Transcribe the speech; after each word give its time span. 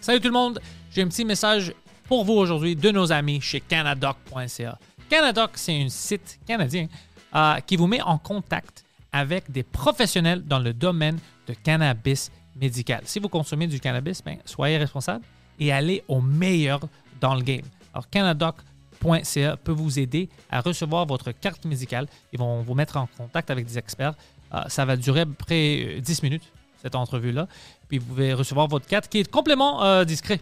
Salut 0.00 0.20
tout 0.20 0.28
le 0.28 0.34
monde, 0.34 0.60
j'ai 0.90 1.02
un 1.02 1.08
petit 1.08 1.24
message 1.24 1.72
pour 2.04 2.24
vous 2.24 2.34
aujourd'hui 2.34 2.76
de 2.76 2.90
nos 2.90 3.10
amis 3.10 3.40
chez 3.40 3.60
Canadoc.ca. 3.60 4.78
Canadoc, 5.08 5.50
c'est 5.54 5.82
un 5.82 5.88
site 5.88 6.38
canadien 6.46 6.86
euh, 7.34 7.56
qui 7.60 7.76
vous 7.76 7.86
met 7.86 8.00
en 8.02 8.18
contact 8.18 8.84
avec 9.12 9.50
des 9.50 9.62
professionnels 9.62 10.44
dans 10.44 10.58
le 10.58 10.72
domaine 10.72 11.18
de 11.48 11.54
cannabis 11.54 12.30
médical. 12.54 13.00
Si 13.04 13.18
vous 13.18 13.28
consommez 13.28 13.66
du 13.66 13.80
cannabis, 13.80 14.22
ben, 14.22 14.38
soyez 14.44 14.76
responsable 14.76 15.24
et 15.58 15.72
allez 15.72 16.04
au 16.08 16.20
meilleur 16.20 16.80
dans 17.20 17.34
le 17.34 17.42
game. 17.42 17.64
Alors, 17.92 18.08
Canadoc.ca 18.10 19.56
peut 19.56 19.72
vous 19.72 19.98
aider 19.98 20.28
à 20.50 20.60
recevoir 20.60 21.06
votre 21.06 21.32
carte 21.32 21.64
médicale. 21.64 22.06
Ils 22.32 22.38
vont 22.38 22.62
vous 22.62 22.74
mettre 22.74 22.96
en 22.96 23.08
contact 23.16 23.50
avec 23.50 23.66
des 23.66 23.78
experts. 23.78 24.14
Euh, 24.54 24.62
ça 24.68 24.84
va 24.84 24.96
durer 24.96 25.20
à 25.20 25.26
peu 25.26 25.32
près 25.32 26.00
10 26.00 26.22
minutes, 26.22 26.52
cette 26.82 26.94
entrevue-là. 26.94 27.48
Puis 27.88 27.98
vous 27.98 28.06
pouvez 28.06 28.32
recevoir 28.32 28.68
votre 28.68 28.86
carte 28.86 29.08
qui 29.08 29.18
est 29.18 29.30
complètement 29.30 29.82
euh, 29.84 30.04
discret. 30.04 30.40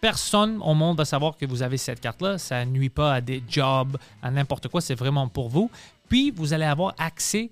Personne 0.00 0.60
au 0.62 0.74
monde 0.74 0.98
va 0.98 1.04
savoir 1.04 1.36
que 1.36 1.46
vous 1.46 1.62
avez 1.62 1.78
cette 1.78 2.00
carte-là. 2.00 2.38
Ça 2.38 2.64
nuit 2.64 2.90
pas 2.90 3.14
à 3.14 3.20
des 3.20 3.42
jobs, 3.48 3.96
à 4.22 4.30
n'importe 4.30 4.68
quoi. 4.68 4.80
C'est 4.80 4.94
vraiment 4.94 5.28
pour 5.28 5.48
vous. 5.48 5.70
Puis 6.08 6.30
vous 6.30 6.52
allez 6.52 6.64
avoir 6.64 6.94
accès 6.98 7.50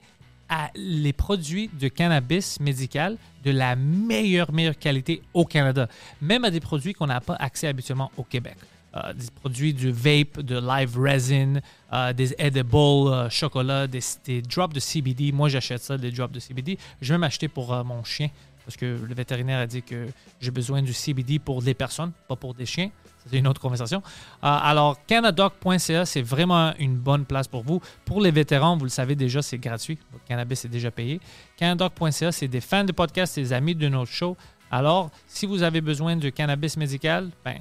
à 0.48 0.70
les 0.74 1.12
produits 1.12 1.70
de 1.80 1.88
cannabis 1.88 2.60
médical 2.60 3.16
de 3.44 3.50
la 3.50 3.76
meilleure, 3.76 4.52
meilleure 4.52 4.78
qualité 4.78 5.22
au 5.32 5.44
Canada. 5.44 5.88
Même 6.20 6.44
à 6.44 6.50
des 6.50 6.60
produits 6.60 6.92
qu'on 6.92 7.06
n'a 7.06 7.20
pas 7.20 7.34
accès 7.36 7.66
habituellement 7.66 8.12
au 8.16 8.24
Québec. 8.24 8.56
Euh, 8.96 9.12
des 9.12 9.26
produits 9.40 9.74
du 9.74 9.90
vape, 9.90 10.40
de 10.40 10.56
live 10.56 10.96
resin, 10.96 11.54
euh, 11.92 12.12
des 12.12 12.32
edible 12.38 12.76
euh, 12.76 13.28
chocolat, 13.28 13.88
des, 13.88 13.98
des 14.24 14.40
drops 14.40 14.72
de 14.72 14.78
CBD. 14.78 15.32
Moi, 15.32 15.48
j'achète 15.48 15.82
ça, 15.82 15.98
des 15.98 16.12
drops 16.12 16.32
de 16.32 16.38
CBD. 16.38 16.78
Je 17.00 17.12
vais 17.12 17.18
m'acheter 17.18 17.48
pour 17.48 17.84
mon 17.84 18.04
chien 18.04 18.28
parce 18.64 18.76
que 18.76 18.86
le 18.86 19.14
vétérinaire 19.14 19.58
a 19.58 19.66
dit 19.66 19.82
que 19.82 20.06
j'ai 20.40 20.50
besoin 20.50 20.82
du 20.82 20.92
CBD 20.92 21.38
pour 21.38 21.62
des 21.62 21.74
personnes, 21.74 22.12
pas 22.28 22.36
pour 22.36 22.54
des 22.54 22.66
chiens. 22.66 22.90
C'est 23.26 23.38
une 23.38 23.46
autre 23.46 23.60
conversation. 23.60 24.02
Euh, 24.42 24.58
alors, 24.62 24.98
canadoc.ca, 25.06 26.04
c'est 26.04 26.22
vraiment 26.22 26.74
une 26.78 26.96
bonne 26.96 27.24
place 27.24 27.48
pour 27.48 27.62
vous. 27.62 27.80
Pour 28.04 28.20
les 28.20 28.30
vétérans, 28.30 28.76
vous 28.76 28.84
le 28.84 28.90
savez 28.90 29.14
déjà, 29.14 29.40
c'est 29.40 29.58
gratuit. 29.58 29.98
Votre 30.12 30.24
cannabis 30.24 30.64
est 30.64 30.68
déjà 30.68 30.90
payé. 30.90 31.20
Canadoc.ca, 31.56 32.32
c'est 32.32 32.48
des 32.48 32.60
fans 32.60 32.84
de 32.84 32.92
podcast, 32.92 33.36
des 33.36 33.52
amis 33.52 33.74
de 33.74 33.88
notre 33.88 34.10
show. 34.12 34.36
Alors, 34.70 35.10
si 35.26 35.46
vous 35.46 35.62
avez 35.62 35.80
besoin 35.80 36.16
de 36.16 36.28
cannabis 36.30 36.76
médical, 36.76 37.30
ben, 37.44 37.60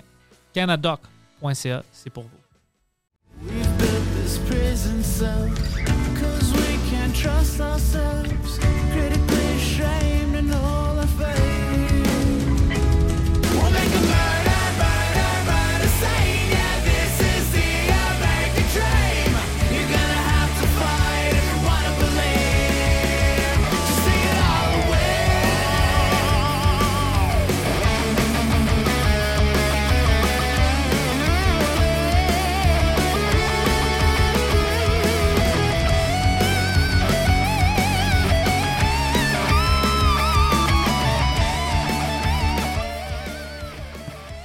canadoc.ca, 0.54 1.84
c'est 1.92 2.10
pour 2.10 2.24
vous. 2.24 2.30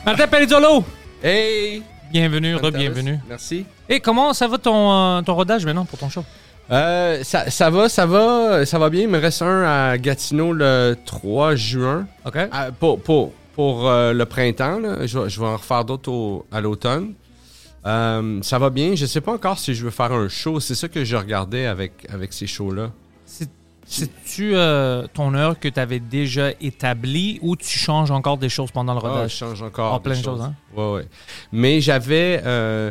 Martin 0.09 0.27
Pellizzolo, 0.27 0.85
Hey! 1.23 1.83
bienvenue, 2.11 2.55
re-bienvenue. 2.57 3.19
Merci. 3.29 3.67
Et 3.91 4.01
comment 4.01 4.33
ça 4.33 4.49
va 4.49 4.57
ton, 4.57 4.91
euh, 4.91 5.21
ton 5.21 5.35
rodage 5.35 5.67
maintenant 5.67 5.85
pour 5.85 5.99
ton 5.99 6.09
show? 6.09 6.25
Euh, 6.71 7.23
ça, 7.25 7.51
ça 7.51 7.69
va, 7.69 7.91
ça 7.91 8.07
va, 8.07 8.65
ça 8.65 8.79
va 8.79 8.89
bien. 8.89 9.03
Il 9.03 9.09
me 9.09 9.19
reste 9.19 9.43
un 9.43 9.65
à 9.65 9.99
Gatineau 9.99 10.55
le 10.55 10.97
3 11.05 11.57
juin. 11.57 12.07
OK? 12.25 12.39
Ah, 12.51 12.69
pour 12.73 13.03
pour, 13.03 13.33
pour 13.55 13.87
euh, 13.87 14.15
le 14.15 14.25
printemps, 14.25 14.79
là. 14.79 15.07
Je, 15.07 15.19
vais- 15.19 15.29
je 15.29 15.41
vais 15.41 15.47
en 15.47 15.59
refaire 15.59 15.85
d'autres 15.85 16.11
au- 16.11 16.47
à 16.51 16.63
l'automne. 16.63 17.13
Euh, 17.85 18.39
ça 18.41 18.59
va 18.59 18.71
bien. 18.71 18.95
Je 18.95 19.05
sais 19.05 19.21
pas 19.21 19.33
encore 19.33 19.59
si 19.59 19.75
je 19.75 19.85
veux 19.85 19.91
faire 19.91 20.13
un 20.13 20.29
show. 20.31 20.59
C'est 20.59 20.75
ça 20.75 20.89
que 20.89 21.05
je 21.05 21.17
regardais 21.17 21.67
avec, 21.67 21.93
avec 22.11 22.33
ces 22.33 22.47
shows-là. 22.47 22.93
C'est- 23.91 24.05
C'est-tu 24.05 24.55
euh, 24.55 25.07
ton 25.15 25.35
heure 25.35 25.59
que 25.59 25.67
tu 25.69 25.81
avais 25.81 25.99
déjà 26.01 26.51
établie 26.61 27.39
ou 27.43 27.57
tu 27.57 27.79
changes 27.79 28.11
encore 28.11 28.37
des 28.39 28.49
choses 28.51 28.71
pendant 28.71 28.93
le 28.93 28.99
Ah, 28.99 29.03
je 29.05 29.09
rodage? 29.09 29.35
change 29.35 29.63
encore. 29.63 29.95
Ah, 29.95 30.01
plein 30.01 30.13
des 30.15 30.21
de 30.21 30.25
choses, 30.25 30.41
hein? 30.43 30.55
Ouais, 30.77 30.93
ouais. 30.93 31.09
Mais 31.53 31.81
j'avais. 31.81 32.41
euh, 32.45 32.91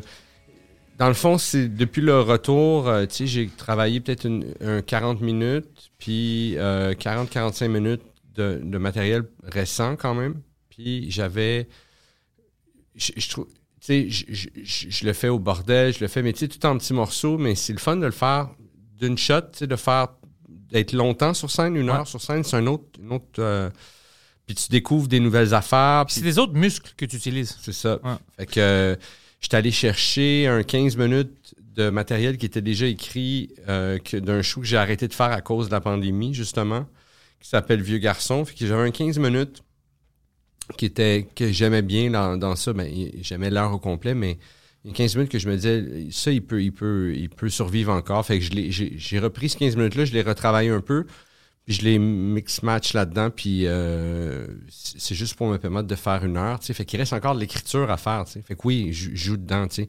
dans 0.98 1.08
le 1.08 1.14
fond, 1.14 1.38
c'est 1.38 1.68
depuis 1.68 2.02
le 2.02 2.20
retour, 2.22 2.88
euh, 2.88 3.06
tu 3.06 3.16
sais, 3.16 3.28
j'ai 3.28 3.48
travaillé 3.50 4.00
peut-être 4.00 4.26
une- 4.26 4.54
un 4.62 4.82
40 4.82 5.22
minutes, 5.22 5.92
puis 6.00 6.56
40-45 6.58 7.68
minutes 7.70 8.02
de, 8.36 8.60
de 8.64 8.78
matériel 8.80 9.24
récent 9.44 9.96
quand 9.96 10.16
même. 10.16 10.42
Puis 10.70 11.10
j'avais. 11.12 11.68
Je, 12.96 13.12
je 13.16 13.30
trouve. 13.30 13.46
Tu 13.48 13.54
sais, 13.82 14.10
je, 14.10 14.26
je- 14.30 14.48
je- 14.64 14.90
je 14.90 15.06
le 15.06 15.14
fais 15.14 15.30
au 15.30 15.38
bordel, 15.38 15.94
je 15.94 16.00
le 16.00 16.08
fais, 16.08 16.24
mais 16.24 16.34
tu 16.34 16.40
sais, 16.40 16.48
tout 16.48 16.66
en 16.66 16.76
petits 16.78 16.94
morceaux, 16.94 17.38
mais 17.38 17.54
c'est 17.54 17.74
le 17.74 17.80
fun 17.80 17.96
de 17.98 18.06
le 18.06 18.12
faire 18.12 18.50
d'une 19.00 19.18
shot, 19.18 19.42
tu 19.54 19.60
sais, 19.60 19.68
de 19.68 19.76
faire. 19.76 20.08
D'être 20.72 20.94
longtemps 20.94 21.34
sur 21.34 21.50
scène, 21.52 21.76
une 21.76 21.90
Ouais. 21.90 21.96
heure 21.96 22.08
sur 22.08 22.22
scène, 22.22 22.44
c'est 22.44 22.56
un 22.58 22.68
autre. 22.68 22.86
Une 23.02 23.14
autre 23.14 23.26
euh, 23.40 23.70
puis 24.46 24.56
tu 24.56 24.70
découvres 24.70 25.08
des 25.08 25.20
nouvelles 25.20 25.54
affaires. 25.54 26.06
Puis- 26.06 26.16
c'est 26.16 26.22
des 26.22 26.40
autres 26.40 26.54
muscles 26.54 26.94
que 26.96 27.06
tu 27.06 27.16
utilises. 27.18 27.58
c'est 27.62 27.74
ça. 27.74 28.00
Ouais. 28.04 28.14
Fait 28.38 28.46
que 28.46 28.60
euh, 28.60 28.96
j'étais 29.42 29.58
allé 29.58 29.72
chercher 29.72 30.48
un 30.48 30.64
15 30.64 30.96
minutes 30.98 31.54
de 31.76 31.90
matériel 31.90 32.38
qui 32.38 32.46
était 32.46 32.62
déjà 32.62 32.86
écrit 32.88 33.52
euh, 33.68 34.00
que- 34.00 34.18
d'un 34.18 34.42
show 34.42 34.62
que 34.62 34.66
j'ai 34.68 34.78
arrêté 34.78 35.08
de 35.08 35.14
faire 35.14 35.32
à 35.32 35.42
cause 35.42 35.68
de 35.68 35.72
la 35.74 35.82
pandémie, 35.82 36.34
justement, 36.34 36.86
qui 37.40 37.50
s'appelle 37.50 37.82
Vieux 37.82 37.98
Garçon. 38.00 38.46
Fait 38.46 38.56
que 38.56 38.66
j'avais 38.66 38.88
un 38.88 38.92
15 38.92 39.20
minutes 39.20 39.62
qui 40.78 40.86
était 40.86 41.28
que 41.36 41.52
j'aimais 41.52 41.82
bien 41.82 42.10
dans, 42.12 42.36
dans 42.38 42.56
ça. 42.56 42.74
Ben, 42.74 42.92
j'aimais 43.22 43.50
l'heure 43.50 43.74
au 43.74 43.80
complet, 43.80 44.14
mais 44.14 44.38
il 44.88 44.92
y 44.92 44.94
a 44.94 44.96
15 44.96 45.16
minutes 45.18 45.32
que 45.32 45.40
je 45.40 45.50
me 45.50 45.56
disais, 45.56 46.08
ça, 46.12 46.32
il 46.32 46.42
peut, 46.42 46.64
il 46.64 46.72
peut, 46.72 47.14
il 47.14 47.30
peut 47.30 47.50
survivre 47.50 47.92
encore. 47.92 48.26
Fait 48.26 48.40
que 48.40 48.46
je 48.46 48.52
l'ai- 48.52 48.72
j'ai 48.72 49.20
repris 49.20 49.50
ces 49.50 49.58
15 49.58 49.76
minutes-là, 49.76 50.06
je 50.06 50.14
l'ai 50.14 50.22
retravaillé 50.22 50.70
un 50.70 50.80
peu. 50.80 51.06
Puis 51.66 51.76
je 51.76 51.82
les 51.82 52.00
mix-match 52.00 52.94
là-dedans, 52.94 53.30
puis 53.30 53.64
euh, 53.66 54.48
c'est 54.70 55.16
juste 55.16 55.36
pour 55.36 55.48
me 55.48 55.58
permettre 55.58 55.90
de 55.90 55.96
faire 55.96 56.24
une 56.24 56.38
heure, 56.38 56.60
tu 56.62 56.68
sais. 56.68 56.74
Fait 56.74 56.86
qu'il 56.86 56.98
reste 56.98 57.12
encore 57.12 57.36
de 57.36 57.42
l'écriture 57.42 57.92
à 57.92 57.98
faire, 57.98 58.24
tu 58.24 58.32
sais. 58.32 58.42
Fait 58.42 58.56
que 58.56 58.62
oui, 58.64 58.94
je 58.94 59.14
joue 59.14 59.36
dedans, 59.36 59.68
tu 59.68 59.84
sais. 59.84 59.88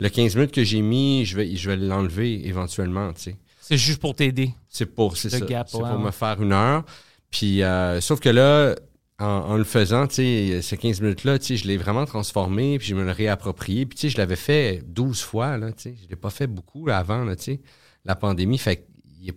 Le 0.00 0.08
15 0.08 0.34
minutes 0.34 0.50
que 0.50 0.64
j'ai 0.64 0.82
mis, 0.82 1.24
je 1.24 1.36
vais, 1.36 1.54
je 1.54 1.70
vais 1.70 1.76
l'enlever 1.76 2.48
éventuellement, 2.48 3.12
tu 3.12 3.20
sais. 3.20 3.36
C'est 3.60 3.76
juste 3.76 4.00
pour 4.00 4.16
t'aider. 4.16 4.52
C'est 4.68 4.86
pour, 4.86 5.16
c'est 5.16 5.30
ça. 5.30 5.38
c'est 5.38 5.70
pour 5.70 5.82
ouais. 5.82 5.98
me 5.98 6.10
faire 6.10 6.42
une 6.42 6.52
heure. 6.52 6.84
Puis, 7.30 7.62
euh, 7.62 8.00
sauf 8.00 8.18
que 8.18 8.28
là, 8.28 8.74
en, 9.20 9.24
en 9.26 9.56
le 9.56 9.64
faisant, 9.64 10.06
tu 10.06 10.14
sais, 10.16 10.62
ces 10.62 10.76
15 10.76 11.00
minutes-là, 11.02 11.38
tu 11.38 11.46
sais, 11.46 11.56
je 11.56 11.66
l'ai 11.66 11.76
vraiment 11.76 12.06
transformé, 12.06 12.78
puis 12.78 12.88
je 12.88 12.94
me 12.94 13.04
l'ai 13.04 13.12
réapproprié. 13.12 13.86
Puis, 13.86 13.96
tu 13.96 14.02
sais, 14.02 14.08
je 14.08 14.18
l'avais 14.18 14.36
fait 14.36 14.82
12 14.86 15.20
fois, 15.20 15.58
là, 15.58 15.72
tu 15.72 15.82
sais. 15.82 15.94
Je 16.02 16.08
l'ai 16.08 16.16
pas 16.16 16.30
fait 16.30 16.46
beaucoup 16.46 16.86
là, 16.86 16.98
avant, 16.98 17.24
là, 17.24 17.36
tu 17.36 17.44
sais, 17.44 17.60
la 18.04 18.16
pandémie. 18.16 18.58
Fait 18.58 18.76
qu'il 18.76 19.28
est, 19.28 19.36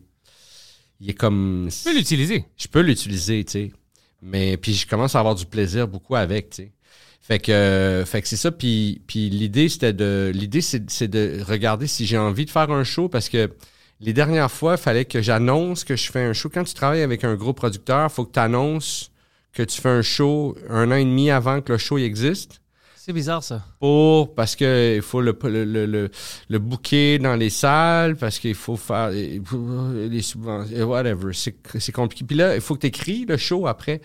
il 1.00 1.10
est 1.10 1.14
comme... 1.14 1.70
Tu 1.70 1.84
peux 1.84 1.96
l'utiliser. 1.96 2.46
Je 2.58 2.68
peux 2.68 2.82
l'utiliser, 2.82 3.44
tu 3.44 3.52
sais. 3.52 3.72
Mais, 4.22 4.56
puis 4.58 4.74
je 4.74 4.88
commence 4.88 5.16
à 5.16 5.20
avoir 5.20 5.36
du 5.36 5.46
plaisir 5.46 5.88
beaucoup 5.88 6.16
avec, 6.16 6.50
tu 6.52 6.64
sais. 6.64 6.72
Fait 7.20 7.40
que, 7.40 7.52
euh, 7.52 8.06
fait 8.06 8.22
que 8.22 8.28
c'est 8.28 8.38
ça. 8.38 8.52
Puis, 8.52 9.02
puis 9.08 9.30
l'idée, 9.30 9.70
c'était 9.70 9.94
de, 9.94 10.32
l'idée, 10.34 10.62
c'est, 10.62 10.90
c'est 10.90 11.08
de 11.08 11.42
regarder 11.46 11.88
si 11.88 12.06
j'ai 12.06 12.18
envie 12.18 12.46
de 12.46 12.50
faire 12.50 12.70
un 12.70 12.84
show 12.84 13.08
parce 13.08 13.30
que 13.30 13.50
les 14.02 14.12
dernières 14.12 14.52
fois, 14.52 14.74
il 14.74 14.78
fallait 14.78 15.06
que 15.06 15.22
j'annonce 15.22 15.86
que 15.86 15.96
je 15.96 16.12
fais 16.12 16.24
un 16.24 16.34
show. 16.34 16.50
Quand 16.50 16.66
tu 16.66 16.74
travailles 16.74 17.02
avec 17.02 17.24
un 17.24 17.36
gros 17.36 17.54
producteur, 17.54 18.10
il 18.10 18.14
faut 18.14 18.26
que 18.26 18.34
tu 18.34 18.40
annonces 18.40 19.13
que 19.54 19.64
tu 19.64 19.80
fais 19.80 19.90
un 19.90 20.02
show 20.02 20.56
un 20.70 20.92
an 20.92 20.96
et 20.96 21.06
demi 21.06 21.30
avant 21.32 21.62
que 21.62 21.72
le 21.74 21.78
show 21.78 21.98
existe. 21.98 22.60
C'est 22.96 23.12
bizarre, 23.14 23.44
ça. 23.44 23.62
pour 23.82 24.34
parce 24.34 24.56
que 24.56 24.96
il 24.96 25.02
faut 25.02 25.20
le 25.20 25.38
le, 25.44 25.66
le, 25.66 25.86
le, 25.86 26.10
le 26.48 26.60
booker 26.60 27.20
dans 27.20 27.36
les 27.36 27.50
salles 27.50 28.16
parce 28.16 28.40
qu'il 28.40 28.56
faut 28.56 28.78
faire 28.78 29.10
les 29.10 30.22
subventions 30.22 30.86
whatever 30.86 31.34
c'est 31.34 31.56
c'est 31.80 31.92
compliqué 31.92 32.24
puis 32.26 32.38
là 32.38 32.56
il 32.56 32.62
faut 32.62 32.76
que 32.76 32.80
tu 32.80 32.88
écris 32.88 33.26
le 33.28 33.36
show 33.36 33.68
après 33.68 34.00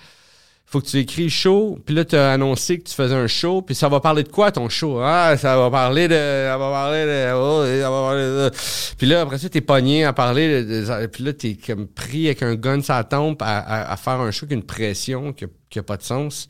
faut 0.71 0.81
que 0.81 0.87
tu 0.87 0.99
écris 0.99 1.31
show 1.31 1.79
puis 1.87 1.95
là 1.95 2.05
tu 2.05 2.15
as 2.15 2.33
annoncé 2.33 2.79
que 2.79 2.89
tu 2.89 2.95
faisais 2.95 3.15
un 3.15 3.27
show 3.27 3.63
puis 3.63 3.75
ça 3.75 3.89
va 3.89 4.01
parler 4.01 4.23
de 4.23 4.29
quoi 4.29 4.53
ton 4.53 4.69
show 4.69 4.99
ah 5.01 5.37
ça 5.39 5.57
va 5.57 5.71
parler 5.71 6.09
de 6.09 6.15
ça 6.15 6.59
va 6.59 6.71
parler 6.71 7.05
de 7.07 7.33
oh, 7.35 7.65
ça 7.65 7.91
va 7.91 8.01
parler 8.03 8.23
de 8.23 8.51
puis 8.99 9.07
là 9.07 9.23
après 9.23 9.39
ça 9.39 9.49
t'es 9.49 9.63
pogné 9.63 10.05
à 10.05 10.13
parler 10.13 10.65
de, 10.65 11.07
puis 11.07 11.25
là 11.25 11.33
t'es 11.33 11.55
comme 11.55 11.87
pris 11.87 12.27
avec 12.27 12.43
un 12.43 12.55
gun 12.55 12.83
sur 12.83 12.95
la 12.95 13.05
tempe 13.05 13.41
à, 13.41 13.59
à, 13.59 13.93
à 13.93 13.97
faire 13.97 14.21
un 14.21 14.31
show 14.31 14.47
qui 14.47 14.53
a 14.53 14.57
une 14.57 14.63
pression 14.63 15.33
qui 15.33 15.45
a, 15.45 15.49
qui 15.71 15.79
a 15.79 15.83
pas 15.83 15.97
de 15.97 16.03
sens 16.03 16.49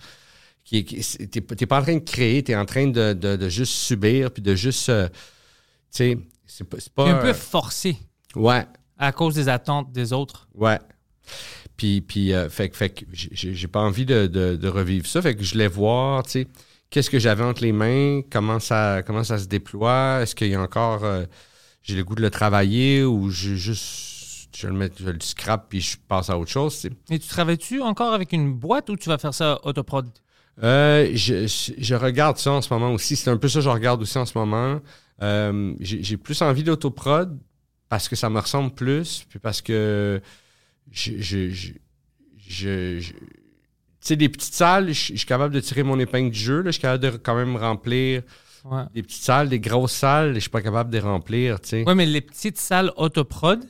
qui, 0.69 0.85
t'es, 0.85 1.41
t'es 1.41 1.67
pas 1.67 1.79
en 1.79 1.83
train 1.83 1.95
de 1.95 2.01
créer, 2.05 2.43
t'es 2.43 2.55
en 2.55 2.67
train 2.67 2.89
de, 2.89 3.15
de, 3.15 3.37
de 3.37 3.49
juste 3.49 3.73
subir, 3.73 4.31
puis 4.31 4.43
de 4.43 4.55
juste, 4.55 4.91
euh, 4.91 5.09
tu 5.09 5.15
sais, 5.91 6.19
c'est 6.47 6.65
pas, 6.65 6.77
c'est 6.79 6.93
pas 6.93 7.05
Puis 7.05 7.13
un 7.13 7.17
peu 7.17 7.33
forcé 7.33 7.97
ouais, 8.37 8.67
à 8.99 9.13
cause 9.13 9.35
des 9.35 9.49
attentes 9.49 9.93
des 9.93 10.13
autres. 10.13 10.47
ouais. 10.55 10.79
Puis, 11.79 12.03
puis 12.03 12.35
euh, 12.35 12.51
fait, 12.51 12.69
que- 12.69 12.77
fait 12.77 12.91
que 12.91 13.05
j'ai- 13.13 13.69
pas 13.69 13.81
envie 13.81 14.05
de, 14.05 14.27
de, 14.27 14.57
de 14.57 14.69
revivre 14.69 15.07
ça, 15.07 15.23
fait 15.23 15.35
que 15.35 15.43
je 15.45 15.53
voulais 15.55 15.69
voir, 15.69 16.25
tu 16.25 16.31
sais, 16.33 16.49
qu'est-ce 16.91 17.09
que 17.09 17.19
j'avais 17.19 17.45
entre 17.45 17.63
les 17.63 17.73
mains, 17.73 18.21
comment 18.31 18.59
ça, 18.61 19.03
comment 19.07 19.25
ça 19.25 19.39
se 19.39 19.47
déploie, 19.47 20.19
est-ce 20.23 20.35
qu'il 20.35 20.49
y 20.49 20.55
a 20.57 20.61
encore, 20.61 21.05
euh, 21.05 21.25
j'ai 21.83 21.97
le 21.97 22.05
goût 22.05 22.17
de 22.17 22.21
le 22.23 22.31
travailler 22.31 23.05
ou 23.05 23.31
je 23.31 23.55
juste, 23.55 24.49
je 24.57 24.67
le 24.67 24.73
mets, 24.75 24.91
je 25.01 25.09
le 25.09 25.21
scrap 25.21 25.67
puis 25.71 25.81
je 25.81 25.97
passe 26.09 26.29
à 26.31 26.39
autre 26.39 26.51
chose, 26.51 26.75
tu 26.75 26.89
sais. 26.89 26.91
Et 27.11 27.19
tu 27.21 27.29
travailles-tu 27.29 27.81
encore 27.81 28.13
avec 28.13 28.33
une 28.33 28.53
boîte 28.55 28.91
ou 28.91 28.97
tu 28.97 29.09
vas 29.09 29.17
faire 29.19 29.33
ça 29.35 29.61
autoprod? 29.65 30.09
Euh, 30.63 31.11
je, 31.15 31.47
je- 31.47 31.73
je 31.79 31.95
regarde 31.95 32.37
ça 32.39 32.51
en 32.51 32.61
ce 32.61 32.73
moment 32.75 32.93
aussi. 32.93 33.15
C'est 33.15 33.31
un 33.31 33.37
peu 33.37 33.49
ça 33.49 33.61
que 33.61 33.65
je 33.65 33.69
regarde 33.69 34.03
aussi 34.03 34.19
en 34.19 34.27
ce 34.27 34.37
moment. 34.37 34.81
Euh, 35.23 35.75
J'ai 35.79 36.03
j'ai 36.03 36.17
plus 36.17 36.43
envie 36.43 36.65
d'autoprod 36.65 37.39
parce 37.89 38.09
que 38.09 38.17
ça 38.17 38.29
me 38.29 38.41
ressemble 38.41 38.73
plus, 38.75 39.25
puis 39.29 39.39
parce 39.39 39.63
que 39.63 40.21
je, 40.91 41.13
je, 41.19 41.49
je, 41.51 42.99
je- 43.01 43.13
tu 43.13 43.15
sais, 44.01 44.17
des 44.17 44.29
petites 44.29 44.55
salles, 44.55 44.89
je, 44.89 44.93
je 45.13 45.17
suis 45.17 45.27
capable 45.27 45.55
de 45.55 45.61
tirer 45.61 45.83
mon 45.83 45.99
épingle 45.99 46.31
du 46.31 46.39
jeu. 46.39 46.59
là. 46.63 46.67
Je 46.67 46.73
suis 46.73 46.83
capable 46.83 47.03
de 47.03 47.11
quand 47.17 47.35
même 47.37 47.57
remplir 47.57 48.23
Ouais. 48.65 48.83
des 48.93 49.03
petites 49.03 49.23
salles, 49.23 49.49
des 49.49 49.61
grosses 49.61 49.93
salles, 49.93 50.35
je 50.35 50.41
suis 50.41 50.51
pas 50.51 50.61
capable 50.63 50.91
de 50.91 50.97
les 50.97 51.03
remplir, 51.03 51.61
tu 51.61 51.69
sais. 51.69 51.85
Ouais, 51.85 51.95
mais 51.95 52.07
les 52.07 52.21
petites 52.21 52.59
salles 52.59 52.93
autoprod, 52.97 53.65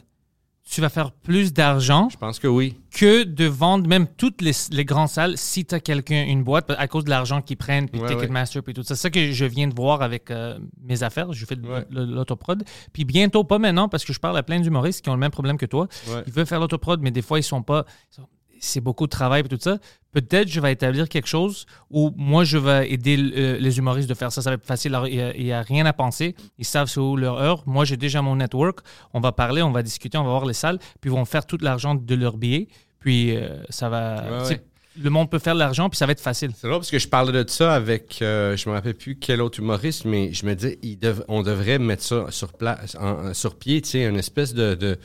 tu 0.70 0.80
vas 0.80 0.88
faire 0.88 1.12
plus 1.12 1.52
d'argent 1.52 2.08
Je 2.10 2.16
pense 2.16 2.38
que 2.38 2.46
oui. 2.46 2.76
que 2.90 3.24
de 3.24 3.44
vendre 3.46 3.88
même 3.88 4.06
toutes 4.06 4.42
les, 4.42 4.52
les 4.70 4.84
grandes 4.84 5.08
salles 5.08 5.38
si 5.38 5.64
tu 5.64 5.74
as 5.74 5.80
quelqu'un, 5.80 6.24
une 6.26 6.44
boîte, 6.44 6.70
à 6.76 6.86
cause 6.88 7.04
de 7.04 7.10
l'argent 7.10 7.40
qu'ils 7.40 7.56
prennent, 7.56 7.88
puis 7.88 8.00
Ouais, 8.00 8.08
Ticketmaster, 8.08 8.62
puis 8.62 8.74
tout 8.74 8.82
ça. 8.82 8.94
C'est 8.94 9.02
ça 9.02 9.10
que 9.10 9.32
je 9.32 9.44
viens 9.44 9.68
de 9.68 9.74
voir 9.74 10.02
avec 10.02 10.30
euh, 10.30 10.58
mes 10.82 11.02
affaires. 11.02 11.32
Je 11.32 11.46
fais 11.46 11.56
de 11.56 11.66
Ouais. 11.66 11.86
l'autoprod. 11.90 12.64
Puis 12.92 13.04
bientôt, 13.04 13.44
pas 13.44 13.58
maintenant, 13.58 13.88
parce 13.88 14.04
que 14.04 14.12
je 14.12 14.20
parle 14.20 14.36
à 14.36 14.42
plein 14.42 14.60
d'humoristes 14.60 15.02
qui 15.02 15.08
ont 15.10 15.14
le 15.14 15.20
même 15.20 15.30
problème 15.30 15.56
que 15.58 15.66
toi. 15.66 15.88
Ils 16.26 16.32
veulent 16.32 16.46
faire 16.46 16.60
l'autoprod, 16.60 17.00
mais 17.00 17.10
des 17.10 17.22
fois, 17.22 17.38
ils 17.38 17.42
sont 17.44 17.62
pas. 17.62 17.84
ils 18.12 18.16
sont- 18.16 18.28
C'est 18.60 18.80
beaucoup 18.80 19.06
de 19.06 19.10
travail 19.10 19.40
et 19.40 19.48
tout 19.48 19.58
ça. 19.60 19.78
Peut-être 20.12 20.48
je 20.48 20.60
vais 20.60 20.72
établir 20.72 21.08
quelque 21.08 21.28
chose 21.28 21.66
où 21.90 22.12
moi, 22.16 22.44
je 22.44 22.56
vais 22.58 22.90
aider 22.90 23.16
euh, 23.18 23.58
les 23.58 23.78
humoristes 23.78 24.08
de 24.08 24.14
faire 24.14 24.32
ça. 24.32 24.40
Ça 24.42 24.50
va 24.50 24.54
être 24.54 24.64
facile. 24.66 24.98
Il 25.08 25.44
n'y 25.44 25.52
a, 25.52 25.62
rien 25.62 25.84
à 25.86 25.92
penser. 25.92 26.34
Ils 26.58 26.64
savent 26.64 26.88
c'est 26.88 26.98
où 27.00 27.16
leur 27.16 27.38
heure. 27.38 27.62
Moi, 27.66 27.84
j'ai 27.84 27.96
déjà 27.96 28.22
mon 28.22 28.36
network. 28.36 28.80
On 29.14 29.20
va 29.20 29.32
parler, 29.32 29.62
on 29.62 29.70
va 29.70 29.82
discuter, 29.82 30.16
on 30.18 30.24
va 30.24 30.30
voir 30.30 30.46
les 30.46 30.54
salles. 30.54 30.78
Puis 31.00 31.10
ils 31.10 31.12
vont 31.12 31.24
faire 31.24 31.44
tout 31.46 31.58
l'argent 31.60 31.94
de 31.94 32.14
leurs 32.14 32.36
billets. 32.38 32.68
Puis 33.00 33.36
euh, 33.36 33.58
ça 33.68 33.88
va. 33.88 34.24
Ouais, 34.42 34.48
ouais. 34.48 34.62
Le 35.00 35.10
monde 35.10 35.30
peut 35.30 35.38
faire 35.38 35.54
de 35.54 35.60
l'argent, 35.60 35.88
puis 35.88 35.96
ça 35.96 36.06
va 36.06 36.12
être 36.12 36.20
facile. 36.20 36.50
C'est 36.56 36.66
drôle 36.66 36.80
parce 36.80 36.90
que 36.90 36.98
je 36.98 37.06
parlais 37.06 37.44
de 37.44 37.48
ça 37.48 37.72
avec, 37.72 38.18
euh, 38.20 38.56
je 38.56 38.68
me 38.68 38.74
rappelle 38.74 38.94
plus 38.96 39.14
quel 39.16 39.40
autre 39.40 39.60
humoriste, 39.60 40.04
mais 40.06 40.32
je 40.32 40.44
me 40.44 40.54
disais, 40.56 40.76
il 40.82 40.98
dev- 40.98 41.22
on 41.28 41.42
devrait 41.44 41.78
mettre 41.78 42.02
ça 42.02 42.26
sur, 42.30 42.52
place, 42.52 42.96
en- 42.98 43.32
sur 43.32 43.54
pied, 43.56 43.80
tu 43.80 43.90
sais, 43.90 44.04
une 44.06 44.16
espèce 44.16 44.54
de, 44.54 44.74
de, 44.74 44.98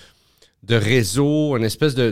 de 0.64 0.76
réseau, 0.76 1.56
une 1.58 1.64
espèce 1.64 1.94
de- 1.94 2.10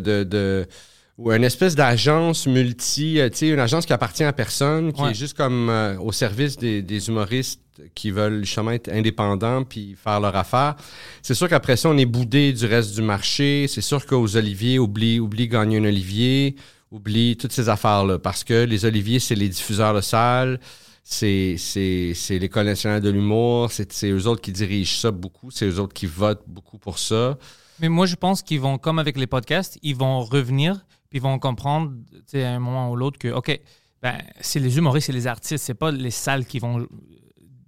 ou 1.18 1.32
une 1.32 1.44
espèce 1.44 1.76
d'agence 1.76 2.48
multi, 2.48 3.20
euh, 3.20 3.30
tu 3.30 3.38
sais, 3.38 3.48
une 3.50 3.60
agence 3.60 3.86
qui 3.86 3.94
appartient 3.94 4.24
à 4.24 4.34
personne, 4.34 4.92
qui 4.94 5.02
Ouais. 5.02 5.12
est 5.12 5.14
juste 5.14 5.36
comme 5.38 5.70
euh, 5.70 5.98
au 6.00 6.12
service 6.12 6.58
des, 6.58 6.82
des 6.82 7.08
humoristes 7.10 7.62
qui 7.96 8.12
veulent 8.12 8.44
justement 8.44 8.72
être 8.72 8.90
indépendants 8.92 9.64
puis 9.64 9.96
faire 10.02 10.20
leur 10.20 10.36
affaire. 10.36 10.76
C'est 11.22 11.34
sûr 11.34 11.48
qu'après 11.50 11.78
ça, 11.78 11.90
on 11.90 11.98
est 11.98 12.06
boudé 12.06 12.54
du 12.54 12.66
reste 12.66 12.96
du 12.96 13.02
marché. 13.02 13.68
C'est 13.68 13.82
sûr 13.82 14.06
qu'aux 14.06 14.36
oliviers, 14.36 14.80
oublie, 14.80 15.20
oublie 15.20 15.48
gagner 15.48 15.78
un 15.78 15.86
olivier, 15.86 16.56
oublie 16.92 17.38
toutes 17.38 17.52
ces 17.54 17.70
affaires-là. 17.70 18.20
Parce 18.20 18.44
que 18.44 18.64
les 18.66 18.86
oliviers, 18.86 19.20
c'est 19.20 19.36
les 19.36 19.50
diffuseurs 19.50 19.94
de 19.94 20.02
salles, 20.02 20.60
c'est, 21.04 21.56
c'est, 21.58 22.14
c'est 22.16 22.38
l'École 22.40 22.66
nationale 22.68 23.02
de 23.02 23.10
l'humour, 23.10 23.72
c'est, 23.72 23.92
c'est 23.92 24.10
eux 24.12 24.28
autres 24.28 24.42
qui 24.42 24.52
dirigent 24.52 24.98
ça 25.00 25.12
beaucoup, 25.12 25.50
c'est 25.52 25.66
eux 25.66 25.80
autres 25.80 25.94
qui 25.94 26.06
votent 26.06 26.44
beaucoup 26.48 26.78
pour 26.78 27.00
ça. 27.00 27.38
Mais 27.80 27.90
moi, 27.90 28.06
je 28.06 28.16
pense 28.16 28.42
qu'ils 28.44 28.60
vont, 28.62 28.78
comme 28.78 29.00
avec 29.00 29.18
les 29.18 29.28
podcasts, 29.28 29.80
ils 29.82 29.96
vont 29.96 30.22
revenir, 30.24 30.86
puis 31.12 31.20
ils 31.20 31.22
vont 31.22 31.38
comprendre, 31.38 31.92
tu 32.12 32.22
sais, 32.26 32.44
à 32.44 32.54
un 32.56 32.60
moment 32.60 32.90
ou 32.90 32.96
l'autre, 32.96 33.20
que, 33.20 33.28
OK, 33.28 33.60
ben, 34.02 34.18
c'est 34.40 34.60
les 34.60 34.78
humoristes, 34.78 35.06
c'est 35.08 35.14
les 35.14 35.28
artistes, 35.28 35.64
c'est 35.64 35.76
pas 35.76 35.92
les 35.92 36.10
salles 36.10 36.46
qui 36.48 36.58
vont 36.58 36.80
euh, 36.80 36.88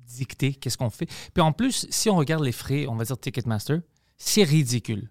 dicter 0.08 0.54
qu'est-ce 0.56 0.78
qu'on 0.78 0.90
fait. 0.90 1.06
Puis 1.34 1.42
en 1.44 1.52
plus, 1.52 1.86
si 1.92 2.10
on 2.10 2.16
regarde 2.16 2.44
les 2.44 2.52
frais, 2.52 2.88
on 2.88 2.96
va 2.96 3.04
dire 3.04 3.18
Ticketmaster, 3.20 3.82
c'est 4.18 4.44
ridicule. 4.44 5.10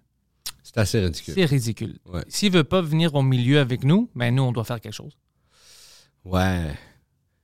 C'est 0.63 0.77
assez 0.79 0.99
ridicule. 0.99 1.33
C'est 1.35 1.45
ridicule. 1.45 1.99
Ouais. 2.11 2.23
S'ils 2.27 2.49
ne 2.51 2.57
veulent 2.57 2.63
pas 2.65 2.81
venir 2.81 3.13
au 3.15 3.21
milieu 3.21 3.59
avec 3.59 3.83
nous, 3.83 4.09
ben 4.15 4.33
nous, 4.33 4.43
on 4.43 4.51
doit 4.51 4.63
faire 4.63 4.81
quelque 4.81 4.93
chose. 4.93 5.15
Ouais. 6.25 6.73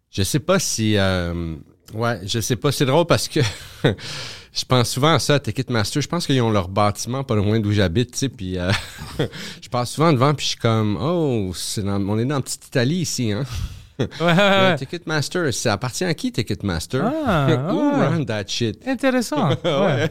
Je 0.09 0.24
sais 0.24 0.39
pas 0.39 0.57
si. 0.59 0.97
euh, 0.97 1.56
ouais, 1.94 2.19
je 2.25 2.39
sais 2.39 2.56
pas. 2.56 2.71
C'est 2.71 2.86
drôle 2.86 3.06
parce 3.06 3.27
que 3.27 3.39
je 3.83 4.65
pense 4.68 4.89
souvent 4.89 5.13
à 5.15 5.19
ça, 5.19 5.36
à 5.36 5.39
Ticketmaster. 5.39 6.01
Je 6.01 6.07
pense 6.07 6.25
qu'ils 6.25 6.41
ont 6.41 6.51
leur 6.51 6.68
bâtiment 6.68 7.24
pas 7.24 7.36
loin 7.36 7.59
d'où 7.59 7.71
j'habite, 7.71 8.12
tu 8.12 8.18
sais. 8.18 8.30
Puis 8.30 8.57
euh, 8.57 8.71
je 9.62 9.69
passe 9.69 9.91
souvent 9.91 10.12
devant, 10.13 10.33
puis 10.33 10.45
je 10.45 10.50
suis 10.51 10.59
comme, 10.59 10.97
oh, 11.01 11.51
c'est 11.56 11.83
dans- 11.83 12.01
on 12.07 12.18
est 12.19 12.25
dans 12.25 12.36
la 12.36 12.41
petite 12.41 12.68
Italie 12.68 12.97
ici, 12.97 13.31
hein. 13.31 13.44
Ouais, 14.00 14.07
ouais, 14.21 14.33
ouais. 14.38 14.75
Ticketmaster, 14.77 15.53
ça 15.53 15.74
appartient 15.74 16.06
à 16.06 16.13
qui, 16.13 16.31
Ticketmaster? 16.31 17.03
Ah, 17.25 17.47
ouais. 17.47 17.56
run 18.07 18.24
that 18.24 18.45
shit? 18.47 18.80
Intéressant. 18.88 19.50
Ouais. 19.63 20.09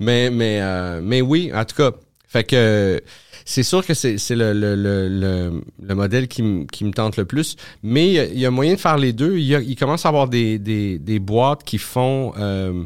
mais, 0.00 0.28
mais, 0.30 0.58
euh, 0.60 1.00
mais 1.02 1.20
oui, 1.20 1.52
en 1.54 1.64
tout 1.64 1.76
cas, 1.76 1.92
fait 2.26 2.42
que 2.44 3.00
c'est 3.44 3.62
sûr 3.62 3.84
que 3.86 3.94
c'est 3.94 4.16
le, 4.30 4.52
le, 4.52 4.74
le, 4.76 5.08
le, 5.08 5.62
le 5.82 5.94
modèle 5.94 6.28
qui, 6.28 6.42
m- 6.42 6.66
qui 6.66 6.84
me 6.84 6.92
tente 6.92 7.16
le 7.16 7.24
plus. 7.24 7.56
Mais 7.82 8.06
il 8.08 8.12
y 8.14 8.18
a- 8.18 8.24
il 8.26 8.38
y, 8.38 8.46
a 8.46 8.50
moyen 8.50 8.74
de 8.74 8.80
faire 8.80 8.96
les 8.98 9.12
deux. 9.12 9.36
Il, 9.38 9.44
y 9.44 9.54
a- 9.54 9.60
il 9.60 9.76
commence 9.76 10.04
à 10.06 10.08
avoir 10.08 10.28
des, 10.28 10.58
des, 10.58 10.98
des 10.98 11.18
boîtes 11.18 11.64
qui 11.64 11.78
font, 11.78 12.32
euh, 12.38 12.84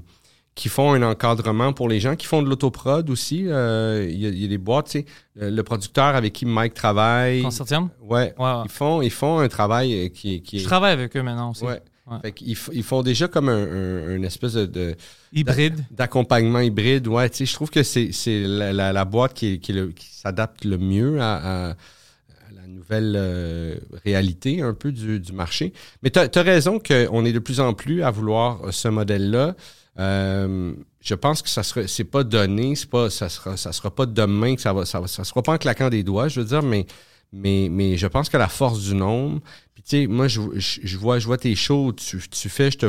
qui 0.55 0.69
font 0.71 0.93
un 0.95 1.03
encadrement 1.03 1.73
pour 1.75 1.89
les 1.89 2.01
gens, 2.01 2.17
qui 2.17 2.27
font 2.27 2.43
de 2.43 2.49
l'autoprod 2.49 3.11
aussi. 3.11 3.45
Euh, 3.47 4.07
il, 4.11 4.19
y 4.19 4.27
a, 4.27 4.29
il 4.31 4.41
y 4.41 4.45
a 4.47 4.49
des 4.49 4.57
boîtes, 4.59 4.87
tu 4.87 5.01
sais, 5.01 5.05
le, 5.35 5.51
le 5.51 5.63
producteur 5.63 6.17
avec 6.17 6.33
qui 6.33 6.47
Mike 6.47 6.73
travaille. 6.75 7.43
Consortium? 7.43 7.91
Ouais. 8.03 8.35
Ouais, 8.39 8.45
ouais. 8.45 8.63
Ils, 8.65 8.71
font, 8.71 9.03
ils 9.03 9.11
font 9.11 9.39
un 9.41 9.49
travail 9.49 10.07
euh, 10.07 10.09
qui, 10.09 10.41
qui 10.43 10.57
est. 10.57 10.61
Je 10.61 10.65
travaille 10.65 10.93
avec 10.93 11.15
eux 11.17 11.23
maintenant 11.23 11.51
aussi. 11.51 11.65
Ouais. 11.65 11.81
Ouais. 12.09 12.19
Fait 12.23 12.33
qu'ils 12.33 12.57
ils 12.73 12.83
font 12.85 13.03
déjà 13.03 13.27
comme 13.27 13.49
un, 13.49 13.65
un- 13.65 14.17
une 14.17 14.25
espèce 14.25 14.53
de- 14.53 14.67
de, 14.67 14.95
Hybride. 15.33 15.85
d'accompagnement 15.91 16.61
hybride. 16.61 17.09
Ouais, 17.09 17.29
tu 17.29 17.39
sais, 17.39 17.47
je 17.47 17.53
trouve 17.55 17.71
que 17.71 17.83
c'est, 17.83 18.13
c'est 18.13 18.43
la, 18.47 18.73
la- 18.73 18.93
la 18.93 19.05
boîte 19.05 19.35
qui, 19.35 19.59
qui, 19.59 19.75
s'adapte 20.13 20.65
le 20.65 20.79
mieux 20.79 21.21
à, 21.21 21.35
à- 21.37 21.71
à 21.71 22.53
la 22.55 22.67
nouvelle 22.69 23.15
euh, 23.17 23.75
réalité 24.05 24.63
un 24.63 24.73
peu 24.73 24.93
du, 24.93 25.19
du 25.19 25.33
marché. 25.33 25.73
Mais 26.03 26.11
tu 26.11 26.19
as 26.21 26.43
raison 26.43 26.79
qu'on 26.79 27.25
est 27.25 27.33
de 27.33 27.39
plus 27.41 27.59
en 27.59 27.75
plus 27.75 28.03
à 28.05 28.11
vouloir 28.13 28.65
euh, 28.67 28.71
ce 28.71 28.87
modèle-là. 28.87 29.57
Euh, 29.99 30.75
je 31.01 31.15
pense 31.15 31.43
que 31.43 31.49
ça 31.49 31.63
sera, 31.63 31.87
c'est 31.89 32.05
pas 32.05 32.23
donné, 32.23 32.77
c'est 32.77 32.89
pas, 32.91 33.11
ça 33.11 33.29
sera, 33.29 33.57
ça 33.57 33.73
sera 33.73 33.93
pas 33.95 34.07
demain 34.07 34.55
que 34.55 34.61
ça 34.61 34.73
va, 34.73 34.85
ça 34.85 35.01
va, 35.01 35.07
ça 35.09 35.25
sera 35.25 35.43
pas 35.43 35.55
en 35.55 35.59
claquant 35.59 35.89
des 35.89 36.03
doigts, 36.05 36.29
je 36.29 36.41
veux 36.41 36.47
dire, 36.47 36.63
mais, 36.63 36.87
mais, 37.33 37.69
mais 37.71 37.97
je 37.97 38.07
pense 38.07 38.29
que 38.29 38.37
la 38.37 38.49
force 38.49 38.81
du 38.83 38.95
nombre, 38.95 39.41
puis 39.75 39.83
tu 39.83 39.91
sais, 39.91 40.07
moi, 40.07 40.29
je, 40.29 40.41
je, 40.55 40.81
je 40.83 40.97
vois, 40.97 41.19
je 41.19 41.27
vois 41.27 41.39
tes 41.39 41.55
shows, 41.55 41.93
tu, 41.93 42.19
tu 42.29 42.49
fais, 42.49 42.71
je 42.71 42.79
te, 42.79 42.87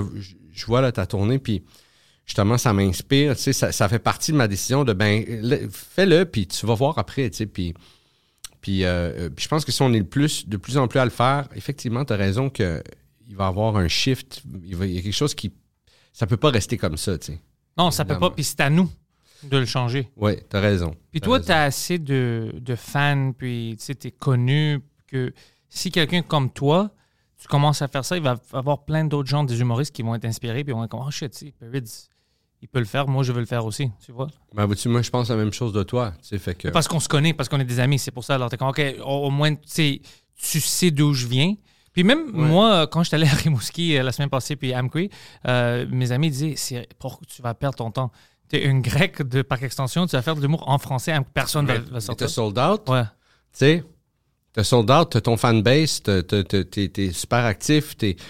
je, 0.51 0.65
vois 0.65 0.81
là 0.81 0.91
ta 0.91 1.05
tournée, 1.05 1.39
puis 1.39 1.63
justement, 2.25 2.57
ça 2.57 2.73
m'inspire, 2.73 3.35
tu 3.35 3.41
sais, 3.43 3.53
ça, 3.53 3.71
ça 3.71 3.89
fait 3.89 3.99
partie 3.99 4.31
de 4.31 4.37
ma 4.37 4.47
décision 4.47 4.83
de, 4.83 4.93
ben, 4.93 5.23
le- 5.27 5.67
fais-le, 5.69 6.25
puis 6.25 6.47
tu 6.47 6.65
vas 6.65 6.73
voir 6.75 6.97
après, 6.97 7.29
tu 7.29 7.37
sais, 7.37 7.45
puis, 7.45 7.73
puis, 8.61 8.83
euh, 8.83 9.13
euh, 9.17 9.29
puis 9.29 9.43
je 9.43 9.49
pense 9.49 9.63
que 9.65 9.71
si 9.71 9.81
on 9.81 9.93
est 9.93 9.99
le 9.99 10.05
plus, 10.05 10.47
de 10.47 10.57
plus 10.57 10.77
en 10.77 10.87
plus 10.87 10.99
à 10.99 11.05
le 11.05 11.11
faire, 11.11 11.47
effectivement, 11.55 12.03
tu 12.05 12.13
as 12.13 12.17
raison 12.17 12.49
que 12.49 12.83
il 13.29 13.35
va 13.35 13.45
y 13.45 13.47
avoir 13.47 13.75
un 13.77 13.87
shift, 13.87 14.41
il, 14.63 14.75
va- 14.75 14.85
il 14.85 14.93
y 14.93 14.97
a 14.99 15.01
quelque 15.01 15.13
chose 15.13 15.35
qui, 15.35 15.51
ça 16.13 16.25
peut 16.27 16.37
pas 16.37 16.49
rester 16.49 16.77
comme 16.77 16.97
ça, 16.97 17.17
tu 17.17 17.33
sais. 17.33 17.39
Non, 17.77 17.91
ça 17.91 18.05
peut 18.05 18.11
Évidemment. 18.13 18.29
pas. 18.29 18.35
Puis 18.35 18.43
c'est 18.45 18.61
à 18.61 18.69
nous 18.69 18.89
de 19.43 19.57
le 19.57 19.65
changer. 19.65 20.09
Ouais, 20.15 20.43
t'as 20.49 20.59
raison. 20.59 20.95
Puis 21.11 21.19
T'as 21.21 21.25
toi, 21.25 21.37
raison. 21.37 21.45
tu 21.47 21.51
as 21.53 21.63
assez 21.63 21.99
de, 21.99 22.53
de 22.59 22.75
fans, 22.75 23.31
puis 23.37 23.75
tu 23.79 23.85
sais, 23.85 23.95
t'es 23.95 24.11
connu, 24.11 24.79
que 25.07 25.33
si 25.69 25.91
quelqu'un 25.91 26.21
comme 26.21 26.49
toi, 26.51 26.91
tu 27.39 27.47
commences 27.47 27.81
à 27.81 27.87
faire 27.87 28.03
ça, 28.03 28.17
il 28.17 28.23
va 28.23 28.35
y 28.53 28.55
avoir 28.55 28.83
plein 28.85 29.05
d'autres 29.05 29.29
gens, 29.29 29.43
des 29.43 29.59
humoristes 29.59 29.93
qui 29.95 30.01
vont 30.01 30.15
être 30.15 30.25
inspirés, 30.25 30.63
puis 30.63 30.73
ils 30.73 30.75
vont 30.75 30.83
être 30.83 30.89
comme, 30.91 31.03
oh 31.05 31.11
shit, 31.11 31.31
tu 31.31 31.45
sais, 31.47 31.53
Perrids, 31.59 32.07
il 32.61 32.67
peut 32.67 32.79
le 32.79 32.85
faire, 32.85 33.07
moi 33.07 33.23
je 33.23 33.31
veux 33.31 33.39
le 33.39 33.45
faire 33.45 33.63
aussi, 33.65 33.91
tu 34.03 34.11
vois. 34.11 34.27
Ben, 34.55 34.65
moi, 34.65 35.01
je 35.01 35.09
pense 35.11 35.29
la 35.29 35.35
même 35.35 35.53
chose 35.53 35.71
de 35.73 35.83
toi, 35.83 36.13
tu 36.21 36.29
sais, 36.29 36.37
fait 36.39 36.55
que... 36.55 36.69
Parce 36.69 36.87
qu'on 36.87 36.99
se 36.99 37.07
connaît, 37.07 37.33
parce 37.33 37.47
qu'on 37.47 37.59
est 37.59 37.65
des 37.65 37.79
amis, 37.79 37.99
c'est 37.99 38.11
pour 38.11 38.23
ça. 38.23 38.35
Alors 38.35 38.49
t'es 38.49 38.57
comme, 38.57 38.69
ok, 38.69 38.81
au, 39.05 39.29
moins, 39.29 39.53
tu 39.53 39.61
sais, 39.65 40.01
tu 40.35 40.59
sais 40.59 40.89
d'où 40.91 41.13
je 41.13 41.27
viens. 41.27 41.53
Puis 41.93 42.03
même 42.03 42.25
Ouais. 42.35 42.47
moi, 42.47 42.87
quand 42.87 43.03
j'étais 43.03 43.15
allé 43.15 43.27
à 43.27 43.33
Rimouski 43.33 43.97
euh, 43.97 44.03
la 44.03 44.11
semaine 44.11 44.29
passée, 44.29 44.55
puis 44.55 44.71
à 44.73 44.79
Amqui, 44.79 45.09
euh, 45.47 45.85
mes 45.89 46.11
amis 46.11 46.29
disaient 46.29 46.87
pourquoi 46.99 47.25
tu 47.27 47.41
vas 47.41 47.53
perdre 47.55 47.77
ton 47.77 47.89
temps 47.91 48.11
T'es 48.49 48.63
une 48.63 48.81
grecque 48.81 49.21
de 49.23 49.41
par 49.41 49.61
extension, 49.63 50.05
tu 50.07 50.15
vas 50.15 50.21
faire 50.21 50.35
de 50.35 50.41
l'humour 50.41 50.63
en 50.69 50.77
français, 50.77 51.11
Am- 51.11 51.25
personne 51.25 51.65
va, 51.65 51.73
Mais- 51.73 51.79
va 51.79 51.85
mais 51.93 51.99
sortir. 51.99 52.27
T'as 52.27 52.33
sold 52.33 52.57
out? 52.57 52.87
Ouais. 52.87 53.03
Tu 53.03 53.09
sais, 53.53 53.83
t'as 54.53 54.63
sold 54.63 54.89
out, 54.89 55.09
t'as 55.11 55.21
ton 55.21 55.35
fanbase, 55.37 56.01
t'es 56.03 56.23
t'es 56.23 57.11
super 57.11 57.43
actif, 57.45 57.97
t'es, 57.97 58.15
tu 58.15 58.23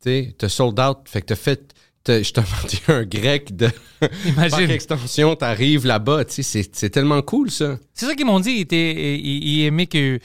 sais, 0.00 0.34
t'as 0.38 0.48
sold 0.48 0.78
out. 0.78 0.98
Fait 1.06 1.22
que 1.22 1.26
t'as 1.26 1.34
fait, 1.36 1.74
je 2.06 2.12
t'ai 2.32 2.40
demandé 2.40 2.78
un 2.88 3.02
grec 3.04 3.56
de 3.56 3.68
par 4.00 4.08
Imagine. 4.26 4.70
extension, 4.70 5.34
t'arrives 5.34 5.86
là-bas, 5.86 6.24
tu 6.24 6.34
sais, 6.34 6.42
c'est- 6.44 6.76
c'est 6.76 6.90
tellement 6.90 7.20
cool 7.22 7.50
ça. 7.50 7.78
C'est 7.94 8.06
ça 8.06 8.14
qu'ils 8.14 8.26
m'ont 8.26 8.38
dit, 8.40 8.64
ils, 8.70 8.74
ils, 8.76 9.44
ils 9.48 9.64
aimaient 9.64 9.86
que 9.88 10.20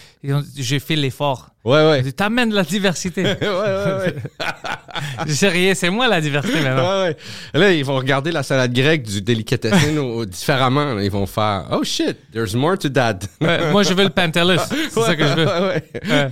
j'ai 0.55 0.79
fait 0.79 0.95
l'effort. 0.95 1.49
Ouais, 1.65 1.89
ouais. 1.89 2.01
dit, 2.01 2.13
T'amènes 2.13 2.53
la 2.53 2.63
diversité. 2.63 3.23
ouais, 3.23 3.37
ouais, 3.41 3.47
ouais. 3.47 4.15
je 5.27 5.31
sais 5.33 5.47
rien, 5.47 5.73
c'est 5.73 5.89
moi 5.89 6.07
la 6.09 6.19
diversité 6.19 6.59
maintenant. 6.61 6.83
Ouais, 7.03 7.15
ouais. 7.53 7.59
Là, 7.59 7.71
ils 7.71 7.85
vont 7.85 7.95
regarder 7.95 8.31
la 8.31 8.43
salade 8.43 8.73
grecque 8.73 9.03
du 9.03 9.21
délicatessen 9.21 9.97
au- 9.97 10.25
différemment. 10.25 10.99
Ils 10.99 11.09
vont 11.09 11.25
faire 11.25 11.67
Oh 11.71 11.83
shit, 11.85 12.17
there's 12.33 12.53
more 12.53 12.77
to 12.77 12.89
that. 12.89 13.19
Ouais, 13.39 13.71
moi, 13.71 13.83
je 13.83 13.93
veux 13.93 14.03
le 14.03 14.09
Pantelis. 14.09 14.59
C'est 14.91 14.99
ça 15.01 15.15
que 15.15 15.25
je 15.25 15.33
veux. 15.33 15.45
Ouais, 15.45 15.83
Ouais. 16.09 16.29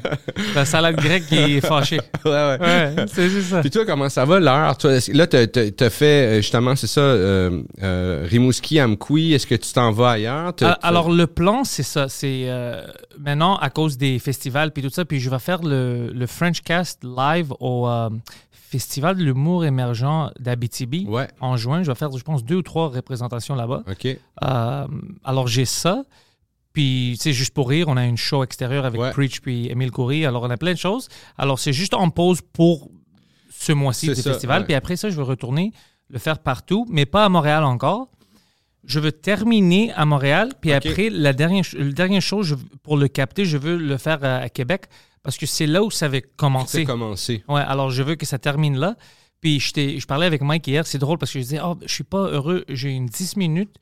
La 0.54 0.66
salade 0.66 0.96
grecque 0.98 1.28
qui 1.28 1.36
est 1.38 1.62
fâchée. 1.62 2.02
ouais, 2.26 2.32
ouais. 2.32 2.58
Ouais, 2.60 2.96
c'est 3.08 3.30
juste 3.30 3.50
ça. 3.52 3.62
Puis 3.62 3.70
toi, 3.70 3.86
comment 3.86 4.10
ça 4.10 4.26
va 4.26 4.40
l'heure? 4.40 4.78
Là, 5.14 5.28
t'as, 5.28 5.90
fait 5.90 6.06
euh, 6.06 6.36
justement, 6.38 6.76
c'est 6.76 6.88
ça, 6.88 7.00
euh, 7.02 7.62
euh, 7.84 8.26
Rimouski, 8.30 8.80
Amkoui. 8.82 9.34
Est-ce 9.34 9.48
que 9.48 9.56
tu 9.56 9.72
t'en 9.72 9.92
vas 9.92 10.12
ailleurs? 10.12 10.54
Ah, 10.62 10.78
Alors, 10.82 11.10
le 11.10 11.26
plan, 11.28 11.64
c'est 11.64 11.84
ça. 11.84 12.08
C'est 12.10 12.44
euh, 12.48 12.82
maintenant, 13.18 13.56
à 13.58 13.70
cause 13.70 13.98
des 13.98 14.20
festivals 14.20 14.72
puis 14.72 14.84
tout 14.84 14.90
ça, 14.90 15.06
puis 15.06 15.21
je 15.22 15.30
vais 15.30 15.40
faire 15.40 15.62
le, 15.64 16.12
le 16.14 16.28
French 16.28 16.62
Cast 16.62 17.04
live 17.04 17.54
au 17.60 17.88
euh, 17.88 18.10
Festival 18.52 19.18
de 19.18 19.24
l'humour 19.24 19.66
émergent 19.66 20.32
d'Abitibi 20.40 21.06
Ouais, 21.08 21.28
en 21.42 21.58
juin. 21.58 21.84
Je 21.84 21.92
vais 21.92 21.96
faire, 21.96 22.12
je 22.18 22.24
pense, 22.24 22.44
deux 22.44 22.56
ou 22.56 22.62
trois 22.62 22.90
représentations 22.90 23.56
là-bas. 23.56 23.84
OK. 23.90 24.06
Euh, 24.44 24.88
alors, 25.24 25.48
j'ai 25.48 25.66
ça. 25.66 26.04
Puis, 26.74 27.18
sais, 27.20 27.34
juste 27.34 27.54
pour 27.54 27.68
rire, 27.70 27.88
on 27.90 27.98
a 27.98 28.06
une 28.06 28.16
show 28.18 28.44
extérieure 28.46 28.86
avec 28.86 29.02
Ouais. 29.02 29.12
Preach 29.12 29.42
puis 29.42 29.68
Émile 29.70 29.92
Coury. 29.92 30.26
Alors, 30.26 30.44
on 30.44 30.50
a 30.50 30.56
plein 30.58 30.72
de 30.72 30.78
choses. 30.78 31.10
Alors, 31.38 31.60
c'est 31.60 31.74
juste 31.74 31.94
en 31.94 32.10
pause 32.10 32.40
pour 32.54 32.90
ce 33.50 33.74
mois-ci 33.74 34.06
C'est 34.08 34.16
du 34.16 34.22
festival. 34.22 34.62
ouais. 34.62 34.66
Puis 34.66 34.74
après 34.74 34.96
ça, 34.96 35.10
je 35.10 35.18
vais 35.18 35.24
retourner 35.24 35.74
le 36.10 36.18
faire 36.20 36.40
partout, 36.40 36.86
mais 36.90 37.06
pas 37.06 37.26
à 37.26 37.30
Montréal 37.30 37.64
encore. 37.66 38.10
Je 38.86 39.00
veux 39.02 39.12
terminer 39.12 39.92
à 39.94 40.06
Montréal. 40.06 40.54
Puis 40.62 40.72
après, 40.72 41.10
la 41.10 41.34
dernière, 41.34 41.66
ch- 41.66 41.76
le 41.84 41.92
dernier 41.94 42.22
show, 42.22 42.42
je- 42.42 42.56
pour 42.84 42.96
le 42.98 43.08
capter, 43.10 43.44
je 43.46 43.58
veux 43.58 43.76
le 43.78 43.98
faire 43.98 44.24
à, 44.24 44.38
à 44.38 44.50
Québec 44.50 44.86
parce 45.24 45.38
que 45.38 45.46
c'est 45.46 45.68
là 45.68 45.84
où 45.84 45.92
ça 45.92 46.06
avait 46.08 46.22
C'est 46.24 46.36
commencé. 46.36 46.84
commencé. 46.86 47.44
Ouais, 47.48 47.62
alors 47.62 47.92
je 47.92 48.04
veux 48.04 48.16
que 48.16 48.26
ça 48.26 48.40
termine 48.40 48.78
là. 48.78 48.96
Puis 49.42 49.60
je, 49.60 50.06
parlais 50.06 50.26
avec 50.28 50.42
Mike 50.42 50.68
hier, 50.68 50.86
c'est 50.86 51.00
drôle 51.00 51.18
parce 51.18 51.32
que 51.34 51.40
je 51.40 51.44
disais, 51.44 51.60
oh, 51.64 51.76
je 51.84 51.92
suis 51.94 52.04
pas 52.04 52.28
heureux, 52.30 52.64
j'ai 52.70 52.90
une 52.92 53.08
10 53.08 53.38
minutes 53.38 53.76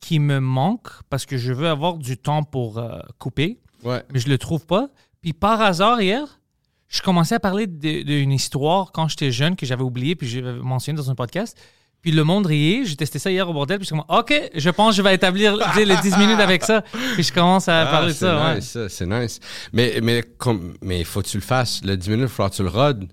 qui 0.00 0.18
me 0.18 0.40
manque 0.40 0.88
parce 1.10 1.26
que 1.26 1.36
je 1.36 1.52
veux 1.52 1.68
avoir 1.68 1.98
du 1.98 2.16
temps 2.16 2.42
pour 2.44 2.78
euh, 2.78 2.98
couper, 3.18 3.60
Ouais. 3.84 4.02
mais 4.12 4.18
je 4.20 4.28
le 4.28 4.38
trouve 4.38 4.64
pas. 4.66 4.88
Puis 5.20 5.32
par 5.34 5.60
hasard 5.60 6.00
hier, 6.00 6.40
je 6.88 7.02
commençais 7.02 7.34
à 7.34 7.40
parler 7.40 7.66
de- 7.66 8.02
d'une 8.02 8.32
histoire 8.32 8.90
quand 8.92 9.08
j'étais 9.08 9.30
jeune 9.30 9.54
que 9.54 9.66
j'avais 9.66 9.82
oublié 9.84 10.16
puis 10.16 10.26
j'avais 10.28 10.54
mentionné 10.54 10.96
dans 10.96 11.10
un 11.10 11.14
podcast. 11.14 11.58
Puis 12.02 12.10
le 12.10 12.24
monde 12.24 12.46
riait, 12.46 12.82
j'ai 12.84 12.96
testé 12.96 13.18
ça 13.20 13.30
hier 13.30 13.48
au 13.48 13.52
bordel, 13.52 13.78
puis 13.78 13.84
je 13.88 13.94
suis 13.94 14.02
comme, 14.04 14.18
OK, 14.18 14.34
je 14.54 14.70
pense 14.70 14.90
que 14.90 14.96
je 14.96 15.02
vais 15.02 15.14
établir 15.14 15.56
les 15.76 15.96
10 15.96 16.18
minutes 16.18 16.40
avec 16.40 16.64
ça. 16.64 16.82
Puis 17.14 17.22
je 17.22 17.32
commence 17.32 17.68
à 17.68 17.82
Ah, 17.82 17.86
parler 17.92 18.08
de 18.12 18.16
ça. 18.18 18.54
nice, 18.56 18.76
c'est 18.88 19.06
nice. 19.06 19.38
Mais, 19.72 20.00
mais, 20.02 20.22
comme, 20.36 20.74
mais 20.82 21.04
faut 21.04 21.22
que 21.22 21.28
tu 21.28 21.36
le 21.36 21.42
fasses. 21.44 21.80
Le 21.84 21.96
10 21.96 22.10
minutes, 22.10 22.24
il 22.28 22.28
faut 22.34 22.48
que 22.48 22.54
tu 22.54 22.62
le 22.64 22.68
rodes. 22.68 23.06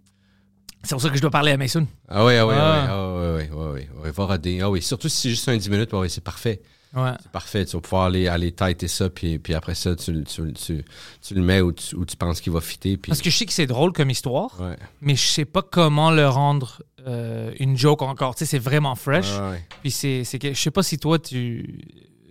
C'est 0.83 0.95
pour 0.95 1.01
ça 1.01 1.09
que 1.09 1.15
je 1.17 1.21
dois 1.21 1.29
parler 1.29 1.51
à 1.51 1.57
Mason. 1.57 1.85
Ah 2.07 2.25
oui, 2.25 2.35
ah 2.37 2.47
oui, 2.47 2.55
Ah. 2.57 2.87
ah 2.89 2.89
oui, 2.89 2.89
ah 2.89 3.35
oui, 3.37 3.43
oui, 3.43 3.49
oui, 3.51 3.67
oui, 3.75 3.87
oui, 4.05 4.09
va 4.15 4.25
roder. 4.25 4.59
Ah 4.63 4.69
oui, 4.71 4.81
surtout 4.81 5.07
si 5.09 5.17
c'est 5.21 5.29
juste 5.29 5.47
un 5.49 5.57
10 5.57 5.69
minutes, 5.69 5.89
oui, 5.93 6.09
c'est 6.09 6.23
parfait. 6.23 6.61
Ouais. 6.95 7.11
C'est 7.21 7.31
parfait. 7.31 7.65
Tu 7.65 7.73
vas 7.75 7.81
pouvoir 7.81 8.03
aller, 8.05 8.27
aller 8.27 8.51
tighter 8.51 8.87
ça, 8.87 9.11
puis, 9.11 9.37
puis 9.37 9.53
après 9.53 9.75
ça, 9.75 9.95
tu, 9.95 10.11
le- 10.11 10.23
tu, 10.23 10.51
tu, 10.53 10.83
tu 11.21 11.33
le 11.35 11.41
mets 11.41 11.61
où 11.61 11.71
tu, 11.71 11.95
où 11.95 12.03
tu 12.05 12.15
penses 12.17 12.41
qu'il 12.41 12.51
va 12.53 12.61
fitter. 12.61 12.97
Puis, 12.97 13.11
Parce 13.11 13.21
que 13.21 13.29
je 13.29 13.37
sais 13.37 13.45
que 13.45 13.53
c'est 13.53 13.67
drôle 13.67 13.93
comme 13.93 14.09
histoire. 14.09 14.59
ouais. 14.59 14.75
mais 15.01 15.15
je 15.15 15.27
sais 15.27 15.45
pas 15.45 15.61
comment 15.61 16.09
le 16.09 16.27
rendre 16.27 16.81
euh, 17.09 17.51
une 17.59 17.75
joke 17.77 18.01
encore. 18.01 18.35
Tu 18.35 18.39
sais, 18.39 18.45
c'est 18.45 18.59
vraiment 18.59 18.95
fresh. 18.95 19.31
Ouais. 19.39 19.65
Puis 19.81 19.91
c'est, 19.91 20.23
c'est 20.23 20.39
que 20.39 20.53
je 20.53 20.59
sais 20.59 20.71
pas 20.71 20.83
si 20.83 20.97
toi 20.97 21.19
tu. 21.19 21.81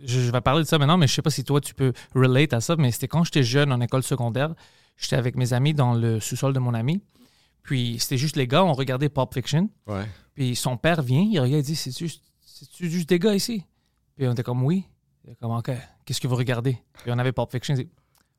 Je, 0.04 0.20
je 0.20 0.30
vais 0.30 0.40
parler 0.40 0.62
de 0.62 0.68
ça 0.68 0.78
maintenant, 0.78 0.96
mais 0.96 1.06
je 1.06 1.12
sais 1.14 1.22
pas 1.22 1.30
si 1.30 1.42
toi 1.44 1.60
tu 1.60 1.74
peux 1.74 1.92
relate 2.14 2.52
à 2.52 2.60
ça. 2.60 2.76
Mais 2.76 2.90
c'était 2.92 3.08
quand 3.08 3.24
j'étais 3.24 3.42
jeune 3.42 3.72
en 3.72 3.80
école 3.80 4.02
secondaire. 4.02 4.54
J'étais 4.96 5.16
avec 5.16 5.36
mes 5.36 5.52
amis 5.52 5.74
dans 5.74 5.92
le 5.94 6.18
sous-sol 6.20 6.52
de 6.52 6.58
mon 6.58 6.74
ami. 6.74 7.02
Puis 7.62 7.98
c'était 7.98 8.16
juste 8.18 8.36
les 8.36 8.46
gars, 8.46 8.64
on 8.64 8.72
regardait 8.72 9.08
Pulp 9.08 9.34
Fiction. 9.34 9.68
Ouais. 9.86 10.06
Puis 10.34 10.56
son 10.56 10.76
père 10.76 11.02
vient, 11.02 11.20
il 11.22 11.38
regarde, 11.38 11.60
il 11.60 11.66
dit 11.66 11.76
C'est 11.76 11.96
juste, 11.96 12.22
c'est 12.44 12.88
juste 12.88 13.08
des 13.08 13.18
gars 13.18 13.34
ici? 13.34 13.64
Puis 14.16 14.26
on 14.26 14.32
était 14.32 14.42
comme 14.42 14.62
Oui. 14.64 14.84
Il 15.24 15.30
était 15.30 15.38
comme 15.40 15.52
Ok, 15.52 15.70
qu'est-ce 16.04 16.20
que 16.20 16.26
vous 16.28 16.36
regardez? 16.36 16.78
Puis 17.02 17.12
on 17.12 17.18
avait 17.18 17.32
Pulp 17.32 17.50
Fiction. 17.50 17.74
Il 17.74 17.84
dit 17.84 17.90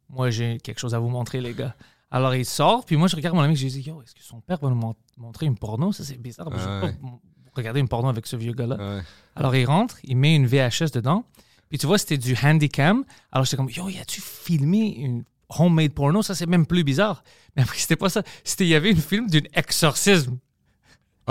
Moi, 0.10 0.30
j'ai 0.32 0.58
quelque 0.60 0.80
chose 0.80 0.96
à 0.96 1.00
vous 1.00 1.10
montrer, 1.10 1.40
les 1.42 1.54
gars. 1.54 1.76
Alors 2.12 2.34
il 2.34 2.44
sort, 2.46 2.86
puis 2.86 2.96
moi 2.98 3.08
je 3.08 3.16
regarde 3.16 3.36
mon 3.36 3.44
ami, 3.44 3.56
je 3.56 3.66
lui 3.66 3.72
dis 3.72 3.82
Yo, 3.82 4.02
est-ce 4.02 4.16
que 4.16 4.24
son 4.24 4.42
père 4.42 4.58
va 4.60 4.70
nous 4.70 4.76
mon- 4.76 4.96
montrer 5.20 5.46
une 5.46 5.58
porno 5.58 5.92
Ça, 5.92 6.04
c'est 6.04 6.18
bizarre. 6.18 6.50
Je 6.52 6.86
ouais. 6.86 6.94
pas 6.94 7.10
regarder 7.56 7.80
une 7.80 7.88
porno 7.88 8.10
avec 8.10 8.26
ce 8.26 8.36
vieux 8.36 8.54
gars-là. 8.54 8.76
Ouais. 8.78 9.02
Alors 9.36 9.56
il 9.56 9.66
rentre, 9.66 9.98
il 10.04 10.18
met 10.18 10.36
une 10.36 10.48
VHS 10.48 10.92
dedans. 10.94 11.26
Puis 11.70 11.78
tu 11.78 11.86
vois, 11.86 11.98
c'était 11.98 12.18
du 12.18 12.36
handycam. 12.42 13.04
Alors 13.32 13.46
j'étais 13.46 13.58
comme, 13.58 13.70
yo, 13.70 13.90
y 13.90 14.00
a-tu 14.00 14.22
filmé 14.22 14.96
une 14.98 15.24
homemade 15.50 15.94
porno? 15.94 16.22
Ça, 16.22 16.36
c'est 16.36 16.48
même 16.48 16.66
plus 16.66 16.84
bizarre. 16.84 17.24
Mais 17.56 17.64
après, 17.64 17.78
c'était 17.78 17.96
pas 17.96 18.10
ça. 18.10 18.24
C'était, 18.44 18.66
il 18.66 18.70
y 18.70 18.76
avait 18.76 18.92
une 18.92 19.02
film 19.02 19.30
d'une 19.30 19.48
exorcisme. 19.54 20.38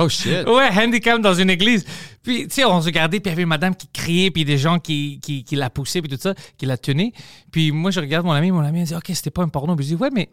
Oh 0.01 0.09
shit! 0.09 0.47
Ouais, 0.47 0.69
handicap 0.71 1.21
dans 1.21 1.35
une 1.35 1.51
église. 1.51 1.85
Puis, 2.23 2.47
tu 2.47 2.55
sais, 2.55 2.65
on 2.65 2.81
se 2.81 2.87
regardait, 2.87 3.19
puis 3.19 3.31
il 3.31 3.33
y 3.33 3.35
avait 3.35 3.43
une 3.43 3.49
madame 3.49 3.75
qui 3.75 3.89
criait, 3.89 4.31
puis 4.31 4.45
des 4.45 4.57
gens 4.57 4.79
qui, 4.79 5.19
qui, 5.21 5.43
qui 5.43 5.57
la 5.57 5.71
poussaient, 5.71 6.01
puis 6.01 6.09
tout 6.09 6.21
ça, 6.21 6.35
qui 6.57 6.67
la 6.67 6.79
tenaient. 6.79 7.13
Puis 7.51 7.73
moi, 7.73 7.91
je 7.91 7.99
regarde 7.99 8.25
mon 8.25 8.31
ami, 8.31 8.53
mon 8.53 8.61
ami, 8.61 8.83
il 8.83 8.87
dit, 8.87 8.95
OK, 8.95 9.07
c'était 9.09 9.31
pas 9.31 9.43
un 9.43 9.49
porno. 9.49 9.75
Puis 9.75 9.87
je 9.87 9.97
dis, 9.97 10.01
ouais, 10.01 10.11
mais 10.13 10.29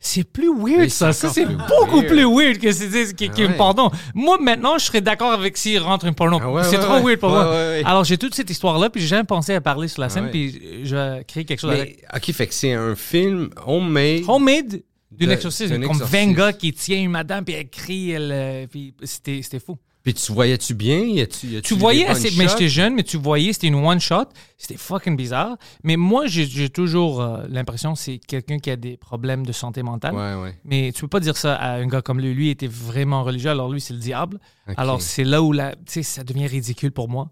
c'est 0.00 0.22
plus 0.24 0.48
weird, 0.56 0.88
ça. 0.90 1.12
Ça, 1.12 1.28
c'est 1.28 1.44
beaucoup 1.44 2.00
weird. 2.00 2.06
plus 2.06 2.24
weird 2.24 2.58
que 2.58 2.70
c'est 2.70 3.14
qu'un 3.16 3.28
Ah 3.36 3.40
ouais. 3.48 3.56
porno. 3.56 3.90
Moi, 4.14 4.38
maintenant, 4.40 4.78
je 4.78 4.84
serais 4.84 5.00
d'accord 5.00 5.32
avec 5.32 5.56
s'il 5.56 5.80
rentre 5.80 6.06
un 6.06 6.12
porno. 6.12 6.38
Ah 6.40 6.50
ouais, 6.50 6.62
c'est 6.64 6.76
ouais, 6.78 6.84
trop 6.84 7.00
weird 7.04 7.18
pour 7.18 7.30
moi. 7.30 7.52
Alors, 7.84 8.04
j'ai 8.04 8.16
toute 8.16 8.34
cette 8.34 8.48
histoire-là, 8.48 8.90
puis 8.90 9.00
j'ai 9.00 9.08
jamais 9.08 9.24
pensé 9.24 9.54
à 9.54 9.60
parler 9.60 9.88
sur 9.88 10.00
la 10.00 10.08
scène, 10.08 10.24
ouais. 10.26 10.30
puis 10.30 10.84
je 10.84 11.22
créer 11.24 11.44
quelque 11.44 11.60
chose 11.60 11.72
avec. 11.72 11.98
Mais, 12.12 12.16
ok, 12.18 12.32
fait 12.32 12.46
que 12.46 12.54
c'est 12.54 12.72
un 12.72 12.94
film 12.94 13.50
homemade. 13.66 14.22
Homemade 14.28 14.82
d'une 15.10 15.28
De- 15.30 15.32
exorcisme. 15.34 15.70
d'un 15.74 15.80
Comme 15.86 15.96
exorcisme. 15.96 16.26
20 16.28 16.32
gars 16.34 16.52
qui 16.52 16.72
tient 16.72 16.98
une 16.98 17.10
madame, 17.10 17.44
puis 17.44 17.54
elle 17.54 17.68
crie, 17.68 18.10
elle, 18.12 18.30
euh, 18.32 18.66
puis 18.70 18.94
c'était 19.02 19.40
c'était 19.42 19.58
fou. 19.58 19.76
Puis 20.12 20.14
tu 20.22 20.32
voyais-tu 20.32 20.74
bien? 20.74 20.98
Y 21.00 21.20
a-tu, 21.20 21.46
y 21.48 21.56
a-tu 21.56 21.68
Tu 21.68 21.74
voyais, 21.74 22.06
assez, 22.06 22.30
mais 22.38 22.44
j'étais 22.48 22.68
jeune, 22.68 22.94
mais 22.94 23.02
tu 23.02 23.16
voyais, 23.18 23.52
c'était 23.52 23.66
une 23.66 23.74
one-shot. 23.84 24.24
C'était 24.56 24.76
fucking 24.76 25.16
bizarre. 25.16 25.56
Mais 25.84 25.96
moi, 25.96 26.26
j'ai 26.26 26.46
j'ai 26.46 26.70
toujours 26.70 27.20
euh, 27.20 27.44
l'impression 27.48 27.92
que 27.92 27.98
c'est 27.98 28.18
quelqu'un 28.18 28.58
qui 28.58 28.70
a 28.70 28.76
des 28.76 28.96
problèmes 28.96 29.44
de 29.44 29.52
santé 29.52 29.82
mentale. 29.82 30.14
Ouais, 30.14 30.34
ouais. 30.42 30.58
Mais 30.64 30.92
tu 30.94 31.02
peux 31.02 31.08
pas 31.08 31.20
dire 31.20 31.36
ça 31.36 31.54
à 31.54 31.72
un 31.74 31.86
gars 31.86 32.02
comme 32.02 32.20
lui. 32.20 32.32
Lui 32.34 32.48
était 32.50 32.66
vraiment 32.66 33.22
religieux, 33.22 33.50
alors 33.50 33.70
lui, 33.70 33.80
c'est 33.80 33.92
le 33.94 34.00
diable. 34.00 34.40
Alors 34.76 35.00
c'est 35.02 35.24
là 35.24 35.42
où 35.42 35.52
la, 35.52 35.74
ça 36.02 36.24
devient 36.24 36.46
ridicule 36.46 36.92
pour 36.92 37.08
moi. 37.08 37.30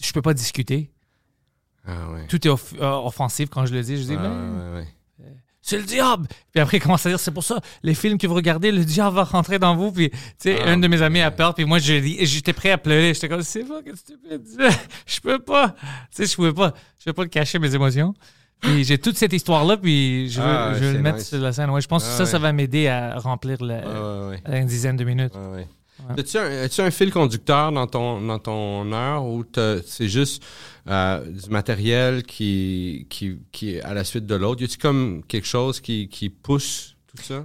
Je 0.00 0.12
peux 0.12 0.22
pas 0.22 0.34
discuter. 0.34 0.90
Ah 1.86 2.10
ouais. 2.12 2.26
Tout 2.28 2.46
est 2.46 2.50
off- 2.50 2.74
euh, 2.80 2.92
offensif 3.04 3.48
quand 3.48 3.64
je 3.66 3.72
le 3.74 3.82
dis. 3.82 3.96
Je 3.96 4.02
dis, 4.02 4.10
Ouais, 4.16 4.22
ben. 4.22 4.86
C'est 5.66 5.78
le 5.78 5.82
diable. 5.82 6.28
Puis 6.52 6.60
après, 6.60 6.76
il 6.76 6.80
commence 6.80 7.04
à 7.06 7.08
dire, 7.08 7.18
c'est 7.18 7.32
pour 7.32 7.42
ça, 7.44 7.58
les 7.82 7.94
films 7.94 8.18
que 8.18 8.26
vous 8.26 8.34
regardez, 8.34 8.70
le 8.70 8.84
diable 8.84 9.16
va 9.16 9.24
rentrer 9.24 9.58
dans 9.58 9.74
vous. 9.74 9.90
Puis, 9.90 10.10
tu 10.10 10.16
sais, 10.38 10.58
Ah, 10.64 10.70
un 10.70 10.76
de 10.78 10.86
mes 10.86 11.02
amis 11.02 11.20
a 11.20 11.30
peur. 11.32 11.54
Puis 11.54 11.64
moi, 11.64 11.78
j'étais 11.80 12.52
prêt 12.52 12.70
à 12.70 12.78
pleurer. 12.78 13.12
J'étais 13.14 13.28
comme, 13.28 13.42
c'est 13.42 13.64
pas 13.64 13.82
que 13.82 13.94
stupide. 13.96 14.42
Je 15.06 15.20
peux 15.20 15.38
pas. 15.40 15.70
Tu 16.14 16.24
sais, 16.24 16.26
je 16.26 16.36
pouvais 16.36 16.52
pas. 16.52 16.72
Je 17.00 17.04
peux 17.06 17.12
pas 17.12 17.22
le 17.24 17.28
cacher, 17.28 17.58
mes 17.58 17.74
émotions. 17.74 18.14
Puis 18.60 18.84
j'ai 18.84 18.96
toute 18.96 19.18
cette 19.18 19.32
histoire-là, 19.34 19.76
puis 19.76 20.30
je 20.30 20.40
veux, 20.40 20.46
Ah, 20.48 20.70
je 20.74 20.78
veux 20.78 20.86
c'est 20.92 20.96
le 20.96 21.02
mettre 21.02 21.18
nice. 21.18 21.28
sur 21.28 21.38
la 21.38 21.52
scène. 21.52 21.68
Ouais, 21.70 21.80
je 21.82 21.88
pense 21.88 22.04
que 22.04 22.10
Ah, 22.10 22.16
ça, 22.18 22.26
ça 22.26 22.36
ouais. 22.38 22.42
va 22.44 22.52
m'aider 22.52 22.88
à 22.88 23.18
remplir 23.18 23.60
ouais. 23.60 24.40
une 24.60 24.66
dizaine 24.66 24.96
de 24.96 25.04
minutes. 25.04 25.34
Ouais. 26.08 26.20
As-tu 26.20 26.80
un, 26.82 26.90
fil 26.90 27.10
conducteur 27.10 27.72
dans 27.72 27.86
ton, 27.86 28.20
dans 28.20 28.38
ton 28.38 28.92
heure 28.92 29.24
ou 29.24 29.44
c'est 29.86 30.08
juste 30.08 30.42
euh, 30.88 31.24
du 31.30 31.48
matériel 31.50 32.22
qui, 32.22 33.06
qui, 33.08 33.38
qui 33.50 33.74
est 33.76 33.82
à 33.82 33.94
la 33.94 34.04
suite 34.04 34.26
de 34.26 34.34
l'autre? 34.34 34.60
Y 34.60 34.64
a-tu 34.66 34.78
comme 34.78 35.22
quelque 35.26 35.46
chose 35.46 35.80
qui, 35.80 36.08
qui 36.08 36.28
pousse 36.28 36.96
tout 37.06 37.22
ça? 37.22 37.44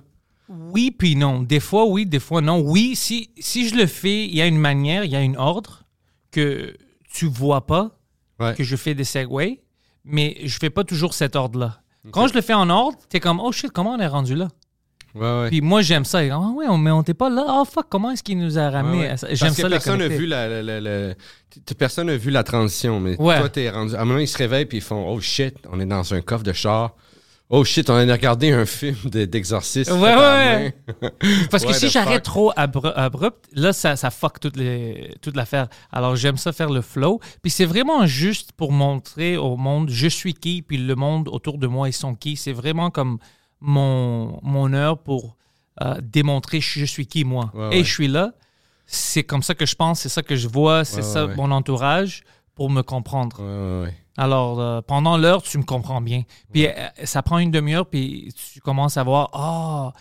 Oui, 0.50 0.92
puis 0.92 1.16
non. 1.16 1.42
Des 1.42 1.62
fois, 1.62 1.86
oui, 1.86 2.06
des 2.06 2.20
fois, 2.20 2.42
non. 2.42 2.60
Oui, 2.60 2.96
si, 2.96 3.30
si 3.40 3.70
je 3.70 3.76
le 3.76 3.86
fais, 3.88 4.26
il 4.26 4.36
y 4.36 4.42
a 4.42 4.48
une 4.48 4.58
manière, 4.58 5.06
il 5.06 5.12
y 5.12 5.16
a 5.16 5.22
une 5.22 5.38
ordre 5.38 5.84
que 6.32 6.76
tu 7.12 7.26
vois 7.28 7.66
pas, 7.66 7.98
Ouais. 8.40 8.56
que 8.56 8.64
je 8.64 8.76
fais 8.76 8.96
des 8.96 9.04
segways, 9.04 9.62
mais 10.04 10.38
je 10.44 10.58
fais 10.58 10.72
pas 10.72 10.84
toujours 10.84 11.14
cet 11.14 11.36
ordre-là. 11.36 11.82
Quand 12.10 12.28
je 12.28 12.34
le 12.34 12.42
fais 12.42 12.56
en 12.56 12.70
ordre, 12.72 12.98
t'es 13.08 13.20
comme, 13.20 13.40
oh 13.40 13.52
shit, 13.52 13.72
comment 13.72 13.92
on 13.94 14.00
est 14.00 14.08
rendu 14.08 14.34
là? 14.36 14.48
Ouais, 15.14 15.22
ouais. 15.22 15.48
Puis 15.50 15.62
moi, 15.62 15.82
j'aime 15.82 16.06
ça. 16.06 16.20
Ah 16.32 16.40
ouais, 16.56 16.66
on- 16.70 16.78
mais 16.78 16.92
on 16.92 17.04
t'est 17.04 17.14
pas 17.14 17.30
là. 17.30 17.44
Oh 17.48 17.66
fuck, 17.66 17.88
comment 17.90 18.12
est-ce 18.12 18.24
qu'il 18.24 18.38
nous 18.40 18.58
a 18.58 18.70
ramené 18.70 19.00
Ouais, 19.00 19.10
ouais. 19.12 19.18
ça? 19.18 19.28
J'aime 19.34 19.50
que 19.54 19.62
ça, 19.62 19.70
personne 19.70 20.00
n'a 20.00 20.08
vu 20.08 20.26
la, 20.26 20.48
la- 20.48 20.62
la- 20.64 20.80
la- 20.82 21.14
t- 21.66 21.76
personne 21.76 22.08
n'a 22.08 22.18
vu 22.18 22.32
la 22.32 22.44
transition, 22.44 23.00
mais 23.00 23.20
Ouais. 23.20 23.38
toi, 23.40 23.50
t'es 23.50 23.70
rendu. 23.70 23.94
À 23.96 24.02
un 24.02 24.06
moment, 24.06 24.20
ils 24.20 24.28
se 24.28 24.38
réveillent 24.38 24.66
puis 24.66 24.78
ils 24.78 24.82
font 24.84 25.06
Oh 25.10 25.20
shit, 25.20 25.56
on 25.72 25.80
est 25.80 25.86
dans 25.86 26.14
un 26.14 26.22
coffre 26.22 26.44
de 26.44 26.54
char. 26.54 26.96
Oh 27.54 27.66
shit, 27.66 27.90
on 27.90 27.96
a 27.96 28.10
regardé 28.14 28.54
un 28.54 28.66
film 28.66 28.96
de- 29.04 29.26
d'exorcisme. 29.26 30.00
Ouais, 30.00 30.16
ouais. 30.16 30.74
Parce 31.52 31.66
que 31.66 31.74
si 31.74 31.90
j'arrête 31.90 32.14
fuck? 32.14 32.24
trop 32.24 32.52
abru- 32.54 32.94
abrupt, 32.96 33.44
là, 33.52 33.74
ça, 33.74 33.98
ça 33.98 34.10
fuck 34.10 34.40
toute, 34.40 34.56
les, 34.56 35.14
toute 35.22 35.36
l'affaire. 35.36 35.68
Alors, 35.92 36.16
j'aime 36.16 36.38
ça 36.38 36.54
faire 36.54 36.70
le 36.70 36.80
flow. 36.80 37.20
Puis 37.42 37.52
c'est 37.52 37.66
vraiment 37.66 38.06
juste 38.06 38.54
pour 38.54 38.72
montrer 38.72 39.36
au 39.36 39.58
monde 39.58 39.90
je 39.90 40.08
suis 40.08 40.34
qui, 40.34 40.62
puis 40.62 40.78
le 40.78 40.96
monde 40.96 41.28
autour 41.28 41.58
de 41.58 41.68
moi, 41.68 41.90
ils 41.90 41.94
sont 41.94 42.16
qui. 42.16 42.38
C'est 42.38 42.54
vraiment 42.54 42.90
comme 42.90 43.18
mon, 43.62 44.40
mon 44.44 44.74
heure 44.74 44.98
pour 44.98 45.38
euh, 45.82 45.96
démontrer 46.02 46.60
je 46.60 46.86
suis 46.86 47.08
qui, 47.08 47.24
moi. 47.24 47.52
Ouais, 47.54 47.68
Et 47.68 47.78
ouais. 47.78 47.84
je 47.84 47.92
suis 47.92 48.08
là. 48.08 48.34
C'est 48.86 49.24
comme 49.24 49.42
ça 49.42 49.56
que 49.56 49.66
je 49.66 49.76
pense, 49.76 50.02
c'est 50.02 50.10
ça 50.10 50.22
que 50.22 50.36
je 50.36 50.48
vois, 50.50 50.84
c'est 50.84 50.98
Ouais, 50.98 51.04
ça 51.04 51.28
mon 51.28 51.52
entourage 51.52 52.24
pour 52.56 52.70
me 52.70 52.82
comprendre. 52.82 53.42
Alors, 54.18 54.60
euh, 54.60 54.82
pendant 54.82 55.18
l'heure, 55.18 55.42
tu 55.42 55.58
me 55.58 55.64
comprends 55.64 56.02
bien. 56.02 56.24
Puis 56.52 56.68
euh, 56.68 56.72
ça 57.06 57.22
prend 57.24 57.40
une 57.40 57.52
demi-heure, 57.52 57.86
puis 57.86 58.34
tu 58.54 58.60
commences 58.60 58.98
à 58.98 59.04
voir, 59.04 59.30
ah, 59.34 59.94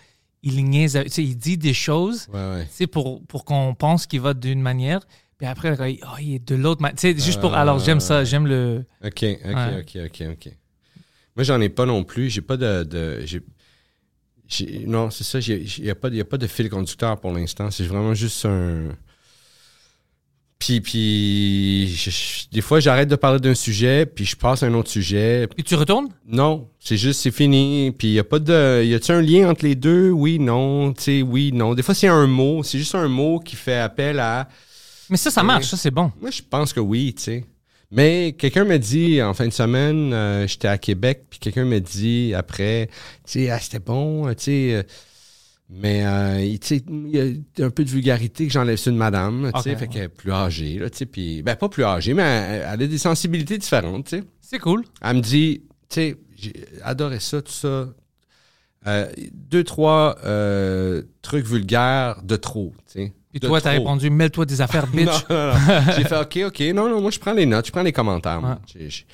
il 0.43 0.63
niaise, 0.65 1.01
il 1.17 1.37
dit 1.37 1.57
des 1.57 1.73
choses, 1.73 2.27
sais, 2.69 2.87
pour, 2.87 3.23
pour 3.25 3.45
qu'on 3.45 3.73
pense 3.73 4.05
qu'il 4.07 4.21
va 4.21 4.33
d'une 4.33 4.61
manière. 4.61 4.99
Puis 5.37 5.47
après, 5.47 5.75
quand 5.75 6.17
il, 6.19 6.35
est 6.35 6.47
de 6.47 6.55
l'autre 6.55 6.81
manière. 6.81 6.97
Juste 7.17 7.39
pour. 7.39 7.55
Alors, 7.55 7.79
j'aime 7.79 7.99
ça, 7.99 8.23
j'aime 8.23 8.45
le. 8.45 8.85
Ok, 9.03 9.23
ok, 9.23 9.95
ok, 10.05 10.23
ok. 10.33 10.51
Moi, 11.35 11.43
j'en 11.43 11.59
ai 11.61 11.69
pas 11.69 11.85
non 11.85 12.03
plus. 12.03 12.29
J'ai 12.29 12.41
pas 12.41 12.57
de. 12.57 12.87
non, 14.85 15.09
c'est 15.09 15.23
ça. 15.23 15.39
Il 15.39 15.65
n'y 15.83 15.89
a, 15.89 15.95
pas 15.95 16.09
de- 16.09 16.15
y 16.15 16.21
a 16.21 16.25
pas 16.25 16.37
de 16.37 16.47
fil 16.47 16.69
conducteur 16.69 17.19
pour 17.19 17.31
l'instant. 17.31 17.71
C'est 17.71 17.85
vraiment 17.85 18.13
juste 18.13 18.45
un. 18.45 18.89
Puis, 20.59 20.79
puis 20.79 21.87
je- 21.87 22.11
je- 22.11 22.49
des 22.51 22.61
fois, 22.61 22.79
j'arrête 22.79 23.07
de 23.09 23.15
parler 23.15 23.39
d'un 23.39 23.55
sujet, 23.55 24.05
puis 24.05 24.25
je 24.25 24.35
passe 24.35 24.61
à 24.61 24.67
un 24.67 24.73
autre 24.75 24.91
sujet. 24.91 25.47
Puis 25.47 25.63
tu 25.63 25.73
retournes? 25.73 26.09
Non, 26.27 26.69
c'est 26.79 26.97
juste, 26.97 27.21
c'est 27.21 27.31
fini. 27.31 27.91
Puis, 27.97 28.09
il 28.09 28.11
n'y 28.13 28.19
a 28.19 28.23
pas 28.23 28.37
de. 28.37 28.83
Y 28.83 28.93
a-t-il 28.93 29.15
un 29.15 29.21
lien 29.21 29.49
entre 29.49 29.65
les 29.65 29.73
deux? 29.73 30.11
Oui, 30.11 30.37
non. 30.37 30.93
Tu 30.93 31.01
sais, 31.03 31.21
oui, 31.23 31.51
non. 31.51 31.73
Des 31.73 31.81
fois, 31.81 31.95
c'est 31.95 32.07
un 32.09 32.27
mot. 32.27 32.61
C'est 32.61 32.77
juste 32.77 32.93
un 32.93 33.07
mot 33.07 33.39
qui 33.39 33.55
fait 33.55 33.77
appel 33.79 34.19
à. 34.19 34.47
Mais 35.09 35.17
ça, 35.17 35.31
ça 35.31 35.41
marche, 35.43 35.65
ça, 35.65 35.77
c'est 35.77 35.91
bon. 35.91 36.11
Moi, 36.21 36.29
je 36.29 36.41
pense 36.47 36.73
que 36.73 36.79
oui, 36.79 37.13
tu 37.15 37.23
sais. 37.23 37.45
Mais 37.91 38.33
quelqu'un 38.37 38.63
m'a 38.63 38.77
dit 38.77 39.21
en 39.21 39.33
fin 39.33 39.47
de 39.47 39.53
semaine, 39.53 40.13
euh, 40.13 40.47
j'étais 40.47 40.69
à 40.69 40.77
Québec, 40.77 41.25
puis 41.29 41.39
quelqu'un 41.39 41.65
m'a 41.65 41.79
dit 41.79 42.33
après, 42.33 42.87
tu 43.25 43.33
sais, 43.33 43.49
ah, 43.49 43.59
c'était 43.59 43.79
bon, 43.79 44.27
euh, 44.27 44.33
tu 44.33 44.43
sais. 44.45 44.73
euh, 44.75 44.83
mais 45.69 46.05
euh, 46.05 46.41
il- 46.41 47.09
y 47.13 47.19
a 47.61 47.65
un 47.65 47.69
peu 47.69 47.83
de 47.85 47.89
vulgarité 47.89 48.45
que 48.47 48.51
j'enlève 48.53 48.75
sur 48.77 48.91
une 48.91 48.97
madame, 48.97 49.51
tu 49.55 49.61
sais, 49.61 49.75
fait 49.75 49.87
qu'elle 49.87 50.03
est 50.03 50.07
plus 50.09 50.31
âgée, 50.31 50.79
là, 50.79 50.89
tu 50.89 50.97
sais, 50.99 51.05
puis 51.05 51.41
ben 51.43 51.55
pas 51.55 51.69
plus 51.69 51.83
âgée, 51.85 52.13
mais 52.13 52.23
elle, 52.23 52.65
elle 52.73 52.83
a 52.83 52.87
des 52.87 52.97
sensibilités 52.97 53.57
différentes, 53.57 54.05
tu 54.07 54.17
sais. 54.19 54.23
C'est 54.41 54.59
cool. 54.59 54.83
Elle 55.01 55.17
me 55.17 55.21
dit, 55.21 55.61
tu 55.89 55.95
sais, 55.95 56.15
j'ai 56.37 56.53
adoré 56.83 57.19
ça, 57.19 57.41
tout 57.41 57.51
ça. 57.53 57.87
Euh, 58.87 59.11
deux, 59.33 59.63
trois 59.63 60.17
euh, 60.25 61.03
trucs 61.21 61.45
vulgaires 61.45 62.21
de 62.23 62.35
trop, 62.35 62.73
tu 62.91 62.99
sais. 62.99 63.13
Puis 63.31 63.39
De 63.39 63.47
toi, 63.47 63.61
t'as 63.61 63.71
répondu, 63.71 64.09
mêle-toi 64.09 64.45
des 64.45 64.61
affaires, 64.61 64.87
bitch. 64.93 65.05
Non, 65.05 65.21
non, 65.29 65.53
non. 65.53 65.81
J'ai 65.95 66.03
fait 66.03 66.17
OK, 66.17 66.39
OK. 66.47 66.59
Non, 66.75 66.89
non, 66.89 67.01
moi, 67.01 67.11
je 67.11 67.19
prends 67.19 67.33
les 67.33 67.45
notes, 67.45 67.67
je 67.67 67.71
prends 67.71 67.81
les 67.83 67.93
commentaires. 67.93 68.41
J'ai- 68.73 68.89
j'ai- 68.89 69.05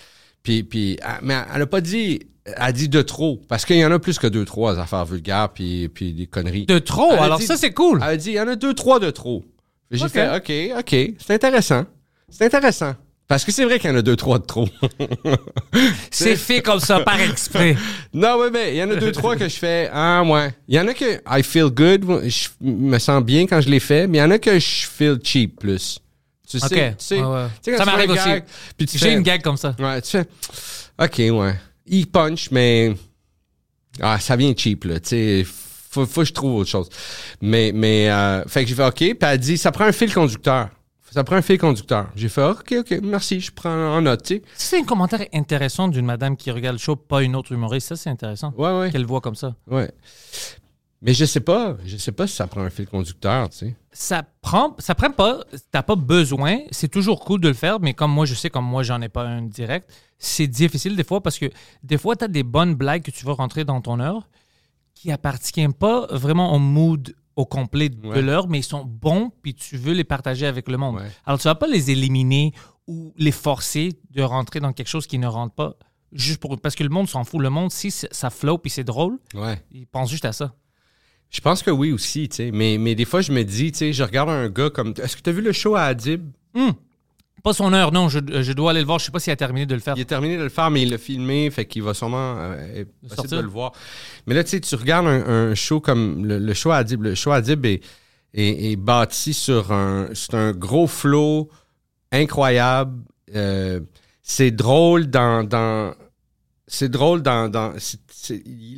Puis, 0.44 0.64
puis, 0.64 0.98
ah, 1.04 1.20
mais 1.22 1.36
elle 1.54 1.60
n'a 1.60 1.66
pas 1.68 1.82
dit, 1.82 2.22
elle 2.46 2.54
a 2.58 2.72
dit 2.72 2.90
de 2.90 3.02
trop. 3.02 3.40
Parce 3.48 3.66
qu'il 3.66 3.76
y 3.78 3.86
en 3.86 3.92
a 3.92 4.00
plus 4.00 4.18
que 4.18 4.28
deux, 4.28 4.46
trois 4.46 4.80
affaires 4.80 5.06
vulgaires, 5.06 5.50
puis, 5.50 5.90
puis 5.90 6.14
des 6.14 6.26
conneries. 6.28 6.66
De 6.66 6.80
trop, 6.80 7.12
Elle 7.14 7.20
alors 7.20 7.38
dit- 7.40 7.46
ça, 7.46 7.58
c'est 7.58 7.74
cool. 7.74 8.00
Elle 8.02 8.10
a 8.10 8.18
dit, 8.18 8.30
il 8.32 8.36
y 8.36 8.40
en 8.42 8.48
a 8.48 8.56
deux, 8.56 8.74
trois 8.74 9.00
de 9.00 9.10
trop. 9.12 9.44
J'ai 9.92 10.10
fait 10.10 10.36
OK, 10.36 10.80
OK. 10.80 11.14
C'est 11.20 11.34
intéressant. 11.34 11.86
C'est 12.30 12.46
intéressant. 12.46 12.96
Parce 13.28 13.44
que 13.44 13.52
c'est 13.52 13.66
vrai 13.66 13.78
qu'il 13.78 13.90
y 13.90 13.94
en 13.94 13.98
a 13.98 14.02
deux, 14.02 14.16
trois 14.16 14.40
de 14.40 14.46
trop. 14.46 14.70
C'est 16.12 16.38
fait 16.38 16.62
comme 16.62 16.80
ça, 16.80 17.02
par 17.02 17.20
exprès. 17.20 17.76
non, 18.14 18.38
ouais, 18.40 18.50
mais 18.50 18.74
il 18.74 18.78
y 18.78 18.84
en 18.84 18.90
a 18.90 18.96
deux, 18.96 19.12
trois 19.12 19.36
que 19.36 19.50
je 19.50 19.56
fais, 19.58 19.90
ah, 19.92 20.24
ouais. 20.24 20.54
Il 20.68 20.76
y 20.76 20.80
en 20.80 20.88
a 20.88 20.94
que 20.94 21.22
I 21.30 21.44
feel 21.44 21.66
good, 21.70 22.06
je 22.26 22.48
me 22.62 22.98
sens 23.00 23.22
bien 23.24 23.46
quand 23.46 23.60
je 23.60 23.70
les 23.70 23.82
fais, 23.82 24.08
mais 24.08 24.20
il 24.20 24.22
y 24.22 24.24
en 24.24 24.32
a 24.32 24.40
que 24.40 24.58
je 24.58 24.86
feel 24.88 25.20
cheap 25.22 25.60
plus. 25.60 26.00
Tu 26.50 26.58
sais, 26.60 26.70
tu 26.70 26.96
sais, 27.00 27.20
Ouais, 27.20 27.26
ouais. 27.26 27.48
tu 27.62 27.72
sais, 27.72 27.78
Ça 27.78 27.84
m'arrive 27.84 28.12
aussi. 28.12 28.30
Puis 28.78 28.88
tu 28.88 28.98
J'ai 28.98 29.10
fais, 29.10 29.14
une 29.16 29.24
gag 29.24 29.42
comme 29.42 29.58
ça. 29.58 29.76
Ouais, 29.78 30.02
tu 30.02 30.12
fais, 30.12 30.26
OK, 30.98 31.38
ouais. 31.38 31.56
Il 31.86 32.08
punch, 32.08 32.50
mais 32.52 32.96
ah, 34.02 34.18
ça 34.22 34.38
vient 34.38 34.54
cheap, 34.56 34.86
là. 34.86 35.02
Tu 35.02 35.10
sais, 35.10 35.46
faut, 35.90 36.06
faut 36.06 36.22
que 36.22 36.28
je 36.28 36.34
trouve 36.34 36.56
autre 36.56 36.70
chose. 36.70 36.88
Mais, 37.42 37.74
mais, 37.74 38.10
euh, 38.10 38.44
fait 38.48 38.64
que 38.64 38.70
j'ai 38.70 38.76
fait 38.76 38.86
OK, 38.86 38.96
puis 38.96 39.18
elle 39.22 39.38
dit, 39.38 39.58
ça 39.58 39.72
prend 39.74 39.84
un 39.84 39.92
fil 39.92 40.14
conducteur. 40.14 40.70
Ça 41.12 41.24
prend 41.24 41.38
un 41.38 41.42
fil 41.42 41.58
conducteur. 41.58 42.10
J'ai 42.16 42.30
fait 42.30 42.44
OK, 42.44 42.76
OK, 42.80 43.00
merci, 43.02 43.40
je 43.40 43.52
prends 43.52 43.70
en 43.70 44.02
note. 44.02 44.34
C'est 44.56 44.78
un 44.78 44.84
commentaire 44.84 45.26
intéressant 45.34 45.88
d'une 45.88 46.06
madame 46.06 46.36
qui 46.36 46.52
regarde 46.52 46.76
le 46.76 46.80
show, 46.80 46.96
pas 46.96 47.24
une 47.24 47.36
autre 47.36 47.52
humoriste. 47.54 47.88
Ça, 47.88 47.96
c'est 47.96 48.10
intéressant. 48.10 48.54
Ouais, 48.58 48.78
ouais. 48.78 48.92
Qu'elle 48.92 49.06
voit 49.06 49.22
comme 49.22 49.36
ça. 49.36 49.56
Ouais. 49.68 49.92
Mais 51.02 51.14
je 51.14 51.26
sais 51.26 51.40
pas, 51.40 51.78
je 51.86 51.96
sais 51.98 52.12
pas 52.12 52.26
si 52.26 52.36
ça 52.36 52.48
prend 52.48 52.62
un 52.62 52.70
fil 52.72 52.88
conducteur, 52.88 53.50
tu 53.50 53.58
sais. 53.58 53.76
Ça 53.92 54.24
prend, 54.42 54.76
ça 54.80 54.96
prend 54.96 55.12
pas, 55.12 55.44
t'as 55.72 55.84
pas 55.84 55.96
besoin. 55.96 56.60
C'est 56.72 56.88
toujours 56.88 57.24
cool 57.24 57.40
de 57.40 57.48
le 57.48 57.54
faire, 57.54 57.80
mais 57.80 57.94
comme 57.94 58.12
moi, 58.12 58.26
je 58.26 58.34
sais, 58.34 58.50
comme 58.50 58.66
moi, 58.66 58.82
j'en 58.84 59.02
ai 59.02 59.10
pas 59.10 59.24
un 59.24 59.44
direct, 59.44 59.92
c'est 60.18 60.48
difficile 60.48 60.96
des 60.96 61.04
fois 61.04 61.22
parce 61.22 61.38
que 61.38 61.46
des 61.84 61.98
fois, 61.98 62.16
t'as 62.16 62.28
des 62.28 62.44
bonnes 62.44 62.74
blagues 62.74 63.04
que 63.04 63.12
tu 63.12 63.26
vas 63.26 63.34
rentrer 63.34 63.64
dans 63.64 63.80
ton 63.80 64.00
heure 64.00 64.28
qui 64.96 65.12
appartiennent 65.12 65.74
pas 65.74 66.08
vraiment 66.10 66.54
au 66.54 66.60
mood 66.60 67.16
au 67.38 67.46
complet 67.46 67.88
de 67.88 68.06
Ouais. 68.06 68.22
l'heure, 68.22 68.50
mais 68.50 68.60
ils 68.60 68.64
sont 68.64 68.84
bons, 68.84 69.32
puis 69.42 69.54
tu 69.54 69.78
veux 69.78 69.94
les 69.94 70.04
partager 70.04 70.46
avec 70.46 70.68
le 70.68 70.76
monde. 70.78 70.96
Ouais. 70.98 71.10
Alors, 71.26 71.40
tu 71.40 71.46
vas 71.48 71.56
pas 71.56 71.68
les 71.68 71.92
éliminer 71.92 72.52
ou 72.88 73.14
les 73.16 73.32
forcer 73.32 73.94
de 74.12 74.22
rentrer 74.24 74.60
dans 74.60 74.74
quelque 74.74 74.88
chose 74.90 75.08
qui 75.08 75.18
ne 75.20 75.28
rentre 75.28 75.54
pas. 75.56 75.76
Juste 76.12 76.40
pour, 76.40 76.60
parce 76.60 76.76
que 76.76 76.84
le 76.84 76.90
monde 76.90 77.08
s'en 77.08 77.24
fout. 77.24 77.40
Le 77.42 77.50
monde, 77.50 77.72
si 77.72 77.92
ça 77.92 78.30
flow 78.30 78.58
puis 78.58 78.70
c'est 78.72 78.84
drôle, 78.84 79.20
Ouais. 79.34 79.62
il 79.72 79.86
pense 79.88 80.10
juste 80.10 80.26
à 80.26 80.34
ça. 80.34 80.54
Je 81.30 81.42
pense 81.42 81.62
que 81.62 81.70
oui 81.70 81.92
aussi, 81.92 82.30
tu 82.30 82.38
sais. 82.38 82.52
Mais, 82.52 82.78
mais 82.78 82.96
des 82.96 83.04
fois, 83.06 83.20
je 83.22 83.32
me 83.34 83.44
dis, 83.44 83.72
tu 83.74 83.80
sais, 83.80 83.94
je 83.94 84.04
regarde 84.04 84.30
un 84.30 84.50
gars 84.50 84.70
comme. 84.70 84.94
Est-ce 85.02 85.18
que 85.18 85.22
tu 85.22 85.30
as 85.30 85.34
vu 85.34 85.42
le 85.42 85.52
show 85.52 85.76
à 85.76 85.82
Adib? 85.84 86.32
Pas 87.48 87.54
son 87.54 87.74
heure, 87.74 87.92
non. 87.92 88.10
Je, 88.10 88.20
je 88.42 88.52
dois 88.54 88.72
aller 88.72 88.82
le 88.82 88.86
voir. 88.86 89.00
Je 89.00 89.06
sais 89.06 89.12
pas 89.12 89.20
s'il 89.20 89.32
a 89.34 89.36
terminé 89.36 89.66
de 89.66 89.74
le 89.74 89.80
faire. 89.80 89.94
Il 89.98 90.02
a 90.02 90.06
terminé 90.06 90.38
de 90.38 90.44
le 90.44 90.50
faire, 90.50 90.70
mais 90.70 90.82
il 90.84 90.90
l'a 90.92 90.98
filmé, 90.98 91.50
fait 91.50 91.66
qu'il 91.66 91.84
va 91.84 91.94
sûrement 91.94 92.36
euh, 92.38 92.82
être 92.82 92.92
possible 93.02 93.16
sortir? 93.16 93.38
de 93.38 93.44
le 93.44 93.50
voir. 93.50 93.72
Mais 94.26 94.34
là, 94.36 94.44
tu 94.44 94.52
sais, 94.52 94.60
tu 94.60 94.76
regardes 94.76 95.08
un, 95.08 95.52
un 95.52 95.56
show 95.56 95.80
comme 95.80 96.26
le, 96.26 96.40
le 96.40 96.54
show 96.54 96.72
à 96.72 96.78
Adib. 96.78 97.02
Le 97.04 97.16
show 97.16 97.32
à 97.32 97.38
Adib 97.38 97.66
est, 97.66 97.82
est, 98.34 98.72
est 98.72 98.76
bâti 98.76 99.34
sur 99.34 99.72
un, 99.72 100.10
c'est 100.14 100.34
un 100.34 100.52
gros 100.52 100.88
flow 100.88 101.50
incroyable. 102.12 103.02
Euh, 103.36 103.80
c'est 104.22 104.52
drôle 104.52 105.08
dans, 105.08 105.44
dans 105.46 105.94
c'est 106.68 106.90
drôle 106.90 107.22
dans, 107.22 107.50
dans 107.50 107.74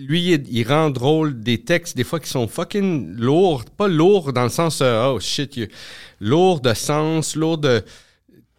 lui 0.08 0.32
il, 0.34 0.44
il 0.52 0.68
rend 0.68 0.92
drôle 0.92 1.40
des 1.42 1.64
textes 1.64 1.98
des 1.98 2.04
fois 2.04 2.20
qui 2.20 2.30
sont 2.30 2.48
fucking 2.48 3.16
lourds, 3.16 3.66
pas 3.66 3.88
lourds 3.88 4.32
dans 4.32 4.44
le 4.44 4.50
sens 4.50 4.82
euh, 4.82 5.14
oh 5.14 5.20
shit, 5.20 5.58
il- 5.58 5.70
lourd 6.20 6.62
de 6.62 6.74
sens, 6.76 7.36
lourd 7.36 7.58
de 7.58 7.84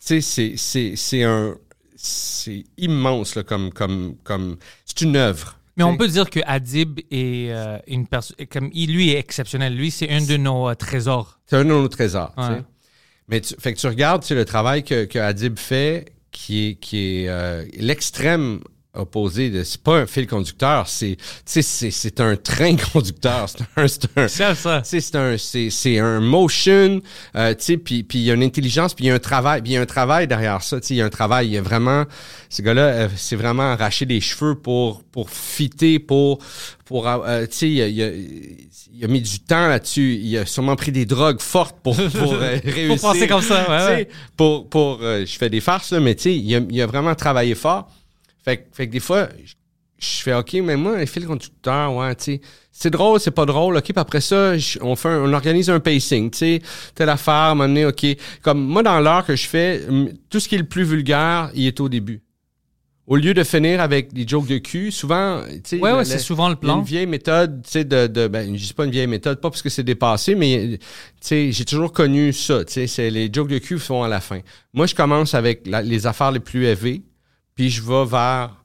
tu 0.04 0.06
sais 0.06 0.20
c'est 0.20 0.54
c'est 0.56 0.96
c'est 0.96 1.22
un 1.22 1.56
c'est 1.96 2.64
immense 2.78 3.34
là, 3.34 3.42
comme 3.42 3.72
comme 3.72 4.16
comme 4.24 4.56
c'est 4.84 5.02
une 5.02 5.16
œuvre. 5.16 5.56
Mais 5.76 5.84
on 5.84 5.96
peut 5.96 6.08
dire 6.08 6.28
que 6.28 6.40
Adib 6.46 7.00
est 7.10 7.50
euh, 7.52 7.78
une 7.86 8.06
personne. 8.06 8.36
Comme 8.50 8.68
il, 8.74 8.92
lui 8.92 9.10
est 9.10 9.18
exceptionnel. 9.18 9.74
Lui, 9.74 9.90
c'est 9.90 10.10
un 10.10 10.20
de 10.20 10.36
nos 10.36 10.68
euh, 10.68 10.74
trésors. 10.74 11.40
C'est 11.46 11.56
un 11.56 11.64
de 11.64 11.68
nos 11.70 11.88
trésors. 11.88 12.34
tu 12.36 12.42
Ouais. 12.42 12.48
sais. 12.58 12.64
Mais 13.28 13.40
tu, 13.40 13.54
fait 13.58 13.72
que 13.72 13.78
tu 13.78 13.86
regardes 13.86 14.28
le 14.28 14.44
travail 14.44 14.82
que, 14.84 15.04
que 15.06 15.18
Adib 15.18 15.58
fait, 15.58 16.12
qui 16.32 16.68
est, 16.68 16.74
qui 16.74 16.98
est 17.22 17.28
euh, 17.28 17.64
l'extrême 17.78 18.60
opposé. 18.94 19.50
de- 19.50 19.62
C'est 19.62 19.82
pas 19.82 19.98
un 19.98 20.06
fil 20.06 20.26
conducteur, 20.26 20.88
c'est 20.88 21.16
tu 21.16 21.22
sais, 21.44 21.62
c'est 21.62 21.90
c'est 21.90 22.20
un 22.20 22.36
train 22.36 22.76
conducteur. 22.92 23.48
C'est 23.48 23.60
un, 23.76 23.86
c'est 23.88 24.08
un, 24.16 24.28
C'est 24.84 25.16
un, 25.16 25.36
c'est, 25.38 25.70
c'est 25.70 25.98
un 25.98 26.20
motion, 26.20 27.00
euh, 27.36 27.54
tu 27.54 27.64
sais, 27.64 27.76
puis, 27.76 28.04
il 28.14 28.20
y 28.22 28.30
a 28.30 28.34
une 28.34 28.42
intelligence, 28.42 28.94
puis 28.94 29.04
il 29.04 29.08
y 29.08 29.10
a 29.10 29.14
un 29.14 29.18
travail, 29.18 29.62
puis 29.62 29.72
il 29.72 29.74
y 29.74 29.78
a 29.78 29.80
un 29.80 29.86
travail 29.86 30.26
derrière 30.26 30.62
ça, 30.62 30.80
tu 30.80 30.88
sais, 30.88 30.94
il 30.94 30.96
y 30.98 31.02
a 31.02 31.06
un 31.06 31.10
travail, 31.10 31.46
il 31.48 31.52
y 31.52 31.56
a 31.58 31.62
vraiment, 31.62 32.04
ce 32.48 32.62
gars-là, 32.62 32.82
euh, 32.82 33.08
c'est 33.16 33.36
vraiment 33.36 33.72
arraché 33.72 34.04
les 34.06 34.20
cheveux 34.20 34.54
pour, 34.56 35.02
pour 35.04 35.30
fitter, 35.30 35.98
pour, 35.98 36.38
pour, 36.84 37.06
euh, 37.08 37.46
tu 37.46 37.56
sais, 37.56 37.70
il, 37.70 37.80
a- 37.82 37.86
il 37.88 38.02
a- 38.02 38.10
il 38.92 39.04
a 39.04 39.08
mis 39.08 39.20
du 39.22 39.38
temps 39.40 39.68
là-dessus, 39.68 40.18
il 40.20 40.36
a 40.36 40.44
sûrement 40.44 40.76
pris 40.76 40.90
des 40.92 41.06
drogues 41.06 41.40
fortes 41.40 41.76
pour, 41.82 41.94
pour 41.96 42.34
euh, 42.34 42.58
réussir. 42.64 42.88
Pour 42.88 43.12
penser 43.12 43.26
comme 43.28 43.40
ça, 43.42 43.60
ouais, 43.60 43.64
Tu 43.78 43.86
sais, 43.86 43.94
ouais. 43.94 44.08
Pour, 44.36 44.68
pour, 44.68 44.98
euh, 45.02 45.24
je 45.24 45.38
fais 45.38 45.48
des 45.48 45.60
farces, 45.60 45.92
là, 45.92 46.00
mais 46.00 46.14
tu 46.16 46.22
sais, 46.24 46.34
il 46.36 46.54
a, 46.56 46.60
il 46.68 46.82
a 46.82 46.86
vraiment 46.86 47.14
travaillé 47.14 47.54
fort. 47.54 47.88
Fait, 48.44 48.56
que- 48.58 48.62
fait 48.72 48.86
que 48.86 48.92
des 48.92 49.00
fois, 49.00 49.28
je- 49.44 49.54
fais 50.22 50.32
OK, 50.34 50.54
mais 50.64 50.76
moi, 50.76 50.96
un 50.96 51.04
fil 51.06 51.26
conducteur, 51.26 51.94
ouais, 51.94 52.14
tu 52.14 52.24
sais, 52.24 52.40
c'est 52.72 52.88
drôle, 52.90 53.20
c'est 53.20 53.30
pas 53.32 53.44
drôle, 53.44 53.76
OK, 53.76 53.82
puis 53.84 53.92
après 53.96 54.22
ça, 54.22 54.54
on 54.80 54.96
fait 54.96 55.08
un- 55.08 55.20
on 55.24 55.32
organise 55.34 55.68
un 55.68 55.78
pacing, 55.80 56.30
tu 56.30 56.38
sais, 56.38 56.62
telle 56.94 57.10
affaire, 57.10 57.34
à 57.34 57.50
un 57.50 57.54
moment 57.54 57.68
donné, 57.68 57.84
OK. 57.84 58.06
Comme 58.42 58.64
moi, 58.64 58.82
dans 58.82 58.98
l'heure 59.00 59.26
que 59.26 59.36
je 59.36 59.46
fais, 59.46 59.82
tout 60.30 60.40
ce 60.40 60.48
qui 60.48 60.54
est 60.54 60.58
le 60.58 60.64
plus 60.64 60.84
vulgaire, 60.84 61.50
il 61.54 61.66
est 61.66 61.78
au 61.80 61.88
début. 61.90 62.22
Au 63.06 63.16
lieu 63.16 63.34
de 63.34 63.42
finir 63.42 63.80
avec 63.80 64.12
des 64.12 64.26
jokes 64.26 64.46
de 64.46 64.58
cul, 64.58 64.92
souvent, 64.92 65.42
tu 65.48 65.60
sais, 65.64 65.78
Ouais, 65.80 65.92
ouais, 65.92 66.04
c'est 66.04 66.18
souvent 66.18 66.48
le 66.48 66.54
plan. 66.54 66.78
une 66.78 66.84
vieille 66.84 67.06
méthode, 67.08 67.60
tu 67.64 67.70
sais, 67.72 67.84
de, 67.84 68.06
de 68.06 68.28
ben, 68.28 68.56
je 68.56 68.66
dis 68.68 68.72
pas 68.72 68.84
une 68.84 68.92
vieille 68.92 69.08
méthode, 69.08 69.40
pas 69.40 69.50
parce 69.50 69.62
que 69.62 69.68
c'est 69.68 69.82
dépassé, 69.82 70.34
mais, 70.36 70.78
tu 70.78 70.86
sais, 71.20 71.50
j'ai 71.52 71.64
toujours 71.64 71.92
connu 71.92 72.32
ça, 72.32 72.64
tu 72.64 72.72
sais, 72.72 72.86
c'est 72.86 73.10
les 73.10 73.28
jokes 73.32 73.48
de 73.48 73.58
cul 73.58 73.78
sont 73.80 74.02
à 74.04 74.08
la 74.08 74.20
fin. 74.20 74.38
Moi, 74.72 74.86
je 74.86 74.94
commence 74.94 75.34
avec 75.34 75.66
la- 75.66 75.82
les 75.82 76.06
affaires 76.06 76.30
les 76.30 76.38
plus 76.40 76.64
élevées, 76.66 77.02
puis 77.60 77.68
je 77.68 77.82
vais 77.82 78.06
vers 78.06 78.56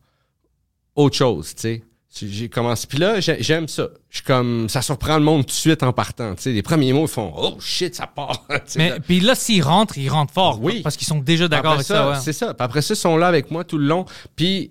autre 0.96 1.18
chose, 1.18 1.54
tu 1.54 1.62
sais. 1.64 1.84
J'ai 2.18 2.48
commencé. 2.48 2.88
Puis 2.88 2.98
là, 2.98 3.20
j'ai- 3.20 3.44
j'aime 3.44 3.68
ça. 3.68 3.90
Je 4.10 4.20
suis 4.20 4.24
comme. 4.26 4.70
Ça 4.70 4.82
surprend 4.82 5.18
le 5.18 5.24
monde 5.26 5.42
tout 5.42 5.48
de 5.48 5.52
suite 5.52 5.84
en 5.84 5.92
partant. 5.92 6.34
Tu 6.36 6.44
sais, 6.44 6.52
les 6.54 6.62
premiers 6.62 6.94
mots, 6.94 7.08
ils 7.08 7.08
font 7.10 7.34
Oh 7.36 7.58
shit, 7.60 7.94
ça 7.94 8.08
part. 8.08 8.46
Mais 8.78 8.92
là. 8.92 9.00
puis 9.02 9.20
là, 9.20 9.36
s'ils 9.36 9.62
rentrent, 9.62 9.98
ils 9.98 10.08
rentrent 10.08 10.32
fort. 10.34 10.62
Oui. 10.62 10.80
Parce 10.82 10.96
qu'ils 10.96 11.08
sont 11.08 11.20
déjà 11.20 11.50
d'accord 11.50 11.74
avec 11.74 11.86
ça. 11.86 12.12
ouais. 12.12 12.16
C'est 12.24 12.32
ça. 12.32 12.54
Puis 12.54 12.64
après 12.64 12.82
ça, 12.82 12.94
ils 12.94 12.98
sont 12.98 13.18
là 13.18 13.28
avec 13.28 13.52
moi 13.52 13.66
tout 13.66 13.78
le 13.78 13.86
long. 13.88 14.06
Puis, 14.38 14.70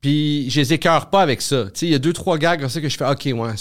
puis 0.00 0.48
je 0.50 0.60
les 0.60 0.72
écœure 0.74 1.10
pas 1.10 1.20
avec 1.20 1.42
ça. 1.42 1.64
Tu 1.64 1.70
sais, 1.80 1.86
il 1.86 1.90
y 1.90 1.96
a 1.96 1.98
deux, 1.98 2.12
trois 2.12 2.38
gags 2.38 2.60
comme 2.60 2.68
ça 2.68 2.80
que 2.80 2.88
je 2.88 2.96
fais 2.96 3.10
OK, 3.10 3.24
ouais. 3.24 3.54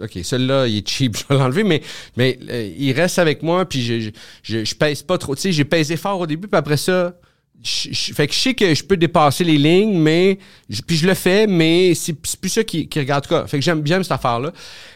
OK, 0.00 0.18
celui-là, 0.22 0.68
il 0.68 0.76
est 0.78 0.88
cheap, 0.88 1.16
je 1.18 1.24
vais 1.28 1.34
l'enlever, 1.40 1.64
mais, 1.64 1.82
mais 2.16 2.38
euh, 2.48 2.72
il 2.78 2.92
reste 2.92 3.18
avec 3.18 3.42
moi, 3.42 3.64
puis 3.68 3.82
je, 3.84 3.98
je, 4.00 4.10
je, 4.44 4.64
je 4.64 4.74
pèse 4.76 5.02
pas 5.02 5.18
trop. 5.18 5.34
Tu 5.34 5.42
sais, 5.42 5.52
j'ai 5.52 5.64
pesé 5.64 5.96
fort 5.96 6.20
au 6.20 6.26
début, 6.28 6.46
puis 6.46 6.56
après 6.58 6.76
ça, 6.76 7.14
je, 7.62 8.12
fait 8.12 8.26
que 8.26 8.34
je 8.34 8.38
sais 8.38 8.54
que 8.54 8.74
je 8.74 8.84
peux 8.84 8.96
dépasser 8.96 9.42
les 9.42 9.56
lignes, 9.56 9.98
mais 9.98 10.38
je- 10.68 10.82
puis 10.82 10.96
je 10.96 11.06
le 11.06 11.14
fais, 11.14 11.46
mais 11.46 11.94
c'est 11.94 12.12
plus 12.12 12.50
ça 12.50 12.62
qui, 12.62 12.88
regarde. 12.94 13.26
Fait 13.48 13.58
que 13.58 13.64
j'aime 13.64 13.80
bien 13.80 14.02
cette 14.02 14.12
affaire-là. 14.12 14.52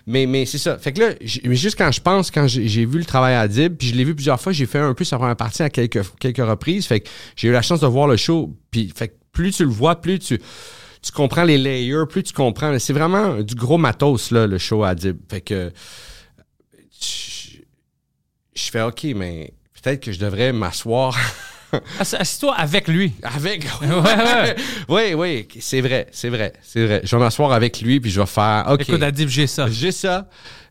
Mais, 0.06 0.26
mais 0.26 0.44
c'est 0.44 0.58
ça. 0.58 0.76
Fait 0.78 0.92
que 0.92 1.00
là, 1.00 1.14
mais 1.44 1.56
juste 1.56 1.78
quand 1.78 1.90
je 1.90 2.00
pense, 2.00 2.30
quand 2.30 2.46
j'ai 2.46 2.84
vu 2.84 2.98
le 2.98 3.04
travail 3.04 3.34
à 3.34 3.48
Dib, 3.48 3.76
puis 3.76 3.88
je 3.88 3.94
l'ai 3.94 4.04
vu 4.04 4.14
plusieurs 4.14 4.40
fois, 4.40 4.52
j'ai 4.52 4.66
fait 4.66 4.78
un 4.78 4.92
peu 4.94 5.04
sa 5.04 5.16
première 5.16 5.36
partie 5.36 5.62
à 5.62 5.70
quelques, 5.70 6.02
quelques 6.18 6.46
reprises. 6.46 6.86
Fait 6.86 7.00
que 7.00 7.08
j'ai 7.36 7.48
eu 7.48 7.52
la 7.52 7.62
chance 7.62 7.80
de 7.80 7.86
voir 7.86 8.06
le 8.06 8.16
show. 8.16 8.54
Puis 8.70 8.92
fait 8.94 9.08
que 9.08 9.14
plus 9.32 9.52
tu 9.52 9.64
le 9.64 9.70
vois, 9.70 10.00
plus 10.00 10.18
tu, 10.18 10.38
tu 11.00 11.12
comprends 11.12 11.44
les 11.44 11.56
layers, 11.58 12.04
plus 12.08 12.22
tu 12.22 12.32
comprends. 12.34 12.78
C'est 12.78 12.92
vraiment 12.92 13.40
du 13.40 13.54
gros 13.54 13.78
matos, 13.78 14.30
là, 14.30 14.46
le 14.46 14.58
show 14.58 14.84
à 14.84 14.94
Dib. 14.94 15.16
Fait 15.30 15.40
que 15.40 15.72
je, 17.00 18.70
fais 18.70 18.82
OK, 18.82 19.04
mais 19.16 19.54
peut-être 19.80 20.02
que 20.02 20.12
je 20.12 20.18
devrais 20.18 20.52
m'asseoir 20.52 21.16
Assis-toi 22.00 22.54
avec 22.54 22.88
lui. 22.88 23.12
avec. 23.22 23.64
ouais. 23.82 24.56
oui, 24.88 25.14
oui, 25.14 25.48
c'est 25.60 25.80
vrai, 25.80 26.06
c'est 26.12 26.28
vrai, 26.28 26.52
c'est 26.62 26.84
vrai. 26.86 27.00
Je 27.04 27.16
vais 27.16 27.22
m'asseoir 27.22 27.52
avec 27.52 27.80
lui 27.80 28.00
puis 28.00 28.10
je 28.10 28.20
vais 28.20 28.26
faire. 28.26 28.66
OK. 28.70 28.80
Écoute, 28.80 29.02
Adib, 29.02 29.28
j'ai 29.28 29.46
ça. 29.46 29.66
J'ai 29.70 29.92
ça. 29.92 30.26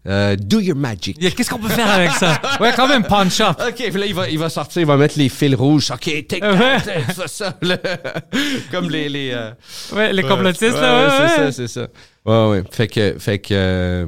Euh, 0.08 0.38
do 0.38 0.60
your 0.62 0.78
magic. 0.78 1.20
Qu'est-ce 1.20 1.50
qu'on 1.50 1.60
peut 1.60 1.68
faire 1.68 1.90
avec 1.90 2.12
ça? 2.12 2.40
Ouais, 2.62 2.72
quand 2.74 2.88
même, 2.88 3.04
punch 3.04 3.42
up. 3.42 3.60
OK, 3.60 3.76
puis 3.76 3.92
là, 3.92 4.06
il 4.06 4.14
va, 4.14 4.30
il 4.30 4.40
va 4.40 4.50
sortir, 4.50 4.82
il 4.82 4.86
va 4.86 4.96
mettre 4.96 5.20
les 5.20 5.28
fils 5.28 5.54
rouges. 5.54 5.92
OK, 5.92 6.06
take 6.28 6.40
that, 6.40 6.80
ça, 7.14 7.28
ça, 7.28 7.58
là. 7.62 7.78
Comme 8.72 8.90
les... 8.90 9.10
les 9.10 9.32
euh, 9.34 9.52
Ouais, 9.94 10.14
les 10.14 10.24
complotistes, 10.24 10.76
ouais, 10.76 10.82
là. 10.82 11.08
ouais, 11.08 11.24
Ouais, 11.24 11.28
c'est 11.28 11.36
ça, 11.36 11.52
c'est 11.52 11.68
ça. 11.68 11.88
Ouais, 12.26 12.50
ouais. 12.52 12.64
Fait 12.72 12.88
que... 12.88 13.16
Fait 13.20 13.40
que... 13.40 14.08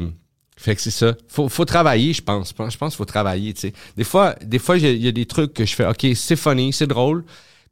fait 0.62 0.76
que 0.76 0.82
c'est 0.82 0.91
ça. 0.91 1.15
Faut, 1.28 1.48
faut 1.50 1.65
travailler, 1.65 2.12
je 2.13 2.22
pense. 2.22 2.50
Je 2.50 2.54
pense 2.78 2.78
qu'il 2.78 2.98
faut 2.98 3.06
travailler, 3.06 3.54
tu 3.54 3.62
sais. 3.62 3.74
Des 3.95 4.04
fois, 4.04 4.36
des 4.43 4.60
fois, 4.60 4.78
il 4.78 4.98
y 5.02 5.08
a 5.08 5.12
des 5.12 5.26
trucs 5.26 5.54
que 5.54 5.65
je 5.65 5.74
fais, 5.74 5.86
OK, 5.88 6.06
c'est 6.15 6.36
funny, 6.36 6.74
c'est 6.74 6.88
drôle, 6.88 7.24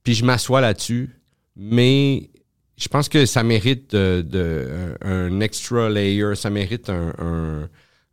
puis 0.04 0.13
je 0.13 0.23
m'assois 0.23 0.62
là-dessus, 0.62 1.10
mais 1.56 2.30
je 2.78 2.88
pense 2.88 3.10
que 3.10 3.26
ça 3.26 3.43
mérite 3.43 3.91
de, 3.91 4.23
de- 4.26 4.95
un, 5.04 5.26
un 5.28 5.39
extra 5.41 5.89
layer, 5.89 6.36
ça 6.36 6.50
mérite 6.50 6.89
un... 6.89 7.13
un, 7.19 7.69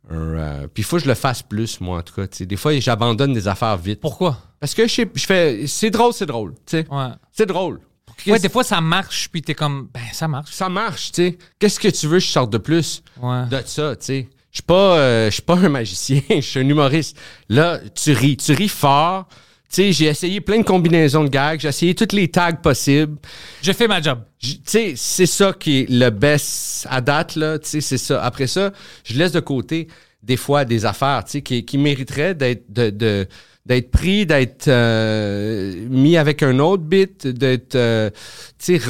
un, 0.09 0.15
euh, 0.37 0.67
puis 0.67 0.81
il 0.81 0.83
faut 0.85 0.97
que 0.97 1.03
je 1.03 1.07
le 1.07 1.15
fasse 1.15 1.41
plus, 1.41 1.79
moi, 1.81 1.99
en 1.99 2.01
tout 2.01 2.13
cas. 2.13 2.27
tu 2.27 2.37
sais. 2.37 2.45
Des 2.45 2.57
fois, 2.57 2.77
j'abandonne 2.79 3.33
des 3.33 3.47
affaires 3.47 3.77
vite. 3.77 4.01
Pourquoi? 4.01 4.37
Parce 4.59 4.73
que 4.73 4.87
je, 4.87 5.03
fais... 5.17 5.65
C'est 5.67 5.89
drôle, 5.89 6.13
c'est 6.13 6.25
drôle, 6.27 6.53
tu 6.65 6.77
sais. 6.77 6.85
Ouais. 6.91 7.07
C'est 7.31 7.45
drôle. 7.45 7.79
Ouais, 8.27 8.39
des 8.39 8.49
fois, 8.49 8.63
ça 8.63 8.79
marche, 8.81 9.29
puis 9.31 9.41
t'es 9.41 9.53
comme, 9.55 9.89
ben, 9.93 10.01
ça 10.13 10.27
marche. 10.27 10.51
Ça 10.51 10.69
marche, 10.69 11.11
tu 11.11 11.23
sais. 11.23 11.37
Qu'est-ce 11.59 11.79
que 11.79 11.87
tu 11.89 12.07
veux 12.07 12.17
que 12.19 12.23
je 12.23 12.29
sorte 12.29 12.49
de 12.51 12.57
plus 12.57 13.03
Ouais. 13.21 13.45
de 13.49 13.61
ça, 13.65 13.95
tu 13.95 14.05
sais? 14.05 14.29
Je 14.55 14.59
suis 14.59 14.63
pas, 14.63 14.97
euh, 14.97 15.25
je 15.25 15.33
suis 15.33 15.41
pas 15.41 15.55
un 15.61 15.67
magicien, 15.67 16.21
je 16.29 16.39
suis 16.39 16.59
un 16.61 16.69
humoriste. 16.69 17.17
Là, 17.49 17.77
tu 17.93 18.13
ris, 18.13 18.37
tu 18.37 18.53
ris 18.53 18.69
fort. 18.69 19.27
Tu 19.67 19.81
sais, 19.81 19.91
j'ai 19.91 20.05
essayé 20.05 20.39
plein 20.39 20.59
de 20.59 20.63
combinaisons 20.63 21.25
de 21.25 21.29
gags, 21.29 21.59
j'ai 21.59 21.67
essayé 21.67 21.93
toutes 21.93 22.13
les 22.13 22.29
tags 22.29 22.53
possibles. 22.53 23.17
Je 23.61 23.73
fais 23.73 23.89
ma 23.89 24.01
job. 24.01 24.19
Tu 24.39 24.55
sais, 24.63 24.93
c'est 24.95 25.25
ça 25.25 25.51
qui 25.51 25.79
est 25.81 25.89
le 25.89 26.09
best 26.09 26.87
à 26.89 27.01
date, 27.01 27.35
là. 27.35 27.59
Tu 27.59 27.67
sais, 27.69 27.81
c'est 27.81 27.97
ça. 27.97 28.23
Après 28.23 28.47
ça, 28.47 28.71
je 29.03 29.17
laisse 29.17 29.33
de 29.33 29.41
côté 29.41 29.89
des 30.23 30.37
fois 30.37 30.63
des 30.63 30.85
affaires, 30.85 31.25
tu 31.25 31.31
sais, 31.31 31.41
qui, 31.41 31.65
qui 31.65 31.77
mériteraient 31.77 32.33
d'être, 32.33 32.63
de, 32.71 32.91
de- 32.91 33.27
d'être 33.65 33.89
pris, 33.89 34.25
d'être 34.25 34.67
euh, 34.67 35.73
mis 35.89 36.17
avec 36.17 36.43
un 36.43 36.59
autre 36.59 36.83
bit, 36.83 37.27
d'être, 37.27 37.75
euh, 37.75 38.09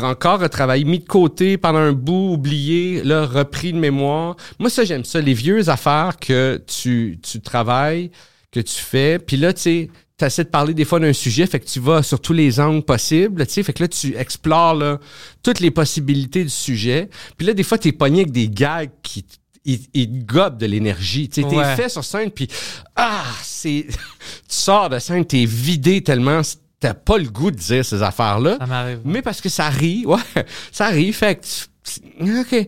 encore 0.02 0.42
retravaillé, 0.42 0.84
mis 0.84 1.00
de 1.00 1.06
côté 1.06 1.58
pendant 1.58 1.80
un 1.80 1.94
bout, 1.94 2.34
oublié, 2.34 3.02
là, 3.04 3.26
repris 3.26 3.72
de 3.72 3.80
mémoire. 3.80 4.36
Moi, 4.60 4.70
ça, 4.70 4.84
j'aime 4.84 5.06
ça. 5.06 5.22
Les 5.22 5.34
vieux 5.34 5.70
affaires 5.70 6.18
que 6.20 6.62
tu, 6.68 7.20
tu 7.24 7.40
travailles, 7.40 8.12
que 8.52 8.60
tu 8.60 8.76
fais, 8.76 9.18
puis 9.18 9.38
là, 9.38 9.54
tu 9.54 9.62
sais, 9.62 9.90
tu 10.18 10.26
essaies 10.26 10.44
de 10.44 10.50
parler 10.50 10.74
des 10.74 10.86
fois 10.86 11.00
d'un 11.00 11.14
sujet, 11.14 11.46
fait 11.46 11.60
que 11.60 11.66
tu 11.66 11.80
vas 11.80 12.04
sur 12.04 12.20
tous 12.20 12.34
les 12.34 12.60
angles 12.60 12.84
possibles, 12.84 13.46
tu 13.46 13.54
sais, 13.54 13.64
fait 13.64 13.74
que 13.74 13.84
là, 13.84 13.88
tu 13.88 14.16
explores 14.18 14.76
là, 14.76 15.00
toutes 15.44 15.60
les 15.60 15.72
possibilités 15.72 16.44
du 16.44 16.50
sujet. 16.50 17.10
Puis 17.38 17.48
là, 17.48 17.54
des 17.54 17.64
fois, 17.64 17.78
tu 17.78 17.90
es 17.90 17.92
pogné 17.92 18.22
avec 18.22 18.32
des 18.32 18.50
gags 18.50 18.92
qui 19.04 19.26
ils 19.65 20.08
te 20.10 20.25
gobent 20.34 20.58
de 20.58 20.65
l'énergie. 20.65 21.28
Tu 21.30 21.41
sais, 21.41 21.47
t'es 21.47 21.56
Ouais. 21.56 21.75
fait 21.75 21.89
sur 21.89 22.04
scène, 22.04 22.30
puis 22.32 22.47
ah, 22.95 23.23
c'est... 23.43 23.88
tu 23.89 23.95
sors 24.47 24.89
de 24.89 24.99
scène, 24.99 25.25
t'es 25.25 25.45
vidé 25.45 26.01
tellement, 26.04 26.41
t'as 26.80 26.93
pas 26.93 27.17
le 27.17 27.25
goût 27.30 27.51
de 27.51 27.58
dire 27.58 27.84
ces 27.84 28.01
affaires-là. 28.04 28.58
Ça 28.60 28.65
m'arrive. 28.65 28.99
Mais 29.06 29.21
parce 29.21 29.41
que 29.41 29.49
ça 29.49 29.69
rit, 29.69 30.06
ouais, 30.08 30.19
ça 30.71 30.88
rit, 30.88 31.12
fait 31.13 31.36
que 31.36 31.45
tu- 31.45 32.39
OK. 32.41 32.67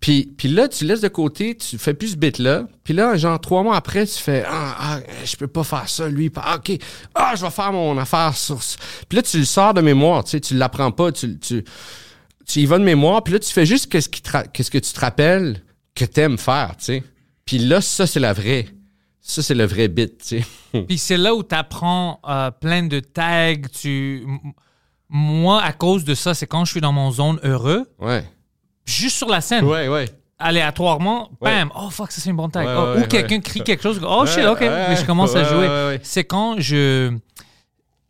Puis, 0.00 0.32
puis 0.34 0.48
là, 0.48 0.66
tu 0.66 0.86
laisses 0.86 1.02
de 1.02 1.08
côté, 1.08 1.54
tu 1.54 1.76
fais 1.76 1.92
plus 1.92 2.12
ce 2.12 2.16
bit-là. 2.16 2.64
Puis 2.84 2.94
là, 2.94 3.18
genre, 3.18 3.38
trois 3.38 3.62
mois 3.62 3.76
après, 3.76 4.06
tu 4.06 4.14
fais 4.18 4.44
Ah, 4.48 4.76
ah, 4.80 5.00
je 5.26 5.36
peux 5.36 5.46
pas 5.46 5.62
faire 5.62 5.86
ça, 5.90 6.08
lui. 6.08 6.32
Ah, 6.36 6.56
OK. 6.56 6.72
Ah, 7.14 7.34
je 7.36 7.42
vais 7.44 7.50
faire 7.50 7.70
mon 7.70 7.98
affaire 7.98 8.34
sur... 8.34 8.58
Puis 9.10 9.16
là, 9.16 9.22
tu 9.22 9.36
le 9.38 9.44
sors 9.44 9.74
de 9.74 9.82
mémoire, 9.82 10.24
tu 10.24 10.30
sais, 10.30 10.40
tu 10.40 10.56
l'apprends 10.56 10.90
pas, 10.90 11.12
tu, 11.12 11.38
tu, 11.38 11.62
tu 12.46 12.60
y 12.60 12.64
vas 12.66 12.78
de 12.78 12.84
mémoire, 12.84 13.22
puis 13.22 13.34
là, 13.34 13.40
tu 13.40 13.52
fais 13.52 13.66
juste 13.66 13.92
qu'est-ce, 13.92 14.08
qui 14.08 14.22
te 14.22 14.30
ra- 14.30 14.44
qu'est-ce 14.46 14.70
que 14.70 14.78
tu 14.78 14.90
te 14.90 15.00
rappelles 15.00 15.62
que 15.94 16.04
t'aimes 16.04 16.38
faire, 16.38 16.74
tu 16.78 16.84
sais. 16.84 17.02
Puis 17.44 17.58
là, 17.58 17.80
ça, 17.80 18.06
c'est 18.06 18.20
la 18.20 18.32
vraie. 18.32 18.66
Ça, 19.20 19.42
c'est 19.42 19.54
le 19.54 19.64
vrai 19.64 19.88
bit, 19.88 20.18
tu 20.18 20.42
sais. 20.72 20.82
Puis 20.88 20.98
c'est 20.98 21.16
là 21.16 21.34
où 21.34 21.42
tu 21.42 21.54
apprends 21.54 22.20
plein 22.60 22.84
de 22.84 23.00
tags. 23.00 23.54
Tu... 23.80 24.26
Moi, 25.08 25.60
à 25.62 25.72
cause 25.72 26.04
de 26.04 26.14
ça, 26.14 26.34
c'est 26.34 26.46
quand 26.46 26.64
je 26.64 26.70
suis 26.72 26.80
dans 26.80 26.92
mon 26.92 27.10
zone 27.10 27.40
heureux, 27.42 27.86
ouais. 27.98 28.24
juste 28.84 29.16
sur 29.16 29.28
la 29.28 29.40
scène, 29.40 29.64
Ouais, 29.64 29.88
ouais. 29.88 30.08
aléatoirement, 30.38 31.30
Ouais. 31.40 31.50
bam, 31.50 31.70
oh 31.74 31.90
fuck, 31.90 32.12
ça 32.12 32.20
c'est 32.20 32.30
une 32.30 32.36
bonne 32.36 32.50
tag. 32.50 32.66
Ouais, 32.66 32.74
Oh, 32.76 32.94
ouais, 32.96 33.04
ou 33.04 33.06
quelqu'un 33.08 33.40
crie 33.40 33.62
quelque 33.62 33.82
chose, 33.82 34.00
oh 34.06 34.24
shit, 34.26 34.44
ok, 34.44 34.60
mais 34.60 34.96
je 34.96 35.04
commence 35.04 35.34
à 35.34 35.44
jouer. 35.44 35.98
C'est 36.02 36.24
quand 36.24 36.60
je. 36.60 37.12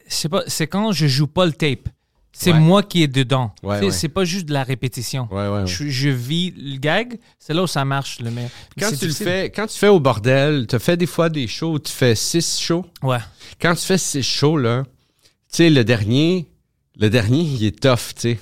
C'est 0.07 0.29
pas, 0.29 0.43
c'est 0.49 0.67
quand 0.67 0.93
je 0.93 1.07
joue 1.07 1.27
pas 1.29 1.47
le 1.47 1.53
tape. 1.53 1.89
C'est 2.33 2.53
Ouais. 2.53 2.59
moi 2.61 2.83
qui 2.83 3.03
est 3.03 3.09
dedans. 3.09 3.53
Ouais, 3.63 3.79
C'est- 3.81 3.85
ouais. 3.87 3.91
C'est 3.91 4.09
pas 4.09 4.25
juste 4.25 4.47
de 4.47 4.53
la 4.53 4.63
répétition. 4.63 5.29
Je, 5.67 5.89
je 5.89 6.09
vis 6.09 6.53
le 6.57 6.79
gag, 6.79 7.19
c'est 7.39 7.53
là 7.53 7.65
où 7.65 7.67
ça 7.67 7.85
marche 7.85 8.21
le 8.21 8.31
meilleur. 8.31 8.51
Quand 8.79 8.91
tu 8.97 9.07
le 9.07 9.13
fais, 9.13 9.51
quand 9.51 9.67
tu 9.67 9.77
fais 9.77 9.89
au 9.89 9.99
bordel, 10.01 10.67
tu 10.69 10.79
fais 10.79 10.97
des 10.97 11.07
fois 11.07 11.29
des 11.29 11.47
shows 11.49 11.73
où 11.73 11.79
tu 11.79 11.93
fais 11.93 12.15
six 12.15 12.59
shows. 12.61 12.87
Ouais. 13.03 13.19
Quand 13.61 13.75
tu 13.75 13.85
fais 13.85 13.99
six 13.99 14.23
shows, 14.23 14.57
là, 14.59 14.85
tu 14.85 15.57
sais, 15.57 15.71
le 15.71 15.83
dernier, 15.85 16.49
le 16.97 17.11
dernier, 17.11 17.41
il 17.43 17.65
est 17.65 17.79
tough, 17.81 18.15
tu 18.15 18.21
sais. 18.21 18.39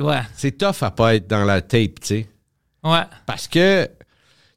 Ouais. 0.00 0.20
C'est 0.36 0.58
tough 0.58 0.82
à 0.82 0.90
pas 0.90 1.14
être 1.14 1.28
dans 1.28 1.44
la 1.44 1.62
tape, 1.62 2.00
tu 2.00 2.06
sais. 2.08 2.26
Ouais. 2.82 3.02
Parce 3.26 3.46
que, 3.48 3.88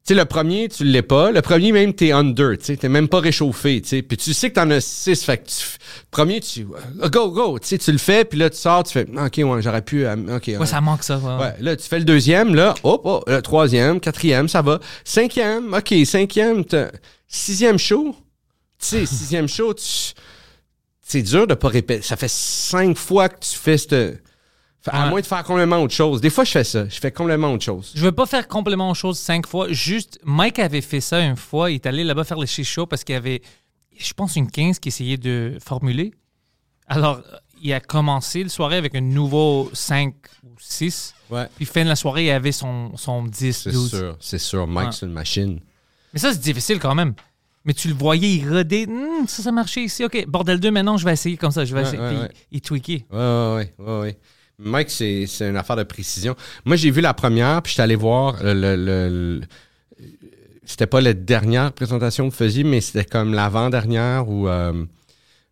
sais, 0.08 0.14
le 0.14 0.24
premier, 0.24 0.68
tu 0.68 0.84
l'es 0.84 1.02
pas. 1.02 1.30
Le 1.30 1.40
premier, 1.40 1.72
même, 1.72 1.94
t'es 1.94 2.12
under, 2.12 2.58
tu 2.58 2.64
sais. 2.64 2.76
T'es 2.76 2.88
même 2.88 3.08
pas 3.08 3.20
réchauffé, 3.20 3.80
tu 3.80 3.88
sais. 3.88 4.02
Puis 4.02 4.16
tu 4.16 4.34
sais 4.34 4.50
que 4.50 4.54
t'en 4.56 4.70
as 4.70 4.80
six, 4.80 5.22
fait 5.24 5.38
que 5.38 5.48
tu... 5.48 5.54
le 6.02 6.06
Premier, 6.10 6.40
tu... 6.40 6.66
euh, 7.02 7.08
Go, 7.08 7.30
go! 7.30 7.58
Tu 7.58 7.68
sais, 7.68 7.78
tu 7.78 7.90
le 7.92 7.98
fais, 7.98 8.24
puis 8.24 8.38
là, 8.38 8.50
tu 8.50 8.56
sors, 8.58 8.82
tu 8.84 8.92
fais... 8.92 9.06
OK, 9.10 9.36
ouais, 9.38 9.62
j'aurais 9.62 9.82
pu... 9.82 10.04
euh, 10.06 10.36
OK, 10.36 10.50
Ouais, 10.58 10.66
ça 10.66 10.80
manque 10.80 11.02
ça. 11.04 11.18
ouais. 11.18 11.36
Ouais, 11.44 11.54
là, 11.60 11.76
tu 11.76 11.88
fais 11.88 11.98
le 11.98 12.04
deuxième, 12.04 12.54
là, 12.54 12.74
hop, 12.82 13.00
oh, 13.04 13.22
le 13.26 13.40
troisième, 13.40 13.98
quatrième, 14.00 14.48
ça 14.48 14.60
va. 14.62 14.78
Cinquième, 15.04 15.72
OK, 15.72 15.94
cinquième, 16.04 16.64
t'as- 16.64 16.90
sixième 17.26 17.78
show. 17.78 18.14
Tu 18.78 18.86
sais, 18.86 19.06
sixième 19.06 19.48
show, 19.48 19.72
tu- 19.72 20.12
c'est 21.06 21.22
dur 21.22 21.46
de 21.46 21.54
pas 21.54 21.68
répéter. 21.68 22.02
Ça 22.02 22.16
fait 22.16 22.30
cinq 22.30 22.96
fois 22.96 23.28
que 23.28 23.38
tu 23.40 23.56
fais 23.56 23.78
cette... 23.78 24.22
À 24.86 25.04
Ouais. 25.04 25.10
moins 25.10 25.20
de 25.20 25.26
faire 25.26 25.42
complètement 25.44 25.82
autre 25.82 25.94
chose. 25.94 26.20
Des 26.20 26.28
fois, 26.30 26.44
je 26.44 26.50
fais 26.50 26.64
ça. 26.64 26.86
Je 26.88 26.98
fais 27.00 27.10
complètement 27.10 27.52
autre 27.52 27.64
chose. 27.64 27.92
Je 27.94 28.02
veux 28.02 28.12
pas 28.12 28.26
faire 28.26 28.46
complètement 28.48 28.90
autre 28.90 28.98
chose 29.00 29.18
cinq 29.18 29.46
fois. 29.46 29.66
Juste, 29.70 30.18
Mike 30.24 30.58
avait 30.58 30.80
fait 30.82 31.00
ça 31.00 31.20
une 31.20 31.36
fois. 31.36 31.70
Il 31.70 31.76
est 31.76 31.86
allé 31.86 32.04
là-bas 32.04 32.24
faire 32.24 32.38
le 32.38 32.46
shit 32.46 32.66
show 32.66 32.84
parce 32.86 33.02
qu'il 33.04 33.14
y 33.14 33.16
avait, 33.16 33.40
je 33.96 34.12
pense, 34.12 34.36
une 34.36 34.50
15 34.50 34.78
qui 34.78 34.88
essayait 34.88 35.16
de 35.16 35.56
formuler. 35.64 36.12
Alors, 36.86 37.20
il 37.62 37.72
a 37.72 37.80
commencé 37.80 38.42
la 38.42 38.50
soirée 38.50 38.76
avec 38.76 38.94
un 38.94 39.00
nouveau 39.00 39.70
5 39.72 40.14
ou 40.42 40.50
6. 40.58 41.14
Ouais. 41.30 41.46
Puis, 41.56 41.64
fin 41.64 41.82
de 41.84 41.88
la 41.88 41.96
soirée, 41.96 42.26
il 42.26 42.30
avait 42.30 42.52
son, 42.52 42.94
son 42.96 43.22
10, 43.24 43.56
C'est 43.62 43.70
12. 43.72 43.88
sûr, 43.90 44.16
c'est 44.20 44.38
sûr. 44.38 44.66
Mike, 44.66 44.88
Ouais. 44.88 44.92
c'est 44.92 45.06
une 45.06 45.12
machine. 45.12 45.60
Mais 46.12 46.20
ça, 46.20 46.32
c'est 46.32 46.40
difficile 46.40 46.78
quand 46.78 46.94
même. 46.94 47.14
Mais 47.64 47.72
tu 47.72 47.88
le 47.88 47.94
voyais, 47.94 48.34
il 48.34 48.46
rodait. 48.52 48.86
Hum, 48.86 49.26
ça, 49.26 49.42
ça 49.42 49.50
marchait 49.50 49.84
ici. 49.84 50.04
OK, 50.04 50.26
bordel 50.28 50.60
2, 50.60 50.70
maintenant, 50.70 50.98
je 50.98 51.06
vais 51.06 51.14
essayer 51.14 51.38
comme 51.38 51.50
ça. 51.52 51.64
Je 51.64 51.74
vais 51.74 51.80
essayer. 51.80 51.96
Puis, 51.96 52.18
il 52.52 52.60
tweakait. 52.60 53.06
Ouais, 53.10 53.18
ouais, 53.18 53.74
ouais, 53.78 54.00
ouais. 54.00 54.18
Mike, 54.58 54.90
c'est, 54.90 55.26
c'est 55.26 55.48
une 55.48 55.56
affaire 55.56 55.76
de 55.76 55.82
précision. 55.82 56.36
Moi, 56.64 56.76
j'ai 56.76 56.90
vu 56.90 57.00
la 57.00 57.12
première, 57.14 57.60
puis 57.62 57.70
j'étais 57.72 57.82
allé 57.82 57.96
voir 57.96 58.36
le, 58.42 58.54
le- 58.54 58.76
le- 58.76 59.08
le- 59.38 59.40
C'était 60.64 60.86
pas 60.86 61.00
la 61.00 61.12
dernière 61.12 61.72
présentation 61.72 62.26
que 62.28 62.30
vous 62.32 62.36
faisiez, 62.38 62.64
mais 62.64 62.80
c'était 62.80 63.04
comme 63.04 63.34
l'avant-dernière 63.34 64.28
ou, 64.28 64.48
euh, 64.48 64.84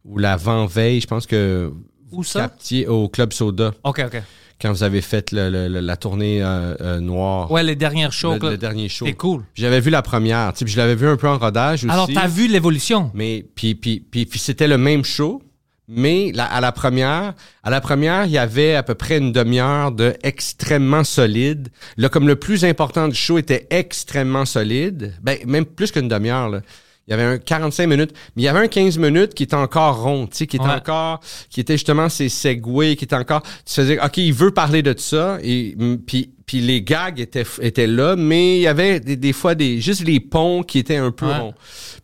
ou 0.04 0.18
l'avant-veille. 0.18 1.00
Je 1.00 1.06
pense 1.06 1.26
que 1.26 1.72
Où 2.12 2.22
ça? 2.24 2.42
captiez 2.42 2.86
au 2.86 3.08
Club 3.08 3.32
Soda. 3.32 3.72
OK, 3.84 4.02
OK. 4.06 4.22
quand 4.60 4.70
vous 4.72 4.82
avez 4.84 5.00
fait 5.02 5.32
la 5.32 5.96
tournée 5.96 6.40
euh, 6.42 6.74
euh, 6.80 7.00
noire. 7.00 7.50
Ouais, 7.50 7.62
les 7.64 7.74
dernières 7.76 8.12
shows. 8.12 8.38
le, 8.40 8.50
le 8.50 8.56
dernier 8.56 8.88
show. 8.88 9.04
C'était 9.04 9.16
cool. 9.16 9.42
J'avais 9.54 9.80
vu 9.80 9.90
la 9.90 10.02
première, 10.02 10.52
tu 10.52 10.60
sais, 10.60 10.64
puis 10.64 10.72
je 10.74 10.78
l'avais 10.78 10.94
vu 10.94 11.08
un 11.08 11.16
peu 11.16 11.28
en 11.28 11.36
rodage 11.38 11.84
aussi. 11.84 11.92
Alors, 11.92 12.08
t'as 12.12 12.28
vu 12.28 12.46
l'évolution? 12.46 13.10
Mais 13.14 13.44
puis 13.56 13.74
puis 13.74 13.98
puis, 13.98 14.24
puis 14.26 14.38
c'était 14.38 14.68
le 14.68 14.78
même 14.78 15.04
show, 15.04 15.42
mais 15.88 16.30
la- 16.34 16.46
à 16.46 16.60
la 16.60 16.72
première, 16.72 17.34
à 17.62 17.70
la 17.70 17.80
première, 17.80 18.24
il 18.26 18.32
y 18.32 18.38
avait 18.38 18.74
à 18.74 18.82
peu 18.82 18.94
près 18.94 19.18
une 19.18 19.32
demi-heure 19.32 19.92
de 19.92 20.14
extrêmement 20.22 21.04
solide. 21.04 21.68
Là, 21.96 22.08
comme 22.08 22.26
le 22.28 22.36
plus 22.36 22.64
important 22.64 23.08
du 23.08 23.14
show 23.14 23.38
était 23.38 23.66
extrêmement 23.70 24.44
solide, 24.44 25.14
ben 25.22 25.38
même 25.46 25.64
plus 25.66 25.90
qu'une 25.90 26.08
demi-heure. 26.08 26.48
Là. 26.48 26.60
Il 27.08 27.10
y 27.10 27.14
avait 27.14 27.24
un 27.24 27.38
45 27.38 27.88
minutes, 27.88 28.12
mais 28.36 28.42
il 28.42 28.44
y 28.44 28.48
avait 28.48 28.60
un 28.60 28.68
15 28.68 28.96
minutes 28.96 29.34
qui 29.34 29.42
était 29.42 29.56
encore 29.56 30.02
rond, 30.02 30.28
tu 30.28 30.36
sais, 30.38 30.46
qui 30.46 30.54
était 30.56 30.64
Ouais. 30.66 30.70
encore, 30.72 31.18
qui 31.50 31.60
était 31.60 31.74
justement 31.74 32.08
ces 32.08 32.28
segways, 32.28 32.94
qui 32.94 33.04
était 33.04 33.16
encore, 33.16 33.42
tu 33.42 33.74
faisais, 33.74 33.98
ok, 34.00 34.18
il 34.18 34.32
veut 34.32 34.52
parler 34.52 34.82
de 34.82 34.94
ça, 34.96 35.38
et 35.42 35.76
puis 36.06 36.30
puis 36.52 36.60
les 36.60 36.82
gags 36.82 37.18
étaient 37.18 37.46
étaient 37.62 37.86
là, 37.86 38.14
mais 38.14 38.58
il 38.58 38.60
y 38.60 38.66
avait 38.66 39.00
des, 39.00 39.16
des 39.16 39.32
fois 39.32 39.54
des 39.54 39.80
juste 39.80 40.04
les 40.06 40.20
ponts 40.20 40.62
qui 40.62 40.78
étaient 40.80 40.98
un 40.98 41.10
peu 41.10 41.24
Ouais. 41.24 41.38
ronds. 41.38 41.54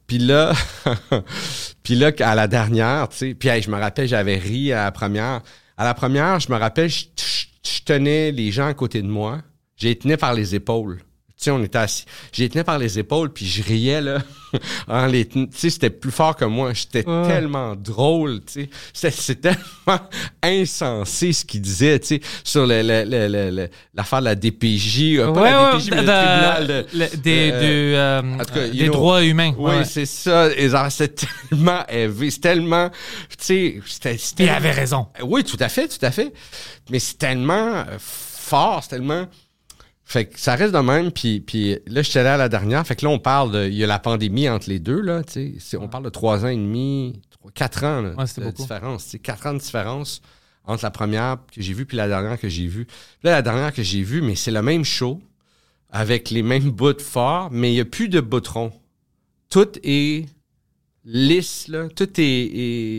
Puis 0.06 0.16
là, 0.16 0.54
puis 1.82 1.94
là, 1.96 2.12
à 2.20 2.34
la 2.34 2.48
dernière, 2.48 3.10
tu 3.10 3.16
sais, 3.18 3.34
puis 3.34 3.50
hey, 3.50 3.60
je 3.60 3.70
me 3.70 3.76
rappelle, 3.78 4.08
j'avais 4.08 4.36
ri 4.38 4.72
à 4.72 4.84
la 4.84 4.90
première. 4.90 5.42
À 5.76 5.84
la 5.84 5.92
première, 5.92 6.40
je 6.40 6.50
me 6.50 6.56
rappelle, 6.56 6.88
je, 6.88 7.04
je- 7.18 7.44
je 7.62 7.80
tenais 7.84 8.32
les 8.32 8.50
gens 8.50 8.68
à 8.68 8.72
côté 8.72 9.02
de 9.02 9.06
moi. 9.06 9.42
J'ai 9.76 9.98
tenais 9.98 10.16
par 10.16 10.32
les 10.32 10.54
épaules. 10.54 11.02
Tu 11.38 11.44
sais, 11.44 11.50
on 11.52 11.62
était 11.62 11.78
assis. 11.78 12.04
J'ai 12.32 12.48
tenais 12.48 12.64
par 12.64 12.78
les 12.78 12.98
épaules, 12.98 13.32
puis 13.32 13.46
je 13.46 13.62
riais, 13.62 14.00
là. 14.00 14.18
en 14.88 15.06
les 15.06 15.24
Tu 15.24 15.46
sais, 15.54 15.70
c'était 15.70 15.88
plus 15.90 16.10
fort 16.10 16.34
que 16.34 16.44
moi. 16.44 16.72
J'étais 16.74 17.08
Ouais. 17.08 17.28
tellement 17.28 17.76
drôle, 17.76 18.40
tu 18.44 18.62
sais. 18.64 18.70
C'était- 18.92 19.10
C'était 19.16 19.54
tellement 19.54 20.00
insensé 20.42 21.32
ce 21.32 21.44
qu'il 21.44 21.60
disait, 21.60 22.00
tu 22.00 22.06
sais, 22.06 22.20
sur 22.42 22.66
le, 22.66 22.82
le, 22.82 23.04
le, 23.04 23.28
le- 23.28 23.50
le- 23.54 23.68
l'affaire 23.94 24.18
de 24.18 24.24
la 24.24 24.34
DPJ. 24.34 25.18
euh, 25.18 25.32
pas 25.32 25.42
Ouais, 25.42 25.50
la 25.52 25.62
ouais, 25.74 25.78
DPJ, 25.78 25.90
mais 25.90 25.96
de- 25.96 26.00
le 26.00 26.06
tribunal 26.06 26.66
de... 26.66 26.86
le- 26.94 27.16
des, 27.18 27.50
euh, 27.52 27.60
du, 27.60 27.94
euh, 27.94 28.34
en 28.34 28.44
tout 28.44 28.54
cas, 28.54 28.60
euh, 28.60 28.66
you 28.66 28.72
des 28.72 28.84
know. 28.86 28.92
droits 28.94 29.24
humains. 29.24 29.54
Oui, 29.56 29.70
Ouais. 29.76 29.84
c'est 29.84 30.06
ça. 30.06 30.48
C'est 30.90 31.14
tellement 31.50 31.86
élevé. 31.88 32.30
C'est 32.32 32.40
tellement. 32.40 32.90
Tu 32.90 33.36
sais, 33.38 33.80
c'était. 33.86 34.18
c'était- 34.18 34.42
Il 34.44 34.48
avait 34.50 34.72
raison. 34.72 35.06
Oui, 35.22 35.44
tout 35.44 35.58
à 35.60 35.68
fait, 35.68 35.86
tout 35.86 36.04
à 36.04 36.10
fait. 36.10 36.32
Mais 36.90 36.98
c'est 36.98 37.16
tellement 37.18 37.84
fort, 38.00 38.80
c'est 38.82 38.90
tellement. 38.90 39.26
Fait 40.10 40.24
que 40.24 40.40
ça 40.40 40.54
reste 40.54 40.72
de 40.72 40.78
même. 40.78 41.12
Puis, 41.12 41.40
puis 41.40 41.76
là, 41.86 42.00
je 42.00 42.08
suis 42.08 42.18
allé 42.18 42.30
à 42.30 42.38
la 42.38 42.48
dernière. 42.48 42.86
Fait 42.86 42.96
que 42.96 43.04
là, 43.04 43.10
on 43.12 43.18
parle 43.18 43.52
de. 43.52 43.66
Il 43.68 43.74
y 43.74 43.84
a 43.84 43.86
la 43.86 43.98
pandémie 43.98 44.48
entre 44.48 44.70
les 44.70 44.78
deux, 44.78 45.00
là. 45.02 45.22
Tu 45.22 45.32
sais. 45.32 45.54
C'est- 45.58 45.76
On 45.76 45.86
parle 45.88 46.04
de 46.04 46.08
trois 46.08 46.44
ans 46.46 46.48
et 46.48 46.56
demi, 46.56 47.20
quatre 47.54 47.84
ans 47.84 48.00
là, 48.00 48.14
Ouais, 48.16 48.24
de 48.24 48.42
beaucoup. 48.42 48.62
différence. 48.62 49.14
Quatre 49.22 49.46
ans 49.46 49.52
de 49.52 49.58
différence 49.58 50.22
entre 50.64 50.82
la 50.82 50.90
première 50.90 51.36
que 51.54 51.60
j'ai 51.60 51.74
vue 51.74 51.84
puis 51.84 51.98
la 51.98 52.08
dernière 52.08 52.40
que 52.40 52.48
j'ai 52.48 52.66
vue. 52.68 52.86
Là, 53.22 53.32
la 53.32 53.42
dernière 53.42 53.72
que 53.72 53.82
j'ai 53.82 54.02
vue, 54.02 54.22
mais 54.22 54.34
c'est 54.34 54.50
le 54.50 54.62
même 54.62 54.82
show 54.84 55.20
avec 55.90 56.30
les 56.30 56.42
mêmes 56.42 56.70
bouts 56.70 56.98
forts, 57.00 57.50
mais 57.52 57.70
il 57.70 57.74
n'y 57.74 57.80
a 57.80 57.84
plus 57.84 58.08
de 58.08 58.20
bouts 58.20 58.40
ronds. 58.52 58.72
Tout 59.50 59.68
est 59.82 60.24
lisse, 61.04 61.68
là. 61.68 61.88
Tout 61.94 62.08
est- 62.20 62.46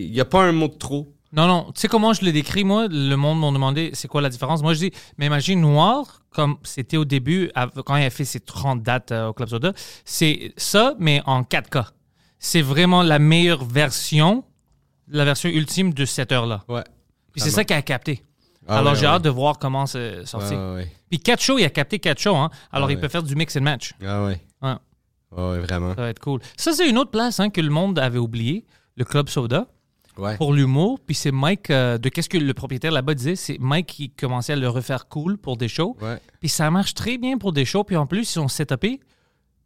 Il 0.05 0.11
n'y 0.11 0.19
a 0.19 0.25
pas 0.25 0.43
un 0.43 0.51
mot 0.51 0.67
de 0.67 0.73
trop. 0.75 1.11
Non, 1.31 1.45
non. 1.47 1.71
Tu 1.75 1.81
sais 1.81 1.87
comment 1.87 2.13
je 2.13 2.25
le 2.25 2.31
décris, 2.31 2.63
moi? 2.63 2.87
Le 2.89 3.15
monde 3.15 3.39
m'a 3.39 3.51
demandé 3.51 3.91
c'est 3.93 4.07
quoi 4.07 4.21
la 4.21 4.29
différence? 4.29 4.61
Moi, 4.63 4.73
je 4.73 4.79
dis, 4.79 4.91
mais 5.17 5.27
imagine 5.27 5.61
Noir, 5.61 6.21
comme 6.31 6.57
c'était 6.63 6.97
au 6.97 7.05
début, 7.05 7.51
quand 7.85 7.95
il 7.97 8.03
a 8.05 8.09
fait 8.09 8.25
ses 8.25 8.39
30 8.39 8.81
dates 8.81 9.11
euh, 9.11 9.27
au 9.27 9.33
Club 9.33 9.49
Soda, 9.49 9.73
c'est 10.05 10.53
ça, 10.57 10.95
mais 10.99 11.21
en 11.25 11.43
4K. 11.43 11.85
C'est 12.39 12.61
vraiment 12.61 13.03
la 13.03 13.19
meilleure 13.19 13.63
version, 13.65 14.43
la 15.07 15.25
version 15.25 15.49
ultime 15.49 15.93
de 15.93 16.05
cette 16.05 16.31
heure-là. 16.31 16.63
Ouais. 16.67 16.83
Puis 17.31 17.41
c'est 17.41 17.51
ça 17.51 17.63
qu'il 17.63 17.75
a 17.75 17.81
capté. 17.81 18.23
Ah 18.67 18.79
Alors, 18.79 18.93
ouais, 18.93 18.99
j'ai 18.99 19.05
ouais. 19.07 19.13
hâte 19.13 19.23
de 19.23 19.29
voir 19.29 19.57
comment 19.59 19.85
c'est 19.85 20.25
sorti. 20.25 20.53
Ouais, 20.55 20.73
ouais. 20.75 20.91
Puis 21.09 21.19
4 21.19 21.41
shows, 21.41 21.57
il 21.59 21.65
a 21.65 21.69
capté 21.69 21.99
4 21.99 22.19
shows. 22.19 22.35
Hein? 22.35 22.49
Alors, 22.71 22.87
Ah 22.89 22.91
il 22.91 22.99
peut 22.99 23.07
faire 23.07 23.23
du 23.23 23.35
mix 23.35 23.55
and 23.57 23.61
match. 23.61 23.93
Ah 24.05 24.23
ouais. 24.25 24.41
Ouais. 24.61 24.73
Ouais, 25.31 25.49
ouais, 25.51 25.59
vraiment. 25.59 25.93
Ça 25.95 26.01
va 26.01 26.09
être 26.09 26.19
cool. 26.19 26.39
Ça, 26.57 26.73
c'est 26.73 26.89
une 26.89 26.97
autre 26.97 27.11
place 27.11 27.39
hein, 27.39 27.49
que 27.49 27.61
le 27.61 27.69
monde 27.69 27.99
avait 27.99 28.17
oublié, 28.19 28.65
le 28.95 29.05
Club 29.05 29.29
Soda. 29.29 29.67
Ouais. 30.19 30.37
pour 30.37 30.53
l'humour. 30.53 30.99
Puis 31.05 31.15
c'est 31.15 31.31
Mike, 31.31 31.69
euh, 31.69 31.97
de 31.97 32.09
qu'est-ce 32.09 32.29
que 32.29 32.37
le 32.37 32.53
propriétaire 32.53 32.91
là-bas 32.91 33.13
disait, 33.13 33.35
c'est 33.35 33.57
Mike 33.59 33.87
qui 33.87 34.09
commençait 34.09 34.53
à 34.53 34.57
le 34.57 34.69
refaire 34.69 35.07
cool 35.07 35.37
pour 35.37 35.57
des 35.57 35.67
shows. 35.67 35.95
Ouais. 36.01 36.17
Puis 36.39 36.49
ça 36.49 36.69
marche 36.71 36.93
très 36.93 37.17
bien 37.17 37.37
pour 37.37 37.53
des 37.53 37.65
shows. 37.65 37.83
Puis 37.83 37.95
en 37.95 38.05
plus, 38.05 38.21
ils 38.21 38.25
sont 38.25 38.47
setupés 38.47 38.99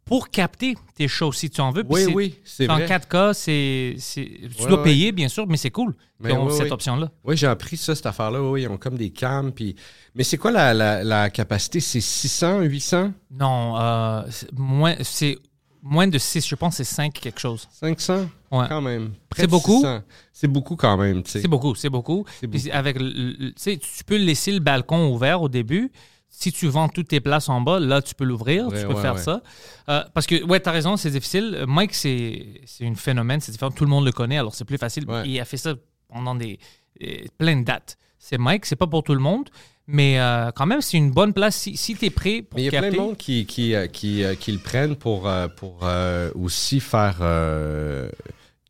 pour 0.04 0.28
capter 0.28 0.74
tes 0.94 1.08
shows 1.08 1.32
si 1.32 1.48
tu 1.48 1.62
en 1.62 1.70
veux. 1.70 1.82
Puis 1.82 1.94
Oui, 1.94 2.04
c'est- 2.04 2.14
oui, 2.14 2.34
c'est 2.44 2.70
En 2.70 2.74
vrai. 2.74 2.86
4K, 2.86 3.32
c'est, 3.32 3.96
tu 3.98 4.20
Ouais, 4.20 4.68
dois 4.68 4.76
ouais. 4.78 4.84
payer, 4.84 5.12
bien 5.12 5.28
sûr, 5.28 5.46
mais 5.46 5.56
c'est 5.56 5.70
cool 5.70 5.94
Mais 6.20 6.28
qu'ils 6.30 6.38
ont 6.38 6.46
oui, 6.46 6.52
cette 6.52 6.64
oui. 6.66 6.72
option-là. 6.72 7.10
Oui, 7.24 7.36
j'ai 7.38 7.46
appris 7.46 7.78
ça, 7.78 7.94
cette 7.94 8.04
affaire-là. 8.04 8.42
Oui, 8.42 8.62
ils 8.62 8.68
ont 8.68 8.76
comme 8.76 8.98
des 8.98 9.08
cams. 9.10 9.50
Puis... 9.50 9.74
Mais 10.14 10.22
c'est 10.22 10.36
quoi 10.36 10.50
la, 10.50 10.74
la, 10.74 11.02
la 11.02 11.30
capacité? 11.30 11.80
C'est 11.80 12.02
600, 12.02 12.60
800, 12.60 13.12
Non, 13.30 13.78
euh, 13.80 14.22
moins, 14.54 14.94
c'est 15.00 15.38
moins 15.86 16.08
de 16.08 16.18
6, 16.18 16.46
je 16.48 16.54
pense 16.54 16.78
que 16.78 16.82
c'est 16.84 16.94
5 16.94 17.12
quelque 17.12 17.38
chose. 17.38 17.68
500? 17.72 18.26
Ouais. 18.50 18.66
Quand 18.68 18.80
même. 18.80 19.12
C'est 19.36 19.46
beaucoup? 19.46 19.80
600. 19.80 20.02
C'est 20.32 20.48
beaucoup 20.48 20.76
quand 20.76 20.96
même, 20.96 21.22
tu. 21.22 21.30
C'est 21.40 21.46
beaucoup, 21.48 21.74
c'est 21.74 21.90
beaucoup. 21.90 22.24
Puis 22.50 22.70
avec 22.70 22.98
le- 22.98 23.52
tu 23.52 23.78
tu 23.78 24.04
peux 24.04 24.16
laisser 24.16 24.50
le 24.52 24.60
balcon 24.60 25.12
ouvert 25.12 25.42
au 25.42 25.48
début. 25.48 25.92
Si 26.36 26.50
tu 26.50 26.66
vends 26.66 26.88
toutes 26.88 27.08
tes 27.08 27.20
places 27.20 27.48
en 27.48 27.60
bas, 27.60 27.78
là, 27.78 28.02
tu 28.02 28.14
peux 28.16 28.24
l'ouvrir, 28.24 28.66
Ouais, 28.66 28.80
tu 28.80 28.86
peux 28.88 28.94
ouais, 28.94 29.00
faire 29.02 29.14
ouais. 29.14 29.20
ça. 29.22 29.40
Euh, 29.88 30.02
parce 30.14 30.26
que, 30.26 30.42
ouais, 30.44 30.58
t'as 30.58 30.72
raison, 30.72 30.96
c'est 30.96 31.10
difficile. 31.10 31.54
Euh, 31.60 31.66
Mike, 31.66 31.94
c'est 31.94 32.44
un 32.82 32.94
phénomène, 32.96 33.40
c'est 33.40 33.52
différent. 33.52 33.70
Tout 33.70 33.84
le 33.84 33.90
monde 33.90 34.04
le 34.04 34.10
connaît, 34.10 34.38
alors 34.38 34.52
c'est 34.54 34.64
plus 34.64 34.78
facile. 34.78 35.04
Il 35.26 35.38
a 35.38 35.44
fait 35.44 35.56
ça 35.58 35.74
pendant 36.08 36.34
des, 36.34 36.58
euh, 37.04 37.06
plein 37.38 37.56
de 37.56 37.64
dates. 37.64 37.96
C'est 38.18 38.38
Mike, 38.38 38.66
c'est 38.66 38.74
pas 38.76 38.86
pour 38.88 39.02
tout 39.04 39.14
le 39.14 39.20
monde, 39.20 39.48
mais 39.86 40.18
euh, 40.20 40.50
quand 40.54 40.66
même, 40.66 40.80
c'est 40.80 40.96
une 40.96 41.10
bonne 41.10 41.32
place 41.32 41.56
si, 41.56 41.76
si 41.76 41.94
tu 41.94 42.06
es 42.06 42.10
prêt 42.10 42.42
pour 42.42 42.58
Mais 42.58 42.66
il 42.66 42.66
y 42.66 42.68
a 42.68 42.70
plein 42.70 42.80
capter. 42.82 42.96
de 42.96 43.02
monde 43.02 43.16
qui, 43.16 43.44
qui, 43.46 43.74
euh, 43.74 43.86
qui, 43.86 44.24
euh, 44.24 44.34
qui 44.34 44.52
le 44.52 44.58
prennent 44.58 44.96
pour, 44.96 45.30
pour 45.56 45.80
euh, 45.82 46.30
aussi 46.34 46.80
faire. 46.80 47.18
euh, 47.20 48.08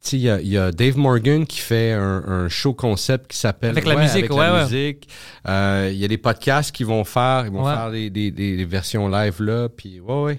tu 0.02 0.10
sais, 0.10 0.16
il 0.16 0.22
y 0.22 0.28
a, 0.30 0.40
il 0.40 0.48
y 0.48 0.58
a 0.58 0.70
Dave 0.70 0.98
Morgan 0.98 1.46
qui 1.46 1.60
fait 1.60 1.92
un, 1.92 2.22
un 2.26 2.48
show 2.48 2.74
concept 2.74 3.30
qui 3.30 3.38
s'appelle. 3.38 3.70
Avec 3.70 3.86
la 3.86 3.96
musique, 3.96 4.24
avec 4.24 4.32
ouais, 4.32 4.38
la 4.46 4.54
ouais. 4.54 4.62
musique. 4.64 5.08
Il 5.46 5.96
y 5.98 6.04
a 6.04 6.08
des 6.08 6.18
podcasts 6.18 6.72
qui 6.74 6.84
vont 6.84 7.04
faire. 7.04 7.44
Ils 7.46 7.52
vont 7.52 7.64
faire 7.64 7.90
des, 7.90 8.10
des, 8.10 8.30
des, 8.30 8.56
des 8.56 8.64
versions 8.64 9.08
live 9.08 9.40
là. 9.42 9.68
Puis, 9.68 10.00
ouais, 10.00 10.22
ouais. 10.22 10.38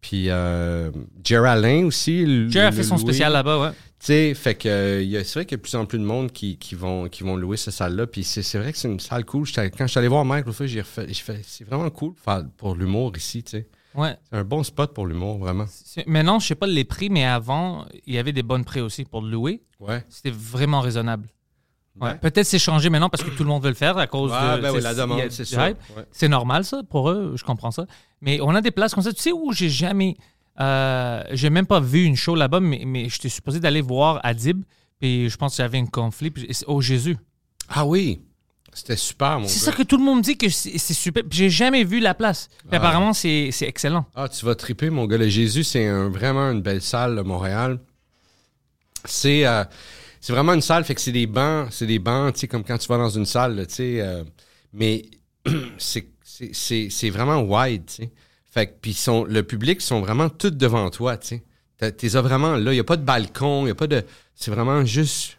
Puis, 0.00 0.28
Alain 0.30 1.84
aussi. 1.84 2.50
Jerry 2.50 2.66
a 2.66 2.72
fait 2.72 2.82
son 2.82 2.96
spécial 2.96 3.32
là-bas, 3.32 3.58
ouais. 3.60 3.70
Sais, 4.06 4.34
fait 4.34 4.54
que 4.54 5.04
c'est 5.24 5.34
vrai 5.34 5.46
qu'il 5.46 5.50
y 5.50 5.54
a 5.54 5.56
de 5.56 5.62
plus 5.62 5.74
en 5.74 5.84
plus 5.84 5.98
de 5.98 6.04
monde 6.04 6.30
qui, 6.30 6.58
qui 6.58 6.76
vont 6.76 7.08
qui 7.08 7.24
vont 7.24 7.34
louer 7.34 7.56
cette 7.56 7.74
salle-là. 7.74 8.06
Puis 8.06 8.22
c'est 8.22 8.56
vrai 8.56 8.70
que 8.70 8.78
c'est 8.78 8.86
une 8.86 9.00
salle 9.00 9.24
cool. 9.24 9.48
Quand 9.52 9.68
je 9.80 9.86
suis 9.86 9.98
allé 9.98 10.06
voir 10.06 10.24
Mike 10.24 10.46
l'autre 10.46 10.58
fois, 10.58 10.66
j'ai 10.66 10.80
refait, 10.80 11.12
fait 11.12 11.40
c'est 11.42 11.64
vraiment 11.64 11.90
cool 11.90 12.14
pour, 12.56 12.76
l'humour 12.76 13.16
ici. 13.16 13.42
Tu 13.42 13.50
sais, 13.50 13.68
ouais. 13.96 14.16
c'est 14.30 14.36
un 14.36 14.44
bon 14.44 14.62
spot 14.62 14.94
pour 14.94 15.06
l'humour 15.06 15.38
vraiment. 15.38 15.64
Maintenant, 16.06 16.38
je 16.38 16.46
sais 16.46 16.54
pas 16.54 16.68
les 16.68 16.84
prix, 16.84 17.10
mais 17.10 17.24
avant, 17.24 17.84
il 18.06 18.14
y 18.14 18.18
avait 18.18 18.30
des 18.30 18.44
bonnes 18.44 18.64
prix 18.64 18.80
aussi 18.80 19.04
pour 19.04 19.22
le 19.22 19.28
louer. 19.28 19.64
Ouais. 19.80 20.04
C'était 20.08 20.30
vraiment 20.30 20.82
raisonnable. 20.82 21.26
Ouais. 22.00 22.14
Peut-être 22.14 22.46
c'est 22.46 22.60
changé 22.60 22.90
maintenant 22.90 23.08
parce 23.08 23.24
que 23.24 23.30
tout 23.30 23.42
le 23.42 23.48
monde 23.48 23.64
veut 23.64 23.70
le 23.70 23.74
faire 23.74 23.98
à 23.98 24.06
cause 24.06 24.30
de 24.30 24.60
ben 24.60 24.70
oui, 24.70 24.82
la 24.82 24.94
demande, 24.94 25.20
c'est. 25.30 25.46
C'est 26.12 26.28
normal 26.28 26.64
ça 26.64 26.84
pour 26.88 27.10
eux, 27.10 27.32
je 27.34 27.42
comprends 27.42 27.72
ça. 27.72 27.86
Mais 28.20 28.40
on 28.40 28.54
a 28.54 28.60
des 28.60 28.70
places 28.70 28.94
comme 28.94 29.02
ça. 29.02 29.12
Tu 29.12 29.20
sais 29.20 29.32
où 29.32 29.52
j'ai 29.52 29.68
jamais, 29.68 30.16
euh, 30.60 31.22
j'ai 31.32 31.50
même 31.50 31.66
pas 31.66 31.80
vu 31.80 32.04
une 32.04 32.16
show 32.16 32.34
là-bas, 32.34 32.60
mais, 32.60 32.82
mais 32.86 33.08
j'étais 33.08 33.28
supposé 33.28 33.60
d'aller 33.60 33.80
voir 33.82 34.20
Adib, 34.24 34.62
puis 34.98 35.28
je 35.28 35.36
pense 35.36 35.52
que 35.52 35.56
j'avais 35.62 35.78
un 35.78 35.86
conflit. 35.86 36.30
puis 36.30 36.48
Oh 36.66 36.80
Jésus, 36.80 37.16
Ah 37.68 37.84
oui, 37.86 38.22
c'était 38.72 38.96
super 38.96 39.40
mon 39.40 39.48
c'est 39.48 39.58
ça 39.58 39.72
que 39.72 39.82
tout 39.82 39.96
le 39.96 40.04
monde 40.04 40.20
dit 40.22 40.36
que 40.36 40.48
c'est 40.48 40.78
c'est 40.78 40.94
super. 40.94 41.22
Puis 41.24 41.38
J'ai 41.38 41.50
jamais 41.50 41.82
vu 41.84 41.98
la 42.00 42.14
place. 42.14 42.48
Puis 42.58 42.68
Ah. 42.72 42.76
apparemment 42.76 43.12
c'est 43.12 43.50
c'est 43.52 43.66
excellent. 43.66 44.06
Ah, 44.14 44.28
tu 44.28 44.44
vas 44.46 44.54
triper 44.54 44.90
mon 44.90 45.06
gars. 45.06 45.16
Le 45.18 45.28
Jésus, 45.28 45.64
c'est 45.64 45.86
un- 45.86 46.08
vraiment 46.10 46.50
une 46.50 46.62
belle 46.62 46.82
salle, 46.82 47.14
là, 47.14 47.22
Montréal. 47.22 47.78
C'est 49.04 49.46
euh, 49.46 49.64
c'est 50.20 50.32
vraiment 50.32 50.54
une 50.54 50.60
salle, 50.62 50.84
fait 50.84 50.94
que 50.94 51.00
c'est 51.00 51.12
des 51.12 51.26
bancs, 51.26 51.68
c'est 51.70 51.86
des 51.86 51.98
bancs, 52.00 52.34
tu 52.34 52.40
sais, 52.40 52.48
comme 52.48 52.64
quand 52.64 52.78
tu 52.78 52.88
vas 52.88 52.98
dans 52.98 53.10
une 53.10 53.26
salle, 53.26 53.54
là, 53.56 53.66
tu 53.66 53.74
sais. 53.74 54.00
euh, 54.00 54.24
mais 54.72 55.04
c'est 55.78 56.08
c'est- 56.24 56.50
c'est 56.52 56.88
c'est 56.90 57.10
vraiment 57.10 57.40
wide, 57.42 57.86
tu 57.86 57.94
sais. 57.94 58.12
Fait 58.56 58.68
que 58.68 58.72
puis 58.80 58.94
sont 58.94 59.24
le 59.24 59.42
public 59.42 59.82
sont 59.82 60.00
vraiment 60.00 60.30
tous 60.30 60.48
devant 60.48 60.88
toi, 60.88 61.18
tu 61.18 61.42
sais. 61.78 61.92
T'es 61.92 62.16
as 62.16 62.22
vraiment 62.22 62.56
là, 62.56 62.72
il 62.72 62.76
y 62.76 62.80
a 62.80 62.84
pas 62.84 62.96
de 62.96 63.04
balcon, 63.04 63.66
il 63.66 63.70
a 63.70 63.74
pas 63.74 63.86
de 63.86 64.02
c'est 64.34 64.50
vraiment 64.50 64.82
juste 64.82 65.36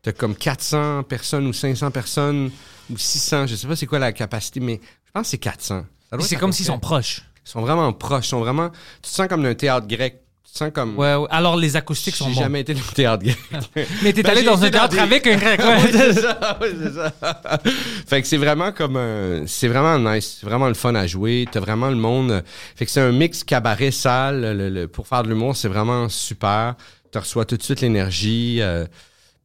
t'as 0.00 0.12
comme 0.12 0.34
400 0.34 1.02
personnes 1.02 1.46
ou 1.46 1.52
500 1.52 1.90
personnes 1.90 2.50
ou 2.90 2.96
600, 2.96 3.46
je 3.46 3.56
sais 3.56 3.66
pas 3.66 3.76
c'est 3.76 3.84
quoi 3.84 3.98
la 3.98 4.14
capacité 4.14 4.58
mais 4.60 4.80
je 5.04 5.10
pense 5.12 5.24
que 5.24 5.28
c'est 5.32 5.38
400. 5.38 5.66
Ça 5.68 5.82
doit 5.82 5.84
Puis 5.84 6.16
être 6.16 6.28
C'est 6.30 6.36
comme 6.36 6.52
s'ils 6.52 6.64
sont 6.64 6.78
proches. 6.78 7.26
Ils 7.44 7.50
sont 7.50 7.60
vraiment 7.60 7.92
proches, 7.92 8.24
ils 8.24 8.30
sont 8.30 8.40
vraiment 8.40 8.70
tu 8.70 9.02
te 9.02 9.08
sens 9.08 9.28
comme 9.28 9.42
d'un 9.42 9.54
théâtre 9.54 9.86
grec. 9.86 10.22
Sens 10.56 10.70
comme 10.72 10.96
Ouais, 10.96 11.16
ouais. 11.16 11.26
Alors 11.30 11.56
les 11.56 11.74
acoustiques 11.74 12.14
sont 12.14 12.28
J'ai 12.28 12.34
bons. 12.34 12.40
jamais 12.42 12.60
été 12.60 12.74
dans 12.74 12.80
le 12.88 12.94
théâtre 12.94 13.24
grec. 13.24 13.36
Mais 14.04 14.12
t'es 14.12 14.22
Ben, 14.22 14.30
allé 14.30 14.40
j'ai 14.40 14.46
dans 14.46 14.62
un 14.62 14.70
théâtre 14.70 14.94
des- 14.94 14.98
avec 15.00 15.26
un 15.26 15.36
grec. 15.36 15.60
Ouais, 15.64 15.90
c'est 15.90 16.12
ça, 16.12 16.58
c'est 16.60 16.92
ça. 16.94 17.12
fait 18.06 18.22
que 18.22 18.28
c'est 18.28 18.36
vraiment 18.36 18.70
comme 18.70 18.96
un- 18.96 19.46
c'est 19.48 19.66
vraiment 19.66 19.98
nice, 19.98 20.38
c'est 20.40 20.46
vraiment 20.46 20.68
le 20.68 20.74
fun 20.74 20.94
à 20.94 21.08
jouer. 21.08 21.46
T'as 21.50 21.58
vraiment 21.58 21.88
le 21.90 21.96
monde. 21.96 22.44
Fait 22.76 22.84
que 22.86 22.90
c'est 22.92 23.00
un 23.00 23.10
mix 23.10 23.42
cabaret 23.42 23.90
salle 23.90 24.42
le- 24.56 24.68
le- 24.70 24.86
pour 24.86 25.08
faire 25.08 25.24
de 25.24 25.28
l'humour, 25.28 25.56
c'est 25.56 25.66
vraiment 25.68 26.08
super. 26.08 26.76
Tu 27.10 27.18
reçois 27.18 27.44
tout 27.46 27.56
de 27.56 27.62
suite 27.62 27.80
l'énergie. 27.80 28.58
euh, 28.60 28.86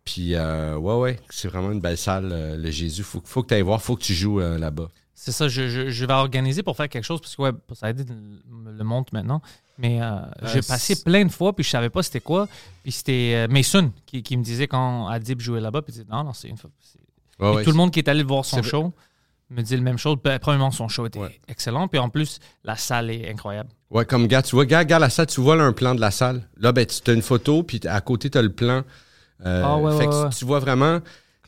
Puis, 0.06 0.36
euh, 0.36 0.76
ouais, 0.76 0.96
ouais, 0.96 1.20
c'est 1.30 1.48
vraiment 1.48 1.72
une 1.72 1.82
belle 1.82 1.98
salle, 1.98 2.30
euh, 2.32 2.56
le 2.58 2.72
Jésus. 2.72 3.04
Faut, 3.04 3.22
faut 3.26 3.44
que 3.44 3.48
tu 3.50 3.54
ailles 3.56 3.62
voir, 3.62 3.82
faut 3.82 3.96
que 3.96 4.02
tu 4.04 4.14
joues 4.14 4.42
euh, 4.42 4.58
là-bas. 4.58 4.88
C'est 5.22 5.34
ça, 5.34 5.50
je, 5.50 5.68
je- 5.68 5.90
je 5.90 6.06
vais 6.06 6.14
organiser 6.14 6.64
pour 6.64 6.78
faire 6.78 6.88
quelque 6.88 7.04
chose 7.04 7.20
parce 7.20 7.36
que 7.36 7.42
ouais, 7.42 7.52
ça 7.74 7.88
a 7.88 7.90
aidé 7.90 8.06
le, 8.08 8.72
le 8.72 8.84
monde 8.86 9.06
maintenant. 9.12 9.42
Mais 9.78 10.02
euh, 10.02 10.20
j'ai 10.44 10.62
c'est- 10.62 10.68
passé 10.72 11.04
plein 11.04 11.26
de 11.26 11.32
fois 11.32 11.54
puis 11.54 11.66
je 11.66 11.70
savais 11.70 11.90
pas 11.90 12.04
c'était 12.04 12.22
quoi. 12.22 12.48
Puis 12.84 12.94
c'était 12.94 13.34
euh, 13.36 13.48
Mason 13.50 13.92
qui, 14.06 14.24
qui 14.24 14.38
me 14.38 14.44
disait 14.44 14.68
quand 14.68 15.08
Adib 15.08 15.42
jouait 15.42 15.60
là-bas. 15.60 15.82
Puis 15.82 15.92
il 15.92 15.96
disait 16.00 16.06
non, 16.10 16.24
non, 16.24 16.32
c'est 16.34 16.48
une 16.48 16.56
fois. 16.58 16.70
Ouais, 17.40 17.64
tout 17.66 17.72
le 17.72 17.76
monde 17.76 17.92
qui 17.92 18.00
est 18.00 18.08
allé 18.08 18.24
voir 18.24 18.46
son 18.46 18.64
show 18.64 18.94
me 19.50 19.62
dit 19.62 19.76
la 19.76 19.82
même 19.82 19.98
chose. 19.98 20.16
Ben, 20.24 20.40
Premièrement, 20.40 20.72
son 20.72 20.88
show 20.88 21.06
était 21.06 21.20
Ouais. 21.20 21.38
excellent. 21.50 21.90
Puis 21.90 22.00
en 22.00 22.08
plus, 22.10 22.40
la 22.64 22.78
salle 22.78 23.10
est 23.10 23.30
incroyable. 23.30 23.70
Ouais, 23.90 24.06
comme 24.06 24.26
gars, 24.28 24.42
tu 24.42 24.56
vois, 24.56 24.66
gars, 24.66 24.80
regarde 24.80 25.02
la 25.02 25.10
salle, 25.10 25.28
tu 25.28 25.42
vois 25.42 25.56
là, 25.58 25.64
un 25.66 25.74
plan 25.74 25.96
de 25.96 26.00
la 26.02 26.12
salle. 26.12 26.48
Là, 26.58 26.72
ben, 26.72 26.86
tu 26.86 27.10
as 27.12 27.14
une 27.14 27.22
photo, 27.24 27.64
puis 27.64 27.82
à 27.90 28.00
côté, 28.00 28.30
tu 28.30 28.38
as 28.38 28.42
le 28.42 28.54
plan. 28.54 28.84
Euh, 29.46 29.64
Ah, 29.66 29.78
ouais, 29.78 29.98
fait 29.98 30.08
ouais, 30.08 30.30
que 30.30 30.36
tu 30.38 30.46
vois 30.46 30.60
vraiment. 30.60 31.00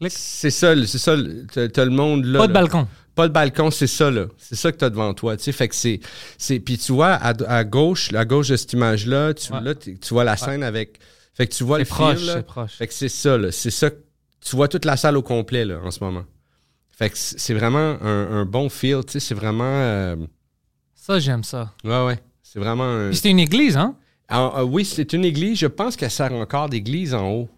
Clic. 0.01 0.11
C'est 0.15 0.49
ça, 0.49 0.73
c'est 0.85 0.97
ça. 0.97 1.15
T'as 1.53 1.67
t'as 1.69 1.85
le 1.85 1.91
monde 1.91 2.25
là. 2.25 2.39
pas 2.39 2.47
de 2.47 2.53
là. 2.53 2.59
balcon. 2.61 2.87
Pas 3.15 3.27
de 3.27 3.33
balcon, 3.33 3.71
c'est 3.71 3.87
ça, 3.87 4.09
là. 4.09 4.25
C'est 4.37 4.55
ça 4.55 4.71
que 4.71 4.77
tu 4.77 4.85
as 4.85 4.89
devant 4.89 5.13
toi. 5.13 5.37
Tu 5.37 5.43
sais, 5.43 5.51
fait 5.51 5.67
que 5.67 5.75
c'est. 5.75 5.99
c'est 6.37 6.59
puis 6.59 6.77
tu 6.77 6.91
vois, 6.91 7.09
à, 7.13 7.29
à 7.47 7.63
gauche, 7.63 8.11
à 8.13 8.25
gauche 8.25 8.47
de 8.49 8.55
cette 8.55 8.73
image-là, 8.73 9.33
tu, 9.33 9.51
Ouais. 9.53 9.61
là, 9.61 9.75
tu 9.75 9.97
tu 9.99 10.13
vois 10.13 10.23
la 10.23 10.35
scène 10.37 10.63
avec. 10.63 10.99
Fait 11.33 11.47
que 11.47 11.53
tu 11.53 11.63
vois 11.63 11.77
C'est 11.77 11.83
le 11.83 11.89
proche, 11.89 12.17
fil, 12.17 12.27
là. 12.27 12.33
c'est 12.35 12.45
proche. 12.45 12.71
Fait 12.73 12.87
que 12.87 12.93
c'est 12.93 13.09
ça, 13.09 13.37
là. 13.37 13.51
C'est 13.51 13.71
ça. 13.71 13.89
que- 13.89 13.97
Tu 14.43 14.55
vois 14.55 14.67
toute 14.67 14.85
la 14.85 14.97
salle 14.97 15.17
au 15.17 15.21
complet, 15.21 15.65
là, 15.65 15.79
en 15.83 15.91
ce 15.91 16.03
moment. 16.03 16.23
Fait 16.89 17.09
que 17.09 17.17
c'est 17.17 17.39
c'est 17.39 17.53
vraiment 17.53 17.97
un, 18.01 18.31
un 18.41 18.45
bon 18.45 18.69
feel, 18.69 19.01
tu 19.05 19.13
sais. 19.13 19.19
C'est 19.19 19.35
vraiment. 19.35 19.63
euh, 19.65 20.15
Ça, 20.95 21.19
j'aime 21.19 21.43
ça. 21.43 21.73
ouais, 21.83 22.05
ouais. 22.05 22.19
C'est 22.43 22.59
vraiment 22.59 22.83
un. 22.85 23.07
Puis 23.09 23.17
c'était 23.17 23.29
une 23.29 23.39
église, 23.39 23.77
hein? 23.77 23.95
Ah, 24.29 24.51
ah, 24.55 24.65
oui, 24.65 24.83
c'est 24.85 25.13
une 25.13 25.25
église. 25.25 25.59
Je 25.59 25.67
pense 25.67 25.95
qu'elle 25.97 26.11
sert 26.11 26.31
encore 26.33 26.69
d'église 26.69 27.13
en 27.13 27.27
haut. 27.29 27.49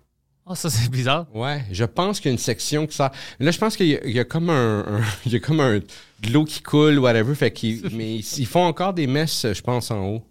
Ah, 0.45 0.55
ça, 0.55 0.69
c'est 0.69 0.89
bizarre. 0.89 1.27
Ouais, 1.33 1.63
je 1.71 1.85
pense 1.85 2.19
qu'il 2.19 2.27
y 2.29 2.31
a 2.31 2.33
une 2.33 2.37
section 2.37 2.85
qui 2.85 2.95
sert. 2.95 3.11
Là, 3.39 3.51
je 3.51 3.57
pense 3.57 3.77
qu'il 3.77 3.87
y, 3.87 3.95
a- 3.95 4.05
il 4.05 4.11
y 4.11 4.19
a 4.19 4.25
comme 4.25 4.49
un, 4.49 4.79
un- 4.81 5.01
il 5.25 5.31
y 5.31 5.35
a 5.35 5.39
comme 5.39 5.61
un 5.61 5.77
de 5.79 6.29
l'eau 6.31 6.43
qui 6.43 6.61
coule, 6.61 6.99
whatever. 6.99 7.33
Fait 7.33 7.51
qu'ils, 7.51 7.81
mais 7.95 8.15
ils, 8.15 8.39
ils 8.39 8.45
font 8.45 8.63
encore 8.65 8.93
des 8.93 9.07
messes, 9.07 9.45
je 9.53 9.61
pense, 9.61 9.89
en 9.89 10.05
haut. 10.05 10.23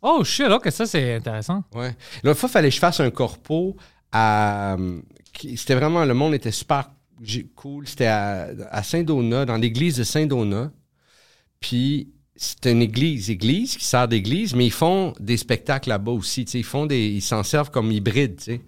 Oh, 0.00 0.24
shit, 0.24 0.46
ok, 0.46 0.70
ça, 0.70 0.86
c'est 0.86 1.14
intéressant. 1.16 1.64
Ouais. 1.74 1.94
L'autre 2.22 2.38
fois, 2.40 2.48
il 2.48 2.52
fallait 2.52 2.68
que 2.70 2.74
je 2.74 2.80
fasse 2.80 3.00
un 3.00 3.10
corpo 3.10 3.76
à. 4.12 4.76
C'était 5.56 5.74
vraiment. 5.74 6.04
Le 6.04 6.14
monde 6.14 6.32
était 6.34 6.50
super 6.52 6.90
cool. 7.54 7.86
C'était 7.86 8.06
à, 8.06 8.48
à 8.70 8.82
Saint-Donat, 8.82 9.44
dans 9.44 9.56
l'église 9.56 9.96
de 9.96 10.04
Saint-Donat. 10.04 10.70
Puis. 11.60 12.08
C'est 12.40 12.70
une 12.70 12.82
église, 12.82 13.30
église 13.30 13.76
qui 13.76 13.84
sert 13.84 14.06
d'église, 14.06 14.54
mais 14.54 14.64
ils 14.64 14.70
font 14.72 15.12
des 15.18 15.36
spectacles 15.36 15.88
là-bas 15.88 16.12
aussi. 16.12 16.42
Ils 16.42 16.62
font 16.62 16.86
des, 16.86 17.08
ils 17.08 17.20
s'en 17.20 17.42
servent 17.42 17.72
comme 17.72 17.90
hybride. 17.90 18.36
tu 18.36 18.44
sais. 18.44 18.60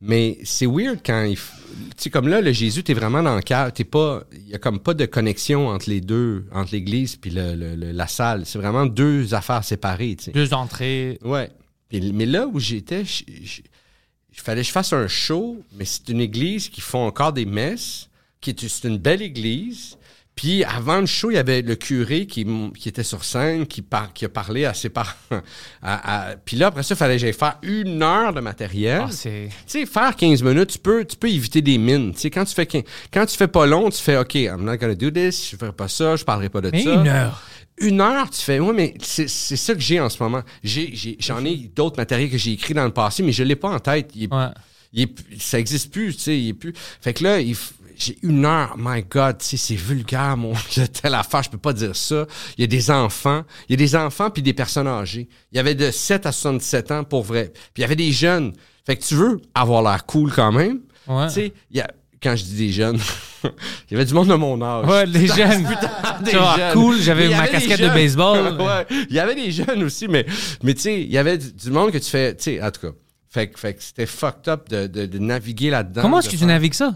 Mais 0.00 0.38
c'est 0.44 0.66
weird 0.66 1.00
quand 1.04 1.24
il, 1.24 1.34
f- 1.34 1.50
tu 1.96 2.04
sais, 2.04 2.10
comme 2.10 2.28
là, 2.28 2.40
le 2.40 2.52
Jésus, 2.52 2.84
t'es 2.84 2.94
vraiment 2.94 3.20
dans 3.22 3.34
le 3.34 3.42
cœur. 3.42 3.72
T'es 3.72 3.82
pas, 3.84 4.22
il 4.32 4.48
y 4.48 4.54
a 4.54 4.58
comme 4.58 4.78
pas 4.78 4.94
de 4.94 5.06
connexion 5.06 5.66
entre 5.68 5.90
les 5.90 6.00
deux, 6.00 6.46
entre 6.52 6.70
l'église 6.72 7.16
puis 7.16 7.30
le, 7.30 7.54
le- 7.56 7.74
le- 7.74 7.90
la 7.90 8.06
salle. 8.06 8.46
C'est 8.46 8.58
vraiment 8.58 8.86
deux 8.86 9.34
affaires 9.34 9.64
séparées. 9.64 10.14
tu 10.16 10.26
sais. 10.26 10.30
Deux 10.30 10.54
entrées. 10.54 11.18
Ouais. 11.24 11.50
Puis- 11.88 12.12
mais 12.12 12.26
là 12.26 12.46
où 12.46 12.60
j'étais, 12.60 13.02
il 13.26 14.40
fallait 14.40 14.60
que 14.60 14.66
je 14.68 14.72
fasse 14.72 14.92
un 14.92 15.08
show, 15.08 15.60
mais 15.76 15.84
c'est 15.84 16.08
une 16.10 16.20
église 16.20 16.68
qui 16.68 16.80
font 16.80 17.04
encore 17.06 17.32
des 17.32 17.44
messes, 17.46 18.08
qui 18.40 18.50
est, 18.50 18.68
c'est 18.68 18.86
une 18.86 18.98
belle 18.98 19.22
église. 19.22 19.96
Puis 20.38 20.62
avant 20.62 21.00
le 21.00 21.06
show, 21.06 21.32
il 21.32 21.34
y 21.34 21.38
avait 21.38 21.62
le 21.62 21.74
curé 21.74 22.26
qui, 22.28 22.46
qui 22.78 22.88
était 22.88 23.02
sur 23.02 23.24
scène, 23.24 23.66
qui, 23.66 23.82
par- 23.82 24.12
qui 24.12 24.24
a 24.24 24.28
parlé 24.28 24.66
à 24.66 24.72
ses 24.72 24.88
parents. 24.88 25.10
À- 25.82 26.30
à- 26.30 26.36
puis 26.36 26.56
là, 26.56 26.68
après 26.68 26.84
ça, 26.84 26.94
il 26.94 26.96
fallait 26.96 27.14
que 27.16 27.22
j'aille 27.22 27.32
faire 27.32 27.58
une 27.62 28.00
heure 28.04 28.32
de 28.32 28.40
matériel. 28.40 29.06
C'est. 29.10 29.48
Tu 29.66 29.80
sais, 29.80 29.86
faire 29.86 30.14
15 30.14 30.44
minutes, 30.44 30.70
tu 30.70 30.78
peux, 30.78 31.04
tu 31.04 31.16
peux 31.16 31.28
éviter 31.28 31.60
des 31.60 31.76
mines. 31.76 32.12
Tu 32.14 32.20
sais, 32.20 32.30
quand 32.30 32.44
tu 32.44 32.54
fais 32.54 32.66
quand 33.12 33.26
tu 33.26 33.36
fais 33.36 33.48
pas 33.48 33.66
long, 33.66 33.90
tu 33.90 34.00
fais 34.00 34.16
OK, 34.16 34.36
I'm 34.36 34.62
not 34.64 34.76
gonna 34.76 34.94
do 34.94 35.10
this, 35.10 35.50
je 35.50 35.56
ferai 35.56 35.72
pas 35.72 35.88
ça, 35.88 36.14
je 36.14 36.22
parlerai 36.24 36.48
pas 36.50 36.60
de 36.60 36.70
Mais 36.70 36.84
ça. 36.84 36.94
une 36.94 37.08
heure. 37.08 37.42
Une 37.78 38.00
heure, 38.00 38.30
tu 38.30 38.40
fais, 38.40 38.60
ouais, 38.60 38.72
mais 38.72 38.94
c'est 39.02 39.28
c'est 39.28 39.56
ça 39.56 39.74
que 39.74 39.80
j'ai 39.80 39.98
en 39.98 40.08
ce 40.08 40.22
moment. 40.22 40.42
J'ai- 40.62 40.90
j'ai- 40.94 41.16
J'en 41.18 41.44
ai, 41.44 41.56
d'autres 41.74 41.96
matériels 41.96 42.30
que 42.30 42.38
j'ai 42.38 42.52
écrits 42.52 42.74
dans 42.74 42.84
le 42.84 42.92
passé, 42.92 43.24
mais 43.24 43.32
je 43.32 43.42
l'ai 43.42 43.56
pas 43.56 43.70
en 43.70 43.80
tête. 43.80 44.10
Il 44.14 44.24
est- 44.24 44.32
Ouais. 44.34 44.46
il 44.92 45.02
est- 45.02 45.40
ça 45.40 45.58
existe 45.58 45.92
plus, 45.92 46.14
tu 46.16 46.22
sais, 46.22 46.38
il 46.38 46.48
est 46.50 46.54
plus. 46.54 46.72
Fait 47.00 47.12
que 47.12 47.24
là, 47.24 47.40
il 47.40 47.56
j'ai 47.98 48.18
une 48.22 48.44
heure, 48.44 48.74
my 48.78 49.02
God, 49.02 49.38
tu 49.38 49.44
sais, 49.46 49.56
c'est 49.56 49.74
vulgaire, 49.74 50.36
mon, 50.36 50.52
telle 51.02 51.14
affaire, 51.14 51.42
je 51.42 51.50
peux 51.50 51.58
pas 51.58 51.72
dire 51.72 51.94
ça. 51.96 52.26
Il 52.56 52.60
y 52.62 52.64
a 52.64 52.66
des 52.66 52.90
enfants, 52.90 53.44
il 53.68 53.72
y 53.72 53.74
a 53.74 53.76
des 53.76 53.96
enfants 53.96 54.30
puis 54.30 54.42
des 54.42 54.52
personnes 54.54 54.86
âgées. 54.88 55.28
Il 55.52 55.56
y 55.56 55.58
avait 55.58 55.74
de 55.74 55.90
7 55.90 56.26
à 56.26 56.32
77 56.32 56.90
ans 56.92 57.04
pour 57.04 57.22
vrai. 57.22 57.52
Puis 57.52 57.78
il 57.78 57.80
y 57.82 57.84
avait 57.84 57.96
des 57.96 58.12
jeunes. 58.12 58.52
Fait 58.86 58.96
que 58.96 59.04
tu 59.04 59.14
veux 59.14 59.40
avoir 59.54 59.82
l'air 59.82 60.06
cool 60.06 60.32
quand 60.32 60.52
même. 60.52 60.80
Ouais. 61.06 61.26
Tu 61.28 61.32
sais, 61.34 61.52
il 61.70 61.76
y 61.76 61.80
a, 61.80 61.90
quand 62.22 62.34
je 62.36 62.44
dis 62.44 62.56
des 62.56 62.72
jeunes, 62.72 62.98
il 63.44 63.50
y 63.90 63.94
avait 63.94 64.04
du 64.04 64.14
monde 64.14 64.28
de 64.28 64.34
mon 64.34 64.60
âge. 64.62 64.86
Ouais, 64.86 65.06
les 65.06 65.26
jeunes. 65.36 65.68
Des 66.24 66.30
Tu 66.30 66.36
vois, 66.36 66.56
jeunes. 66.56 66.72
cool, 66.72 67.00
j'avais 67.00 67.28
ma 67.28 67.46
des 67.46 67.52
casquette 67.52 67.80
de 67.80 67.88
baseball. 67.88 68.60
ouais, 68.60 68.86
il 69.10 69.14
y 69.14 69.18
avait 69.18 69.34
des 69.34 69.50
jeunes 69.50 69.82
aussi, 69.82 70.08
mais, 70.08 70.24
mais 70.62 70.74
tu 70.74 70.80
sais, 70.82 71.00
il 71.02 71.10
y 71.10 71.18
avait 71.18 71.38
du, 71.38 71.70
monde 71.70 71.90
que 71.90 71.98
tu 71.98 72.10
fais, 72.10 72.34
tu 72.36 72.44
sais, 72.44 72.62
en 72.62 72.70
tout 72.70 72.80
cas. 72.80 72.92
Fait, 73.30 73.50
que- 73.50 73.58
fait 73.58 73.74
que 73.74 73.82
c'était 73.82 74.06
fucked 74.06 74.48
up 74.48 74.68
de, 74.70 74.86
de, 74.86 75.04
de 75.04 75.18
naviguer 75.18 75.68
là-dedans. 75.68 76.00
Comment 76.00 76.20
est-ce 76.20 76.30
que 76.30 76.36
tu 76.36 76.46
navigues 76.46 76.72
ça? 76.72 76.94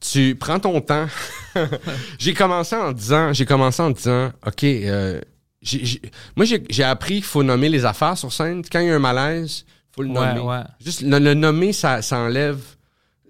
Tu 0.00 0.36
prends 0.36 0.60
ton 0.60 0.80
temps. 0.80 1.06
j'ai 2.18 2.34
commencé 2.34 2.76
en 2.76 2.92
disant, 2.92 3.32
j'ai 3.32 3.44
commencé 3.46 3.82
en 3.82 3.90
disant, 3.90 4.30
OK, 4.46 4.62
euh, 4.64 5.20
j'ai- 5.60 5.84
j'ai- 5.84 6.02
moi, 6.36 6.44
j'ai 6.46 6.62
j'ai 6.70 6.84
appris 6.84 7.14
qu'il 7.16 7.24
faut 7.24 7.42
nommer 7.42 7.68
les 7.68 7.84
affaires 7.84 8.16
sur 8.16 8.32
scène. 8.32 8.62
Quand 8.70 8.80
il 8.80 8.86
y 8.86 8.90
a 8.90 8.94
un 8.94 9.00
malaise, 9.00 9.64
faut 9.94 10.02
le 10.02 10.10
Ouais, 10.10 10.14
nommer. 10.34 10.40
ouais. 10.40 10.62
Juste 10.84 11.00
le, 11.02 11.18
le 11.18 11.34
nommer, 11.34 11.72
ça, 11.72 12.00
ça 12.02 12.18
enlève, 12.18 12.58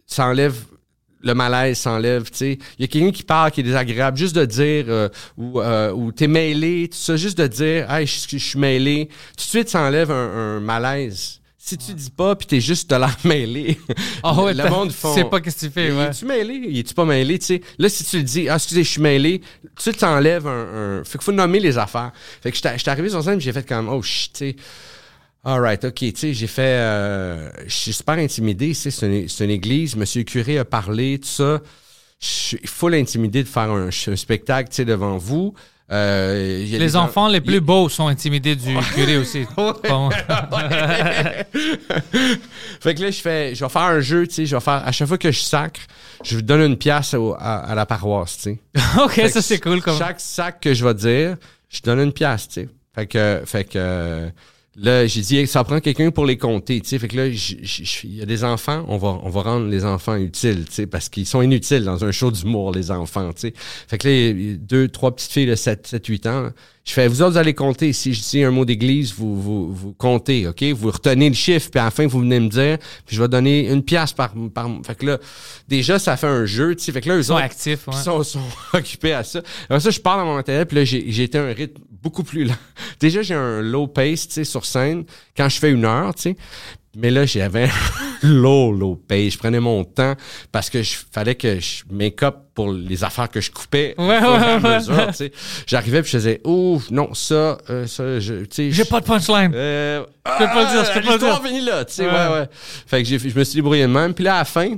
ça 0.06 0.26
enlève 0.26 0.56
le 1.20 1.34
malaise, 1.34 1.78
ça 1.78 1.92
enlève, 1.92 2.30
tu 2.30 2.36
sais. 2.36 2.58
Il 2.78 2.82
y 2.82 2.84
a 2.84 2.86
quelqu'un 2.86 3.10
qui 3.10 3.22
parle 3.24 3.50
qui 3.50 3.60
est 3.60 3.64
désagréable, 3.64 4.16
juste 4.16 4.36
de 4.36 4.44
dire, 4.44 4.84
euh, 4.88 5.08
ou, 5.36 5.60
euh, 5.60 5.90
ou 5.92 6.12
t'es 6.12 6.28
mêlé, 6.28 6.88
tout 6.92 6.96
ça, 6.98 7.16
juste 7.16 7.38
de 7.38 7.46
dire, 7.48 7.90
hey, 7.90 8.06
je, 8.06 8.20
je 8.28 8.36
suis 8.38 8.58
mêlé. 8.58 9.08
Tout 9.36 9.44
de 9.44 9.48
suite, 9.48 9.68
ça 9.68 9.80
enlève 9.80 10.10
un, 10.12 10.56
un 10.58 10.60
malaise. 10.60 11.37
Si 11.68 11.76
tu 11.76 11.92
dis 11.92 12.10
pas, 12.10 12.34
puis 12.34 12.46
t'es 12.46 12.60
juste 12.60 12.88
de 12.90 12.96
l'air 12.96 13.16
mêlé, 13.24 13.78
Ah 14.22 14.34
ouais, 14.42 14.54
le 14.54 14.68
monde 14.70 14.88
tu 14.88 14.94
font... 14.94 15.14
sais 15.14 15.24
pas 15.24 15.40
qu'est-ce 15.40 15.56
que 15.60 15.66
tu 15.66 15.72
fais, 15.72 15.92
ouais. 15.92 16.06
Es-tu 16.08 16.24
mêlé? 16.24 16.78
Es-tu 16.78 16.94
pas 16.94 17.04
mêlé? 17.04 17.38
Tu 17.38 17.44
sais, 17.46 17.60
là, 17.78 17.88
si 17.88 18.04
tu 18.04 18.16
le 18.16 18.22
dis, 18.22 18.48
ah, 18.48 18.54
excusez, 18.54 18.84
je 18.84 18.88
suis 18.90 19.02
mêlé, 19.02 19.42
suite, 19.78 19.98
t'enlèves 19.98 20.46
un, 20.46 21.00
un. 21.00 21.04
Fait 21.04 21.18
qu'il 21.18 21.24
faut 21.24 21.32
nommer 21.32 21.60
les 21.60 21.76
affaires. 21.76 22.12
Fait 22.42 22.50
que 22.50 22.56
j'étais 22.56 22.78
j'étais 22.78 22.90
arrivé 22.90 23.10
sur 23.10 23.22
scène, 23.22 23.40
j'ai 23.40 23.52
fait 23.52 23.66
comme, 23.68 23.88
oh, 23.88 24.00
shit, 24.02 24.32
tu 24.32 24.38
sais. 24.50 24.56
Alright, 25.44 25.84
ok, 25.84 25.94
tu 25.94 26.12
sais, 26.16 26.32
j'ai 26.34 26.46
fait. 26.46 26.62
euh, 26.62 27.50
je 27.66 27.74
suis 27.74 27.92
super 27.92 28.14
intimidé, 28.18 28.68
tu 28.68 28.74
sais, 28.74 28.90
c'est 28.90 29.06
une, 29.06 29.28
c'est 29.28 29.44
une 29.44 29.50
église, 29.50 29.94
monsieur 29.94 30.20
le 30.20 30.24
curé 30.24 30.58
a 30.58 30.64
parlé, 30.64 31.18
tout 31.18 31.28
ça. 31.28 31.60
Je 32.20 32.26
suis 32.26 32.60
full 32.66 32.94
intimidé 32.94 33.42
de 33.44 33.48
faire 33.48 33.70
un, 33.70 33.88
un 33.88 34.16
spectacle, 34.16 34.70
tu 34.70 34.76
sais, 34.76 34.84
devant 34.84 35.16
vous. 35.18 35.54
Euh, 35.90 36.64
Les 36.66 36.96
enfants 36.96 37.28
les 37.28 37.40
plus 37.40 37.60
beaux 37.60 37.88
sont 37.88 38.08
intimidés 38.08 38.54
du 38.56 38.76
curé 38.94 39.16
aussi. 39.16 39.46
Fait 42.80 42.94
que 42.94 43.02
là, 43.02 43.10
je 43.10 43.20
fais, 43.20 43.54
je 43.54 43.64
vais 43.64 43.70
faire 43.70 43.82
un 43.82 44.00
jeu, 44.00 44.26
tu 44.26 44.34
sais, 44.34 44.46
je 44.46 44.54
vais 44.56 44.60
faire, 44.60 44.82
à 44.86 44.92
chaque 44.92 45.08
fois 45.08 45.18
que 45.18 45.30
je 45.30 45.40
sacre, 45.40 45.80
je 46.22 46.36
vous 46.36 46.42
donne 46.42 46.60
une 46.60 46.76
pièce 46.76 47.14
au- 47.14 47.34
à, 47.38 47.58
à 47.70 47.74
la 47.74 47.86
paroisse, 47.86 48.36
tu 48.36 48.42
sais. 48.42 48.58
ok, 49.02 49.12
Fait 49.12 49.28
ça 49.28 49.42
c'est 49.42 49.58
cool. 49.60 49.80
Comme... 49.80 49.98
Chaque 49.98 50.20
sac 50.20 50.60
que 50.60 50.74
je 50.74 50.84
vais 50.84 50.94
dire, 50.94 51.36
je 51.68 51.80
donne 51.82 52.00
une 52.00 52.12
pièce, 52.12 52.48
tu 52.48 52.54
sais. 52.62 52.68
Fait 52.94 53.06
que, 53.06 53.42
fait 53.46 53.64
que 53.64 54.30
là, 54.80 55.06
j'ai 55.06 55.20
dit, 55.20 55.46
ça 55.46 55.64
prend 55.64 55.80
quelqu'un 55.80 56.10
pour 56.10 56.26
les 56.26 56.36
compter, 56.36 56.80
tu 56.80 56.88
sais. 56.88 56.98
Fait 56.98 57.08
que 57.08 57.16
là, 57.16 57.26
il 57.26 58.16
y 58.16 58.22
a 58.22 58.26
des 58.26 58.44
enfants, 58.44 58.84
on 58.88 58.96
va, 58.96 59.20
on 59.22 59.28
va 59.28 59.42
rendre 59.42 59.66
les 59.66 59.84
enfants 59.84 60.16
utiles, 60.16 60.64
tu 60.66 60.72
sais, 60.72 60.86
parce 60.86 61.08
qu'ils 61.08 61.26
sont 61.26 61.42
inutiles 61.42 61.84
dans 61.84 62.04
un 62.04 62.12
show 62.12 62.30
d'humour, 62.30 62.72
les 62.72 62.90
enfants, 62.90 63.32
tu 63.32 63.40
sais. 63.48 63.52
Fait 63.56 63.98
que 63.98 64.08
là, 64.08 64.56
deux, 64.60 64.88
trois 64.88 65.14
petites 65.14 65.32
filles 65.32 65.46
de 65.46 65.54
7, 65.54 65.86
7 65.86 66.06
8 66.06 66.26
ans. 66.26 66.50
Je 66.88 66.94
fais, 66.94 67.06
vous 67.06 67.20
autres, 67.20 67.32
vous 67.32 67.36
allez 67.36 67.52
compter. 67.52 67.92
Si 67.92 68.14
je 68.14 68.22
dis 68.22 68.42
un 68.42 68.50
mot 68.50 68.64
d'église, 68.64 69.12
vous, 69.12 69.38
vous, 69.38 69.74
vous 69.74 69.92
comptez, 69.92 70.48
OK? 70.48 70.62
Vous 70.72 70.90
retenez 70.90 71.28
le 71.28 71.34
chiffre, 71.34 71.68
puis 71.70 71.78
à 71.78 71.84
la 71.84 71.90
fin, 71.90 72.06
vous 72.06 72.20
venez 72.20 72.40
me 72.40 72.48
dire, 72.48 72.78
puis 73.04 73.14
je 73.14 73.20
vais 73.20 73.28
donner 73.28 73.68
une 73.70 73.82
pièce 73.82 74.14
par, 74.14 74.32
par... 74.54 74.70
Fait 74.86 74.94
que 74.94 75.04
là, 75.04 75.18
déjà, 75.68 75.98
ça 75.98 76.16
fait 76.16 76.28
un 76.28 76.46
jeu, 76.46 76.74
tu 76.74 76.84
sais. 76.84 76.92
Fait 76.92 77.02
que 77.02 77.10
là, 77.10 77.16
eux 77.16 77.18
Ils 77.18 77.24
sont 77.24 77.34
autres, 77.34 77.42
actifs. 77.42 77.86
ouais. 77.88 77.94
sont, 77.94 78.22
sont 78.22 78.40
occupés 78.72 79.12
à 79.12 79.22
ça. 79.22 79.42
Alors 79.68 79.82
ça, 79.82 79.90
je 79.90 80.00
pars 80.00 80.16
dans 80.16 80.24
mon 80.24 80.36
matériel, 80.36 80.64
puis 80.64 80.78
là, 80.78 80.84
j'ai 80.84 81.12
j'ai 81.12 81.24
été 81.24 81.36
à 81.36 81.42
un 81.42 81.52
rythme 81.52 81.82
beaucoup 82.02 82.24
plus 82.24 82.44
lent. 82.44 82.54
Déjà, 83.00 83.20
j'ai 83.20 83.34
un 83.34 83.60
low 83.60 83.86
pace, 83.86 84.26
tu 84.26 84.32
sais, 84.32 84.44
sur 84.44 84.64
scène, 84.64 85.04
quand 85.36 85.50
je 85.50 85.58
fais 85.58 85.70
une 85.70 85.84
heure, 85.84 86.14
tu 86.14 86.22
sais. 86.22 86.36
Mais 87.00 87.10
là, 87.12 87.24
j'avais 87.26 87.68
low, 88.24 88.72
low 88.72 88.96
pace. 88.96 89.34
Je 89.34 89.38
prenais 89.38 89.60
mon 89.60 89.84
temps 89.84 90.16
parce 90.50 90.68
que 90.68 90.82
je 90.82 90.96
fallait 91.12 91.36
que 91.36 91.60
je 91.60 91.84
make 91.90 92.22
up 92.24 92.34
pour 92.54 92.72
les 92.72 93.04
affaires 93.04 93.30
que 93.30 93.40
je 93.40 93.52
coupais. 93.52 93.94
Ouais, 93.98 94.18
ouais, 94.20 94.58
ouais. 95.20 95.32
J'arrivais 95.66 96.02
puis 96.02 96.10
je 96.10 96.16
faisais, 96.18 96.40
ouf, 96.44 96.90
non, 96.90 97.14
ça, 97.14 97.56
euh, 97.70 97.86
ça, 97.86 98.18
je, 98.18 98.40
tu 98.40 98.46
sais. 98.50 98.70
J'ai 98.72 98.84
pas 98.84 99.00
de 99.00 99.06
punchline. 99.06 99.52
euh, 99.54 100.04
Je 100.26 100.32
peux 100.38 100.44
pas 100.46 100.64
le 100.64 100.70
dire, 100.72 100.84
je 100.92 100.98
peux 100.98 101.06
pas 101.06 101.12
le 101.12 101.18
dire. 101.20 101.42
finit 101.44 101.60
là, 101.64 101.84
tu 101.84 101.94
sais, 101.94 102.06
Ouais. 102.06 102.12
ouais, 102.12 102.28
ouais. 102.40 102.48
Fait 102.52 103.02
que 103.04 103.08
je 103.16 103.38
me 103.38 103.44
suis 103.44 103.54
débrouillé 103.54 103.82
de 103.82 103.86
même. 103.92 104.12
Puis 104.12 104.24
là, 104.24 104.34
à 104.34 104.38
la 104.38 104.44
fin, 104.44 104.76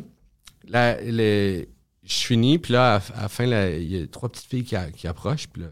la, 0.69 1.01
les- 1.01 1.69
je 2.05 2.15
finis, 2.27 2.59
puis 2.59 2.75
là, 2.75 2.97
à, 2.97 3.19
à 3.19 3.23
la 3.23 3.29
fin, 3.31 3.47
là, 3.47 3.71
il 3.71 3.97
y 3.97 4.03
a 4.03 4.07
trois 4.09 4.29
petites 4.29 4.51
filles 4.51 4.65
qui, 4.65 4.77
a- 4.77 4.91
qui 4.91 5.09
approchent, 5.09 5.47
puis 5.49 5.63
là, 5.63 5.69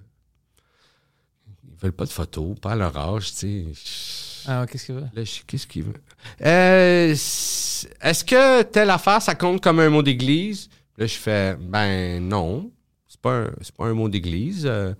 ils 1.71 1.77
veulent 1.83 1.93
pas 1.93 2.05
de 2.07 2.11
photos, 2.11 2.59
pas 2.61 2.73
à 2.73 2.77
leur 2.77 2.97
âge, 2.97 3.33
tu 3.35 3.75
sais. 3.75 4.43
Ah, 4.47 4.63
ouais, 4.63 4.67
qu'est-ce 4.67 4.87
qu'il 4.87 4.95
veut? 4.95 5.05
Là, 5.15 5.25
je 5.25 5.41
qu'est-ce 5.47 5.67
qu'ils 5.67 5.83
veulent? 5.83 6.01
Euh, 6.45 7.11
est-ce 7.13 8.25
que 8.25 8.63
telle 8.63 8.91
affaire, 8.91 9.21
ça 9.23 9.35
compte 9.35 9.61
comme 9.63 9.81
un 9.81 9.89
mot 9.89 10.03
d'église? 10.03 10.69
Là, 10.97 11.07
je 11.07 11.15
fais, 11.15 11.57
ben 11.61 12.21
non, 12.27 12.71
c'est 13.07 13.21
pas 13.21 13.33
un, 13.33 13.51
c'est 13.61 13.75
pas 13.75 13.85
un 13.87 13.95
mot 13.95 14.09
d'église. 14.09 14.65
euh, 14.67 14.95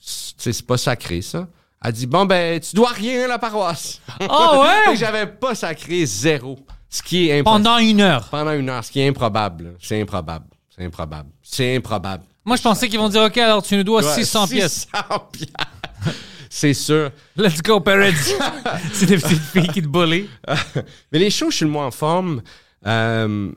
c'est 0.00 0.62
pas 0.66 0.76
sacré, 0.78 1.22
ça. 1.22 1.48
Elle 1.84 1.92
dit, 1.92 2.06
bon, 2.06 2.24
ben, 2.24 2.58
tu 2.60 2.74
dois 2.74 2.90
rien 2.90 3.24
à 3.24 3.28
la 3.28 3.38
paroisse. 3.38 4.00
Oh 4.28 4.62
ouais! 4.64 4.96
j'avais 4.96 5.26
pas 5.26 5.54
sacré 5.54 6.04
zéro. 6.06 6.58
Ce 6.90 7.02
qui 7.02 7.28
est 7.28 7.40
impossible. 7.40 7.64
Pendant 7.64 7.78
une 7.78 8.00
heure. 8.00 8.28
Pendant 8.30 8.52
une 8.52 8.68
heure, 8.70 8.82
ce 8.84 8.90
qui 8.90 9.00
est 9.00 9.08
improbable. 9.08 9.64
là. 9.64 9.70
C'est 9.80 10.00
improbable. 10.00 10.46
C'est 10.74 10.84
improbable. 10.84 11.28
C'est 11.42 11.76
improbable. 11.76 12.24
Moi, 12.44 12.56
je 12.56 12.62
pensais 12.62 12.88
qu'ils 12.88 12.98
vont 12.98 13.08
dire, 13.10 13.22
OK, 13.22 13.36
alors 13.38 13.62
tu 13.62 13.76
nous 13.76 13.84
dois 13.84 14.02
Ouais, 14.02 14.14
600 14.14 14.48
pièces. 14.48 14.88
600 14.94 15.18
pièces. 15.32 16.14
C'est 16.50 16.74
sûr. 16.74 17.10
Let's 17.36 17.60
go, 17.62 17.80
Perez. 17.80 18.12
C'est 18.92 19.06
des 19.06 19.18
petites 19.18 19.42
filles 19.42 19.68
qui 19.68 19.82
te 19.82 19.88
bully. 19.88 20.28
Mais 21.12 21.18
les 21.18 21.30
shows, 21.30 21.50
je 21.50 21.56
suis 21.56 21.64
le 21.64 21.70
moins 21.70 21.86
en 21.86 21.90
forme. 21.90 22.42
Euh, 22.86 23.50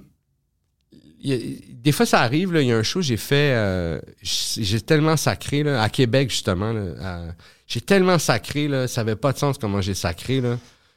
a- 1.25 1.37
des 1.73 1.91
fois, 1.91 2.05
ça 2.05 2.21
arrive. 2.21 2.51
Il 2.55 2.67
y 2.67 2.71
a 2.71 2.77
un 2.77 2.83
show, 2.83 3.01
j'ai 3.01 3.17
fait. 3.17 3.53
euh, 3.55 3.99
j'ai 4.21 4.81
tellement 4.81 5.17
sacré, 5.17 5.63
là, 5.63 5.81
à 5.81 5.89
Québec, 5.89 6.29
justement. 6.29 6.73
j'ai 7.67 7.81
tellement 7.81 8.19
sacré, 8.19 8.67
là, 8.67 8.87
ça 8.87 9.01
n'avait 9.03 9.15
pas 9.15 9.33
de 9.33 9.37
sens 9.37 9.57
comment 9.57 9.81
j'ai 9.81 9.93
sacré. 9.95 10.41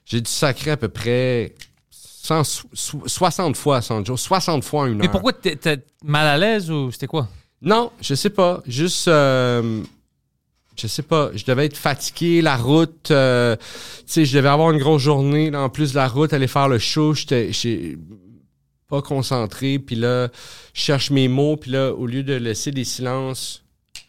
J'ai 0.05 0.20
dû 0.20 0.30
sacrer 0.30 0.72
à 0.72 0.76
peu 0.76 0.88
près 0.88 1.55
100 1.90 2.45
so- 2.45 2.68
so- 2.74 3.03
60 3.07 3.57
fois 3.57 3.78
à 3.78 3.82
100 3.82 4.05
jours, 4.05 4.18
60 4.18 4.64
fois 4.64 4.82
en 4.82 4.86
une 4.86 4.99
Mais 4.99 5.05
heure. 5.07 5.11
pourquoi 5.12 5.32
t'es 5.32 5.57
t'es 5.57 5.78
mal 6.03 6.26
à 6.26 6.36
l'aise 6.36 6.70
ou 6.70 6.90
c'était 6.90 7.07
quoi? 7.07 7.28
Non, 7.62 7.90
je 8.03 8.14
sais 8.14 8.28
pas. 8.30 8.62
Juste, 8.66 9.09
euh, 9.09 9.82
je 10.77 10.87
sais 10.87 11.03
pas. 11.03 11.31
Je 11.35 11.45
devais 11.45 11.66
être 11.66 11.77
fatigué, 11.77 12.43
la 12.43 12.57
route. 12.57 13.11
euh, 13.11 13.57
tu 13.57 14.05
sais, 14.07 14.25
je 14.25 14.37
devais 14.37 14.49
avoir 14.49 14.70
une 14.70 14.79
grosse 14.79 15.03
journée. 15.03 15.51
là, 15.51 15.62
en 15.62 15.68
plus 15.68 15.91
de 15.93 15.97
la 15.97 16.09
route, 16.09 16.33
aller 16.33 16.49
faire 16.49 16.68
le 16.68 16.79
show, 16.79 17.14
j'étais 17.14 17.51
pas 18.89 19.03
concentré. 19.03 19.79
Puis 19.79 19.97
là, 19.97 20.29
je 20.72 20.81
cherche 20.81 21.11
mes 21.11 21.29
mots. 21.29 21.57
Puis 21.57 21.70
là, 21.70 21.93
au 21.93 22.07
lieu 22.07 22.22
de 22.22 22.35
laisser 22.35 22.70
des 22.70 22.85
silences, 22.85 23.64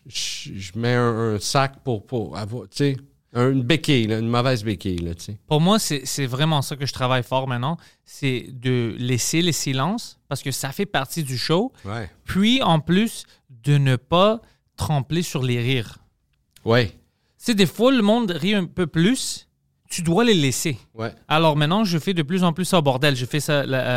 je, 0.07 0.51
je 0.55 0.71
mets 0.75 0.93
un, 0.93 1.35
un 1.35 1.39
sac 1.39 1.83
pour, 1.83 2.05
pour 2.05 2.37
avoir, 2.37 2.63
tu 2.69 2.77
sais, 2.77 2.97
un- 3.33 3.51
une 3.51 3.63
béquille, 3.63 4.07
là, 4.07 4.19
une 4.19 4.29
mauvaise 4.29 4.63
béquille, 4.63 4.99
là, 4.99 5.13
tu 5.15 5.25
sais. 5.25 5.37
Pour 5.47 5.59
moi, 5.59 5.77
c'est 5.79 6.05
c'est 6.05 6.25
vraiment 6.25 6.61
ça 6.61 6.75
que 6.77 6.85
je 6.85 6.93
travaille 6.93 7.23
fort 7.23 7.47
maintenant. 7.47 7.77
C'est 8.05 8.47
de 8.51 8.95
laisser 8.97 9.41
les 9.41 9.51
silences 9.51 10.17
parce 10.29 10.41
que 10.41 10.51
ça 10.51 10.71
fait 10.71 10.85
partie 10.85 11.23
du 11.23 11.37
show. 11.37 11.73
Ouais. 11.83 12.09
Puis, 12.23 12.61
en 12.63 12.79
plus, 12.79 13.25
de 13.63 13.77
ne 13.77 13.95
pas 13.97 14.41
trembler 14.77 15.21
sur 15.21 15.41
les 15.43 15.59
rires. 15.59 15.97
Ouais. 16.65 16.87
Tu 16.89 16.95
sais, 17.37 17.55
des 17.55 17.65
fois, 17.65 17.91
le 17.91 18.01
monde 18.01 18.31
rit 18.31 18.55
un 18.55 18.65
peu 18.65 18.87
plus. 18.87 19.47
Tu 19.89 20.01
dois 20.01 20.23
les 20.23 20.33
laisser. 20.33 20.77
Ouais. 20.95 21.13
Alors 21.27 21.55
maintenant, 21.55 21.83
je 21.83 21.97
fais 21.99 22.13
de 22.13 22.23
plus 22.23 22.43
en 22.43 22.53
plus 22.53 22.65
ça 22.65 22.79
au 22.79 22.81
bordel. 22.81 23.15
Je 23.15 23.25
fais 23.25 23.39
ça. 23.39 23.65
la- 23.65 23.87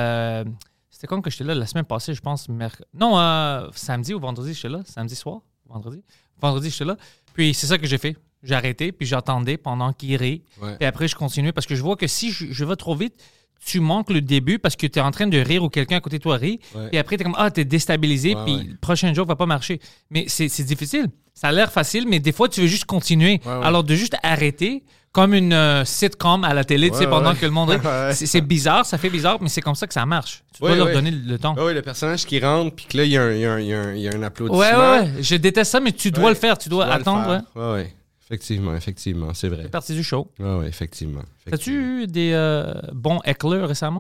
euh, 0.41 0.45
C'était 0.91 1.07
quand 1.07 1.21
que 1.23 1.31
j'étais 1.31 1.45
là? 1.45 1.55
La 1.55 1.67
semaine 1.67 1.85
passée, 1.85 2.13
je 2.13 2.21
pense. 2.21 2.49
merc- 2.49 2.83
Non, 2.93 3.19
euh, 3.19 3.69
samedi 3.75 4.13
ou 4.15 4.21
vendredi, 4.21 4.53
j'étais 4.53 4.69
là. 4.69 4.81
Samedi 4.85 5.15
soir, 5.17 5.41
vendredi? 5.67 6.03
Vendredi, 6.41 6.71
j'étais 6.71 6.85
là. 6.85 6.97
Puis 7.35 7.55
c'est 7.55 7.67
ça 7.69 7.79
que 7.79 7.87
j'ai 7.87 7.99
fait. 7.99 8.17
J'ai 8.43 8.55
arrêté, 8.55 8.93
puis 8.93 9.07
j'attendais 9.07 9.57
pendant 9.57 9.93
qu'il 9.93 10.15
rit. 10.17 10.43
Ouais. 10.61 10.77
Et 10.81 10.87
après, 10.87 11.09
je 11.09 11.17
continuais 11.17 11.53
parce 11.53 11.67
que 11.67 11.75
je 11.75 11.83
vois 11.83 11.97
que 11.97 12.07
si 12.07 12.31
je, 12.33 12.47
je 12.51 12.65
vais 12.65 12.77
trop 12.77 12.95
vite, 12.95 13.15
tu 13.65 13.81
manques 13.81 14.11
le 14.11 14.21
début 14.21 14.59
parce 14.59 14.77
que 14.77 14.87
tu 14.87 14.99
es 14.99 15.03
en 15.03 15.11
train 15.11 15.27
de 15.27 15.39
rire 15.39 15.63
ou 15.63 15.69
quelqu'un 15.69 15.97
à 15.97 16.01
côté 16.01 16.19
de 16.19 16.23
toi 16.23 16.37
rit. 16.37 16.61
Ouais. 16.75 16.89
Et 16.93 16.99
après, 16.99 17.17
tu 17.17 17.23
es 17.23 17.25
comme, 17.25 17.35
ah, 17.39 17.51
tu 17.51 17.61
es 17.61 17.65
déstabilisé, 17.65 18.35
puis 18.45 18.55
ouais. 18.57 18.65
le 18.71 18.77
prochain 18.77 19.13
jour 19.13 19.27
va 19.27 19.37
pas 19.37 19.47
marcher. 19.47 19.81
Mais 20.11 20.25
c'est 20.29 20.49
difficile. 20.65 21.09
Ça 21.35 21.49
a 21.49 21.53
l'air 21.53 21.71
facile, 21.71 22.07
mais 22.09 22.19
des 22.19 22.33
fois, 22.33 22.49
tu 22.49 22.61
veux 22.63 22.67
juste 22.67 22.85
continuer. 22.87 23.41
Ouais. 23.45 23.53
Alors, 23.63 23.85
de 23.85 23.95
juste 23.95 24.17
arrêter, 24.23 24.83
comme 25.13 25.35
une 25.35 25.53
euh, 25.53 25.85
sitcom 25.85 26.45
à 26.45 26.53
la 26.55 26.65
télé, 26.65 26.91
tu 26.91 26.99
sais, 26.99 27.07
pendant 27.07 27.35
que 27.35 27.45
le 27.45 27.51
monde 27.53 27.71
rit. 28.11 28.15
C'est 28.15 28.41
bizarre, 28.41 28.85
ça 28.87 28.99
fait 28.99 29.11
bizarre, 29.11 29.39
mais 29.41 29.49
c'est 29.49 29.61
comme 29.61 29.75
ça 29.75 29.87
que 29.87 29.95
ça 29.95 30.05
marche. 30.07 30.43
Tu 30.55 30.61
dois 30.61 30.75
leur 30.77 30.93
donner 30.93 31.11
le 31.11 31.39
temps. 31.39 31.55
Oui, 31.59 31.75
le 31.75 31.83
personnage 31.83 32.25
qui 32.27 32.41
rentre, 32.41 32.75
puis 32.75 32.87
que 32.87 32.97
là, 32.97 33.05
il 33.05 33.11
y, 33.11 33.17
a 33.17 33.23
un- 33.23 33.33
il 33.61 33.65
y 33.67 34.01
y 34.01 34.03
y 34.03 34.09
a 34.09 34.13
un 34.17 34.23
applaudissement. 34.23 34.59
Ouais, 34.59 34.75
ouais. 35.01 35.11
Je 35.23 35.37
déteste 35.37 35.73
ça, 35.73 35.81
mais 35.81 35.93
tu 35.93 36.11
dois 36.11 36.31
le 36.31 36.37
faire. 36.37 36.59
Tu 36.59 36.69
dois 36.69 36.87
le 36.87 36.93
attendre. 36.93 37.43
faire. 37.55 37.63
ouais. 37.73 37.95
Ouais, 38.29 38.35
ouais. 38.35 38.37
Effectivement, 38.37 38.75
effectivement, 38.75 39.35
c'est 39.35 39.49
vrai. 39.49 39.63
C'est 39.63 39.71
partie 39.71 39.95
du 39.95 40.03
show. 40.03 40.31
Ouais, 40.39 40.57
ouais, 40.57 40.69
effectivement. 40.69 41.23
effectivement. 41.47 41.51
T'as-tu 41.51 42.03
eu 42.03 42.07
des 42.07 42.33
euh, 42.33 42.75
bons 42.93 43.21
éclairs 43.25 43.69
récemment? 43.69 43.99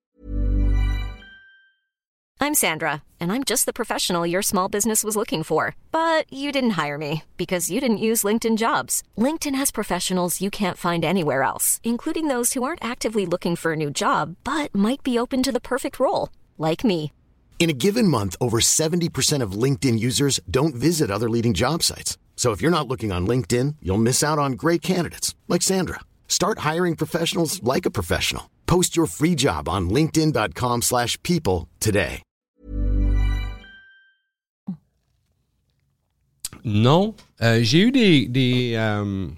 I'm 2.40 2.54
Sandra, 2.54 3.02
and 3.20 3.32
I'm 3.32 3.42
just 3.42 3.66
the 3.66 3.72
professional 3.72 4.24
your 4.24 4.42
small 4.42 4.68
business 4.68 5.02
was 5.02 5.16
looking 5.16 5.42
for. 5.42 5.74
But 5.90 6.32
you 6.32 6.52
didn't 6.52 6.78
hire 6.78 6.96
me 6.96 7.24
because 7.36 7.68
you 7.70 7.80
didn't 7.80 7.98
use 7.98 8.22
LinkedIn 8.22 8.56
jobs. 8.56 9.02
LinkedIn 9.16 9.56
has 9.56 9.72
professionals 9.72 10.40
you 10.40 10.48
can't 10.48 10.76
find 10.78 11.04
anywhere 11.04 11.42
else, 11.42 11.80
including 11.82 12.28
those 12.28 12.52
who 12.52 12.62
aren't 12.62 12.82
actively 12.84 13.26
looking 13.26 13.56
for 13.56 13.72
a 13.72 13.76
new 13.76 13.90
job 13.90 14.36
but 14.44 14.72
might 14.74 15.02
be 15.02 15.18
open 15.18 15.42
to 15.42 15.52
the 15.52 15.60
perfect 15.60 15.98
role, 15.98 16.28
like 16.56 16.84
me. 16.84 17.12
In 17.58 17.70
a 17.70 17.72
given 17.74 18.06
month, 18.06 18.36
over 18.40 18.60
70% 18.60 19.42
of 19.42 19.52
LinkedIn 19.52 19.98
users 19.98 20.38
don't 20.48 20.76
visit 20.76 21.10
other 21.10 21.28
leading 21.28 21.54
job 21.54 21.82
sites. 21.82 22.16
So 22.38 22.52
if 22.52 22.62
you're 22.62 22.70
not 22.70 22.86
looking 22.86 23.10
on 23.10 23.26
LinkedIn, 23.26 23.74
you'll 23.82 23.98
miss 23.98 24.22
out 24.22 24.38
on 24.38 24.52
great 24.52 24.80
candidates 24.80 25.34
like 25.48 25.60
Sandra. 25.60 25.98
Start 26.28 26.60
hiring 26.60 26.94
professionals 26.94 27.60
like 27.64 27.84
a 27.84 27.90
professional. 27.90 28.48
Post 28.66 28.96
your 28.96 29.06
free 29.06 29.34
job 29.34 29.68
on 29.68 29.90
linkedin.com/people 29.90 30.80
slash 30.82 31.18
people 31.24 31.66
today. 31.80 32.22
Non. 36.64 37.14
Euh, 37.40 37.62
j'ai 37.62 37.80
eu 37.80 37.90
des. 37.90 38.26
des 38.28 38.74
euh, 38.76 39.28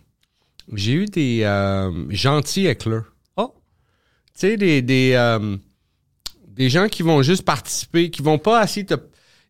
j'ai 0.72 0.92
eu 0.92 1.06
des 1.06 1.42
euh, 1.44 2.06
gentils 2.10 2.66
éclairs. 2.66 3.12
Oh! 3.36 3.54
Tu 4.34 4.40
sais, 4.40 4.56
des. 4.56 4.82
Des, 4.82 5.12
euh, 5.14 5.56
des 6.48 6.68
gens 6.68 6.88
qui 6.88 7.02
vont 7.02 7.22
juste 7.22 7.44
participer, 7.44 8.10
qui 8.10 8.20
vont 8.22 8.38
pas 8.38 8.60
assez 8.60 8.84
te. 8.84 8.94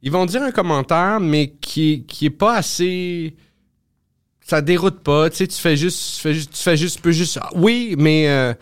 Ils 0.02 0.10
vont 0.10 0.24
dire 0.26 0.42
un 0.42 0.50
commentaire, 0.50 1.20
mais 1.20 1.52
qui, 1.60 2.04
qui 2.06 2.26
est 2.26 2.30
pas 2.30 2.56
assez. 2.56 3.34
Ça 4.44 4.60
déroute 4.62 5.00
pas. 5.00 5.30
Tu 5.30 5.36
sais, 5.36 5.46
tu 5.46 5.56
fais 5.60 5.76
juste. 5.76 6.16
Tu 6.16 6.20
fais 6.22 6.34
juste. 6.34 6.52
Tu 6.54 6.62
fais 6.62 6.76
juste. 6.76 6.96
Tu 6.96 7.02
peux 7.02 7.12
juste. 7.12 7.38
ah, 7.40 7.50
Oui, 7.54 7.94
mais. 7.98 8.28
euh, 8.28 8.54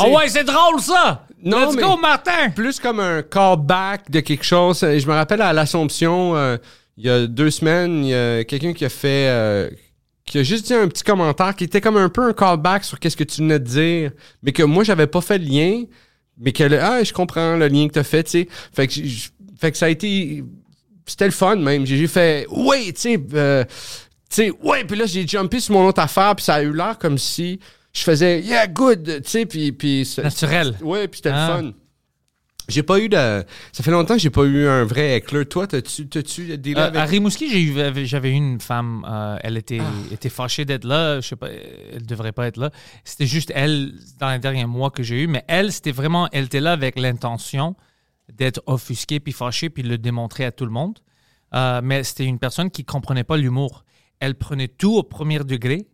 Oh 0.00 0.14
ouais, 0.16 0.28
c'est 0.28 0.44
drôle 0.44 0.80
ça! 0.80 1.26
Non, 1.42 1.66
Let's 1.66 1.74
mais- 1.76 1.82
go, 1.82 1.96
Martin! 1.96 2.50
plus 2.54 2.78
comme 2.78 3.00
un 3.00 3.22
callback 3.22 4.10
de 4.10 4.20
quelque 4.20 4.44
chose. 4.44 4.80
Je 4.80 5.06
me 5.06 5.12
rappelle 5.14 5.40
à 5.40 5.52
l'Assomption, 5.54 6.36
euh, 6.36 6.56
il 6.98 7.06
y 7.06 7.10
a 7.10 7.26
deux 7.26 7.50
semaines, 7.50 8.04
il 8.04 8.10
y 8.10 8.14
a 8.14 8.44
quelqu'un 8.44 8.74
qui 8.74 8.84
a 8.84 8.90
fait. 8.90 9.28
euh, 9.28 9.70
qui 10.26 10.38
a 10.38 10.42
juste 10.42 10.66
dit 10.66 10.74
un 10.74 10.86
petit 10.88 11.02
commentaire 11.02 11.56
qui 11.56 11.64
était 11.64 11.80
comme 11.80 11.96
un 11.96 12.10
peu 12.10 12.22
un 12.28 12.32
callback 12.34 12.84
sur 12.84 13.00
qu'est-ce 13.00 13.16
que 13.16 13.24
tu 13.24 13.40
venais 13.40 13.58
de 13.58 13.64
dire, 13.64 14.10
mais 14.42 14.52
que 14.52 14.62
moi, 14.62 14.84
j'avais 14.84 15.06
pas 15.06 15.22
fait 15.22 15.38
le 15.38 15.46
lien, 15.46 15.84
mais 16.38 16.52
que 16.52 16.64
le, 16.64 16.78
ah, 16.80 17.02
je 17.02 17.12
comprends 17.14 17.56
le 17.56 17.66
lien 17.66 17.88
que 17.88 17.94
tu 17.94 17.98
as 17.98 18.04
fait, 18.04 18.24
tu 18.24 18.30
sais. 18.30 18.48
Fait 18.74 18.86
que, 18.86 18.92
j- 18.92 19.30
fait 19.58 19.72
que 19.72 19.78
ça 19.78 19.86
a 19.86 19.88
été. 19.88 20.44
C'était 21.08 21.24
le 21.26 21.30
fun 21.32 21.56
même. 21.56 21.84
J'ai 21.86 22.06
fait, 22.06 22.46
oui, 22.50 22.92
tu 22.94 23.00
sais. 23.00 23.20
euh, 23.34 23.64
tu 23.64 23.70
sais, 24.30 24.50
ouais, 24.62 24.84
puis 24.84 24.96
là, 24.98 25.06
j'ai 25.06 25.26
jumpé 25.26 25.58
sur 25.60 25.74
mon 25.74 25.86
autre 25.86 26.00
affaire, 26.02 26.36
puis 26.36 26.44
ça 26.44 26.54
a 26.56 26.62
eu 26.62 26.72
l'air 26.72 26.98
comme 26.98 27.16
si 27.18 27.58
je 27.94 28.02
faisais, 28.02 28.40
yeah, 28.42 28.66
good, 28.66 29.22
tu 29.24 29.30
sais, 29.30 29.46
puis. 29.46 30.06
Naturel. 30.22 30.74
Ouais, 30.82 31.08
puis 31.08 31.18
c'était 31.18 31.30
Ah. 31.32 31.58
le 31.60 31.68
fun. 31.68 31.72
J'ai 32.70 32.82
pas 32.82 32.98
eu 32.98 33.08
de. 33.08 33.16
Ça 33.72 33.82
fait 33.82 33.90
longtemps 33.90 34.12
que 34.16 34.20
j'ai 34.20 34.28
pas 34.28 34.42
eu 34.44 34.66
un 34.68 34.84
vrai 34.84 35.16
éclair. 35.16 35.48
Toi, 35.48 35.66
t'as-tu, 35.66 36.06
t'as-tu 36.06 36.58
dealé 36.58 36.78
Euh, 36.78 36.88
avec. 36.88 37.00
à 37.00 37.04
Rimouski, 37.06 37.74
j'avais 38.04 38.28
eu 38.28 38.34
une 38.34 38.60
femme, 38.60 39.06
euh, 39.08 39.38
elle 39.42 39.56
était, 39.56 39.78
Ah. 39.80 40.12
était 40.12 40.28
fâchée 40.28 40.66
d'être 40.66 40.84
là. 40.84 41.18
Je 41.22 41.28
sais 41.28 41.36
pas, 41.36 41.48
elle 41.94 42.04
devrait 42.04 42.32
pas 42.32 42.46
être 42.46 42.58
là. 42.58 42.70
C'était 43.04 43.24
juste 43.24 43.50
elle 43.54 43.94
dans 44.20 44.30
les 44.30 44.38
derniers 44.38 44.66
mois 44.66 44.90
que 44.90 45.02
j'ai 45.02 45.22
eu, 45.22 45.26
mais 45.28 45.44
elle, 45.48 45.72
c'était 45.72 45.92
vraiment, 45.92 46.28
elle 46.30 46.44
était 46.44 46.60
là 46.60 46.72
avec 46.72 46.98
l'intention 46.98 47.74
d'être 48.32 48.62
offusquée 48.66 49.20
puis 49.20 49.32
fâchée 49.32 49.70
puis 49.70 49.82
le 49.82 49.98
démontrer 49.98 50.44
à 50.44 50.52
tout 50.52 50.64
le 50.64 50.70
monde. 50.70 50.98
Euh, 51.54 51.80
mais 51.82 52.04
c'était 52.04 52.24
une 52.24 52.38
personne 52.38 52.70
qui 52.70 52.84
comprenait 52.84 53.24
pas 53.24 53.36
l'humour. 53.36 53.84
Elle 54.20 54.34
prenait 54.34 54.68
tout 54.68 54.96
au 54.96 55.02
premier 55.02 55.38
degré. 55.40 55.86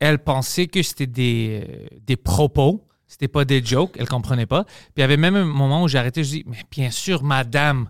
Elle 0.00 0.18
pensait 0.18 0.66
que 0.66 0.82
c'était 0.82 1.06
des, 1.06 1.64
euh, 1.68 1.86
des 2.00 2.16
propos, 2.16 2.88
c'était 3.06 3.28
pas 3.28 3.44
des 3.44 3.64
jokes. 3.64 3.96
Elle 3.98 4.08
comprenait 4.08 4.46
pas. 4.46 4.64
Puis 4.64 4.74
il 4.98 5.00
y 5.00 5.04
avait 5.04 5.16
même 5.16 5.36
un 5.36 5.44
moment 5.44 5.82
où 5.82 5.88
j'ai 5.88 5.98
arrêté. 5.98 6.24
Je 6.24 6.30
dis, 6.30 6.44
mais 6.46 6.62
bien 6.70 6.90
sûr, 6.90 7.22
madame, 7.22 7.88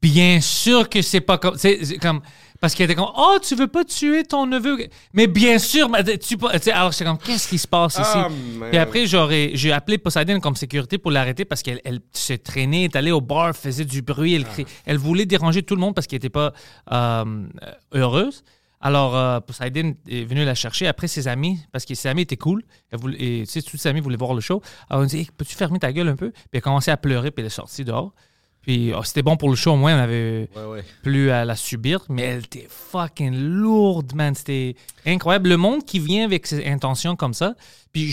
bien 0.00 0.40
sûr 0.40 0.88
que 0.88 1.02
c'est 1.02 1.20
pas 1.20 1.38
comme, 1.38 1.56
c'est 1.56 1.98
comme 1.98 2.20
parce 2.60 2.74
qu'elle 2.74 2.84
était 2.90 2.94
comme, 2.94 3.10
oh, 3.16 3.38
tu 3.42 3.54
veux 3.56 3.66
pas 3.66 3.84
tuer 3.84 4.22
ton 4.24 4.46
neveu, 4.46 4.76
mais 5.14 5.26
bien 5.26 5.58
sûr, 5.58 5.88
ma- 5.88 6.02
tu 6.04 6.36
pas. 6.36 6.52
Alors 6.72 6.92
c'est 6.94 7.04
comme, 7.04 7.18
qu'est-ce 7.18 7.48
qui 7.48 7.56
se 7.58 7.66
passe 7.66 7.94
ici? 7.94 8.02
Ah. 8.14 8.28
Puis 8.68 8.78
après, 8.78 9.06
j'aurais, 9.06 9.50
j'ai 9.54 9.72
appelé 9.72 9.96
Poseidon 9.98 10.38
comme 10.40 10.56
sécurité 10.56 10.98
pour 10.98 11.10
l'arrêter 11.10 11.44
parce 11.44 11.62
qu'elle 11.62 11.80
elle 11.84 12.00
se 12.12 12.34
traînait, 12.34 12.84
est 12.84 12.96
allée 12.96 13.10
au 13.12 13.20
bar, 13.22 13.56
faisait 13.56 13.84
du 13.86 14.02
bruit, 14.02 14.34
elle, 14.34 14.44
crie- 14.44 14.66
elle 14.84 14.98
voulait 14.98 15.26
déranger 15.26 15.62
tout 15.62 15.74
le 15.74 15.80
monde 15.80 15.94
parce 15.94 16.06
qu'elle 16.06 16.18
n'était 16.18 16.28
pas 16.28 16.52
euh, 16.92 17.44
heureuse. 17.92 18.44
Alors, 18.82 19.14
euh, 19.14 19.40
Poseidon 19.40 19.94
est 20.08 20.24
venu 20.24 20.42
la 20.44 20.54
chercher 20.54 20.86
après 20.86 21.06
ses 21.06 21.28
amis, 21.28 21.58
parce 21.70 21.84
que 21.84 21.94
ses 21.94 22.08
amis 22.08 22.22
étaient 22.22 22.38
cool. 22.38 22.62
Elle 22.90 22.98
voulait, 22.98 23.18
et 23.20 23.42
tu 23.46 23.52
sais, 23.52 23.60
tous 23.60 23.76
ses 23.76 23.90
amis 23.90 24.00
voulaient 24.00 24.16
voir 24.16 24.32
le 24.32 24.40
show. 24.40 24.62
Alors, 24.88 25.02
on 25.02 25.06
dit, 25.06 25.18
Hey, 25.18 25.28
peux-tu 25.36 25.54
fermer 25.54 25.78
ta 25.78 25.92
gueule 25.92 26.08
un 26.08 26.16
peu? 26.16 26.30
Puis 26.30 26.40
elle 26.54 26.58
a 26.58 26.60
commencé 26.62 26.90
à 26.90 26.96
pleurer, 26.96 27.30
puis 27.30 27.42
elle 27.42 27.48
est 27.48 27.50
sortie 27.50 27.84
dehors. 27.84 28.14
Puis 28.62 28.92
oh, 28.94 29.02
c'était 29.02 29.22
bon 29.22 29.36
pour 29.36 29.48
le 29.48 29.56
show, 29.56 29.72
au 29.72 29.76
moins, 29.76 29.96
on 29.96 30.00
avait 30.02 30.48
Ouais, 30.54 30.64
ouais. 30.64 30.84
plus 31.02 31.30
à 31.30 31.44
la 31.46 31.56
subir, 31.56 32.04
mais 32.10 32.22
elle 32.22 32.44
était 32.44 32.66
fucking 32.68 33.34
lourde, 33.34 34.14
man. 34.14 34.34
C'était 34.34 34.76
incroyable. 35.06 35.48
Le 35.48 35.56
monde 35.56 35.84
qui 35.84 35.98
vient 35.98 36.24
avec 36.24 36.46
ses 36.46 36.66
intentions 36.66 37.16
comme 37.16 37.32
ça, 37.34 37.54
puis 37.92 38.06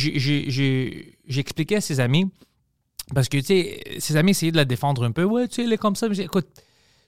expliqué 1.37 1.75
à 1.75 1.81
ses 1.81 1.99
amis, 1.99 2.29
Parce 3.13 3.29
que, 3.29 3.37
tu 3.37 3.45
sais, 3.45 3.81
ses 3.99 4.15
amis 4.17 4.31
essayaient 4.31 4.51
de 4.51 4.57
la 4.57 4.65
défendre 4.65 5.03
un 5.05 5.11
peu. 5.11 5.23
Ouais, 5.23 5.47
tu 5.47 5.55
sais, 5.55 5.63
elle 5.63 5.71
est 5.73 5.77
comme 5.77 5.95
ça. 5.95 6.09
Mais 6.09 6.17
écoute, 6.17 6.47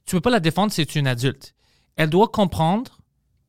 tu 0.06 0.16
peux 0.16 0.22
pas 0.22 0.30
la 0.30 0.40
défendre, 0.40 0.72
c'est 0.72 0.96
une 0.96 1.08
adulte. 1.08 1.54
Elle 1.98 2.10
doit 2.10 2.28
comprendre 2.30 3.00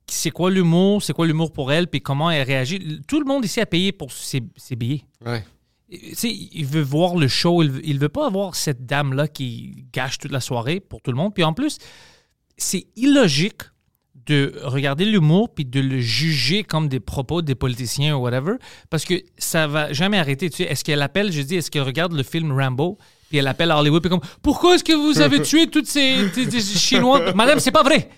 c'est 0.07 0.31
quoi 0.33 0.51
l'humour, 0.51 1.01
c'est 1.03 1.13
quoi 1.13 1.27
l'humour 1.29 1.53
pour 1.53 1.71
elle, 1.71 1.87
puis 1.87 2.01
comment 2.01 2.29
elle 2.31 2.45
réagit. 2.45 3.01
Tout 3.07 3.21
le 3.21 3.27
monde 3.27 3.45
ici 3.45 3.61
a 3.61 3.67
payé 3.67 3.93
pour 3.93 4.11
ses, 4.11 4.43
ses 4.57 4.75
billets. 4.75 5.05
Ouais. 5.25 5.45
Il 5.91 6.67
veut 6.67 6.83
voir 6.83 7.17
le 7.17 7.27
show, 7.29 7.63
il 7.63 7.71
veut, 7.71 7.99
veut 7.99 8.09
pas 8.09 8.27
avoir 8.27 8.55
cette 8.55 8.87
dame-là 8.87 9.27
qui 9.29 9.87
gâche 9.93 10.19
toute 10.19 10.33
la 10.33 10.41
soirée 10.41 10.81
pour 10.81 11.03
tout 11.03 11.11
le 11.11 11.17
monde. 11.17 11.35
Puis 11.35 11.45
en 11.45 11.53
plus, 11.53 11.79
c'est 12.57 12.87
illogique 12.97 13.63
de 14.27 14.61
regarder 14.63 15.05
l'humour 15.05 15.53
puis 15.53 15.65
de 15.65 15.81
le 15.81 15.99
juger 15.99 16.63
comme 16.63 16.89
des 16.89 17.01
propos 17.01 17.43
des 17.43 17.55
politiciens 17.55 18.17
ou 18.17 18.21
whatever, 18.21 18.55
parce 18.89 19.05
que 19.05 19.15
ça 19.39 19.67
va 19.67 19.93
jamais 19.93 20.19
arrêter. 20.19 20.51
Tu 20.51 20.59
sais, 20.59 20.63
est-ce 20.65 20.85
qu'elle 20.85 21.03
appelle, 21.03 21.33
je 21.33 21.43
dis, 21.43 21.57
est-ce 21.57 21.71
qu'elle 21.71 21.83
regarde 21.83 22.13
le 22.13 22.23
film 22.23 22.53
Rambo, 22.53 22.99
puis 23.31 23.39
elle 23.39 23.47
appelle 23.47 23.71
à 23.71 23.79
Hollywood, 23.79 24.03
puis 24.03 24.11
comme, 24.11 24.21
pourquoi 24.43 24.75
est-ce 24.75 24.83
que 24.83 24.93
vous 24.93 25.21
avez 25.21 25.41
tué 25.41 25.69
toutes 25.69 25.87
ces, 25.87 26.29
Chinois? 26.61 27.33
Madame, 27.33 27.61
c'est 27.61 27.71
pas 27.71 27.85
vrai. 27.85 28.11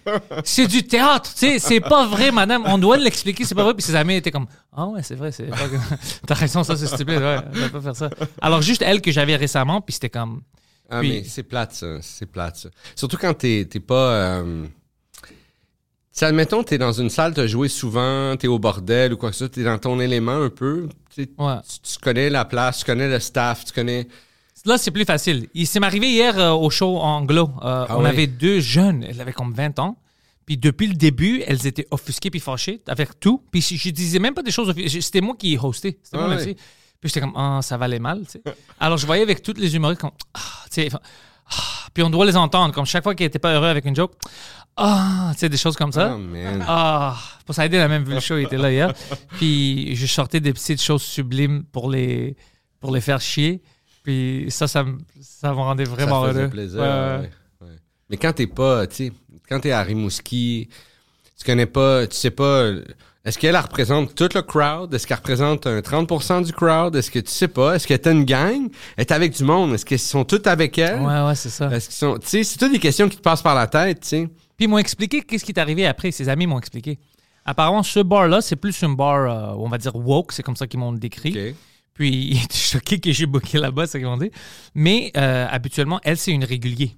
C'est 0.43 0.67
du 0.67 0.85
théâtre. 0.85 1.31
Tu 1.35 1.39
sais, 1.39 1.59
c'est 1.59 1.81
pas 1.81 2.07
vrai, 2.07 2.33
madame. 2.33 2.63
On 2.65 2.79
doit 2.79 2.97
l'expliquer, 2.97 3.45
c'est 3.45 3.55
pas 3.55 3.63
vrai. 3.65 3.75
Puis 3.75 3.83
ses 3.83 3.95
amis 3.95 4.15
étaient 4.17 4.31
comme, 4.31 4.47
ah 4.75 4.87
ouais, 4.87 5.03
c'est 5.03 5.15
vrai, 5.15 5.31
c'est 5.31 5.45
pas 5.45 5.57
T'as 6.27 6.35
raison, 6.35 6.65
ça, 6.65 6.77
c'est 6.77 6.87
stupide. 6.87 7.19
Ouais, 7.21 7.37
on 7.55 7.59
va 7.59 7.69
pas 7.69 7.81
faire 7.83 7.95
ça. 7.97 8.09
Alors, 8.41 8.63
juste 8.63 8.81
elle 8.81 9.03
que 9.03 9.11
j'avais 9.13 9.37
récemment, 9.37 9.83
puis 9.83 9.93
c'était 9.93 10.09
comme, 10.09 10.41
Ah, 10.89 11.01
Puis- 11.01 11.11
mais 11.11 11.25
c'est 11.25 11.43
plate, 11.43 11.75
ça. 11.75 11.99
C'est 12.01 12.25
plate, 12.25 12.57
ça. 12.57 12.69
Surtout 12.97 13.19
quand 13.19 13.35
t'es 13.35 13.67
t'es 13.71 13.81
pas. 13.81 14.13
Euh... 14.13 14.65
Si, 16.11 16.25
admettons, 16.25 16.63
t'es 16.63 16.77
dans 16.79 16.93
une 16.93 17.09
salle, 17.11 17.33
t'as 17.35 17.47
joué 17.47 17.69
souvent, 17.69 18.35
t'es 18.37 18.47
au 18.49 18.59
bordel 18.59 19.13
ou 19.13 19.17
quoi 19.19 19.29
que 19.31 19.35
ce 19.37 19.47
soit, 19.47 19.49
t'es 19.49 19.63
dans 19.65 19.79
ton 19.79 19.99
élément 20.01 20.43
un 20.43 20.51
peu. 20.51 20.89
Ouais. 21.19 21.57
Tu 21.83 21.99
connais 22.03 22.29
la 22.31 22.45
place, 22.47 22.79
tu 22.81 22.85
connais 22.87 23.09
le 23.09 23.19
staff, 23.21 23.65
tu 23.67 23.73
connais. 23.73 24.07
Là, 24.65 24.79
c'est 24.79 24.91
plus 24.93 25.05
facile. 25.05 25.49
Il 25.55 25.67
s'est 25.67 25.83
arrivé 25.83 26.09
hier 26.11 26.39
euh, 26.39 26.53
au 26.53 26.71
show 26.71 26.99
anglo. 26.99 27.51
Euh, 27.63 27.87
Ah 27.89 27.97
on 27.99 28.03
oui. 28.05 28.09
avait 28.09 28.27
deux 28.29 28.61
jeunes, 28.61 29.03
elles 29.05 29.21
avaient 29.21 29.33
comme 29.33 29.53
20 29.53 29.79
ans. 29.81 29.97
Puis 30.47 30.57
depuis 30.57 30.87
le 30.89 30.95
début, 30.95 31.43
elles 31.47 31.67
étaient 31.67 31.87
offusquées 31.91 32.31
puis 32.31 32.41
fâchées 32.41 32.81
avec 32.89 33.19
tout. 33.21 33.43
Puis 33.51 33.61
je, 33.61 33.77
je 33.77 33.91
disais 33.91 34.19
même 34.19 34.35
pas 34.35 34.43
des 34.43 34.51
choses. 34.51 34.73
C'était 35.01 35.21
moi 35.21 35.35
qui 35.39 35.57
hostais. 35.61 35.99
C'était 36.03 36.17
moi 36.19 36.27
Ah 36.33 36.37
ouais. 36.37 36.47
MC. 36.53 36.57
Puis 37.01 37.09
j'étais 37.09 37.21
comme, 37.21 37.33
ah, 37.37 37.61
ça 37.63 37.77
valait 37.77 37.99
mal. 37.99 38.23
tu 38.25 38.33
sais. 38.33 38.43
Alors 38.79 38.97
je 38.99 39.07
voyais 39.07 39.23
avec 39.23 39.43
toutes 39.43 39.59
les 39.59 39.75
humoristes 39.75 40.01
comme, 40.01 40.11
ah, 40.35 40.41
tu 40.71 40.83
sais, 40.83 40.89
ah. 40.93 41.55
puis 41.93 42.03
on 42.05 42.11
doit 42.11 42.25
les 42.27 42.37
entendre. 42.37 42.73
Comme 42.73 42.87
chaque 42.87 43.03
fois 43.03 43.15
qu'ils 43.17 43.27
n'étaient 43.27 43.41
pas 43.41 43.53
heureux 43.55 43.67
avec 43.69 43.85
une 43.85 43.97
joke, 43.97 44.13
ah, 44.77 45.31
tu 45.35 45.41
sais, 45.41 45.49
des 45.49 45.57
choses 45.57 45.77
comme 45.77 45.91
ça. 45.93 46.13
Oh, 46.15 46.19
man. 46.19 46.65
Ah, 46.69 47.17
pour 47.45 47.55
ça 47.57 47.67
aider 47.67 47.79
la 47.79 47.89
même 47.89 48.05
vu 48.05 48.15
le 48.15 48.21
show, 48.21 48.37
il 48.39 48.45
était 48.45 48.57
là 48.59 48.71
hier. 48.71 48.93
Puis 49.39 49.97
je 49.97 50.07
sortais 50.07 50.39
des 50.41 50.53
petites 50.53 50.81
choses 50.83 51.03
sublimes 51.03 51.65
pour 51.73 51.91
les, 51.91 52.37
pour 52.81 52.93
les 52.93 53.01
faire 53.01 53.21
chier. 53.21 53.63
Puis 54.03 54.47
ça, 54.51 54.67
ça, 54.69 54.83
me- 54.85 54.99
ça 55.21 55.51
me 55.51 55.57
rendait 55.57 55.85
vraiment 55.85 56.23
ça 56.23 56.29
faisait 56.29 56.41
heureux. 56.41 56.51
plaisir. 56.51 56.81
Ouais, 56.81 57.29
ouais. 57.67 57.69
Mais 58.11 58.17
quand 58.17 58.33
t'es 58.33 58.47
pas, 58.47 58.87
tu 58.87 58.97
sais, 59.09 59.13
quand 59.49 59.61
t'es 59.61 59.71
à 59.73 59.83
Rimouski, 59.83 60.69
tu 61.39 61.45
connais 61.45 61.67
pas, 61.67 62.07
tu 62.07 62.17
sais 62.17 62.31
pas. 62.31 62.71
Est-ce 63.25 63.39
qu'elle 63.39 63.55
elle 63.55 63.61
représente 63.63 64.15
tout 64.17 64.29
le 64.35 64.43
crowd? 64.43 64.93
Est-ce 64.93 65.07
qu'elle 65.07 65.17
représente 65.19 65.67
un 65.69 65.79
30% 65.81 66.45
du 66.45 66.53
crowd? 66.53 66.97
Est-ce 66.97 67.11
que 67.11 67.21
tu 67.21 67.31
sais 67.31 67.47
pas? 67.47 67.77
Est-ce 67.77 67.87
qu'elle 67.87 68.01
est 68.05 68.09
une 68.09 68.25
gang? 68.25 68.69
Est 68.97 69.13
avec 69.13 69.33
du 69.33 69.45
monde? 69.45 69.73
Est-ce 69.75 69.85
qu'ils 69.87 70.01
sont 70.01 70.25
tous 70.25 70.43
avec 70.47 70.77
elle? 70.79 71.01
Ouais, 71.01 71.23
ouais, 71.23 71.35
c'est 71.37 71.49
ça. 71.49 71.71
Est-ce 71.71 71.87
qu'ils 71.89 71.95
sont. 71.97 72.19
Tu 72.19 72.27
sais, 72.27 72.45
c'est 72.45 72.59
toutes 72.59 72.73
des 72.73 72.81
questions 72.81 73.09
qui 73.09 73.17
te 73.17 73.23
passent 73.23 73.43
par 73.43 73.55
la 73.55 73.69
tête, 73.69 74.01
tu 74.01 74.09
sais. 74.09 74.27
Puis 74.57 74.65
ils 74.67 74.69
m'ont 74.69 74.79
expliqué 74.79 75.23
qu'est-ce 75.23 75.45
qui 75.45 75.53
est 75.53 75.61
arrivé 75.61 75.87
après. 75.87 76.11
Ses 76.11 76.29
amis 76.29 76.47
m'ont 76.49 76.59
expliqué. 76.59 76.99
Apparemment, 77.45 77.83
ce 77.85 78.01
bar-là, 78.01 78.41
c'est 78.41 78.57
plus 78.57 78.83
un 78.83 78.91
bar, 78.91 79.17
euh, 79.17 79.55
on 79.57 79.69
va 79.69 79.79
dire 79.79 79.95
woke, 79.97 80.33
c'est 80.33 80.43
comme 80.43 80.57
ça 80.57 80.67
qu'ils 80.67 80.81
m'ont 80.81 80.93
décrit. 80.93 81.33
Puis 81.95 82.09
ils 82.33 82.45
étaient 82.45 82.57
choqués 82.57 83.01
que 83.01 83.13
j'ai 83.13 83.27
booké 83.27 83.59
là-bas, 83.59 83.87
c'est 83.87 83.93
ce 83.93 83.99
qu'ils 83.99 84.07
m'ont 84.07 84.17
dit. 84.17 84.31
Mais 84.75 85.11
euh, 85.17 85.47
habituellement, 85.51 86.01
elle, 86.05 86.17
c'est 86.17 86.33
une 86.33 86.45
régulier. 86.45 86.97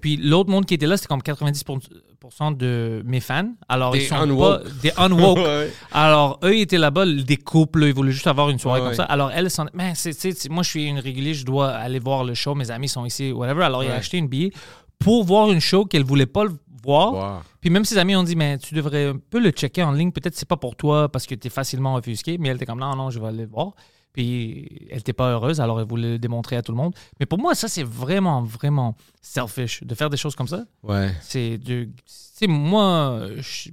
Puis 0.00 0.16
l'autre 0.16 0.48
monde 0.50 0.64
qui 0.64 0.72
était 0.74 0.86
là, 0.86 0.96
c'était 0.96 1.08
comme 1.08 1.20
90% 1.20 2.56
de 2.56 3.02
mes 3.04 3.20
fans. 3.20 3.52
Alors, 3.68 3.92
Des 3.92 3.98
ils 4.04 4.06
sont 4.08 4.14
unwoke. 4.16 4.62
pas 4.64 4.70
des 4.82 4.92
unwoke. 4.96 5.38
Ouais. 5.44 5.70
Alors, 5.92 6.38
eux, 6.44 6.56
ils 6.56 6.62
étaient 6.62 6.78
là-bas, 6.78 7.04
des 7.06 7.36
couples, 7.36 7.84
ils 7.84 7.92
voulaient 7.92 8.12
juste 8.12 8.26
avoir 8.26 8.48
une 8.50 8.58
soirée 8.58 8.80
Ouais, 8.80 8.84
comme 8.84 8.90
ouais. 8.90 8.96
ça. 8.96 9.04
Alors, 9.04 9.30
elle, 9.32 9.50
s'en... 9.50 9.66
Mais 9.74 9.92
c'est, 9.94 10.48
moi, 10.48 10.62
je 10.62 10.70
suis 10.70 10.86
une 10.86 10.98
régulière, 10.98 11.34
je 11.34 11.44
dois 11.44 11.68
aller 11.70 11.98
voir 11.98 12.24
le 12.24 12.32
show, 12.34 12.54
mes 12.54 12.70
amis 12.70 12.88
sont 12.88 13.04
ici, 13.04 13.32
whatever. 13.32 13.62
Alors, 13.64 13.84
il 13.84 13.90
a 13.90 13.96
acheté 13.96 14.16
une 14.16 14.28
billet 14.28 14.50
pour 14.98 15.24
voir 15.24 15.50
une 15.52 15.60
show 15.60 15.84
qu'elle 15.84 16.04
voulait 16.04 16.26
pas 16.26 16.44
voir. 16.82 17.12
Wow. 17.12 17.42
Puis 17.60 17.68
même 17.68 17.84
ses 17.84 17.98
amis 17.98 18.16
ont 18.16 18.22
dit, 18.22 18.36
mais 18.36 18.56
tu 18.56 18.74
devrais 18.74 19.08
un 19.08 19.16
peu 19.18 19.38
le 19.40 19.50
checker 19.50 19.82
en 19.82 19.92
ligne. 19.92 20.10
Peut-être 20.12 20.34
c'est 20.36 20.48
pas 20.48 20.56
pour 20.56 20.76
toi 20.76 21.10
parce 21.10 21.26
que 21.26 21.34
tu 21.34 21.48
es 21.48 21.50
facilement 21.50 21.94
offusqué. 21.96 22.38
Mais 22.38 22.48
elle 22.48 22.56
était 22.56 22.64
comme, 22.66 22.80
non, 22.80 22.96
non, 22.96 23.10
je 23.10 23.18
vais 23.20 23.26
aller 23.26 23.42
le 23.44 23.50
voir. 23.50 23.72
Puis 24.12 24.88
elle 24.90 24.98
était 24.98 25.12
pas 25.12 25.30
heureuse, 25.32 25.60
alors 25.60 25.80
elle 25.80 25.86
voulait 25.86 26.12
le 26.12 26.18
démontrer 26.18 26.56
à 26.56 26.62
tout 26.62 26.72
le 26.72 26.78
monde. 26.78 26.94
Mais 27.20 27.26
pour 27.26 27.38
moi, 27.38 27.54
ça, 27.54 27.68
c'est 27.68 27.84
vraiment, 27.84 28.42
vraiment 28.42 28.96
selfish 29.22 29.82
de 29.84 29.94
faire 29.94 30.10
des 30.10 30.16
choses 30.16 30.34
comme 30.34 30.48
ça. 30.48 30.64
Ouais. 30.82 31.14
C'est 31.22 31.58
de. 31.58 31.84
Tu 31.84 31.90
sais, 32.06 32.46
moi, 32.46 33.20
je- 33.36 33.70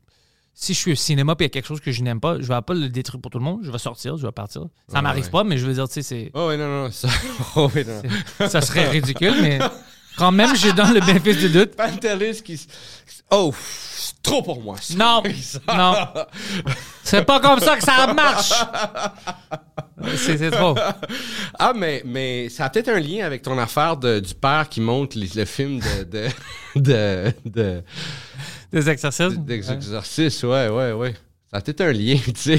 si 0.60 0.74
je 0.74 0.80
suis 0.80 0.92
au 0.92 0.96
cinéma 0.96 1.34
et 1.34 1.36
il 1.40 1.44
y 1.44 1.46
a 1.46 1.50
quelque 1.50 1.68
chose 1.68 1.80
que 1.82 1.92
je 1.92 2.02
n'aime 2.02 2.20
pas, 2.20 2.40
je 2.42 2.48
vais 2.48 2.62
pas 2.62 2.74
le 2.74 2.90
détruire 2.90 3.22
pour 3.22 3.30
tout 3.32 3.38
le 3.40 3.44
monde. 3.46 3.60
Je 3.64 3.72
vais 3.72 3.78
sortir, 3.78 4.18
je 4.18 4.26
vais 4.26 4.32
partir. 4.32 4.64
Ça 4.88 4.98
Ouais, 4.98 5.02
m'arrive 5.04 5.26
ouais. 5.26 5.30
pas, 5.32 5.44
mais 5.44 5.58
je 5.58 5.66
veux 5.68 5.74
dire, 5.74 5.88
tu 5.88 5.94
sais, 5.96 6.02
c'est- 6.02 6.32
Oh, 6.34 6.48
oui, 6.50 6.58
non, 6.58 6.68
non. 6.68 6.92
Ça, 6.92 7.08
oh, 7.56 7.70
oui, 7.76 7.84
non. 7.86 8.48
ça 8.48 8.62
serait 8.62 8.90
ridicule, 8.90 9.36
mais 9.42 9.60
quand 10.18 10.32
même, 10.32 10.56
je 10.56 10.70
donne 10.72 10.94
le 10.94 11.00
bénéfice 11.02 11.38
du 11.38 11.50
doute. 11.50 11.76
Pantelis 11.76 12.42
qui. 12.44 12.60
Oh, 13.32 13.54
c'est 13.58 14.22
trop 14.24 14.42
pour 14.42 14.62
moi. 14.62 14.76
ça. 14.82 14.94
Non, 14.96 15.24
non. 15.76 16.08
C'est 17.04 17.24
pas 17.26 17.40
comme 17.40 17.60
ça 17.60 17.76
que 17.78 17.84
ça 17.84 18.14
marche. 18.14 18.54
C'est 20.16 20.38
c'est 20.38 20.52
trop. 20.52 20.76
Ah, 21.58 21.74
mais, 21.76 22.02
mais 22.06 22.50
ça 22.50 22.66
a 22.66 22.70
peut-être 22.70 22.90
un 22.90 23.00
lien 23.00 23.26
avec 23.26 23.42
ton 23.42 23.58
affaire 23.58 23.98
de- 23.98 24.20
du 24.20 24.34
père 24.36 24.68
qui 24.70 24.80
monte 24.82 25.16
les- 25.16 25.30
le 25.36 25.46
film 25.46 25.80
de, 25.80 26.04
de, 26.04 26.28
de, 26.76 27.34
de, 27.46 27.84
Des 28.72 28.90
exercices. 28.90 29.38
d'exorcisme. 29.40 30.48
Ouais, 30.48 30.70
ouais, 30.70 30.92
ouais. 30.94 31.14
Ça 31.52 31.58
a 31.58 31.62
peut-être 31.62 31.82
un 31.82 31.92
lien, 31.94 32.18
tu 32.26 32.34
sais. 32.36 32.58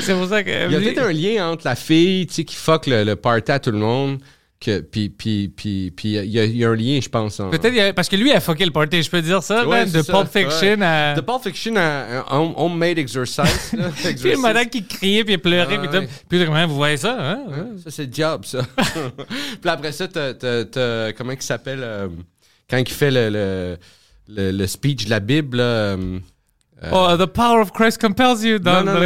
C'est 0.00 0.14
pour 0.14 0.28
ça 0.28 0.42
que. 0.42 0.50
Il 0.66 0.72
y 0.72 0.76
a 0.76 0.78
lui- 0.78 0.84
peut-être 0.92 1.06
un 1.06 1.12
lien 1.12 1.50
entre 1.50 1.64
la 1.66 1.76
fille, 1.76 2.26
tu 2.26 2.34
sais, 2.34 2.44
qui 2.44 2.56
fuck 2.56 2.86
le, 2.86 3.04
le 3.04 3.16
party 3.16 3.52
à 3.52 3.58
tout 3.58 3.70
le 3.70 3.78
monde, 3.78 4.18
que, 4.60 4.80
puis, 4.80 5.08
puis, 5.08 5.48
puis, 5.54 5.92
puis 5.94 6.14
il 6.16 6.24
y, 6.24 6.58
y 6.58 6.64
a 6.64 6.68
un 6.70 6.74
lien, 6.74 6.98
je 7.00 7.08
pense. 7.08 7.38
en- 7.38 7.48
Peut-être 7.50 7.94
parce 7.94 8.08
que 8.08 8.16
lui 8.16 8.32
a 8.32 8.40
fucké 8.40 8.64
le 8.64 8.72
party, 8.72 9.02
je 9.04 9.08
peux 9.10 9.22
dire 9.22 9.40
ça, 9.42 9.64
Ouais, 9.66 9.84
man, 9.84 9.90
de 9.90 10.02
ça, 10.02 10.12
Pulp 10.12 10.26
Fiction 10.32 10.78
ouais. 10.80 10.84
à. 10.84 11.14
De 11.14 11.20
Pulp 11.20 11.42
Fiction 11.44 11.76
à 11.76 11.80
un 11.80 12.24
home- 12.40 12.54
homemade 12.56 12.98
exercise. 12.98 13.72
là, 13.72 13.88
Puis 13.96 14.08
exercise. 14.08 14.24
le 14.32 14.38
madame 14.38 14.66
qui 14.66 14.84
criait 14.84 15.22
puis 15.24 15.38
pleurait 15.38 15.76
Ah, 15.76 15.86
puis 15.86 15.96
ouais. 15.98 16.06
tout. 16.06 16.12
Puis 16.28 16.44
comment 16.44 16.66
vous 16.66 16.74
voyez 16.74 16.96
ça 16.96 17.16
hein? 17.20 17.40
Ouais. 17.48 17.78
Ça, 17.84 17.90
c'est 17.92 18.12
job, 18.14 18.44
ça. 18.44 18.62
Puis 19.60 19.70
après 19.70 19.92
ça, 19.92 20.08
t'as, 20.08 21.12
comment 21.12 21.32
il 21.32 21.42
s'appelle 21.42 21.80
euh, 21.82 22.08
quand 22.68 22.78
il 22.78 22.88
fait 22.88 23.10
le, 23.12 23.28
le, 23.30 23.76
le, 24.28 24.50
le 24.50 24.66
speech 24.66 25.04
de 25.04 25.10
la 25.10 25.20
Bible, 25.20 25.58
là, 25.58 25.62
euh, 25.62 26.18
Oh, 26.92 27.16
the 27.16 27.26
power 27.26 27.60
of 27.60 27.72
Christ 27.72 28.00
compels 28.00 28.44
you 28.44 28.58
dans, 28.60 28.84
non, 28.84 28.92
non, 28.94 29.00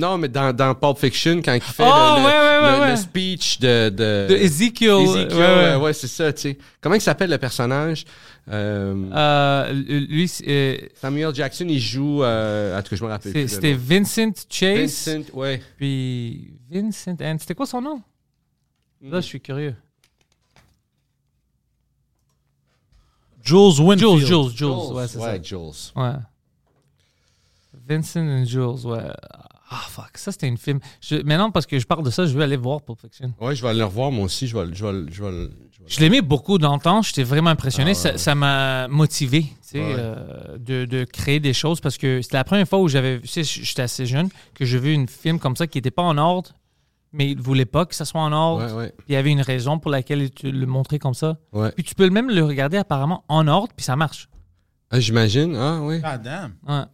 dans 0.00 0.16
mais 0.18 0.28
dans, 0.28 0.54
dans 0.56 0.74
Pulp 0.74 0.96
Fiction, 0.98 1.42
quand 1.44 1.52
il 1.52 1.60
fait 1.60 1.82
Oh, 1.86 1.86
le, 2.16 2.20
le- 2.22 2.24
ouais, 2.24 2.32
ouais, 2.32 2.62
ouais, 2.70 2.74
le- 2.76 2.80
ouais. 2.80 2.90
le 2.92 2.96
speech 2.96 3.58
de... 3.60 3.90
De, 3.90 4.26
De 4.30 4.34
Ezekiel. 4.34 5.02
Ezekiel, 5.02 5.38
ouais, 5.38 5.76
ouais. 5.76 5.92
c'est 5.92 6.06
ça, 6.06 6.32
tu 6.32 6.40
sais. 6.40 6.58
Comment 6.80 6.94
il 6.94 7.02
s'appelle 7.02 7.28
le 7.28 7.36
personnage? 7.36 8.06
Euh, 8.50 8.94
Euh, 9.14 9.72
lui, 9.72 10.26
c'est 10.26 10.44
euh, 10.48 10.76
Samuel 10.94 11.34
Jackson, 11.34 11.66
il 11.68 11.80
joue... 11.80 12.22
Euh, 12.22 12.78
en 12.78 12.82
tout 12.82 12.88
cas, 12.90 12.96
je 12.96 13.04
me 13.04 13.08
rappelle 13.10 13.48
c'était. 13.48 13.74
Vincent 13.74 14.32
Chase. 14.48 15.06
Vincent, 15.08 15.30
ouais. 15.34 15.60
Puis 15.76 16.54
Vincent 16.70 17.16
and 17.20 17.36
c'était 17.40 17.54
quoi 17.54 17.66
son 17.66 17.82
nom? 17.82 18.00
Là, 19.02 19.20
je 19.20 19.26
suis 19.26 19.40
curieux. 19.42 19.74
Jules 23.42 23.80
Winfield. 23.80 24.18
Jules, 24.18 24.26
Jules, 24.26 24.56
Jules. 24.56 24.94
Ouais, 24.94 25.06
c'est 25.08 25.18
ouais, 25.18 25.40
Jules. 25.42 25.72
ça. 25.72 26.00
Ouais. 26.00 26.16
Vincent 27.88 28.20
and 28.20 28.44
Jules, 28.44 28.86
ouais. 28.86 29.02
Ah, 29.70 29.82
fuck. 29.88 30.16
Ça, 30.16 30.32
c'était 30.32 30.48
une 30.48 30.56
film. 30.56 30.80
Je, 31.00 31.16
maintenant, 31.16 31.50
parce 31.50 31.66
que 31.66 31.78
je 31.78 31.86
parle 31.86 32.02
de 32.02 32.10
ça, 32.10 32.24
je 32.24 32.32
veux 32.32 32.42
aller 32.42 32.56
voir 32.56 32.80
Pulp 32.82 32.98
Fiction. 33.00 33.32
Ouais, 33.40 33.54
je 33.54 33.62
vais 33.62 33.68
aller 33.68 33.80
le 33.80 33.84
revoir, 33.84 34.10
moi 34.10 34.24
aussi. 34.24 34.46
Je 34.46 34.56
vais, 34.56 34.64
le- 34.66 34.74
je 34.74 34.84
vais, 34.86 35.12
je 35.12 35.22
vais, 35.22 35.30
vais 35.30 35.48
l'aimais 36.00 36.22
beaucoup 36.22 36.56
dans 36.56 36.74
le 36.74 36.80
temps. 36.80 37.02
J'étais 37.02 37.22
vraiment 37.22 37.50
impressionné. 37.50 37.90
Ah 37.90 37.92
ouais, 37.92 37.94
Ça- 37.94 38.12
ouais. 38.12 38.18
ça 38.18 38.34
m'a 38.34 38.88
motivé 38.88 39.42
tu 39.42 39.48
sais, 39.62 39.78
Ouais. 39.80 39.94
euh, 39.98 40.56
de, 40.58 40.86
de 40.86 41.04
créer 41.04 41.38
des 41.40 41.52
choses 41.52 41.80
parce 41.82 41.98
que 41.98 42.22
c'était 42.22 42.38
la 42.38 42.44
première 42.44 42.66
fois 42.66 42.78
où 42.78 42.88
j'avais. 42.88 43.20
Tu 43.20 43.28
sais, 43.28 43.44
j'étais 43.44 43.82
assez 43.82 44.06
jeune 44.06 44.30
que 44.54 44.64
j'ai 44.64 44.78
vu 44.78 44.92
une 44.94 45.06
film 45.08 45.38
comme 45.38 45.54
ça 45.56 45.66
qui 45.66 45.76
n'était 45.76 45.90
pas 45.90 46.02
en 46.02 46.16
ordre, 46.16 46.52
mais 47.12 47.30
il 47.32 47.38
voulait 47.38 47.66
pas 47.66 47.84
que 47.84 47.94
ça 47.94 48.06
soit 48.06 48.22
en 48.22 48.32
ordre. 48.32 48.64
Ouais, 48.66 48.72
ouais, 48.72 48.94
Puis 48.96 49.06
Il 49.10 49.12
y 49.12 49.16
avait 49.16 49.30
une 49.30 49.42
raison 49.42 49.78
pour 49.78 49.90
laquelle 49.90 50.22
il 50.22 50.30
te 50.30 50.46
le 50.46 50.64
montrait 50.66 50.98
comme 50.98 51.12
ça. 51.14 51.36
ouais. 51.52 51.72
Puis 51.72 51.84
tu 51.84 51.94
peux 51.94 52.08
même 52.08 52.30
le 52.30 52.42
regarder 52.42 52.78
apparemment 52.78 53.22
en 53.28 53.46
ordre, 53.48 53.74
puis 53.76 53.84
ça 53.84 53.96
marche. 53.96 54.30
Ah, 54.90 54.98
j'imagine. 54.98 55.54
Ah, 55.56 55.80
oui. 55.82 56.00
God 56.00 56.22
damn. 56.22 56.54
Ouais. 56.66 56.84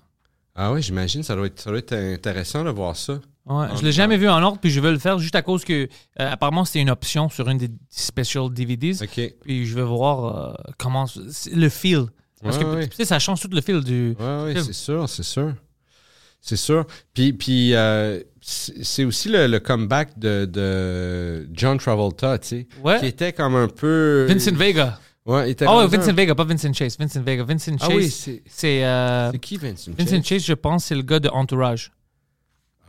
Ah, 0.54 0.72
oui, 0.72 0.82
j'imagine. 0.82 1.22
Ça 1.22 1.34
doit, 1.34 1.46
être, 1.46 1.60
ça 1.60 1.70
doit 1.70 1.78
être 1.80 1.92
intéressant 1.94 2.64
de 2.64 2.70
voir 2.70 2.96
ça. 2.96 3.20
Ouais, 3.46 3.66
je 3.76 3.82
l'ai 3.82 3.92
jamais 3.92 4.16
vu 4.16 4.28
en 4.28 4.42
ordre, 4.42 4.58
puis 4.58 4.70
je 4.70 4.80
veux 4.80 4.90
le 4.92 4.98
faire 4.98 5.18
juste 5.18 5.34
à 5.34 5.42
cause 5.42 5.64
que, 5.64 5.84
euh, 5.84 5.88
apparemment, 6.16 6.64
c'était 6.64 6.80
une 6.80 6.88
option 6.90 7.28
sur 7.28 7.48
une 7.48 7.58
des 7.58 7.68
special 7.90 8.50
DVDs. 8.52 9.02
OK. 9.02 9.34
Puis 9.42 9.66
je 9.66 9.74
vais 9.74 9.82
voir 9.82 10.50
euh, 10.50 10.54
comment. 10.78 11.06
le 11.52 11.68
feel. 11.68 12.06
Parce 12.42 12.56
Ouais, 12.56 12.62
que, 12.64 12.74
ouais. 12.76 12.88
tu 12.88 12.96
sais, 12.96 13.04
ça 13.04 13.18
change 13.18 13.40
tout 13.40 13.48
le 13.52 13.60
feel 13.60 13.82
du. 13.84 14.16
Film. 14.18 14.54
c'est 14.64 14.72
sûr, 14.72 15.08
c'est 15.08 15.22
sûr. 15.22 15.54
C'est 16.40 16.56
sûr. 16.56 16.86
Puis, 17.14 17.32
puis 17.32 17.74
euh, 17.74 18.20
c'est 18.42 19.04
aussi 19.04 19.30
le, 19.30 19.46
le 19.46 19.60
comeback 19.60 20.18
de, 20.18 20.44
de 20.44 21.48
John 21.52 21.78
Travolta, 21.78 22.38
tu 22.38 22.48
sais. 22.48 22.68
Ouais. 22.82 23.00
Qui 23.00 23.06
était 23.06 23.32
comme 23.32 23.56
un 23.56 23.68
peu. 23.68 24.26
Vincent 24.28 24.52
Vega. 24.54 24.98
Ouais, 25.26 25.52
il 25.52 25.56
Oh, 25.66 25.86
Vincent 25.88 26.10
un- 26.10 26.12
Vega, 26.12 26.34
pas 26.34 26.44
Vincent 26.44 26.72
Chase. 26.72 26.98
Vincent 26.98 27.22
Vega. 27.22 27.44
Vincent 27.44 27.78
Chase. 27.78 27.88
Ah 27.90 27.94
oui, 27.94 28.10
c'est. 28.10 28.42
c'est. 28.46 28.84
euh, 28.84 29.32
qui 29.32 29.56
Vincent 29.56 29.90
Vincent 29.96 30.16
Chase? 30.16 30.24
Chase, 30.26 30.44
je 30.44 30.52
pense, 30.52 30.84
c'est 30.84 30.94
le 30.94 31.02
gars 31.02 31.18
de 31.20 31.28
Entourage. 31.30 31.92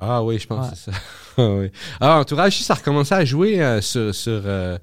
Ah 0.01 0.21
oui, 0.23 0.37
je 0.37 0.45
pense 0.47 0.65
Ouais. 0.65 0.71
que 0.71 0.77
c'est 0.77 0.91
ça. 0.91 0.97
Ah 1.37 1.49
oui. 1.49 1.69
Ah, 1.99 2.19
Entourage, 2.19 2.61
ça 2.61 2.73
a 2.73 2.75
recommencé 2.77 3.13
à 3.13 3.23
jouer 3.25 3.61
euh, 3.61 3.81
sur, 3.81 4.13
sur, 4.15 4.41
euh, 4.45 4.77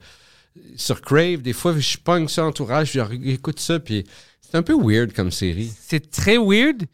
sur 0.76 1.00
Crave. 1.03 1.40
Des 1.42 1.53
fois, 1.55 1.78
je 1.78 1.96
pogne 1.98 2.28
ça 2.28 2.44
Entourage, 2.46 2.92
je 2.92 3.00
écoute 3.30 3.59
ça, 3.61 3.78
puis 3.80 4.05
c'est 4.40 4.57
un 4.57 4.62
peu 4.62 4.74
weird 4.78 5.12
comme 5.12 5.30
série. 5.30 5.70
C'est 5.80 6.11
très 6.11 6.36
weird. 6.38 6.84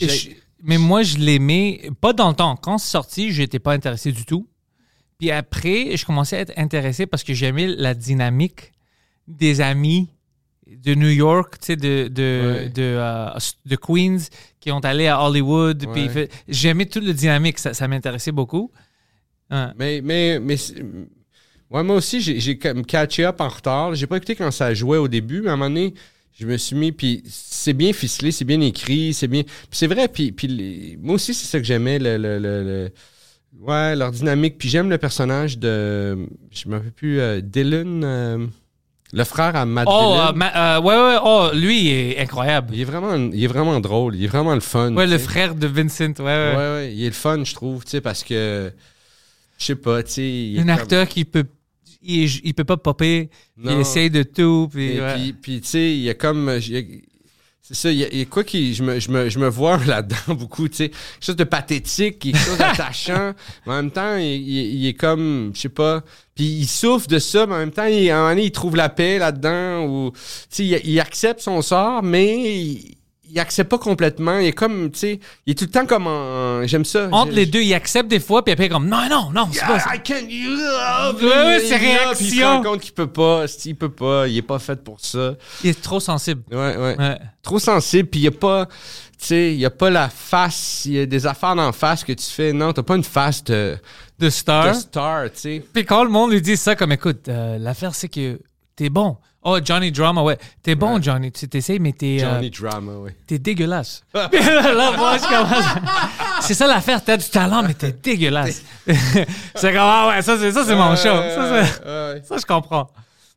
Je- 0.00 0.30
mais 0.62 0.76
moi, 0.78 1.02
je 1.02 1.16
l'aimais 1.18 1.90
pas 2.00 2.12
dans 2.12 2.28
le 2.30 2.34
temps. 2.34 2.56
Quand 2.56 2.78
c'est 2.78 2.90
sorti, 2.90 3.30
je 3.32 3.42
n'étais 3.42 3.58
pas 3.58 3.72
intéressé 3.72 4.12
du 4.12 4.24
tout. 4.26 4.46
Puis 5.18 5.30
après, 5.30 5.96
je 5.96 6.04
commençais 6.06 6.36
à 6.36 6.40
être 6.40 6.52
intéressé 6.58 7.06
parce 7.06 7.24
que 7.24 7.32
j'aimais 7.34 7.66
la 7.66 7.94
dynamique 7.94 8.72
des 9.28 9.60
amis 9.60 10.08
de 10.66 10.94
New 10.94 11.08
York, 11.10 11.58
tu 11.60 11.66
sais, 11.66 11.76
de, 11.76 12.08
de, 12.08 12.42
Ouais. 12.44 12.68
de, 12.70 12.82
euh, 12.82 13.30
de 13.66 13.76
Queens 13.76 14.18
qui 14.60 14.70
ont 14.72 14.80
allé 14.80 15.06
à 15.06 15.22
Hollywood. 15.22 15.86
Ouais. 15.86 16.28
j'aimais 16.48 16.86
toute 16.86 17.04
la 17.04 17.12
dynamique. 17.12 17.58
Ça, 17.58 17.72
ça 17.74 17.86
m'intéressait 17.88 18.32
beaucoup. 18.32 18.70
Hein. 19.50 19.72
Mais, 19.78 20.00
mais, 20.02 20.38
mais 20.40 20.56
ouais, 21.70 21.82
moi 21.82 21.96
aussi, 21.96 22.20
j'ai, 22.20 22.58
comme 22.58 22.84
catché 22.84 23.24
up 23.24 23.40
en 23.40 23.48
retard. 23.48 23.94
J'ai 23.94 24.06
pas 24.06 24.16
écouté 24.16 24.34
quand 24.34 24.50
ça 24.50 24.74
jouait 24.74 24.98
au 24.98 25.08
début, 25.08 25.40
mais 25.42 25.50
à 25.50 25.52
un 25.52 25.56
moment 25.56 25.70
donné, 25.70 25.94
je 26.38 26.46
me 26.46 26.56
suis 26.56 26.76
mis, 26.76 26.92
puis 26.92 27.22
c'est 27.26 27.72
bien 27.72 27.92
ficelé, 27.92 28.30
c'est 28.30 28.44
bien 28.44 28.60
écrit, 28.60 29.12
c'est 29.14 29.26
bien. 29.26 29.42
C'est 29.70 29.86
vrai, 29.88 30.06
puis, 30.08 30.32
puis 30.32 30.96
moi 31.00 31.14
aussi, 31.16 31.34
c'est 31.34 31.46
ça 31.46 31.58
que 31.58 31.64
j'aimais, 31.64 31.98
le, 31.98 32.16
le, 32.16 32.38
le- 32.38 32.62
le- 32.62 32.90
ouais, 33.60 33.96
leur 33.96 34.12
dynamique. 34.12 34.56
Puis 34.58 34.68
j'aime 34.68 34.88
le 34.90 34.98
personnage 34.98 35.58
de, 35.58 36.26
je 36.52 36.68
me 36.68 36.76
rappelle 36.76 36.92
plus, 36.92 37.18
euh, 37.20 37.40
Dylan, 37.40 38.04
euh, 38.04 38.46
le 39.12 39.24
frère 39.24 39.56
à 39.56 39.64
Matt 39.64 39.86
Oh, 39.90 39.92
Dillon. 40.12 40.20
euh, 40.20 40.32
ma- 40.32 40.76
euh, 40.76 40.80
ouais, 40.80 40.94
ouais, 40.94 41.18
oh, 41.24 41.48
lui, 41.54 41.80
il 41.80 41.88
est 41.90 42.18
incroyable. 42.20 42.74
Il 42.74 42.80
est 42.82 42.84
vraiment, 42.84 43.14
il 43.14 43.42
est 43.42 43.46
vraiment 43.46 43.80
drôle, 43.80 44.16
il 44.16 44.24
est 44.24 44.28
vraiment 44.28 44.54
le 44.54 44.60
fun. 44.60 44.94
Ouais, 44.94 45.04
tu 45.06 45.12
le 45.12 45.18
sais. 45.18 45.24
frère 45.24 45.54
de 45.54 45.66
Vincent, 45.66 46.12
ouais, 46.18 46.24
ouais. 46.24 46.52
Ouais, 46.52 46.56
ouais, 46.56 46.92
il 46.94 47.02
est 47.02 47.06
le 47.08 47.12
fun, 47.12 47.42
je 47.44 47.54
trouve, 47.54 47.84
tu 47.84 47.90
sais, 47.92 48.00
parce 48.00 48.22
que, 48.22 48.70
je 49.58 49.64
sais 49.64 49.76
pas, 49.76 50.02
tu 50.02 50.10
sais. 50.12 50.22
il 50.28 50.56
est 50.56 50.60
Un 50.60 50.62
comme- 50.64 50.70
acteur 50.74 51.08
qui 51.08 51.24
peut. 51.24 51.44
Il, 52.02 52.24
est- 52.24 52.40
il 52.44 52.54
peut 52.54 52.64
pas 52.64 52.76
popper. 52.76 53.28
Il 53.58 53.64
Non. 53.70 53.80
essaye 53.80 54.08
de 54.08 54.22
tout. 54.22 54.68
Puis, 54.72 54.92
Et 54.92 55.00
ouais. 55.00 55.14
puis, 55.14 55.32
puis, 55.32 55.60
tu 55.62 55.66
sais, 55.68 55.90
il 55.92 56.00
y 56.02 56.10
a 56.10 56.14
comme. 56.14 56.48
il 56.60 56.68
y 56.72 56.76
a- 56.78 56.82
C'est 57.70 57.74
ça, 57.74 57.90
il 57.90 57.98
y, 57.98 58.18
y 58.18 58.22
a 58.22 58.24
quoi 58.24 58.44
qui. 58.44 58.72
Je 58.72 58.82
me, 58.82 58.98
je 58.98 59.10
me, 59.10 59.28
je 59.28 59.38
me 59.38 59.48
vois 59.48 59.76
là-dedans 59.86 60.34
beaucoup, 60.34 60.68
tu 60.68 60.76
sais. 60.76 60.88
Quelque 60.88 60.98
chose 61.26 61.36
de 61.36 61.44
pathétique, 61.44 62.18
quelque 62.18 62.38
chose 62.38 62.56
d'attachant. 62.56 63.34
mais 63.66 63.72
en 63.72 63.76
même 63.76 63.90
temps, 63.90 64.16
il, 64.16 64.24
il- 64.24 64.74
il 64.80 64.86
est 64.86 64.94
comme. 64.94 65.52
Je 65.54 65.60
sais 65.60 65.68
pas. 65.68 66.02
Puis 66.34 66.44
il 66.46 66.66
souffre 66.66 67.08
de 67.08 67.18
ça, 67.18 67.46
mais 67.46 67.54
en 67.54 67.58
même 67.58 67.70
temps, 67.72 67.84
il, 67.84 68.08
à 68.10 68.16
un 68.16 68.20
moment 68.20 68.30
donné, 68.30 68.44
il 68.46 68.52
trouve 68.52 68.74
la 68.74 68.88
paix 68.88 69.18
là-dedans. 69.18 69.84
Ou, 69.86 70.12
tu 70.12 70.18
sais, 70.48 70.64
il, 70.64 70.80
il 70.92 70.98
accepte 71.00 71.40
son 71.40 71.60
sort, 71.60 72.02
mais 72.02 72.78
il, 73.30 73.38
accepte 73.38 73.70
pas 73.70 73.78
complètement. 73.78 74.38
Il 74.38 74.46
est 74.46 74.52
comme, 74.52 74.90
tu 74.90 74.98
sais. 74.98 75.20
Il 75.46 75.52
est 75.52 75.54
tout 75.54 75.64
le 75.64 75.70
temps 75.70 75.86
comme 75.86 76.06
en. 76.06 76.66
J'aime 76.66 76.84
ça. 76.84 77.08
Entre 77.12 77.32
les 77.32 77.46
deux, 77.46 77.62
il 77.62 77.74
accepte 77.74 78.08
des 78.08 78.20
fois, 78.20 78.44
puis 78.44 78.52
après, 78.52 78.68
comme 78.68 78.88
non, 78.88 79.08
non, 79.08 79.30
non, 79.32 79.48
c'est 79.52 79.66
pas 79.66 79.78
I 79.94 80.00
can't 80.02 80.28
love 80.28 81.22
Ouais, 81.22 81.60
c'est 81.60 81.78
puis 81.78 81.86
Il 81.86 82.28
se 82.28 82.34
réaction. 82.34 82.48
rend 82.48 82.62
compte 82.62 82.80
qu'il 82.80 82.92
peut 82.94 83.06
pas. 83.06 83.44
Il 83.64 83.76
peut 83.76 83.90
pas. 83.90 84.28
Il 84.28 84.36
est 84.36 84.42
pas 84.42 84.58
fait 84.58 84.82
pour 84.82 85.00
ça. 85.00 85.34
Il 85.62 85.70
est 85.70 85.80
trop 85.80 86.00
sensible. 86.00 86.42
Ouais, 86.50 86.76
ouais. 86.76 86.96
Ouais. 86.98 87.18
Trop 87.42 87.58
sensible, 87.58 88.08
puis 88.08 88.20
il 88.20 88.26
a 88.28 88.30
pas, 88.30 88.66
tu 88.66 89.26
sais, 89.26 89.54
il 89.54 89.64
a 89.64 89.70
pas 89.70 89.88
la 89.90 90.08
face, 90.08 90.82
il 90.84 90.92
y 90.92 90.98
a 91.00 91.06
des 91.06 91.26
affaires 91.26 91.54
d'en 91.56 91.72
face 91.72 92.04
que 92.04 92.12
tu 92.12 92.24
fais. 92.26 92.52
Non, 92.52 92.72
t'as 92.72 92.82
pas 92.82 92.96
une 92.96 93.04
face 93.04 93.42
de, 93.44 93.76
De 94.18 94.28
star. 94.28 94.68
de 94.68 94.72
star, 94.74 95.24
tu 95.24 95.30
sais. 95.40 95.64
Puis 95.72 95.84
quand 95.84 96.04
le 96.04 96.10
monde 96.10 96.32
lui 96.32 96.42
dit 96.42 96.56
ça, 96.56 96.76
comme 96.76 96.92
écoute, 96.92 97.28
euh, 97.28 97.56
l'affaire 97.58 97.94
c'est 97.94 98.08
que 98.08 98.38
t'es 98.76 98.90
bon. 98.90 99.16
Oh, 99.42 99.58
Johnny 99.64 99.92
Drama, 99.92 100.22
ouais. 100.22 100.36
T'es 100.62 100.74
bon, 100.74 101.00
Johnny. 101.00 101.30
Tu 101.30 101.48
t'essayes, 101.48 101.78
mais 101.78 101.92
t'es 101.92 102.18
euh, 102.22 102.34
Johnny 102.34 102.50
Drama, 102.50 102.92
oui. 102.98 103.12
t'es 103.26 103.38
dégueulasse. 103.38 104.02
Là, 104.14 104.92
moi, 104.96 105.16
je 105.16 105.28
commence. 105.28 106.42
C'est 106.42 106.54
ça 106.54 106.66
l'affaire, 106.66 107.02
t'as 107.04 107.16
du 107.16 107.28
talent, 107.28 107.62
mais 107.62 107.74
t'es 107.74 107.92
dégueulasse. 107.92 108.62
c'est 109.54 109.72
comme, 109.72 109.80
ah 109.80 110.08
ouais, 110.08 110.22
ça, 110.22 110.36
c'est, 110.38 110.50
ça, 110.52 110.64
c'est 110.64 110.74
mon 110.74 110.96
show. 110.96 111.04
Ça, 111.04 111.62
Ouais. 111.86 112.22
Je 112.40 112.46
comprends. 112.46 112.90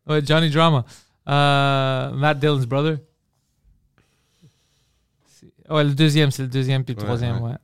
Ouais, 0.08 0.22
Johnny 0.26 0.50
Drama. 0.50 0.84
Euh, 1.30 2.12
Matt 2.12 2.40
Dillon's 2.40 2.66
brother. 2.66 2.98
Ouais, 5.70 5.84
le 5.84 5.94
deuxième, 5.94 6.32
c'est 6.32 6.42
le 6.42 6.50
deuxième, 6.50 6.84
puis 6.84 6.96
le 6.96 7.00
Ouais, 7.00 7.06
troisième, 7.06 7.42
ouais. 7.42 7.52
ouais. 7.52 7.58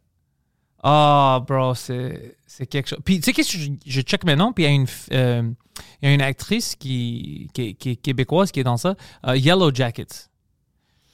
Ah, 0.83 1.43
bro, 1.45 1.73
c'est, 1.73 2.36
c'est 2.47 2.65
quelque 2.65 2.87
chose. 2.89 2.99
Puis, 3.05 3.19
tu 3.19 3.25
sais, 3.25 3.33
qu'est-ce 3.33 3.53
que 3.53 3.59
je, 3.59 3.69
je 3.85 4.01
check 4.01 4.23
maintenant, 4.23 4.51
puis 4.53 4.63
il 4.63 4.67
y 4.67 4.69
a 4.71 4.73
une, 4.73 4.87
euh, 5.13 5.43
il 6.01 6.07
y 6.07 6.11
a 6.11 6.13
une 6.15 6.21
actrice 6.21 6.75
qui, 6.75 7.49
qui, 7.53 7.61
est- 7.61 7.73
qui 7.73 7.89
est 7.91 7.95
québécoise 7.97 8.51
qui 8.51 8.59
est 8.61 8.63
dans 8.63 8.77
ça, 8.77 8.95
euh, 9.27 9.37
Yellow 9.37 9.71
Jackets. 9.73 10.29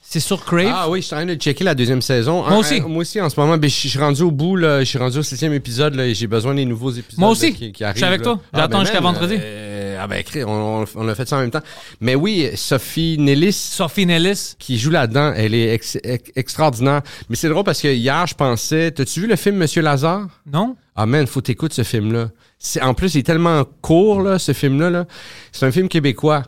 C'est 0.06 0.20
sur 0.20 0.44
Crave. 0.44 0.70
Ah 0.72 0.88
oui, 0.90 1.00
je 1.00 1.06
suis 1.06 1.14
en 1.14 1.18
train 1.18 1.26
de 1.26 1.34
checker 1.34 1.64
la 1.64 1.74
deuxième 1.74 2.02
saison. 2.02 2.42
Moi 2.42 2.48
Ah, 2.50 2.58
aussi. 2.58 2.78
ah, 2.82 2.86
moi 2.86 2.98
aussi, 3.00 3.20
en 3.20 3.30
ce 3.30 3.40
moment, 3.40 3.56
ben, 3.56 3.68
je 3.70 3.88
suis 3.88 3.98
rendu 3.98 4.22
au 4.22 4.30
bout, 4.30 4.54
là. 4.54 4.80
Je 4.80 4.84
suis 4.84 4.98
rendu 4.98 5.16
au 5.18 5.22
septième 5.22 5.54
épisode, 5.54 5.94
là, 5.94 6.06
et 6.06 6.14
j'ai 6.14 6.26
besoin 6.26 6.54
des 6.54 6.66
nouveaux 6.66 6.90
épisodes. 6.90 7.18
Moi 7.20 7.28
là, 7.28 7.32
aussi. 7.32 7.54
qui, 7.54 7.72
Je 7.78 7.92
suis 7.96 8.04
avec 8.04 8.20
toi. 8.22 8.38
J'attends 8.52 8.78
ben, 8.78 8.84
jusqu'à 8.84 9.00
vendredi. 9.00 9.34
euh, 9.40 9.73
ah 10.04 10.06
ben, 10.06 10.16
écrit, 10.18 10.44
on, 10.44 10.82
on- 10.82 10.84
on 10.94 11.08
a 11.08 11.14
fait 11.14 11.28
ça 11.28 11.36
en 11.36 11.40
même 11.40 11.50
temps. 11.50 11.62
Mais 12.00 12.14
oui, 12.14 12.50
Sophie 12.54 13.16
Nellis, 13.18 13.52
Sophie 13.52 14.06
Nellis. 14.06 14.54
qui 14.58 14.78
joue 14.78 14.90
là-dedans, 14.90 15.32
elle 15.34 15.54
est 15.54 15.72
ex- 15.74 15.98
ex- 16.02 16.30
extraordinaire. 16.36 17.02
Mais 17.28 17.36
c'est 17.36 17.48
drôle 17.48 17.64
parce 17.64 17.80
que 17.80 17.88
hier, 17.88 18.26
je 18.26 18.34
pensais. 18.34 18.90
T'as-tu 18.90 19.20
vu 19.20 19.26
le 19.26 19.36
film 19.36 19.56
Monsieur 19.56 19.82
Lazare? 19.82 20.26
Non? 20.50 20.76
Ah 20.96 21.06
man, 21.06 21.26
faut 21.26 21.40
t'écouter 21.40 21.74
ce 21.74 21.82
film-là. 21.82 22.30
C'est, 22.58 22.80
en 22.82 22.94
plus, 22.94 23.14
il 23.14 23.18
est 23.18 23.22
tellement 23.24 23.64
court, 23.82 24.22
là, 24.22 24.38
ce 24.38 24.52
film-là. 24.52 24.90
Là. 24.90 25.06
C'est 25.52 25.66
un 25.66 25.72
film 25.72 25.88
québécois. 25.88 26.42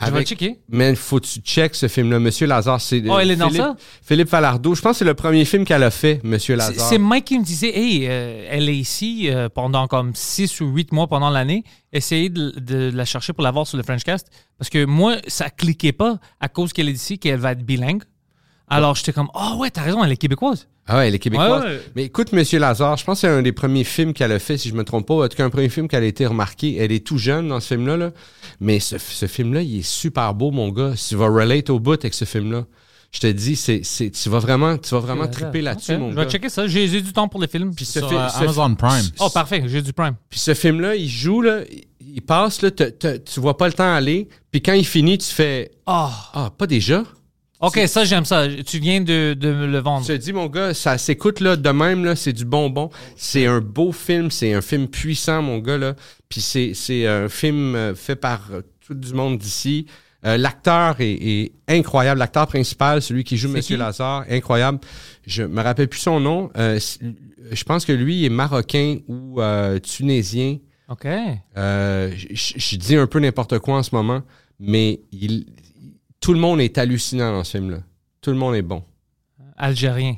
Je 0.00 0.12
vais 0.12 0.20
le 0.20 0.24
checker. 0.24 0.58
Man, 0.68 0.94
faut 0.94 1.18
que 1.18 1.26
tu 1.26 1.40
check 1.40 1.74
ce 1.74 1.88
film-là. 1.88 2.20
Monsieur 2.20 2.46
Lazare, 2.46 2.80
c'est. 2.80 3.02
Oh, 3.08 3.18
elle 3.18 3.32
est 3.32 3.36
dans 3.36 3.46
Philippe, 3.48 3.62
ça? 3.62 3.76
Philippe 4.02 4.28
Falardeau. 4.28 4.74
Je 4.74 4.80
pense 4.80 4.92
que 4.92 4.98
c'est 4.98 5.04
le 5.04 5.14
premier 5.14 5.44
film 5.44 5.64
qu'elle 5.64 5.82
a 5.82 5.90
fait, 5.90 6.20
Monsieur 6.22 6.54
Lazare. 6.54 6.88
c'est 6.88 6.98
Mike 6.98 7.24
qui 7.24 7.38
me 7.38 7.44
disait, 7.44 7.76
hey, 7.76 8.06
euh, 8.08 8.46
elle 8.48 8.68
est 8.68 8.76
ici 8.76 9.28
euh, 9.28 9.48
pendant 9.48 9.88
comme 9.88 10.14
6 10.14 10.60
ou 10.60 10.68
8 10.68 10.92
mois 10.92 11.08
pendant 11.08 11.30
l'année. 11.30 11.64
Essayez 11.92 12.28
de, 12.28 12.50
de 12.60 12.90
la 12.94 13.04
chercher 13.04 13.32
pour 13.32 13.42
la 13.42 13.50
voir 13.50 13.66
sur 13.66 13.76
le 13.76 13.82
Frenchcast. 13.82 14.28
Parce 14.56 14.70
que 14.70 14.84
moi, 14.84 15.16
ça 15.26 15.50
cliquait 15.50 15.92
pas 15.92 16.18
à 16.40 16.48
cause 16.48 16.72
qu'elle 16.72 16.88
est 16.88 16.92
d'ici, 16.92 17.18
qu'elle 17.18 17.40
va 17.40 17.52
être 17.52 17.64
bilingue. 17.64 18.02
Alors, 18.70 18.94
j'étais 18.94 19.12
comme, 19.12 19.28
oh 19.34 19.56
ouais, 19.58 19.70
t'as 19.70 19.82
raison, 19.82 20.02
elle 20.04 20.12
est 20.12 20.16
québécoise. 20.16 20.66
Ah 20.86 20.96
ouais, 20.98 21.08
elle 21.08 21.14
est 21.14 21.18
québécoise. 21.18 21.62
Ouais, 21.64 21.68
ouais. 21.70 21.82
Mais 21.96 22.04
écoute, 22.04 22.32
Monsieur 22.32 22.58
Lazare, 22.58 22.96
je 22.96 23.04
pense 23.04 23.18
que 23.18 23.20
c'est 23.28 23.32
un 23.32 23.42
des 23.42 23.52
premiers 23.52 23.84
films 23.84 24.12
qu'elle 24.14 24.32
a 24.32 24.38
fait, 24.38 24.56
si 24.56 24.68
je 24.70 24.74
me 24.74 24.84
trompe 24.84 25.06
pas. 25.06 25.14
En 25.24 25.28
tout 25.28 25.36
cas, 25.36 25.44
un 25.44 25.50
premier 25.50 25.68
film 25.68 25.86
qu'elle 25.88 26.02
a 26.02 26.06
été 26.06 26.24
remarquée. 26.26 26.76
Elle 26.78 26.92
est 26.92 27.06
tout 27.06 27.18
jeune 27.18 27.48
dans 27.48 27.60
ce 27.60 27.68
film-là. 27.74 27.96
Là. 27.96 28.10
Mais 28.60 28.80
ce, 28.80 28.96
ce 28.98 29.26
film-là, 29.26 29.60
il 29.62 29.80
est 29.80 29.82
super 29.86 30.32
beau, 30.34 30.50
mon 30.50 30.70
gars. 30.70 30.92
Tu 30.96 31.14
vas 31.16 31.26
relate 31.28 31.68
au 31.70 31.78
bout 31.78 31.92
avec 32.00 32.14
ce 32.14 32.24
film-là. 32.24 32.64
Je 33.10 33.20
te 33.20 33.26
dis, 33.26 33.56
c'est, 33.56 33.80
c'est, 33.84 34.10
tu 34.10 34.28
vas 34.28 34.38
vraiment, 34.38 34.76
tu 34.76 34.90
vas 34.94 35.00
vraiment 35.00 35.26
triper 35.28 35.62
là-dessus, 35.62 35.96
mon 35.96 36.10
Je 36.10 36.16
gars. 36.16 36.24
vais 36.24 36.30
checker 36.30 36.48
ça. 36.50 36.66
J'ai 36.66 36.88
du 37.00 37.12
temps 37.12 37.26
pour 37.28 37.40
les 37.40 37.48
films. 37.48 37.74
Puis 37.74 37.86
ce, 37.86 38.00
Sur 38.00 38.08
fi- 38.10 38.14
euh, 38.14 38.28
ce- 38.28 38.38
Amazon 38.42 38.74
Prime. 38.74 39.04
Oh, 39.20 39.28
parfait, 39.30 39.62
j'ai 39.66 39.80
du 39.82 39.92
Prime. 39.94 40.14
puis 40.28 40.38
ce 40.38 40.52
film-là, 40.54 40.94
il 40.94 41.08
joue, 41.08 41.40
là, 41.42 41.60
il- 42.00 42.20
passe, 42.22 42.60
là, 42.62 42.70
te- 42.70 42.84
te- 42.90 43.16
tu 43.18 43.40
vois 43.40 43.56
pas 43.56 43.66
le 43.66 43.72
temps 43.74 43.94
aller. 43.94 44.28
Puis 44.50 44.60
quand 44.62 44.72
il 44.74 44.86
finit, 44.86 45.16
tu 45.18 45.28
fais 45.32 45.70
Oh, 45.86 46.08
Ah, 46.34 46.50
pas 46.56 46.66
déjà? 46.66 47.02
Ok, 47.60 47.80
ça, 47.86 48.04
j'aime 48.04 48.24
ça. 48.24 48.46
Tu 48.66 48.78
viens 48.78 49.00
de, 49.00 49.34
de 49.34 49.52
me 49.52 49.66
le 49.66 49.78
vendre. 49.78 50.06
Je 50.06 50.12
te 50.12 50.18
dis, 50.18 50.32
mon 50.32 50.46
gars, 50.46 50.74
ça 50.74 50.98
s'écoute 50.98 51.40
là, 51.40 51.56
de 51.56 51.70
même, 51.70 52.04
là, 52.04 52.16
c'est 52.16 52.32
du 52.32 52.44
bonbon. 52.44 52.90
C'est 53.16 53.46
un 53.46 53.60
beau 53.60 53.92
film, 53.92 54.30
c'est 54.30 54.52
un 54.54 54.60
film 54.60 54.88
puissant, 54.88 55.42
mon 55.42 55.58
gars, 55.58 55.78
là. 55.78 55.94
Puis 56.28 56.40
c'est, 56.40 56.72
c'est 56.74 57.06
un 57.06 57.28
film 57.28 57.74
euh, 57.74 57.94
fait 57.94 58.16
par 58.16 58.48
euh, 58.52 58.62
tout 58.86 58.94
du 58.94 59.12
monde 59.14 59.38
d'ici. 59.38 59.86
Euh, 60.26 60.36
l'acteur 60.36 60.96
est, 61.00 61.12
est 61.12 61.52
incroyable. 61.68 62.18
L'acteur 62.18 62.46
principal, 62.48 63.00
celui 63.00 63.22
qui 63.22 63.36
joue 63.36 63.48
Monsieur? 63.48 63.76
Lazare, 63.76 64.24
incroyable. 64.28 64.80
Je 65.26 65.44
me 65.44 65.62
rappelle 65.62 65.88
plus 65.88 66.00
son 66.00 66.18
nom. 66.18 66.50
Euh, 66.56 66.80
je 67.52 67.64
pense 67.64 67.84
que 67.84 67.92
lui 67.92 68.24
est 68.24 68.28
marocain 68.28 68.98
ou 69.06 69.40
euh, 69.40 69.78
tunisien. 69.78 70.58
Ok. 70.88 71.06
Je 71.54 72.76
dis 72.76 72.96
un 72.96 73.06
peu 73.06 73.20
n'importe 73.20 73.58
quoi 73.60 73.76
en 73.76 73.82
ce 73.82 73.94
moment, 73.94 74.22
mais 74.58 75.00
il, 75.12 75.46
tout 76.20 76.32
le 76.32 76.38
monde 76.40 76.60
est 76.60 76.76
hallucinant 76.78 77.32
dans 77.32 77.44
ce 77.44 77.52
film-là. 77.58 77.78
Tout 78.20 78.30
le 78.30 78.36
monde 78.36 78.54
est 78.54 78.62
bon. 78.62 78.82
Algérien. 79.56 80.16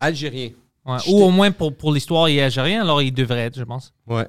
Algérien. 0.00 0.50
Ouais. 0.84 0.98
Ou 1.08 1.22
au 1.24 1.30
moins 1.30 1.50
pour, 1.50 1.74
pour 1.74 1.92
l'histoire, 1.92 2.28
il 2.28 2.38
est 2.38 2.42
algérien, 2.42 2.82
alors 2.82 3.02
il 3.02 3.12
devrait 3.12 3.40
être, 3.46 3.58
je 3.58 3.64
pense. 3.64 3.92
Ouais. 4.06 4.26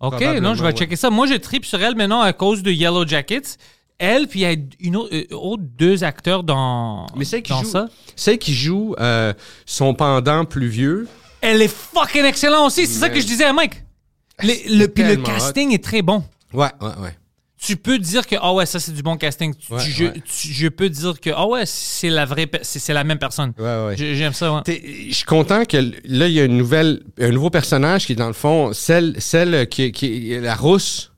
OK, 0.00 0.20
non, 0.42 0.54
je 0.54 0.60
vais 0.62 0.68
ouais. 0.68 0.72
checker 0.76 0.96
ça. 0.96 1.10
Moi, 1.10 1.26
je 1.26 1.34
tripe 1.34 1.64
sur 1.64 1.82
elle 1.82 1.96
maintenant 1.96 2.20
à 2.20 2.32
cause 2.32 2.62
de 2.62 2.70
Yellow 2.70 3.06
Jackets. 3.06 3.56
Elle, 3.98 4.26
puis 4.26 4.40
il 4.40 4.42
y 4.42 4.46
a 4.46 4.54
une 4.80 4.96
autre, 4.96 5.14
euh, 5.14 5.24
autre 5.34 5.62
deux 5.62 6.02
acteurs 6.04 6.42
dans, 6.42 7.06
Mais 7.16 7.24
celle 7.24 7.42
qui 7.42 7.52
dans 7.52 7.62
joue, 7.62 7.70
ça. 7.70 7.88
celle 8.16 8.38
qui 8.38 8.52
joue 8.52 8.94
euh, 8.98 9.32
son 9.66 9.94
pendant 9.94 10.44
plus 10.44 10.66
vieux, 10.66 11.08
Elle 11.40 11.62
est 11.62 11.68
fucking 11.72 12.24
excellente 12.24 12.66
aussi. 12.66 12.86
C'est 12.86 12.98
ça 12.98 13.08
que 13.08 13.20
je 13.20 13.26
disais 13.26 13.44
à 13.44 13.52
Mike. 13.52 13.82
Le, 14.42 14.78
le- 14.80 14.88
puis 14.88 15.04
le 15.04 15.16
casting 15.16 15.72
est 15.72 15.82
très 15.82 16.02
bon. 16.02 16.24
ouais, 16.52 16.68
ouais, 16.80 16.88
ouais. 17.02 17.16
Tu 17.64 17.76
peux 17.76 17.98
dire 17.98 18.26
que, 18.26 18.36
ah 18.40 18.52
ouais, 18.52 18.66
ça 18.66 18.78
c'est 18.80 18.92
du 18.92 19.02
bon 19.02 19.16
casting. 19.16 19.54
Tu- 19.54 19.72
Ouais, 19.72 19.80
je, 19.80 20.04
ouais. 20.04 20.12
tu- 20.12 20.52
je 20.52 20.68
peux 20.68 20.88
dire 20.88 21.20
que, 21.20 21.30
ah 21.34 21.46
ouais, 21.46 21.64
c'est 21.66 22.10
la 22.10 22.24
vraie, 22.24 22.48
c'est 22.62 22.78
c'est 22.78 22.92
la 22.92 23.04
même 23.04 23.18
personne. 23.18 23.52
Ouais, 23.58 23.64
ouais. 23.86 23.94
J'ai- 23.96 24.14
J'aime 24.16 24.32
ça, 24.34 24.62
Je 24.66 25.12
suis 25.14 25.24
content 25.24 25.64
que 25.64 25.76
là, 26.04 26.26
il 26.28 26.32
y 26.32 26.40
a 26.40 26.44
une 26.44 26.56
nouvelle, 26.58 27.02
un 27.20 27.30
nouveau 27.30 27.50
personnage 27.50 28.06
qui 28.06 28.12
est 28.12 28.16
dans 28.16 28.26
le 28.26 28.32
fond, 28.34 28.72
celle, 28.72 29.14
celle 29.20 29.68
qui, 29.68 29.92
qui 29.92 30.32
est 30.32 30.40
la 30.40 30.54
rousse. 30.54 31.10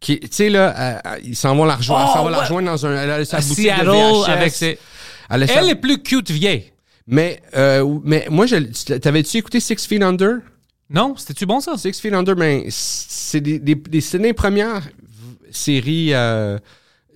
Qui, 0.00 0.18
tu 0.18 0.28
sais, 0.32 0.50
là, 0.50 0.74
euh, 0.76 0.98
euh, 1.06 1.18
ils 1.22 1.36
s'en 1.36 1.54
vont 1.54 1.64
la 1.64 1.76
rejoindre, 1.76 2.10
Oh, 2.10 2.16
s'en 2.18 2.24
va 2.24 2.30
la 2.32 2.40
rejoindre 2.40 2.68
dans 2.72 2.86
un, 2.86 2.96
elle 3.04 3.10
a 3.10 3.24
sa 3.24 3.36
À 3.36 3.40
boutique 3.40 3.56
Seattle, 3.58 3.86
de 3.86 3.90
VHS. 3.92 4.28
avec 4.30 4.52
ses... 4.52 4.78
Elle, 5.30 5.42
a 5.44 5.46
sa- 5.46 5.62
Elle 5.62 5.68
est 5.70 5.74
plus 5.76 6.02
cute 6.02 6.28
vieille. 6.32 6.72
mais, 7.06 7.40
euh, 7.56 7.98
mais 8.02 8.26
moi, 8.28 8.46
je, 8.46 8.56
t'avais-tu 8.96 9.36
écouté 9.36 9.60
Six 9.60 9.86
Feet 9.86 10.02
Under? 10.02 10.38
Non? 10.90 11.14
C'était-tu 11.16 11.46
bon, 11.46 11.60
ça? 11.60 11.76
Six 11.78 12.00
Feet 12.00 12.12
Under, 12.12 12.34
ben, 12.34 12.64
c'est 12.68 13.40
des, 13.40 13.60
des, 13.60 13.76
des, 13.76 14.00
c'est 14.00 14.18
des 14.18 14.32
premières 14.32 14.82
séries. 15.52 16.14
euh, 16.14 16.58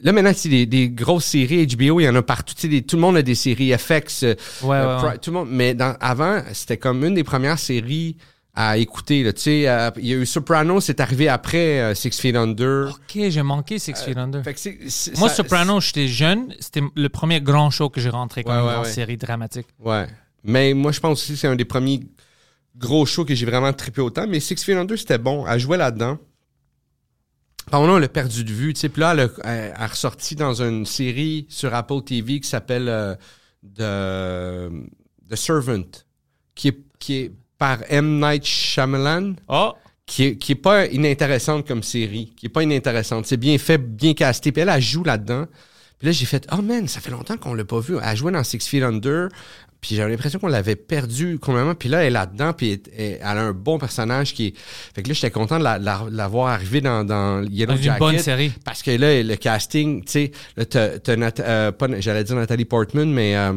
là, 0.03 0.13
maintenant, 0.13 0.33
c'est 0.35 0.49
des, 0.49 0.67
des 0.67 0.89
grosses 0.91 1.25
séries 1.27 1.67
HBO, 1.67 2.01
il 2.01 2.05
y 2.05 2.09
en 2.09 2.15
a 2.15 2.23
partout. 2.23 2.55
Tu 2.55 2.63
sais, 2.63 2.69
des- 2.69 2.83
tout 2.83 2.97
le 2.97 3.03
monde 3.03 3.17
a 3.17 3.23
des 3.23 3.35
séries 3.35 3.73
FX. 3.77 4.23
euh, 4.25 4.35
Ouais, 4.63 4.77
euh, 4.77 4.97
ouais, 4.97 5.03
Pri- 5.03 5.09
ouais. 5.13 5.19
Tout 5.19 5.31
le 5.31 5.37
monde, 5.39 5.49
mais 5.51 5.75
dans, 5.75 5.97
avant, 6.01 6.43
c'était 6.53 6.77
comme 6.77 7.05
une 7.05 7.15
des 7.15 7.25
premières 7.25 7.59
séries 7.59 8.17
à 8.59 8.79
écouter. 8.79 9.23
là. 9.23 9.33
Euh, 9.47 9.91
il 9.99 10.07
y 10.07 10.13
a 10.15 10.17
eu 10.17 10.25
Soprano, 10.25 10.81
c'est 10.81 11.01
arrivé 11.01 11.29
après 11.29 11.79
euh, 11.81 11.95
Six 11.95 12.19
Feet 12.19 12.35
Under. 12.37 12.89
Ok, 12.91 13.21
j'ai 13.29 13.43
manqué 13.43 13.79
Six 13.79 13.93
Feet 14.03 14.17
Under. 14.17 14.43
Fait 14.43 14.55
que 14.55 15.19
Moi, 15.19 15.29
ça- 15.29 15.35
Soprano, 15.37 15.79
j'étais 15.81 16.09
jeune. 16.09 16.55
C'était 16.61 16.81
le 16.95 17.09
premier 17.11 17.41
grand 17.43 17.69
show 17.71 17.91
que 17.91 18.01
j'ai 18.01 18.09
rentré 18.09 18.45
comme 18.45 18.55
une 18.55 18.85
série 18.85 19.17
dramatique. 19.19 19.67
Ouais. 19.85 20.07
Mais 20.43 20.73
moi, 20.75 20.91
je 20.93 21.01
pense 21.01 21.21
aussi 21.23 21.33
que 21.33 21.39
c'est 21.39 21.49
un 21.49 21.57
des 21.57 21.65
premiers 21.67 22.01
gros 22.79 23.05
shows 23.05 23.25
que 23.25 23.35
j'ai 23.35 23.45
vraiment 23.47 23.73
trippé 23.73 24.01
autant. 24.01 24.27
Mais 24.29 24.41
Six 24.41 24.63
Feet 24.65 24.75
Under, 24.77 24.99
c'était 24.99 25.19
bon. 25.19 25.47
Elle 25.47 25.59
jouait 25.61 25.77
là-dedans. 25.77 26.17
Pendant 27.71 27.95
on 27.95 27.99
l'a 27.99 28.09
perdu 28.09 28.45
de 28.45 28.53
vue. 28.53 28.73
Tu 28.75 28.81
sais, 28.81 28.89
puis 28.89 29.01
là, 29.01 29.13
elle 29.13 29.21
a, 29.21 29.29
elle 29.45 29.75
a 29.77 29.87
ressorti 29.87 30.37
dans 30.37 30.63
une 30.63 30.87
série 30.87 31.47
sur 31.49 31.75
Apple 31.75 32.03
TV 32.03 32.41
qui 32.41 32.49
s'appelle 32.49 32.89
euh, 32.89 33.15
The, 33.75 34.71
The 35.31 35.37
Servant, 35.37 35.85
qui 36.55 36.69
est, 36.69 36.79
qui 36.99 37.15
est 37.17 37.33
par 37.59 37.79
M. 37.89 38.21
Night 38.21 38.45
Shyamalan, 38.45 39.35
Oh! 39.49 39.73
qui 40.07 40.25
est, 40.25 40.37
qui 40.37 40.53
est 40.53 40.57
pas 40.57 40.87
inintéressante 40.87 41.67
comme 41.67 41.83
série, 41.83 42.33
qui 42.37 42.47
est 42.47 42.51
pas 42.51 42.63
inintéressante. 42.63 43.27
C'est 43.27 43.37
bien 43.37 43.59
fait, 43.59 43.79
bien 43.79 44.15
casté. 44.15 44.53
Puis 44.53 44.63
elle, 44.63 44.69
elle 44.69 44.81
joue 44.81 45.03
là-dedans. 45.03 45.47
Puis 45.99 46.07
là, 46.07 46.13
j'ai 46.13 46.27
fait, 46.27 46.47
oh 46.53 46.63
man, 46.63 46.87
ça 46.87 47.01
fait 47.01 47.11
longtemps 47.11 47.37
qu'on 47.37 47.55
l'a 47.55 47.65
pas 47.65 47.81
vu. 47.81 47.97
Elle 48.01 48.17
jouait 48.17 48.31
dans 48.31 48.45
Six 48.45 48.67
Feet 48.69 48.83
Under. 48.83 49.29
Puis 49.87 49.95
j'avais 49.95 50.11
l'impression 50.11 50.41
qu'on 50.41 50.49
l'avait 50.49 50.75
perdu 50.75 51.39
complètement. 51.39 51.77
Puis 51.77 51.89
là, 51.89 52.01
elle 52.01 52.09
est 52.09 52.11
là-dedans. 52.11 52.53
Puis 52.53 52.83
elle, 52.99 53.21
a 53.23 53.41
un 53.41 53.53
bon 53.53 53.79
personnage 53.79 54.35
qui 54.35 54.47
est. 54.49 54.55
Fait 54.57 55.03
que 55.05 55.09
là, 55.09 55.15
j'étais 55.15 55.31
content 55.31 55.59
de 55.59 55.65
la, 55.65 55.79
la, 55.79 56.03
la 56.11 56.27
voir 56.27 56.49
arriver 56.49 56.81
dans, 56.81 57.05
dans 57.05 57.45
Yellow 57.45 57.73
Dans 57.73 57.77
une 57.77 57.83
Jacket. 57.85 57.99
bonne 58.01 58.19
série. 58.19 58.53
Parce 58.65 58.83
que 58.83 58.91
là, 58.91 59.23
le 59.23 59.37
casting, 59.37 60.05
tu 60.05 60.11
sais, 60.11 60.33
là, 60.57 60.65
t'as, 60.65 60.89
euh, 61.41 61.71
pas, 61.71 61.87
j'allais 62.01 62.25
dire 62.25 62.35
Nathalie 62.35 62.65
Portman, 62.65 63.09
mais 63.09 63.37
euh, 63.37 63.53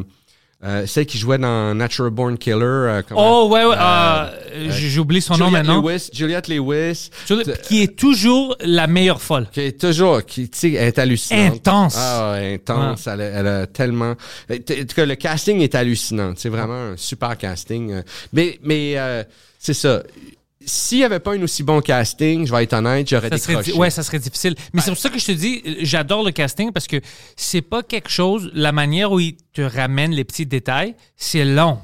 euh, 0.62 0.86
celle 0.86 1.06
qui 1.06 1.16
jouait 1.18 1.38
dans 1.38 1.74
Natural 1.74 2.10
Born 2.10 2.36
Killer. 2.36 2.56
euh, 2.62 3.02
Oh, 3.14 3.48
ouais, 3.50 3.64
ouais. 3.64 3.74
Euh, 3.78 4.30
euh, 4.52 4.66
J'oublie 4.70 5.22
son 5.22 5.36
nom 5.38 5.46
Juliette 5.46 5.66
maintenant. 5.66 5.80
Lewis, 5.82 6.10
Juliette 6.12 6.48
Lewis. 6.48 7.10
Julie- 7.26 7.44
T- 7.44 7.52
Qui 7.62 7.82
est 7.82 7.96
toujours 7.98 8.56
la 8.60 8.86
meilleure 8.86 9.22
folle. 9.22 9.46
qui 9.52 9.60
est 9.60 9.80
toujours, 9.80 10.24
qui, 10.24 10.48
tu 10.50 10.58
sais, 10.58 10.72
elle 10.72 10.88
est 10.88 10.98
hallucinante. 10.98 11.54
Intense. 11.56 11.96
Ah, 11.98 12.32
ouais, 12.32 12.54
intense. 12.54 13.06
Elle, 13.06 13.20
a, 13.20 13.24
elle 13.24 13.46
a 13.46 13.66
tellement. 13.66 14.10
En 14.50 14.54
tout 14.56 14.94
cas, 14.94 15.06
le 15.06 15.14
casting 15.14 15.60
est 15.60 15.74
hallucinant. 15.74 16.34
C'est 16.36 16.50
vraiment 16.50 16.92
un 16.92 16.96
super 16.96 17.38
casting. 17.38 17.92
euh. 17.92 18.02
Mais, 18.32 18.58
mais 18.62 18.94
euh, 18.98 19.24
c'est 19.58 19.74
ça. 19.74 20.02
S'il 20.64 20.98
n'y 20.98 21.04
avait 21.04 21.20
pas 21.20 21.34
un 21.34 21.42
aussi 21.42 21.62
bon 21.62 21.80
casting, 21.80 22.46
je 22.46 22.52
vais 22.54 22.64
être 22.64 22.74
honnête, 22.74 23.08
j'aurais 23.08 23.30
décroché. 23.30 23.72
ouais, 23.72 23.90
ça 23.90 24.02
serait 24.02 24.18
difficile. 24.18 24.54
Mais 24.74 24.82
c'est 24.82 24.90
pour 24.90 24.98
ça 25.00 25.08
que 25.08 25.18
je 25.18 25.24
te 25.26 25.32
dis, 25.32 25.62
j'adore 25.80 26.22
le 26.22 26.32
casting 26.32 26.70
parce 26.70 26.86
que 26.86 27.00
c'est 27.34 27.62
pas 27.62 27.82
quelque 27.82 28.10
chose, 28.10 28.50
la 28.52 28.70
manière 28.72 29.10
où 29.10 29.20
il 29.20 29.36
te 29.54 29.62
ramène 29.62 30.10
les 30.12 30.24
petits 30.24 30.44
détails, 30.46 30.94
c'est 31.16 31.44
long. 31.46 31.78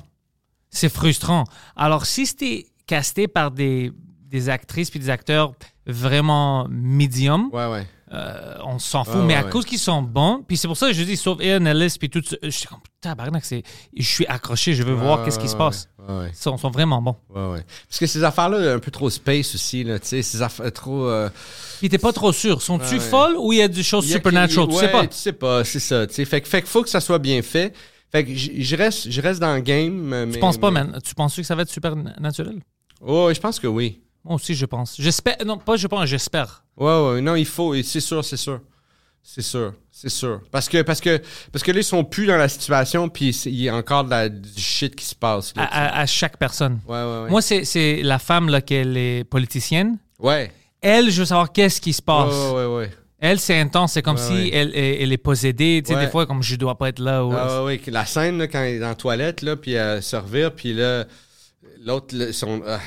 C'est 0.71 0.91
frustrant. 0.91 1.45
Alors, 1.75 2.05
si 2.05 2.27
c'était 2.27 2.67
casté 2.87 3.29
par 3.29 3.51
des, 3.51 3.93
des 4.27 4.51
actrices 4.51 4.91
puis 4.91 5.01
des 5.01 5.09
acteurs 5.11 5.55
vraiment 5.87 6.67
médium, 6.69 7.49
Ouais, 7.53 7.67
ouais. 7.71 7.87
Euh, 8.17 8.55
on 8.65 8.79
s'en 8.79 9.05
fout. 9.05 9.17
Mais 9.17 9.35
ouais, 9.35 9.41
à 9.41 9.45
ouais. 9.45 9.51
cause 9.51 9.65
qu'ils 9.65 9.79
sont 9.79 10.03
bons, 10.03 10.43
puis 10.47 10.57
c'est 10.57 10.67
pour 10.69 10.77
ça 10.77 10.87
que 10.89 10.93
je 10.95 11.03
dis, 11.03 11.17
sauf 11.17 11.39
Ian 11.43 11.65
Ellis 11.67 11.97
puis 11.99 12.09
tout 12.11 12.23
ça, 12.25 12.37
je 12.43 12.51
suis 12.51 12.67
comme, 12.67 12.79
tabarnak, 13.01 13.45
c'est, 13.45 13.63
je 13.97 14.03
suis 14.09 14.27
accroché, 14.27 14.75
je 14.75 14.83
veux 14.83 14.95
voir 14.95 15.25
qu'est-ce 15.25 15.39
qui 15.39 15.49
se 15.49 15.57
passe. 15.57 15.89
Ils 16.09 16.35
sont, 16.35 16.57
sont 16.57 16.71
vraiment 16.71 17.03
bons. 17.03 17.17
Parce 17.35 17.99
que 17.99 18.07
ces 18.07 18.23
affaires-là, 18.25 18.75
un 18.75 18.79
peu 18.79 18.91
trop 18.91 19.11
space 19.11 19.55
aussi, 19.55 19.83
là, 19.85 19.99
tu 19.99 20.07
sais, 20.09 20.23
ces 20.23 20.41
affaires 20.43 20.73
trop. 20.73 21.07
euh, 21.09 21.29
Puis 21.79 21.89
t'es 21.89 21.99
pas 21.99 22.13
trop 22.13 22.33
sûr. 22.33 22.63
Sont-tu 22.63 22.99
folles 23.01 23.37
ou 23.37 23.53
il 23.53 23.59
y 23.59 23.63
a 23.63 23.69
des 23.69 23.83
choses 23.83 24.07
supernatural? 24.11 24.69
tu 24.69 24.75
sais 24.77 24.89
pas. 24.89 25.07
Tu 25.07 25.17
sais 25.17 25.33
pas, 25.33 25.65
c'est 25.65 25.81
ça. 25.81 26.07
tu 26.07 26.15
sais. 26.15 26.25
Fait, 26.25 26.41
que- 26.41 26.49
fait 26.49 26.61
qu'il 26.63 26.71
faut 26.71 26.83
que 26.83 26.89
ça 26.89 27.01
soit 27.01 27.19
bien 27.19 27.43
fait. 27.43 27.75
Fait 28.13 28.25
que 28.25 28.33
je 28.35 28.77
reste, 28.77 29.11
je 29.11 29.21
reste 29.21 29.41
dans 29.41 29.55
le 29.55 29.61
game. 29.61 29.93
Tu 29.95 30.33
mais, 30.35 30.39
penses 30.39 30.59
pas, 30.59 30.71
mais- 30.71 30.85
man? 30.85 30.99
Tu 31.05 31.15
penses 31.15 31.35
que 31.37 31.43
ça 31.43 31.55
va 31.57 31.63
être 31.63 31.71
supernaturel? 31.71 32.61
Oh, 33.01 33.31
je 33.35 33.41
pense 33.41 33.59
que 33.59 33.67
oui. 33.67 34.01
Moi 34.27 34.35
aussi, 34.35 34.55
je 34.55 34.67
pense. 34.67 34.97
J'espère. 34.99 35.37
Non, 35.47 35.57
pas 35.57 35.77
je 35.77 35.87
pense, 35.87 36.05
j'espère. 36.07 36.65
Ouais, 36.77 36.87
ouais, 37.11 37.21
non, 37.21 37.37
il 37.37 37.47
faut, 37.47 37.75
c'est 37.83 38.01
sûr, 38.01 38.25
c'est 38.25 38.37
sûr. 38.37 38.61
C'est 39.23 39.43
sûr, 39.43 39.73
c'est 39.91 40.09
sûr. 40.09 40.41
Parce 40.53 40.69
que, 40.69 40.83
parce 40.83 41.01
que, 41.01 41.21
parce 41.51 41.65
que 41.65 41.73
là, 41.73 41.81
ils 41.81 41.85
sont 41.85 42.05
plus 42.05 42.27
dans 42.27 42.37
la 42.37 42.49
situation, 42.49 43.09
puis 43.09 43.31
il 43.47 43.55
y 43.63 43.69
a 43.69 43.75
encore 43.75 44.05
de 44.05 44.11
la, 44.11 44.29
du 44.29 44.61
shit 44.61 44.95
qui 44.95 45.05
se 45.05 45.15
passe. 45.17 45.53
À, 45.57 45.61
là, 45.63 45.67
tu 45.67 45.73
sais. 45.75 45.81
à- 45.81 45.99
à 45.99 46.07
chaque 46.07 46.37
personne. 46.39 46.79
Ouais, 46.87 46.95
ouais, 47.03 47.23
ouais. 47.25 47.31
Moi, 47.31 47.43
c'est 47.43 48.03
la 48.03 48.19
femme 48.21 48.49
là, 48.49 48.61
qui 48.61 48.75
est 48.75 49.25
politicienne. 49.29 49.99
ouais. 50.21 50.53
Elle, 50.83 51.11
je 51.11 51.21
veux 51.21 51.25
savoir 51.27 51.51
qu'est-ce 51.51 51.81
qui 51.81 51.93
se 51.93 52.03
passe. 52.03 52.33
ouais, 52.33 52.53
ouais, 52.53 52.77
ouais. 52.77 52.91
Elle, 53.19 53.41
c'est 53.41 53.59
intense. 53.59 53.95
C'est 53.95 54.03
comme 54.03 54.19
si. 54.19 54.51
Elle, 54.53 54.73
elle, 54.77 55.11
est 55.11 55.17
possédée. 55.17 55.83
Tu 55.85 55.93
sais, 55.93 55.99
des 55.99 56.07
fois, 56.09 56.27
comme 56.27 56.43
je 56.43 56.55
dois 56.55 56.77
pas 56.79 56.91
être 56.91 57.01
là. 57.01 57.25
ou- 57.25 57.33
Ah, 57.33 57.65
ouais, 57.65 57.81
la 57.89 58.05
scène, 58.07 58.39
là, 58.39 58.47
quand 58.47 58.61
elle 58.61 58.75
est 58.77 58.79
dans 58.79 58.89
la 58.89 58.95
toilette, 58.95 59.43
là, 59.43 59.57
puis 59.57 59.73
elle 59.73 60.03
se 60.03 60.15
revire, 60.15 60.53
puis 60.55 60.75
là, 60.75 61.05
l'autre, 61.85 62.15
son. 62.33 62.63
ah, 62.69 62.79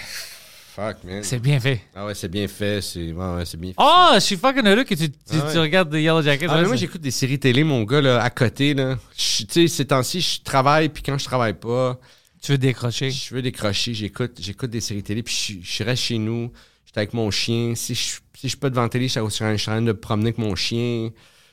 fuck, 0.80 1.04
man. 1.04 1.24
C'est 1.24 1.40
bien 1.40 1.60
fait. 1.60 1.82
Ah 1.96 2.06
ouais, 2.06 2.16
c'est 2.16 2.28
bien 2.30 2.48
fait, 2.48 2.82
c'est 2.82 3.12
ouais, 3.12 3.44
bien 3.58 3.70
fait. 3.70 3.76
Oh, 3.78 4.10
je 4.16 4.20
suis 4.20 4.38
fucking 4.38 4.66
heureux 4.66 4.84
que 4.84 4.96
tu, 4.96 5.10
tu, 5.10 5.16
Ah 5.32 5.46
ouais. 5.46 5.52
tu 5.54 5.60
regardes 5.60 5.92
The 5.92 5.96
Yellow 5.96 6.22
Jacket. 6.22 6.50
Ah, 6.52 6.62
mais 6.62 6.68
moi, 6.68 6.76
j'écoute 6.76 7.02
des 7.02 7.12
séries 7.12 7.40
télé, 7.40 7.64
mon 7.64 7.84
gars, 7.84 8.02
là, 8.02 8.22
à 8.24 8.30
côté, 8.30 8.74
là. 8.74 8.98
Tu 9.16 9.46
sais, 9.50 9.68
ces 9.68 9.86
temps-ci, 9.86 10.22
je 10.22 10.42
travaille, 10.42 10.90
puis 10.90 11.04
quand 11.04 11.18
je 11.18 11.26
travaille 11.26 11.54
pas, 11.54 12.00
tu 12.42 12.52
veux 12.54 12.58
décrocher. 12.58 13.12
je 13.12 13.34
veux 13.36 13.42
décrocher, 13.42 13.94
j'écoute, 13.94 14.38
j'écoute 14.40 14.70
des 14.70 14.82
séries 14.82 15.04
télé, 15.04 15.24
puis 15.24 15.62
je, 15.64 15.78
je 15.78 15.84
reste 15.84 16.04
chez 16.04 16.18
nous, 16.18 16.52
j'étais 16.86 17.00
avec 17.00 17.14
mon 17.14 17.30
chien. 17.32 17.74
Si 17.76 17.94
je, 17.96 18.02
si 18.02 18.20
je 18.44 18.48
suis 18.48 18.58
pas 18.58 18.70
devant 18.70 18.84
la 18.84 18.90
télé, 18.90 19.08
je 19.08 19.12
suis 19.12 19.20
en 19.20 19.28
train- 19.28 19.52
je 19.56 19.62
suis 19.62 19.70
en 19.70 19.74
train 19.74 19.82
de 19.82 19.88
me 19.88 19.94
promener 19.94 20.28
avec 20.28 20.38
mon 20.38 20.56
chien. 20.56 21.10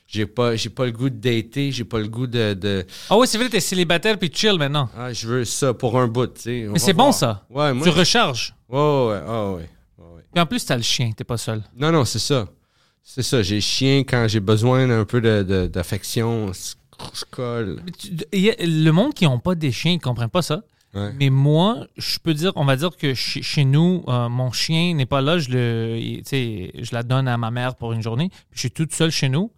J'ai 0.08 0.26
pas, 0.26 0.54
j'ai 0.54 0.70
pas 0.70 0.86
le 0.86 0.92
goût 0.92 1.10
de 1.10 1.16
dater, 1.16 1.72
j'ai 1.72 1.84
pas 1.84 1.98
le 1.98 2.06
goût 2.06 2.28
de, 2.28 2.54
de- 2.54 2.86
Ah 3.10 3.16
oui, 3.18 3.26
c'est 3.26 3.38
vrai, 3.38 3.48
t'es 3.48 3.58
célibataire 3.60 4.16
puis 4.18 4.30
chill 4.32 4.56
maintenant. 4.56 4.88
Ah, 4.96 5.12
je 5.12 5.26
veux 5.26 5.44
ça 5.44 5.74
pour 5.74 5.98
un 5.98 6.06
bout, 6.06 6.28
tu 6.28 6.42
sais. 6.42 6.66
Mais 6.70 6.78
c'est 6.78 6.92
bon 6.92 7.10
ça. 7.10 7.44
Ouais, 7.50 7.72
moi. 7.74 7.84
Tu 7.84 7.90
recharges. 7.92 8.54
Ouais, 8.68 8.78
ouais, 8.78 9.08
ouais, 9.08 9.20
ah, 9.26 9.46
ouais, 9.50 9.54
ouais, 9.54 10.14
ouais. 10.16 10.22
Puis 10.32 10.40
en 10.40 10.46
plus, 10.46 10.64
t'as 10.64 10.76
le 10.76 10.82
chien, 10.82 11.10
t'es 11.16 11.24
pas 11.24 11.36
seul. 11.36 11.62
Non, 11.76 11.90
non, 11.90 12.04
c'est 12.04 12.20
ça. 12.20 12.46
C'est 13.02 13.22
ça. 13.22 13.42
J'ai 13.42 13.60
chien 13.60 14.04
quand 14.06 14.26
j'ai 14.28 14.40
besoin 14.40 14.86
d'un 14.86 15.04
peu 15.04 15.20
de, 15.20 15.42
de- 15.42 15.66
d'affection. 15.66 16.52
Je 16.52 17.24
colle. 17.30 17.80
A- 18.32 18.64
le 18.64 18.90
monde 18.90 19.12
qui 19.12 19.24
n'ont 19.24 19.38
pas 19.40 19.54
des 19.56 19.72
chiens, 19.72 19.92
ils 19.92 20.00
comprennent 20.00 20.30
pas 20.30 20.42
ça. 20.42 20.62
Ouais. 20.94 21.12
Mais 21.18 21.30
moi, 21.30 21.86
je 21.96 22.18
peux 22.20 22.32
dire, 22.32 22.52
on 22.56 22.64
va 22.64 22.76
dire 22.76 22.96
que 22.96 23.12
chez, 23.12 23.42
chez 23.42 23.64
nous, 23.64 24.02
euh, 24.08 24.28
mon 24.28 24.50
chien 24.52 24.94
n'est 24.94 25.04
pas 25.04 25.20
là. 25.20 25.38
Je, 25.38 25.50
le, 25.50 26.22
je 26.82 26.94
la 26.94 27.02
donne 27.02 27.26
à 27.28 27.36
ma 27.36 27.50
mère 27.50 27.74
pour 27.74 27.92
une 27.92 28.02
journée. 28.02 28.28
Puis 28.30 28.54
je 28.54 28.60
suis 28.60 28.70
toute 28.70 28.94
seule 28.94 29.10
chez 29.10 29.28
nous. 29.28 29.50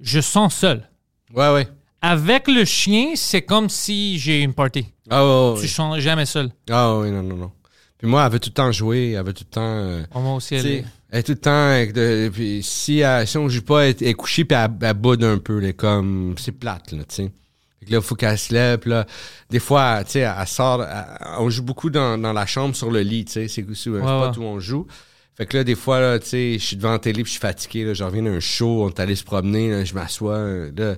Je 0.00 0.20
sens 0.20 0.54
seul. 0.54 0.88
Ouais, 1.34 1.52
ouais. 1.52 1.68
Avec 2.00 2.46
le 2.48 2.64
chien, 2.64 3.12
c'est 3.16 3.42
comme 3.42 3.68
si 3.68 4.18
j'ai 4.18 4.42
une 4.42 4.54
party. 4.54 4.86
Ah, 5.10 5.24
ouais, 5.24 5.54
ouais. 5.54 5.60
Tu 5.60 5.68
sens 5.68 5.98
jamais 5.98 6.26
seul. 6.26 6.50
Ah, 6.70 6.96
ouais, 6.98 7.10
non, 7.10 7.22
non, 7.22 7.36
non. 7.36 7.52
Puis 7.98 8.06
moi, 8.06 8.24
elle 8.24 8.32
veut 8.32 8.38
tout 8.38 8.50
le 8.50 8.54
temps 8.54 8.70
jouer. 8.70 9.12
Elle 9.12 9.24
veut 9.26 9.32
tout 9.32 9.44
le 9.48 9.50
temps. 9.54 9.60
euh, 9.62 10.02
Oh, 10.14 10.20
moi 10.20 10.34
aussi, 10.36 10.50
tu 10.50 10.54
elle 10.56 10.62
sais, 10.62 10.72
est- 10.74 10.84
elle 11.10 11.18
est 11.18 11.22
tout 11.24 11.32
le 11.32 11.38
temps. 11.38 11.92
De, 11.92 12.30
puis 12.32 12.62
si, 12.62 13.00
elle- 13.00 13.26
si 13.26 13.36
on 13.38 13.48
joue 13.48 13.62
pas, 13.62 13.86
elle, 13.88 13.96
elle 14.00 14.06
est 14.08 14.14
couchée, 14.14 14.44
puis 14.44 14.56
elle, 14.56 14.70
elle 14.80 14.94
boude 14.94 15.24
un 15.24 15.38
peu. 15.38 15.58
Là, 15.58 15.72
comme. 15.72 16.34
C'est 16.38 16.52
plate, 16.52 16.92
là, 16.92 17.02
tu 17.08 17.14
sais. 17.16 17.32
Fait 17.80 17.86
que 17.86 17.90
là, 17.92 17.98
il 17.98 18.02
faut 18.04 18.14
qu'elle 18.14 18.38
se 18.38 18.54
lève. 18.54 18.78
puis 18.78 18.90
là, 18.90 19.04
des 19.50 19.58
fois, 19.58 20.04
tu 20.04 20.12
sais, 20.12 20.20
elle, 20.20 20.46
sort. 20.46 20.84
elle- 20.84 21.04
on 21.40 21.50
joue 21.50 21.64
beaucoup 21.64 21.90
dans, 21.90 22.16
dans 22.16 22.32
la 22.32 22.46
chambre 22.46 22.76
sur 22.76 22.92
le 22.92 23.00
lit, 23.00 23.24
tu 23.24 23.32
sais. 23.32 23.48
C'est 23.48 23.66
c'est 23.74 23.90
un 23.90 23.98
spot 24.00 24.36
ouais. 24.36 24.44
où 24.44 24.46
on 24.46 24.60
joue. 24.60 24.86
Fait 25.38 25.46
que 25.46 25.56
là, 25.56 25.62
des 25.64 25.76
fois, 25.76 26.00
là, 26.00 26.18
tu 26.18 26.26
sais, 26.26 26.52
je 26.58 26.64
suis 26.64 26.76
devant 26.76 26.90
la 26.90 26.98
télé 26.98 27.22
puis 27.22 27.26
je 27.32 27.38
suis 27.38 27.40
fatigué. 27.40 27.84
Là, 27.84 27.94
je 27.94 28.02
reviens 28.04 28.22
d'un 28.24 28.40
show, 28.40 28.82
on 28.84 28.88
est 28.90 28.98
allé 29.00 29.14
se 29.14 29.22
promener, 29.24 29.70
là, 29.70 29.84
je 29.84 29.94
m'assois. 29.94 30.40
Là, 30.76 30.96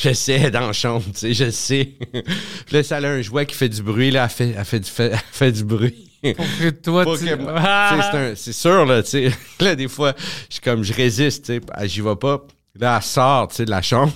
je 0.00 0.12
sais, 0.12 0.32
elle 0.32 0.46
est 0.46 0.50
dans 0.50 0.66
la 0.66 0.72
chambre, 0.72 1.04
tu 1.12 1.18
sais, 1.18 1.34
je 1.34 1.50
sais. 1.50 1.92
puis 2.10 2.22
là, 2.72 2.82
ça 2.82 2.96
a 2.96 3.06
un 3.06 3.20
jouet 3.22 3.46
qui 3.46 3.54
fait 3.54 3.68
du 3.68 3.82
bruit, 3.82 4.10
là, 4.10 4.24
elle 4.24 4.30
fait, 4.30 4.54
elle 4.58 4.64
fait, 4.64 4.80
du, 4.80 4.90
fait, 4.90 5.10
elle 5.12 5.18
fait 5.32 5.52
du 5.52 5.64
bruit. 5.64 6.10
Pour 6.34 6.46
que 6.58 6.70
toi, 6.70 7.04
tu... 7.18 7.24
que- 7.26 7.38
Ah! 7.48 8.08
c'est 8.10 8.18
un- 8.18 8.34
c'est 8.34 8.52
sûr, 8.54 8.86
là, 8.86 9.02
tu 9.02 9.10
sais. 9.10 9.30
Là, 9.60 9.76
des 9.76 9.88
fois, 9.88 10.14
je 10.48 10.54
suis 10.54 10.60
comme, 10.62 10.82
je 10.82 10.92
résiste, 10.94 11.44
tu 11.44 11.54
sais, 11.54 11.60
ah, 11.72 11.86
j'y 11.86 12.00
vais 12.00 12.16
pas. 12.16 12.42
Là, 12.80 12.96
elle 12.96 13.02
sort, 13.04 13.48
tu 13.48 13.56
sais, 13.56 13.64
de 13.66 13.70
la 13.70 13.82
chambre, 13.82 14.12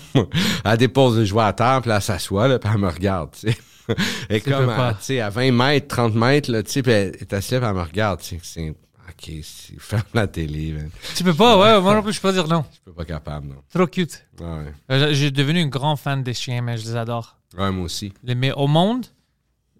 elle 0.64 0.76
dépose 0.78 1.18
le 1.18 1.24
jouet 1.26 1.44
à 1.44 1.52
terre, 1.52 1.80
puis 1.82 1.90
là, 1.90 1.96
elle 1.96 2.02
s'assoit, 2.02 2.48
là, 2.48 2.58
puis 2.58 2.70
elle 2.72 2.80
me 2.80 2.88
regarde, 2.88 3.30
tu 3.38 3.50
sais. 3.50 3.58
Tu 3.94 4.40
comme, 4.50 4.66
peux 4.66 4.72
à, 4.72 4.94
tu 4.94 5.04
sais, 5.04 5.20
à 5.20 5.30
20 5.30 5.50
mètres, 5.52 5.88
30 5.88 6.14
mètres, 6.14 6.50
là, 6.50 6.62
tu 6.62 6.70
sais, 6.70 6.82
puis 6.82 6.92
elle 6.92 7.14
est 7.16 7.32
assise, 7.32 7.54
elle 7.54 7.60
me 7.74 7.80
regarde, 7.82 8.20
tu 8.20 8.36
sais. 8.36 8.40
C'est- 8.42 8.74
Ok, 9.10 9.32
ferme 9.78 10.02
la 10.12 10.26
télé, 10.26 10.72
man. 10.72 10.90
Tu 11.16 11.24
peux 11.24 11.32
pas, 11.32 11.56
ouais, 11.58 11.80
moi 11.80 11.94
non 11.94 12.02
plus, 12.02 12.12
je 12.12 12.20
peux 12.20 12.28
pas 12.28 12.32
dire 12.34 12.46
non. 12.46 12.62
Je 12.70 12.74
suis 12.90 12.94
pas 12.94 13.06
capable, 13.06 13.48
non. 13.48 13.56
Trop 13.72 13.86
cute. 13.86 14.22
Ouais, 14.38 14.72
Euh, 14.90 15.12
J'ai 15.14 15.30
devenu 15.30 15.62
un 15.62 15.66
grand 15.68 15.96
fan 15.96 16.22
des 16.22 16.34
chiens, 16.34 16.60
mais 16.60 16.76
je 16.76 16.84
les 16.84 16.94
adore. 16.96 17.38
ouais 17.56 17.70
moi 17.72 17.84
aussi. 17.86 18.12
Les, 18.22 18.34
mais 18.34 18.52
au 18.52 18.66
monde, 18.66 19.06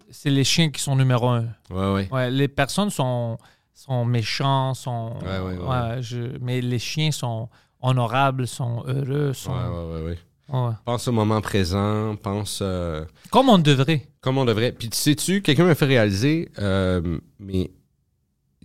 c'est 0.09 0.31
les 0.31 0.43
chiens 0.43 0.71
qui 0.71 0.81
sont 0.81 0.95
numéro 0.95 1.27
un. 1.29 1.45
Ouais, 1.69 1.93
ouais. 1.93 2.09
Ouais, 2.11 2.31
les 2.31 2.47
personnes 2.47 2.89
sont, 2.89 3.37
sont 3.75 4.03
méchants, 4.03 4.73
sont. 4.73 5.13
Ouais, 5.21 5.37
ouais, 5.39 5.57
ouais. 5.57 6.01
je- 6.01 6.37
mais 6.41 6.59
les 6.59 6.79
chiens 6.79 7.11
sont 7.11 7.49
honorables, 7.81 8.47
sont 8.47 8.83
heureux, 8.87 9.33
sont. 9.33 9.51
Ouais, 9.51 9.57
ouais, 9.67 9.93
ouais, 10.01 10.05
ouais. 10.09 10.19
Ouais. 10.51 10.73
Pense 10.85 11.07
au 11.07 11.11
moment 11.11 11.41
présent, 11.41 12.15
pense 12.15 12.59
euh, 12.61 13.05
Comme 13.31 13.49
on 13.49 13.57
devrait. 13.57 14.07
comme 14.21 14.37
on 14.37 14.45
devrait. 14.45 14.71
Puis 14.71 14.89
tu 14.89 14.97
sais-tu, 14.97 15.41
quelqu'un 15.41 15.65
m'a 15.65 15.75
fait 15.75 15.85
réaliser, 15.85 16.49
euh, 16.59 17.19
mais 17.39 17.71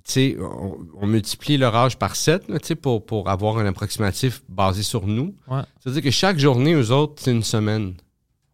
tu 0.04 0.12
sais, 0.12 0.36
on, 0.40 0.76
on 1.00 1.06
multiplie 1.06 1.56
leur 1.56 1.74
âge 1.74 1.98
par 1.98 2.14
7 2.16 2.46
tu 2.46 2.54
sais, 2.62 2.74
pour, 2.74 3.04
pour 3.06 3.28
avoir 3.30 3.58
un 3.58 3.66
approximatif 3.66 4.42
basé 4.48 4.82
sur 4.82 5.06
nous. 5.06 5.34
Ouais. 5.48 5.62
C'est-à-dire 5.80 6.02
que 6.02 6.10
chaque 6.10 6.38
journée, 6.38 6.74
eux 6.74 6.90
autres, 6.90 7.22
c'est 7.22 7.30
une 7.32 7.42
semaine. 7.42 7.94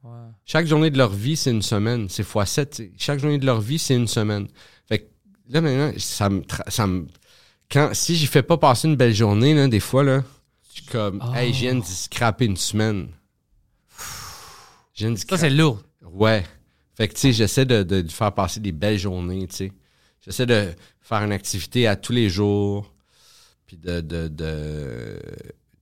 Ouais. 0.05 0.11
Chaque 0.45 0.67
journée 0.67 0.91
de 0.91 0.99
leur 0.99 1.11
vie, 1.11 1.37
c'est 1.37 1.51
une 1.51 1.63
semaine. 1.63 2.09
C'est 2.09 2.23
fois 2.23 2.47
7. 2.47 2.83
Chaque 2.97 3.19
journée 3.21 3.39
de 3.39 3.47
leur 3.47 3.61
vie, 3.61 3.79
c'est 3.79 3.97
une 3.97 4.07
semaine. 4.09 4.47
Fait 4.89 5.01
que 5.01 5.05
là, 5.49 5.61
maintenant, 5.61 5.91
ça 5.99 6.29
me. 6.29 6.43
Ça 6.69 6.87
me 6.87 7.07
quand, 7.71 7.91
si 7.93 8.17
j'y 8.17 8.27
fais 8.27 8.43
pas 8.43 8.57
passer 8.57 8.89
une 8.89 8.97
belle 8.97 9.15
journée, 9.15 9.55
là, 9.55 9.69
des 9.69 9.79
fois, 9.79 10.03
là, 10.03 10.25
je 10.69 10.81
suis 10.81 10.87
comme, 10.87 11.23
Oh. 11.25 11.35
hey, 11.37 11.53
je 11.53 11.61
viens 11.61 11.77
de 11.77 11.85
scraper 11.85 12.47
une 12.47 12.57
semaine. 12.57 13.09
Ça, 15.17 15.39
c'est 15.39 15.51
lourd. 15.51 15.81
Ouais. 16.13 16.45
Fait 16.97 17.09
que, 17.09 17.15
tu 17.15 17.21
sais, 17.21 17.33
j'essaie 17.33 17.65
de, 17.65 17.83
de, 17.83 18.01
de 18.03 18.11
faire 18.11 18.33
passer 18.33 18.61
des 18.61 18.73
belles 18.73 18.99
journées, 18.99 19.47
tu 19.49 19.57
sais. 19.57 19.73
J'essaie 20.25 20.47
de 20.47 20.69
faire 21.01 21.23
une 21.23 21.33
activité 21.33 21.87
à 21.87 21.97
tous 21.97 22.13
les 22.13 22.29
jours, 22.29 22.93
puis 23.67 23.77
de, 23.79 24.01
de, 24.01 24.29
de, 24.29 25.19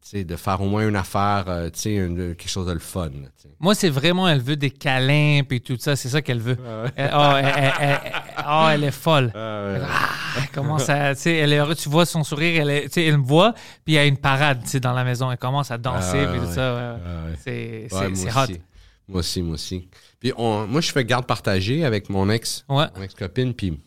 tu 0.01 0.09
sais, 0.11 0.25
de 0.25 0.37
faire 0.37 0.61
au 0.61 0.67
moins 0.69 0.87
une 0.89 0.95
affaire, 0.95 1.47
euh, 1.49 1.71
tu 1.71 1.81
sais, 1.81 2.35
quelque 2.39 2.49
chose 2.49 2.67
de 2.69 2.73
le 2.73 2.79
fun. 2.79 3.11
Moi, 3.59 3.75
c'est 3.75 3.89
vraiment, 3.89 4.29
elle 4.29 4.41
veut 4.41 4.55
des 4.55 4.71
câlins 4.71 5.43
et 5.51 5.61
tout 5.61 5.77
ça. 5.81 5.97
C'est 5.97 6.09
ça 6.09 6.23
qu'elle 6.23 6.39
veut. 6.41 6.57
Elle, 6.95 7.11
oh, 7.13 7.33
elle, 7.37 7.45
elle- 7.57 7.73
elle- 7.81 8.13
oh, 8.49 8.69
elle 8.71 8.85
est 8.85 8.91
folle. 8.93 9.33
Elle 9.35 10.49
commence 10.55 10.89
à, 10.89 11.17
tu 11.17 11.23
sais, 11.23 11.35
elle 11.37 11.53
est 11.53 11.59
heureuse. 11.59 11.79
Tu 11.79 11.89
vois 11.89 12.07
son 12.07 12.23
sourire, 12.23 12.69
elle, 12.69 12.89
sais, 12.93 13.05
elle 13.07 13.19
me 13.19 13.25
voit, 13.27 13.55
puis 13.85 13.95
il 13.95 13.95
y 13.95 13.99
a 13.99 14.05
une 14.07 14.19
parade, 14.19 14.63
tu 14.63 14.69
sais, 14.69 14.81
dans 14.81 14.93
la 14.93 15.03
maison. 15.03 15.33
Elle 15.33 15.39
commence 15.39 15.73
à 15.73 15.79
danser, 15.79 16.25
Ah, 16.27 16.31
puis 16.31 16.41
tout 16.41 16.47
ouais. 16.47 16.55
ça. 16.55 16.99
C'est, 17.43 17.89
hot. 17.91 18.13
aussi. 18.13 18.61
Moi 19.09 19.21
aussi, 19.21 19.43
moi 19.43 19.55
aussi. 19.55 19.89
Puis 20.21 20.33
on- 20.37 20.67
moi, 20.67 20.81
je 20.81 20.93
fais 20.93 21.05
garde 21.05 21.27
partagée 21.27 21.85
avec 21.85 22.11
mon 22.11 22.29
ex, 22.31 22.65
Ouais. 22.69 22.87
mon 22.97 23.03
ex-copine, 23.03 23.55
puis 23.55 23.79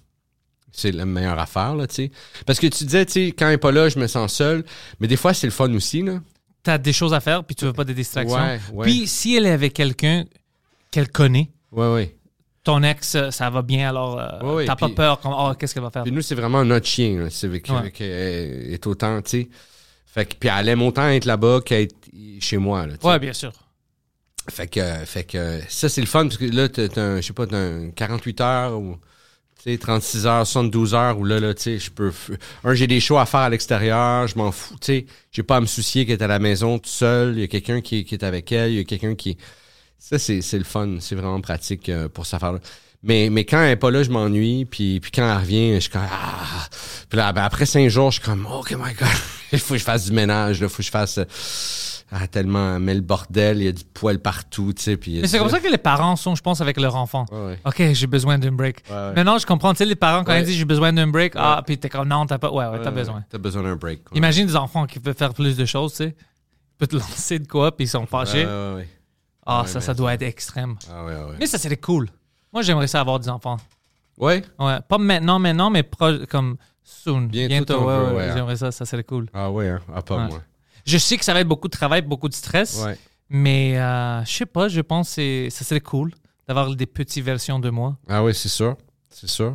c'est 0.72 0.92
la 0.92 1.06
meilleure 1.06 1.38
affaire, 1.40 1.76
là, 1.76 1.86
tu 1.88 1.96
sais. 1.96 2.12
Parce 2.46 2.60
que 2.60 2.68
tu 2.68 2.86
disais, 2.86 3.06
tu 3.06 3.12
sais, 3.12 3.26
quand 3.28 3.46
elle 3.46 3.52
n'est 3.54 3.58
pas 3.58 3.72
là, 3.72 3.90
je 3.90 4.00
me 4.00 4.08
sens 4.08 4.34
seul. 4.34 4.64
Mais 5.00 5.08
des 5.08 5.18
fois, 5.18 5.34
c'est 5.34 5.48
le 5.48 5.52
fun 5.52 5.72
aussi, 5.74 6.02
là. 6.02 6.22
T'as 6.64 6.78
des 6.78 6.94
choses 6.94 7.14
à 7.14 7.20
faire, 7.20 7.44
puis 7.44 7.56
tu 7.56 7.66
veux 7.66 7.74
pas 7.74 7.84
des 7.84 7.94
distractions. 7.94 8.38
Ouais, 8.38 8.60
ouais. 8.74 8.86
Puis 8.86 9.08
si 9.08 9.36
elle 9.36 9.46
est 9.46 9.52
avec 9.52 9.74
quelqu'un 9.74 10.26
qu'elle 10.92 11.10
connaît, 11.10 11.52
Ouais, 11.72 11.92
ouais. 11.94 12.16
ton 12.64 12.82
ex, 12.84 13.16
euh, 13.16 13.32
ça 13.32 13.50
va 13.50 13.62
bien, 13.64 13.90
alors 13.90 14.20
euh, 14.20 14.56
Ouais, 14.56 14.66
t'as 14.66 14.76
pas 14.76 14.90
peur, 14.90 15.20
comme, 15.20 15.34
oh, 15.36 15.54
qu'est-ce 15.58 15.74
qu'elle 15.74 15.84
va 15.84 15.90
faire? 15.92 16.04
Puis 16.04 16.12
nous, 16.12 16.22
c'est 16.22 16.36
vraiment 16.36 16.64
notre 16.64 16.86
chien, 16.88 17.20
là. 17.20 17.30
C'est 17.30 17.48
avec, 17.48 17.70
avec, 17.70 18.00
euh, 18.02 18.72
est 18.74 18.88
autant, 18.88 19.22
tu 19.22 19.30
sais. 19.30 19.50
Fait 20.06 20.26
que, 20.26 20.36
puis 20.36 20.50
elle 20.56 20.68
aime 20.70 20.82
autant 20.82 21.08
être 21.08 21.26
là-bas 21.26 21.62
qu'être 21.66 21.96
chez 22.40 22.58
moi, 22.58 22.86
là, 22.86 22.94
tu 22.94 23.02
sais. 23.02 23.08
Ouais, 23.08 23.20
bien 23.20 23.34
sûr. 23.34 23.52
Fait 24.50 24.68
que, 24.68 24.82
fait 25.06 25.24
que 25.24 25.62
ça, 25.70 25.88
c'est 25.88 26.02
le 26.02 26.08
fun, 26.08 26.24
parce 26.24 26.38
que 26.38 26.46
là, 26.46 26.68
t'as, 26.68 26.88
un, 27.00 27.18
je 27.18 27.28
sais 27.28 27.34
pas, 27.34 27.46
t'as 27.46 27.58
un 27.58 27.92
48 27.92 28.42
heures 28.42 28.80
ou, 28.80 28.98
tu 29.64 29.72
sais, 29.72 29.78
36 29.78 30.26
heures, 30.26 30.48
72 30.48 30.96
heures, 30.96 31.20
où 31.20 31.26
là, 31.26 31.40
là, 31.40 31.54
tu 31.54 31.62
sais, 31.62 31.80
je 31.80 31.92
peux, 31.92 32.12
un, 32.64 32.74
j'ai 32.74 32.88
des 32.88 33.00
shows 33.00 33.20
à 33.20 33.26
faire 33.26 33.42
à 33.42 33.50
l'extérieur, 33.50 34.28
je 34.28 34.36
m'en 34.38 34.52
fous, 34.52 34.76
tu 34.82 34.86
sais, 34.86 35.06
j'ai 35.32 35.44
pas 35.44 35.58
à 35.58 35.62
me 35.62 35.68
soucier 35.68 36.06
qu'elle 36.06 36.20
est 36.20 36.24
à 36.24 36.28
la 36.28 36.40
maison 36.40 36.80
tout 36.80 36.90
seul, 36.90 37.34
il 37.36 37.42
y 37.42 37.44
a 37.44 37.48
quelqu'un 37.48 37.82
qui, 37.82 38.04
qui 38.04 38.16
est 38.16 38.24
avec 38.24 38.52
elle, 38.52 38.72
il 38.72 38.78
y 38.78 38.80
a 38.80 38.84
quelqu'un 38.84 39.14
qui, 39.14 39.38
ça, 40.00 40.18
c'est, 40.18 40.42
c'est 40.42 40.58
le 40.58 40.64
fun, 40.64 40.98
c'est 41.00 41.16
vraiment 41.16 41.40
pratique 41.40 41.88
euh, 41.90 42.10
pour 42.10 42.26
cette 42.26 42.36
affaire-là. 42.36 42.60
Mais, 43.04 43.30
mais 43.32 43.46
quand 43.46 43.62
elle 43.62 43.72
est 43.72 43.76
pas 43.76 43.92
là, 43.92 44.04
je 44.04 44.10
m'ennuie, 44.10 44.66
puis, 44.66 45.00
puis 45.00 45.12
quand 45.12 45.28
elle 45.30 45.38
revient, 45.38 45.76
je 45.76 45.82
suis 45.82 45.90
comme, 45.92 46.08
ah, 46.12 46.68
puis 47.10 47.18
là, 47.18 47.32
ben, 47.34 47.44
après 47.44 47.68
cinq 47.68 47.88
jours, 47.90 48.12
je 48.12 48.20
suis 48.20 48.26
comme, 48.28 48.48
oh 48.50 48.64
my 48.72 48.94
god, 48.94 49.08
il 49.52 49.60
faut 49.60 49.76
que 49.76 49.80
je 49.80 49.84
fasse 49.84 50.06
du 50.06 50.12
ménage, 50.12 50.60
il 50.60 50.70
faut 50.70 50.78
que 50.78 50.84
je 50.84 50.90
fasse, 50.90 51.20
euh, 51.20 51.26
ah, 52.14 52.28
tellement, 52.28 52.78
mais 52.80 52.94
le 52.94 53.00
bordel, 53.02 53.60
il 53.60 53.64
y 53.64 53.68
a 53.70 53.72
du 53.72 53.86
poil 53.86 54.20
partout, 54.20 54.74
tu 54.74 54.82
sais, 54.84 54.98
puis... 54.98 55.22
Mais 55.22 55.28
c'est 55.28 55.40
comme 55.40 55.50
ça 55.50 55.62
que 55.62 55.68
les 55.70 55.78
parents 55.78 56.18
sont, 56.18 56.36
je 56.36 56.42
pense, 56.42 56.60
avec 56.60 56.78
leur 56.80 56.98
enfant. 56.98 57.26
Ouais, 57.32 57.46
ouais. 57.46 57.60
OK, 57.66 57.94
j'ai 57.94 58.08
besoin 58.08 58.38
d'un 58.38 58.52
break. 58.52 58.84
Ouais. 58.90 59.14
Maintenant, 59.14 59.38
je 59.38 59.46
comprends. 59.46 59.72
Tu 59.72 59.78
sais, 59.78 59.86
les 59.86 59.96
parents, 59.96 60.24
quand 60.26 60.36
ils 60.36 60.44
disent 60.44 60.58
j'ai 60.58 60.66
besoin 60.66 60.92
d'un 60.92 61.08
break, 61.08 61.34
ah, 61.38 61.64
puis 61.66 61.78
t'es 61.78 61.88
comme 61.90 62.10
non, 62.10 62.26
t'as 62.26 62.38
pas. 62.38 62.52
Ouais, 62.52 62.68
ouais, 62.68 62.82
t'as 62.82 62.92
besoin. 62.92 63.24
T'as 63.30 63.38
besoin 63.38 63.64
d'un 63.64 63.78
break. 63.78 64.02
Imagine 64.14 64.46
des 64.46 64.56
enfants 64.58 64.86
qui 64.86 65.00
peuvent 65.00 65.16
faire 65.18 65.34
plus 65.34 65.56
de 65.56 65.64
choses, 65.66 65.92
tu 65.92 65.98
sais. 65.98 66.16
Ils 66.18 66.78
peuvent 66.78 66.90
te 66.90 66.96
lancer 66.98 67.40
de 67.40 67.48
quoi, 67.48 67.76
puis 67.76 67.86
ils 67.86 67.90
sont 67.90 68.06
fâchés. 68.06 68.46
Ah, 69.46 69.64
ça, 69.66 69.80
ça 69.82 69.94
doit 69.94 70.14
être 70.14 70.22
extrême. 70.24 70.76
Ah, 70.94 71.06
ouais, 71.06 71.14
ouais. 71.16 71.36
Mais 71.40 71.48
ça, 71.48 71.58
c'est 71.58 71.76
cool. 71.78 72.10
Moi, 72.54 72.62
j'aimerais 72.62 72.88
ça 72.88 73.00
avoir 73.00 73.20
des 73.20 73.30
enfants. 73.30 73.58
Ouais? 74.18 74.44
Ouais, 74.60 74.78
pas 74.88 74.98
maintenant, 74.98 75.40
maintenant, 75.40 75.70
mais 75.70 75.84
pro- 75.84 76.26
comme 76.30 76.58
soon. 76.84 77.22
Bientôt, 77.22 77.86
veut, 77.88 78.04
ouais, 78.10 78.16
ouais. 78.16 78.32
J'aimerais 78.34 78.58
ça, 78.58 78.72
ça 78.72 78.86
serait 78.86 79.04
cool. 79.04 79.28
Ah, 79.34 79.50
ouais, 79.50 79.70
hein? 79.70 79.80
Ah, 79.96 80.02
pas 80.02 80.18
moi. 80.28 80.42
Je 80.86 80.98
sais 80.98 81.18
que 81.18 81.26
ça 81.26 81.34
va 81.34 81.42
être 81.42 81.48
beaucoup 81.48 81.68
de 81.68 81.76
travail, 81.78 82.02
beaucoup 82.02 82.30
de 82.30 82.34
stress, 82.34 82.82
Ouais. 82.84 82.98
mais 83.30 83.78
euh, 83.80 84.24
je 84.26 84.32
sais 84.32 84.46
pas, 84.46 84.68
je 84.68 84.82
pense 84.82 85.16
que 85.16 85.48
ça 85.50 85.64
serait 85.66 85.80
cool 85.82 86.12
d'avoir 86.48 86.76
des 86.76 86.86
petites 86.86 87.24
versions 87.24 87.60
de 87.60 87.70
moi. 87.70 87.98
Ah, 88.10 88.24
ouais, 88.24 88.34
c'est 88.34 88.50
sûr. 88.50 88.76
C'est 89.10 89.30
sûr. 89.30 89.54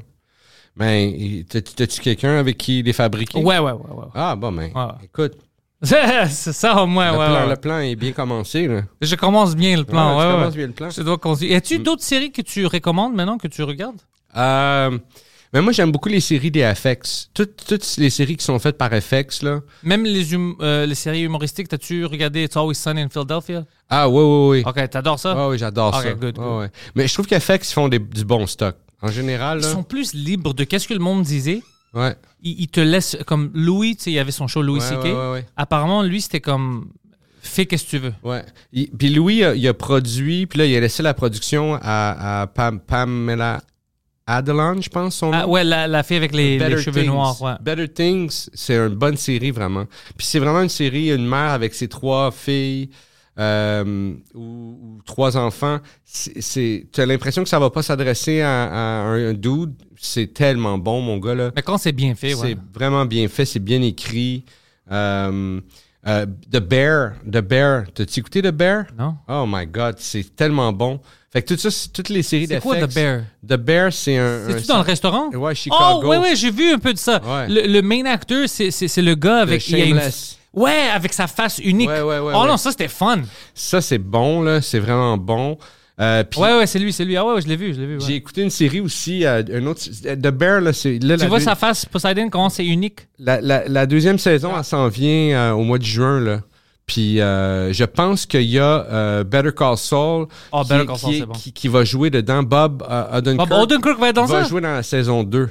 Mais, 0.76 1.44
t'as- 1.48 1.62
t'as-tu 1.62 2.00
quelqu'un 2.00 2.36
avec 2.38 2.58
qui 2.58 2.82
les 2.82 2.92
fabriquer? 2.92 3.38
Ouais, 3.38 3.58
ouais, 3.58 3.72
ouais, 3.72 3.92
ouais. 3.94 4.04
Ah, 4.14 4.36
bon, 4.36 4.52
ben, 4.52 4.70
Ouais, 4.74 4.82
ouais. 4.82 5.04
écoute, 5.04 5.32
c'est 5.82 6.52
ça 6.52 6.82
au 6.82 6.86
moins, 6.86 7.12
le, 7.12 7.18
ouais, 7.18 7.26
plan, 7.26 7.42
ouais. 7.44 7.48
le 7.50 7.56
plan 7.56 7.78
est 7.80 7.96
bien 7.96 8.12
commencé, 8.12 8.66
là. 8.66 8.82
Je 9.00 9.14
commence 9.14 9.54
bien 9.56 9.76
le 9.76 9.84
plan, 9.84 10.16
Ouais, 10.16 10.22
tu 10.22 10.26
ouais, 10.28 10.32
commences 10.34 10.50
ouais. 10.52 10.56
bien 10.58 10.66
le 10.66 10.72
plan. 10.72 10.90
Je 10.90 11.02
dois 11.02 11.18
continuer. 11.18 11.52
Y 11.52 11.54
a-tu 11.56 11.78
d'autres 11.78 12.02
séries 12.02 12.30
que 12.32 12.42
tu 12.42 12.66
recommandes 12.66 13.14
maintenant 13.14 13.38
que 13.38 13.48
tu 13.48 13.62
regardes? 13.62 14.00
Euh, 14.36 14.98
mais 15.52 15.60
moi, 15.62 15.72
j'aime 15.72 15.92
beaucoup 15.92 16.08
les 16.08 16.20
séries 16.20 16.50
des 16.50 16.72
FX. 16.74 17.30
Toutes, 17.34 17.64
toutes 17.66 17.96
les 17.98 18.10
séries 18.10 18.36
qui 18.36 18.44
sont 18.44 18.58
faites 18.58 18.76
par 18.76 18.90
FX, 18.90 19.42
là. 19.42 19.60
Même 19.82 20.04
les, 20.04 20.34
hum- 20.34 20.56
euh, 20.60 20.86
les 20.86 20.94
séries 20.94 21.22
humoristiques, 21.22 21.68
t'as-tu 21.68 22.04
regardé 22.04 22.44
It's 22.44 22.56
Always 22.56 22.74
Sunny 22.74 23.02
in 23.02 23.08
Philadelphia? 23.08 23.64
Ah, 23.88 24.08
ouais, 24.08 24.22
ouais, 24.22 24.48
ouais. 24.48 24.62
Ok, 24.66 24.90
t'adores 24.90 25.18
ça? 25.18 25.34
Ah, 25.36 25.48
oui, 25.48 25.58
j'adore 25.58 25.94
ça. 26.00 26.12
good, 26.14 26.38
ouais. 26.38 26.68
Mais 26.94 27.06
je 27.06 27.14
trouve 27.14 27.26
qu'FX, 27.26 27.70
ils 27.70 27.74
font 27.74 27.88
des- 27.88 27.98
du 27.98 28.24
bon 28.24 28.46
stock. 28.46 28.76
En 29.02 29.08
général, 29.08 29.58
Ils 29.58 29.64
sont 29.64 29.82
plus 29.82 30.14
libres 30.14 30.54
de 30.54 30.64
qu'est-ce 30.64 30.88
que 30.88 30.94
le 30.94 31.00
monde 31.00 31.22
disait. 31.22 31.62
Ouais. 31.94 32.14
Ils, 32.42 32.68
te 32.68 32.80
laissent, 32.80 33.16
comme 33.26 33.50
Louis, 33.54 33.96
tu 33.96 34.04
sais, 34.04 34.10
il 34.10 34.14
y 34.14 34.18
avait 34.18 34.32
son 34.32 34.46
show 34.48 34.62
Louis 34.62 34.80
Ouais, 34.80 34.86
C.K. 34.86 35.04
ouais. 35.32 35.46
Apparemment, 35.56 36.02
lui, 36.02 36.20
c'était 36.20 36.40
comme, 36.40 36.88
fais 37.40 37.66
qu'est-ce 37.66 37.84
que 37.84 37.90
tu 37.90 37.98
veux. 37.98 38.14
Ouais. 38.22 38.44
Il- 38.72 38.90
puis 38.90 39.08
Louis, 39.10 39.44
a- 39.44 39.54
il 39.54 39.66
a 39.68 39.74
produit, 39.74 40.46
puis 40.46 40.58
là, 40.58 40.66
il 40.66 40.76
a 40.76 40.80
laissé 40.80 41.02
la 41.02 41.14
production 41.14 41.74
à, 41.80 42.42
à 42.42 42.46
Pam- 42.48 42.80
Pamela 42.80 43.60
Adelon, 44.26 44.80
je 44.80 44.88
pense, 44.88 45.16
son 45.16 45.30
nom. 45.30 45.38
Ah, 45.42 45.46
ouais, 45.46 45.62
la, 45.62 45.86
la 45.86 46.02
fille 46.02 46.16
avec 46.16 46.34
les, 46.34 46.58
les 46.58 46.64
Better 46.64 46.82
cheveux 46.82 47.02
Things. 47.02 47.10
noirs, 47.10 47.40
ouais. 47.42 47.52
Better 47.60 47.88
Things, 47.88 48.48
c'est 48.54 48.74
une 48.76 48.94
bonne 48.94 49.16
série, 49.16 49.52
vraiment. 49.52 49.84
Puis 50.16 50.26
c'est 50.26 50.38
vraiment 50.40 50.62
une 50.62 50.68
série, 50.68 51.10
une 51.12 51.26
mère 51.26 51.52
avec 51.52 51.74
ses 51.74 51.86
trois 51.88 52.30
filles 52.32 52.90
euh, 53.38 54.14
ou, 54.34 54.40
ou 54.40 54.98
trois 55.04 55.36
enfants. 55.36 55.78
C'est- 56.04 56.86
tu 56.92 57.00
as 57.00 57.06
l'impression 57.06 57.42
que 57.44 57.48
ça 57.48 57.58
va 57.58 57.70
pas 57.70 57.82
s'adresser 57.82 58.40
à, 58.40 58.64
à 58.64 59.02
un 59.04 59.32
dude. 59.32 59.74
C'est 59.96 60.32
tellement 60.34 60.76
bon, 60.78 61.00
mon 61.00 61.18
gars, 61.18 61.34
là. 61.34 61.50
Mais 61.54 61.62
quand 61.62 61.78
c'est 61.78 61.92
bien 61.92 62.14
fait, 62.14 62.34
ouais. 62.34 62.48
C'est 62.48 62.58
vraiment 62.78 63.04
bien 63.04 63.28
fait, 63.28 63.44
c'est 63.44 63.60
bien 63.60 63.80
écrit. 63.82 64.44
Euh, 64.90 65.60
euh, 66.06 66.26
The 66.52 66.58
Bear, 66.58 67.14
The 67.24 67.38
Bear, 67.40 67.84
t'as-tu 67.94 68.20
écouté 68.20 68.42
The 68.42 68.46
Bear? 68.52 68.84
Non? 68.98 69.16
Oh 69.28 69.44
my 69.46 69.66
God, 69.66 69.96
c'est 69.98 70.34
tellement 70.36 70.72
bon. 70.72 71.00
Fait 71.32 71.42
que 71.42 71.52
tout 71.54 71.60
ça, 71.60 71.70
c'est- 71.70 71.92
toutes 71.92 72.08
les 72.08 72.22
séries 72.22 72.46
C'est 72.46 72.60
quoi 72.60 72.76
d'FX, 72.76 72.88
The 72.88 72.94
Bear? 72.94 73.22
The 73.46 73.56
Bear, 73.60 73.92
c'est 73.92 74.16
un... 74.16 74.40
C'est-tu 74.48 74.70
un- 74.70 74.74
dans 74.74 74.80
le 74.80 74.86
restaurant? 74.86 75.28
Ouais, 75.30 75.54
Chicago. 75.54 76.00
Oh, 76.02 76.06
ouais, 76.06 76.18
ouais, 76.18 76.36
j'ai 76.36 76.50
vu 76.50 76.70
un 76.72 76.78
peu 76.78 76.92
de 76.92 76.98
ça. 76.98 77.20
Ouais. 77.24 77.48
Le, 77.48 77.66
le 77.72 77.82
main 77.82 78.04
acteur, 78.06 78.48
c'est, 78.48 78.70
c'est, 78.70 78.88
c'est 78.88 79.02
le 79.02 79.14
gars 79.14 79.38
avec. 79.38 79.68
une- 79.68 79.76
Shameless. 79.78 80.38
Ouais, 80.54 80.88
avec 80.94 81.12
sa 81.12 81.26
face 81.26 81.58
unique. 81.58 81.88
Ouais, 81.88 82.00
ouais, 82.00 82.18
ouais, 82.18 82.32
oh 82.34 82.46
non, 82.46 82.56
ça 82.56 82.70
c'était 82.70 82.88
fun. 82.88 83.20
Ça, 83.54 83.82
c'est 83.82 83.98
bon, 83.98 84.40
là. 84.40 84.62
C'est 84.62 84.78
vraiment 84.78 85.18
bon. 85.18 85.58
Euh, 85.98 86.22
Ouais, 86.36 86.58
ouais, 86.58 86.66
c'est 86.66 86.78
lui, 86.78 86.92
c'est 86.92 87.04
lui. 87.04 87.16
Ah 87.16 87.24
ouais, 87.24 87.34
ouais, 87.34 87.40
je 87.40 87.48
l'ai 87.48 87.56
vu, 87.56 87.72
je 87.72 87.80
l'ai 87.80 87.86
vu. 87.86 87.94
ouais. 87.98 88.04
j'ai 88.06 88.14
écouté 88.16 88.42
une 88.42 88.50
série 88.50 88.80
aussi, 88.80 89.24
euh, 89.24 89.42
un 89.52 89.66
autre... 89.66 89.80
The 89.82 90.28
Bear, 90.30 90.60
là, 90.60 90.72
c'est... 90.74 90.98
Tu 90.98 91.06
la, 91.06 91.16
vois 91.26 91.40
sa 91.40 91.54
face, 91.54 91.86
Poseidon, 91.86 92.28
comment 92.28 92.50
c'est 92.50 92.66
unique? 92.66 93.08
la, 93.18 93.40
la- 93.40 93.66
la 93.66 93.86
deuxième 93.86 94.18
saison, 94.18 94.52
elle 94.56 94.64
s'en 94.64 94.88
vient 94.88 95.36
euh, 95.38 95.52
au 95.52 95.62
mois 95.62 95.78
de 95.78 95.84
juin, 95.84 96.20
là. 96.20 96.40
Puis 96.86 97.20
euh, 97.20 97.72
je 97.72 97.84
pense 97.84 98.26
qu'il 98.26 98.42
y 98.42 98.58
a 98.60 98.84
euh, 98.92 99.24
Better 99.24 99.50
Call 99.56 99.76
Saul, 99.76 100.26
Oh, 100.52 100.62
qui, 100.62 100.68
Better 100.68 100.86
Call 100.86 100.94
qui 100.96 101.00
Saul, 101.00 101.14
est- 101.14 101.18
c'est 101.20 101.26
bon. 101.26 101.32
qui- 101.32 101.52
qui 101.52 101.68
va 101.68 101.82
jouer 101.84 102.10
dedans. 102.10 102.42
Bob 102.44 102.82
Odenkirk, 103.12 103.48
Bob 103.48 103.58
Odenkirk 103.62 103.98
va 103.98 104.08
être 104.10 104.14
dans 104.16 104.26
va 104.26 104.42
ça? 104.42 104.48
jouer 104.48 104.60
dans 104.60 104.72
la 104.74 104.82
saison 104.84 105.24
2. 105.24 105.48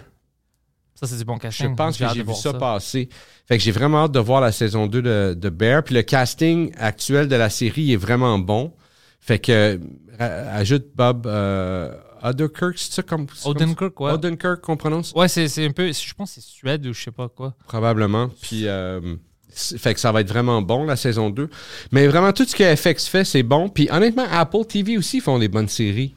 Ça, 0.97 1.07
c'est 1.07 1.17
du 1.17 1.25
bon 1.25 1.35
Je 1.35 1.39
casting. 1.41 1.75
pense 1.75 1.97
que 1.97 2.05
j'ai 2.13 2.23
vu 2.23 2.33
ça, 2.35 2.53
passer. 2.53 3.09
Fait 3.47 3.57
que 3.57 3.63
j'ai 3.63 3.71
vraiment 3.71 4.03
hâte 4.05 4.13
de 4.13 4.19
voir 4.19 4.39
la 4.39 4.51
saison 4.53 4.87
2 4.87 5.01
de, 5.01 5.33
de 5.37 5.49
Bear. 5.49 5.83
Puis 5.83 5.93
le 5.95 6.03
casting 6.03 6.71
actuel 6.79 7.27
de 7.27 7.35
la 7.35 7.49
série 7.49 7.91
est 7.91 7.97
vraiment 7.97 8.39
bon. 8.39 8.71
Fait 9.19 9.39
que 9.39 9.77
ajoute 10.19 10.85
Bob 10.95 11.25
euh, 11.27 11.93
Odenkirk, 12.23 12.77
c'est 12.77 12.93
ça 12.93 13.03
comme. 13.03 13.27
Odenkirk, 13.45 13.99
ouais. 13.99 14.11
Odenkirk 14.11 14.61
qu'on 14.61 14.77
prononce? 14.77 15.11
Ouais, 15.15 15.27
c'est 15.27 15.47
c'est 15.47 15.65
un 15.65 15.71
peu. 15.71 15.91
Je 15.91 16.13
pense 16.13 16.35
que 16.35 16.41
c'est 16.41 16.47
Suède 16.47 16.85
ou 16.87 16.93
je 16.93 17.03
sais 17.03 17.11
pas 17.11 17.29
quoi. 17.29 17.53
Probablement. 17.67 18.29
Puis, 18.41 18.67
euh, 18.67 19.15
fait 19.53 19.93
que 19.93 19.99
ça 19.99 20.11
va 20.11 20.21
être 20.21 20.29
vraiment 20.29 20.61
bon, 20.61 20.85
la 20.85 20.95
saison 20.95 21.29
2. 21.29 21.49
Mais 21.91 22.07
vraiment, 22.07 22.31
tout 22.33 22.45
ce 22.45 22.55
que 22.55 22.75
FX 22.75 23.07
fait, 23.07 23.23
c'est 23.23 23.43
bon. 23.43 23.69
Puis, 23.69 23.87
honnêtement, 23.91 24.25
Apple 24.31 24.65
TV 24.65 24.97
aussi 24.97 25.19
font 25.21 25.39
des 25.39 25.47
bonnes 25.47 25.69
séries. 25.69 26.15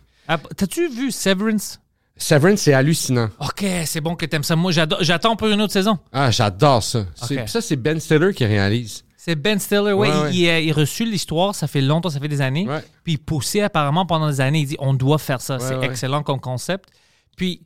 T'as-tu 0.56 0.88
vu 0.88 1.10
Severance? 1.10 1.78
Severance, 2.16 2.60
c'est 2.62 2.72
hallucinant. 2.74 3.28
Ok, 3.38 3.64
c'est 3.86 4.00
bon 4.00 4.16
que 4.16 4.26
t'aimes 4.26 4.42
ça. 4.42 4.56
Moi, 4.56 4.72
j'adore- 4.72 5.02
j'attends 5.02 5.36
pour 5.36 5.46
une 5.48 5.60
autre 5.60 5.72
saison. 5.72 5.98
Ah, 6.12 6.30
j'adore 6.32 6.82
ça. 6.82 7.06
C'est-. 7.14 7.46
Ça, 7.46 7.60
c'est 7.60 7.76
Ben 7.76 8.00
Stiller 8.00 8.34
qui 8.34 8.44
réalise. 8.44 9.04
C'est 9.20 9.34
Ben 9.34 9.58
Stiller, 9.58 9.80
ouais, 9.80 9.94
Ouais, 9.94 10.08
il, 10.08 10.22
ouais. 10.22 10.34
il 10.34 10.48
a, 10.48 10.60
il 10.60 10.70
a 10.70 10.74
reçu 10.74 11.04
l'histoire, 11.04 11.52
ça 11.52 11.66
fait 11.66 11.80
longtemps, 11.80 12.08
ça 12.08 12.20
fait 12.20 12.28
des 12.28 12.40
années. 12.40 12.68
Ouais. 12.68 12.84
Puis 13.02 13.14
il 13.14 13.18
poussait 13.18 13.62
apparemment 13.62 14.06
pendant 14.06 14.28
des 14.28 14.40
années, 14.40 14.60
il 14.60 14.66
dit 14.66 14.76
on 14.78 14.94
doit 14.94 15.18
faire 15.18 15.40
ça, 15.40 15.58
c'est 15.58 15.82
excellent 15.82 16.22
comme 16.22 16.38
concept. 16.40 16.88
Puis 17.36 17.62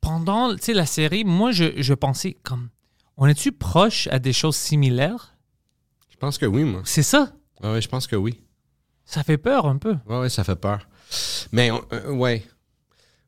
pendant 0.00 0.54
la 0.68 0.86
série, 0.86 1.24
moi 1.24 1.50
je, 1.50 1.64
je 1.82 1.94
pensais 1.94 2.36
comme 2.44 2.68
on 3.16 3.26
est-tu 3.26 3.50
proche 3.52 4.06
à 4.12 4.18
des 4.20 4.32
choses 4.32 4.54
similaires? 4.56 5.34
Je 6.10 6.16
pense 6.16 6.38
que 6.38 6.46
oui, 6.46 6.62
moi. 6.64 6.82
C'est 6.84 7.02
ça? 7.02 7.32
Ouais, 7.62 7.80
je 7.80 7.88
pense 7.88 8.06
que 8.06 8.14
oui. 8.16 8.40
Ça 9.04 9.22
fait 9.24 9.36
peur 9.38 9.66
un 9.66 9.78
peu. 9.78 9.96
Ouais, 10.06 10.20
ouais, 10.20 10.28
ça 10.28 10.44
fait 10.44 10.56
peur. 10.56 10.86
Mais, 11.52 11.70
on- 11.72 11.84
euh, 11.92 12.10
ouais. 12.12 12.44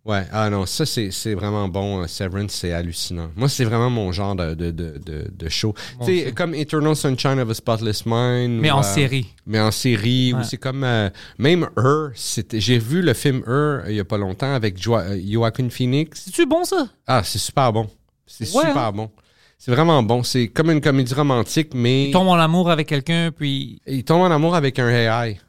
Ouais, 0.06 0.24
ah 0.32 0.48
non, 0.50 0.66
ça, 0.66 0.86
c'est 0.86 1.10
c'est 1.10 1.34
vraiment 1.34 1.66
bon. 1.68 2.02
euh, 2.02 2.06
Severance, 2.06 2.52
c'est 2.52 2.72
hallucinant. 2.72 3.28
Moi, 3.34 3.48
c'est 3.48 3.64
vraiment 3.64 3.90
mon 3.90 4.12
genre 4.12 4.36
de, 4.36 4.54
de, 4.54 4.70
de, 4.70 5.00
de, 5.00 5.48
show. 5.48 5.74
Tu 6.04 6.20
sais, 6.26 6.32
comme 6.32 6.54
Eternal 6.54 6.94
Sunshine 6.94 7.40
of 7.40 7.50
a 7.50 7.54
Spotless 7.54 8.04
Mind. 8.06 8.60
Mais 8.60 8.70
ou, 8.70 8.74
en 8.76 8.78
euh, 8.78 8.82
série. 8.82 9.26
Mais 9.46 9.58
en 9.58 9.72
série, 9.72 10.32
ou 10.32 10.36
Ouais. 10.38 10.44
c'est 10.44 10.58
comme. 10.58 10.84
euh, 10.84 11.10
même 11.38 11.68
Her, 11.76 12.10
j'ai 12.52 12.78
vu 12.78 13.02
le 13.02 13.14
film 13.14 13.42
Her 13.48 13.82
il 13.88 13.96
y 13.96 14.00
a 14.00 14.04
pas 14.04 14.16
longtemps 14.16 14.54
avec 14.54 14.80
Jo- 14.80 14.96
euh, 14.96 15.18
Joaquin 15.28 15.68
Phoenix. 15.70 16.22
C'est-tu 16.26 16.46
bon 16.46 16.62
ça? 16.64 16.86
Ah, 17.08 17.22
c'est 17.24 17.38
super 17.38 17.72
bon. 17.72 17.88
C'est 18.26 18.44
Ouais, 18.54 18.66
super 18.66 18.76
hein? 18.78 18.92
bon. 18.92 19.10
C'est 19.58 19.72
vraiment 19.72 20.02
bon. 20.04 20.22
C'est 20.22 20.46
comme 20.46 20.70
une 20.70 20.80
comédie 20.80 21.14
romantique, 21.14 21.72
mais 21.74 22.10
Il 22.10 22.12
tombe 22.12 22.28
en 22.28 22.34
amour 22.38 22.70
avec 22.70 22.86
quelqu'un, 22.86 23.32
puis. 23.36 23.80
il 23.88 24.04
tombe 24.04 24.20
en 24.22 24.30
amour 24.30 24.54
avec 24.54 24.78
un 24.78 24.88
AI. 24.88 25.40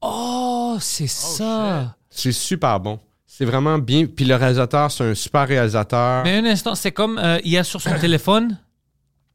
Oh, 0.00 0.76
c'est 0.80 1.08
ça. 1.08 1.96
C'est 2.08 2.30
super 2.32 2.78
bon. 2.78 3.00
C'est 3.40 3.46
vraiment 3.46 3.78
bien. 3.78 4.04
Puis 4.04 4.26
le 4.26 4.34
réalisateur, 4.36 4.90
c'est 4.90 5.02
un 5.02 5.14
super 5.14 5.48
réalisateur. 5.48 6.24
Mais 6.24 6.36
un 6.36 6.44
instant, 6.44 6.74
c'est 6.74 6.92
comme 6.92 7.16
euh, 7.18 7.38
il 7.42 7.52
y 7.52 7.56
a 7.56 7.64
sur 7.64 7.80
son 7.80 7.98
téléphone. 7.98 8.58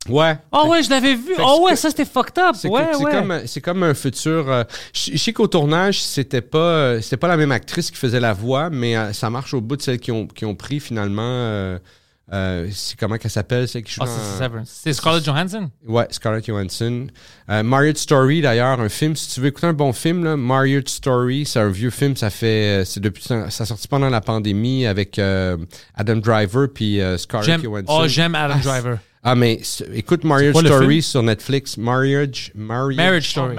Ouais. 0.07 0.37
Oh 0.51 0.67
ouais, 0.67 0.83
je 0.83 0.91
l'avais 0.91 1.15
vu. 1.15 1.33
Oh 1.39 1.63
ouais, 1.65 1.75
ça 1.75 1.89
c'était 1.89 2.05
fucked 2.05 2.37
up. 2.37 2.53
C'est 2.53 2.69
Ouais, 2.69 2.95
ouais. 2.97 3.11
comme, 3.11 3.41
c'est 3.47 3.61
comme 3.61 3.81
un 3.81 3.95
futur. 3.95 4.47
euh, 4.51 4.63
je 4.93 5.17
sais 5.17 5.33
qu'au 5.33 5.47
tournage, 5.47 6.03
c'était 6.03 6.41
pas, 6.41 6.59
euh, 6.59 7.01
c'était 7.01 7.17
pas 7.17 7.27
la 7.27 7.35
même 7.35 7.51
actrice 7.51 7.89
qui 7.89 7.97
faisait 7.97 8.19
la 8.19 8.33
voix, 8.33 8.69
mais 8.69 9.11
ça 9.13 9.31
marche 9.31 9.55
au 9.55 9.61
bout 9.61 9.75
de 9.75 9.81
celles 9.81 9.99
qui 9.99 10.11
ont, 10.11 10.27
qui 10.27 10.45
ont 10.45 10.53
pris 10.53 10.79
finalement. 10.79 11.79
Euh, 12.33 12.67
c'est 12.71 12.97
comment 12.97 13.17
qu'elle 13.17 13.29
s'appelle, 13.31 13.67
celle 13.67 13.83
qui 13.83 13.93
joue 13.93 14.01
Oh, 14.03 14.05
dans- 14.05 14.63
c'est 14.65 14.93
Scarlett 14.93 15.23
Johansson? 15.23 15.69
Ouais, 15.87 16.07
Scarlett 16.09 16.45
Johansson. 16.45 17.07
Euh, 17.49 17.61
Marriage 17.61 17.97
Story, 17.97 18.41
d'ailleurs, 18.41 18.79
un 18.79 18.89
film. 18.89 19.15
Si 19.15 19.29
tu 19.33 19.41
veux 19.41 19.47
écouter 19.47 19.67
un 19.67 19.73
bon 19.73 19.93
film, 19.93 20.23
là, 20.23 20.35
Marriage 20.35 20.87
Story, 20.87 21.45
c'est 21.45 21.59
un 21.59 21.69
vieux 21.69 21.91
film. 21.91 22.15
Ça 22.15 22.29
fait, 22.31 22.81
euh, 22.81 22.85
c'est 22.85 22.99
depuis, 22.99 23.23
ça 23.23 23.43
a 23.45 23.49
sorti 23.51 23.87
pendant 23.87 24.09
la 24.09 24.21
pandémie 24.21 24.85
avec 24.87 25.19
euh, 25.19 25.57
Adam 25.93 26.15
Driver 26.17 26.67
puis 26.73 26.99
euh, 26.99 27.17
Scarlett. 27.17 27.61
Johansson. 27.61 27.85
Oh, 27.89 28.07
j'aime 28.07 28.33
Adam 28.35 28.55
Ah, 28.57 28.63
Driver. 28.63 28.97
Ah, 29.27 29.33
mais 29.33 29.59
écoute 29.93 30.23
Marriage 30.23 30.53
Story 30.55 30.87
film? 30.87 31.01
sur 31.01 31.23
Netflix. 31.23 31.77
Marriage, 31.77 32.51
Marriage. 32.53 32.95
Marriage 32.97 33.29
Story. 33.31 33.55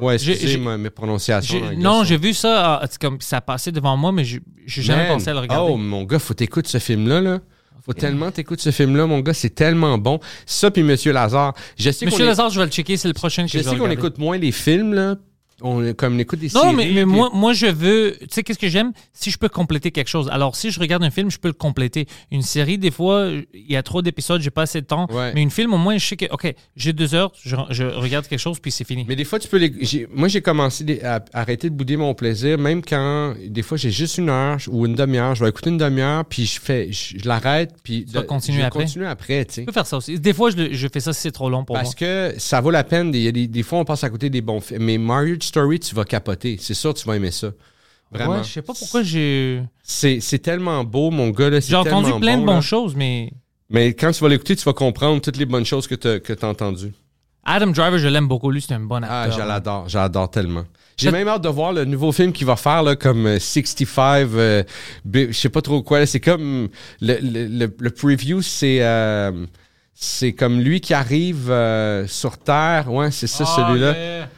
Ouais, 0.00 0.16
J'ai- 0.16 0.30
excusez 0.32 0.52
j'ai- 0.52 0.58
moi, 0.58 0.78
mes 0.78 0.90
prononciations. 0.90 1.56
Anglais 1.60 1.76
non, 1.76 2.04
j'ai 2.04 2.16
vu 2.16 2.32
ça. 2.34 2.82
euh, 2.82 2.86
c'est 2.88 3.00
comme 3.00 3.20
ça 3.20 3.40
passait 3.40 3.72
devant 3.72 3.96
moi, 3.96 4.12
mais 4.12 4.24
j'ai 4.24 4.40
j'ai 4.66 4.82
jamais 4.82 5.08
pensé 5.08 5.30
à 5.30 5.32
le 5.32 5.40
regarder. 5.40 5.72
Oh, 5.72 5.76
mon 5.76 6.04
gars, 6.04 6.18
faut 6.20 6.34
t'écouter 6.34 6.68
ce 6.68 6.78
film-là, 6.78 7.20
là. 7.20 7.40
Faut 7.88 7.94
tellement 7.94 8.30
t'écouter 8.30 8.62
ce 8.64 8.70
film-là, 8.70 9.06
mon 9.06 9.20
gars, 9.20 9.32
c'est 9.32 9.48
tellement 9.54 9.96
bon. 9.96 10.20
Ça, 10.44 10.70
puis 10.70 10.82
Monsieur 10.82 11.10
Lazare. 11.10 11.54
Je 11.78 11.90
sais 11.90 12.04
Monsieur 12.04 12.26
Lazare, 12.26 12.50
je 12.50 12.60
vais 12.60 12.66
le 12.66 12.70
checker. 12.70 12.98
C'est 12.98 13.08
le 13.08 13.14
prochain 13.14 13.44
que 13.46 13.48
Je 13.48 13.58
je, 13.58 13.62
sais 13.62 13.70
qu'on 13.70 13.76
regarder. 13.84 13.94
écoute 13.94 14.18
moins 14.18 14.36
les 14.36 14.52
films, 14.52 14.92
là. 14.92 15.16
On, 15.60 15.92
comme 15.94 16.14
on 16.14 16.18
écoute 16.20 16.38
des 16.38 16.50
Non, 16.54 16.62
séries. 16.62 16.76
mais, 16.76 16.84
mais 16.92 17.02
puis- 17.02 17.04
moi, 17.12 17.30
moi, 17.34 17.52
je 17.52 17.66
veux. 17.66 18.16
Tu 18.20 18.26
sais, 18.30 18.42
qu'est-ce 18.44 18.58
que 18.60 18.68
j'aime? 18.68 18.92
Si 19.12 19.30
je 19.30 19.38
peux 19.38 19.48
compléter 19.48 19.90
quelque 19.90 20.08
chose. 20.08 20.28
Alors, 20.30 20.54
si 20.54 20.70
je 20.70 20.78
regarde 20.78 21.02
un 21.02 21.10
film, 21.10 21.30
je 21.30 21.38
peux 21.38 21.48
le 21.48 21.54
compléter. 21.54 22.06
Une 22.30 22.42
série, 22.42 22.78
des 22.78 22.90
fois, 22.92 23.28
il 23.52 23.72
y 23.72 23.76
a 23.76 23.82
trop 23.82 24.00
d'épisodes, 24.02 24.40
j'ai 24.40 24.50
pas 24.50 24.62
assez 24.62 24.80
de 24.80 24.86
temps. 24.86 25.06
Ouais. 25.10 25.32
Mais 25.34 25.42
une 25.42 25.50
film, 25.50 25.74
au 25.74 25.78
moins, 25.78 25.98
je 25.98 26.06
sais 26.06 26.16
que, 26.16 26.26
OK, 26.30 26.54
j'ai 26.76 26.92
deux 26.92 27.14
heures, 27.14 27.32
je, 27.42 27.56
je 27.70 27.82
regarde 27.84 28.26
quelque 28.28 28.38
chose, 28.38 28.60
puis 28.60 28.70
c'est 28.70 28.84
fini. 28.84 29.04
Mais 29.08 29.16
des 29.16 29.24
fois, 29.24 29.38
tu 29.40 29.48
peux 29.48 29.56
les. 29.58 29.72
Moi, 30.14 30.28
j'ai 30.28 30.40
commencé 30.42 30.84
des- 30.84 31.00
à, 31.02 31.24
arrêter 31.32 31.70
de 31.70 31.74
bouder 31.74 31.96
mon 31.96 32.14
plaisir, 32.14 32.56
même 32.58 32.82
quand. 32.82 33.34
Des 33.44 33.62
fois, 33.62 33.76
j'ai 33.76 33.90
juste 33.90 34.18
une 34.18 34.28
heure 34.30 34.58
ou 34.68 34.86
une 34.86 34.94
demi-heure. 34.94 35.34
Je 35.34 35.42
vais 35.42 35.50
écouter 35.50 35.70
une 35.70 35.78
demi-heure, 35.78 36.24
puis 36.24 36.46
je 36.46 36.60
fais. 36.60 36.92
Je, 36.92 37.18
je 37.18 37.26
l'arrête, 37.28 37.74
puis. 37.82 38.04
vas 38.08 38.20
de- 38.20 38.26
continuer 38.26 38.60
je 38.60 38.66
après? 38.66 38.84
continuer 38.84 39.06
après, 39.06 39.44
tu 39.44 39.54
sais. 39.54 39.62
Peux 39.62 39.72
faire 39.72 39.86
ça 39.86 39.96
aussi. 39.96 40.20
Des 40.20 40.32
fois, 40.32 40.50
je, 40.50 40.72
je 40.72 40.88
fais 40.92 41.00
ça 41.00 41.12
si 41.12 41.22
c'est 41.22 41.32
trop 41.32 41.50
long 41.50 41.64
pour 41.64 41.74
Parce 41.74 41.88
moi. 41.88 41.94
que 41.98 42.34
ça 42.38 42.60
vaut 42.60 42.70
la 42.70 42.84
peine. 42.84 43.08
A 43.08 43.32
des, 43.32 43.46
des 43.48 43.62
fois, 43.64 43.80
on 43.80 43.84
passe 43.84 44.04
à 44.04 44.10
côté 44.10 44.30
des 44.30 44.40
bons 44.40 44.60
films. 44.60 44.84
Mais 44.84 44.98
Marriage 44.98 45.47
Story, 45.48 45.80
tu 45.80 45.94
vas 45.94 46.04
capoter. 46.04 46.56
C'est 46.60 46.74
sûr, 46.74 46.94
tu 46.94 47.06
vas 47.06 47.16
aimer 47.16 47.30
ça. 47.30 47.48
Vraiment. 48.10 48.36
Ouais, 48.36 48.44
je 48.44 48.48
sais 48.52 48.62
pas 48.62 48.72
pourquoi 48.78 49.02
j'ai. 49.02 49.62
C'est 49.82 50.20
c'est 50.20 50.38
tellement 50.38 50.82
beau, 50.84 51.10
mon 51.10 51.28
gars. 51.30 51.50
là, 51.50 51.60
c'est 51.60 51.68
J'ai 51.70 51.76
entendu 51.76 52.10
plein 52.20 52.36
bon, 52.36 52.42
de 52.42 52.46
là. 52.46 52.52
bonnes 52.54 52.62
choses, 52.62 52.94
mais. 52.96 53.32
Mais 53.70 53.92
quand 53.92 54.10
tu 54.12 54.20
vas 54.22 54.30
l'écouter, 54.30 54.56
tu 54.56 54.64
vas 54.64 54.72
comprendre 54.72 55.20
toutes 55.20 55.36
les 55.36 55.44
bonnes 55.44 55.66
choses 55.66 55.86
que 55.86 55.94
tu 55.94 56.08
as, 56.08 56.46
entendues. 56.46 56.92
Adam 57.44 57.66
Driver, 57.66 57.98
je 57.98 58.08
l'aime 58.08 58.26
beaucoup. 58.28 58.50
Lui, 58.50 58.62
c'est 58.62 58.72
un 58.74 58.80
bon 58.80 59.02
Ah, 59.04 59.22
acteur. 59.24 59.38
je 59.40 59.46
l'adore. 59.46 59.88
J'adore 59.88 60.30
tellement. 60.30 60.64
J'ai 60.96 61.10
même 61.12 61.28
hâte 61.28 61.42
de 61.42 61.48
voir 61.48 61.72
le 61.72 61.84
nouveau 61.84 62.10
film 62.10 62.32
qu'il 62.32 62.46
va 62.46 62.56
faire, 62.56 62.82
là, 62.82 62.96
comme 62.96 63.26
euh, 63.26 63.38
65, 63.38 64.28
euh, 64.34 64.62
B- 65.06 65.28
je 65.28 65.32
sais 65.32 65.48
pas 65.48 65.60
trop 65.62 65.82
quoi. 65.82 66.00
là. 66.00 66.06
C'est 66.06 66.18
comme. 66.20 66.68
Le, 67.02 67.18
le, 67.22 67.72
le- 67.78 67.90
preview, 67.90 68.40
c'est. 68.42 68.78
euh, 68.82 69.46
c'est 69.94 70.32
comme 70.32 70.60
lui 70.60 70.80
qui 70.80 70.94
arrive 70.94 71.50
euh, 71.50 72.06
sur 72.06 72.38
Terre. 72.38 72.90
Ouais, 72.92 73.10
c'est 73.10 73.26
ça, 73.26 73.44
Ah, 73.46 73.56
celui-là. 73.56 74.28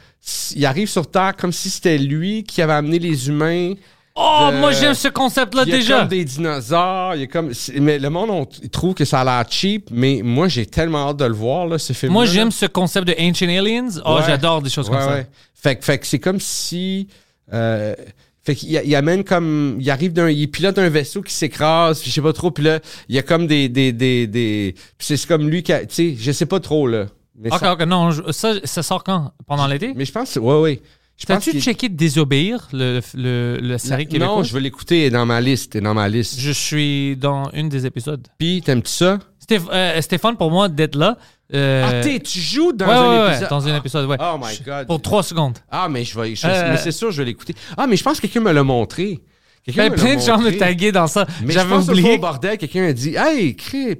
Il 0.55 0.65
arrive 0.65 0.87
sur 0.89 1.09
Terre 1.09 1.33
comme 1.37 1.51
si 1.51 1.69
c'était 1.69 1.97
lui 1.97 2.43
qui 2.43 2.61
avait 2.61 2.73
amené 2.73 2.99
les 2.99 3.27
humains. 3.27 3.73
Oh, 4.15 4.49
de- 4.51 4.57
moi, 4.57 4.71
j'aime 4.73 4.93
ce 4.93 5.07
concept-là 5.07 5.63
Il 5.65 5.69
y 5.71 5.73
a 5.73 5.77
déjà. 5.77 5.99
comme 5.99 6.07
des 6.09 6.25
dinosaures. 6.25 7.15
Il 7.15 7.21
y 7.21 7.23
a 7.23 7.27
comme, 7.27 7.51
mais 7.79 7.97
le 7.97 8.09
monde 8.09 8.29
on, 8.29 8.47
il 8.61 8.69
trouve 8.69 8.93
que 8.93 9.05
ça 9.05 9.21
a 9.21 9.23
l'air 9.23 9.45
cheap, 9.49 9.87
mais 9.89 10.21
moi 10.23 10.47
j'ai 10.49 10.65
tellement 10.65 11.09
hâte 11.09 11.17
de 11.17 11.25
le 11.25 11.33
voir 11.33 11.65
là, 11.65 11.79
ce 11.79 11.93
film. 11.93 12.11
Moi, 12.11 12.25
j'aime 12.25 12.51
ce 12.51 12.65
concept 12.65 13.07
de 13.07 13.15
Ancient 13.19 13.47
Aliens. 13.47 13.87
Oh, 14.05 14.15
Ouais. 14.17 14.21
j'adore 14.27 14.61
des 14.61 14.69
choses 14.69 14.87
comme 14.89 14.97
Ouais, 14.97 15.23
ça. 15.23 15.23
Fait, 15.55 15.75
que- 15.77 15.85
fait 15.85 15.97
que 15.97 16.05
c'est 16.05 16.19
comme 16.19 16.39
si. 16.39 17.07
euh, 17.53 17.95
fait 18.43 18.55
qu'il 18.55 18.69
il 18.71 18.95
amène 18.95 19.23
comme. 19.23 19.77
Il 19.79 19.89
arrive 19.89 20.11
d'un. 20.13 20.29
Il 20.29 20.49
pilote 20.51 20.77
un 20.77 20.89
vaisseau 20.89 21.21
qui 21.21 21.33
s'écrase, 21.33 22.01
je 22.03 22.09
sais 22.09 22.21
pas 22.21 22.33
trop, 22.33 22.51
puis 22.51 22.63
là, 22.65 22.79
il 23.07 23.15
y 23.15 23.19
a 23.19 23.21
comme 23.23 23.47
des. 23.47 23.69
des, 23.69 23.91
des, 23.93 24.27
des 24.27 24.75
c'est 24.99 25.25
comme 25.25 25.49
lui 25.49 25.63
qui 25.63 25.71
a. 25.71 25.85
Tu 25.85 25.93
sais, 25.93 26.15
je 26.19 26.31
sais 26.31 26.45
pas 26.47 26.59
trop, 26.59 26.85
là. 26.87 27.05
Mais, 27.37 27.51
Ok, 27.51 27.59
ça, 27.59 27.73
ok, 27.73 27.81
non, 27.83 28.11
je- 28.11 28.31
ça, 28.31 28.53
ça 28.63 28.83
sort 28.83 29.03
quand? 29.03 29.31
Pendant 29.47 29.67
l'été? 29.67 29.93
Mais 29.95 30.05
je 30.05 30.11
pense. 30.11 30.35
Ouais, 30.35 30.59
ouais. 30.59 30.81
Je 31.17 31.25
pense 31.25 31.37
T'as-tu 31.37 31.51
qu'il- 31.51 31.61
checké 31.61 31.87
Désobéir, 31.89 32.67
le, 32.73 32.99
le, 33.13 33.57
le 33.61 33.77
série 33.77 34.07
Non, 34.19 34.41
je 34.43 34.53
vais 34.53 34.59
l'écouter, 34.59 35.01
elle 35.01 35.07
est 35.07 35.09
dans 35.11 35.25
ma 35.25 35.39
liste, 35.39 35.75
elle 35.75 35.81
est 35.81 35.83
dans 35.85 35.93
ma 35.93 36.09
liste. 36.09 36.39
Je 36.39 36.51
suis 36.51 37.15
dans 37.15 37.49
une 37.51 37.69
des 37.69 37.85
épisodes. 37.85 38.27
Puis, 38.39 38.61
t'aimes-tu 38.63 38.89
ça? 38.91 39.19
Stéph- 39.47 39.69
euh, 39.71 40.01
Stéphane, 40.01 40.35
pour 40.35 40.49
moi, 40.51 40.67
d'être 40.67 40.95
là. 40.95 41.17
euh, 41.53 41.85
ah, 41.87 42.01
t'es, 42.03 42.19
tu 42.19 42.39
joues 42.39 42.71
dans 42.73 42.87
ouais, 42.87 42.93
un 42.93 43.09
ouais, 43.11 43.19
ouais, 43.25 43.29
épisode? 43.31 43.49
dans 43.49 43.67
un 43.67 43.75
épisode, 43.77 44.09
ouais. 44.09 44.17
Oh 44.19 44.37
my 44.41 44.57
God. 44.65 44.87
Pour 44.87 45.01
trois 45.01 45.21
secondes. 45.21 45.57
Ah, 45.69 45.87
mais 45.89 46.03
je 46.05 46.19
vais. 46.19 46.33
je- 46.35 46.47
Euh, 46.47 46.71
mais 46.71 46.77
c'est 46.77 46.91
sûr, 46.93 47.11
je 47.11 47.17
vais 47.21 47.25
l'écouter. 47.25 47.53
Ah, 47.77 47.85
mais 47.87 47.97
je 47.97 48.03
pense 48.03 48.17
que 48.17 48.21
quelqu'un 48.27 48.39
me 48.39 48.51
l'a 48.51 48.63
montré. 48.63 49.19
Quelqu'un 49.63 49.89
Ben, 49.89 49.95
plein 49.95 50.15
de 50.15 50.21
gens 50.21 50.39
me 50.39 50.57
taguaient 50.57 50.91
dans 50.91 51.05
ça. 51.05 51.27
Mais 51.43 51.53
J'avais 51.53 51.75
oublié. 51.75 52.15
au 52.15 52.17
bordel, 52.17 52.57
quelqu'un 52.57 52.85
a 52.87 52.93
dit 52.93 53.15
Hey, 53.15 53.55
crée, 53.55 53.99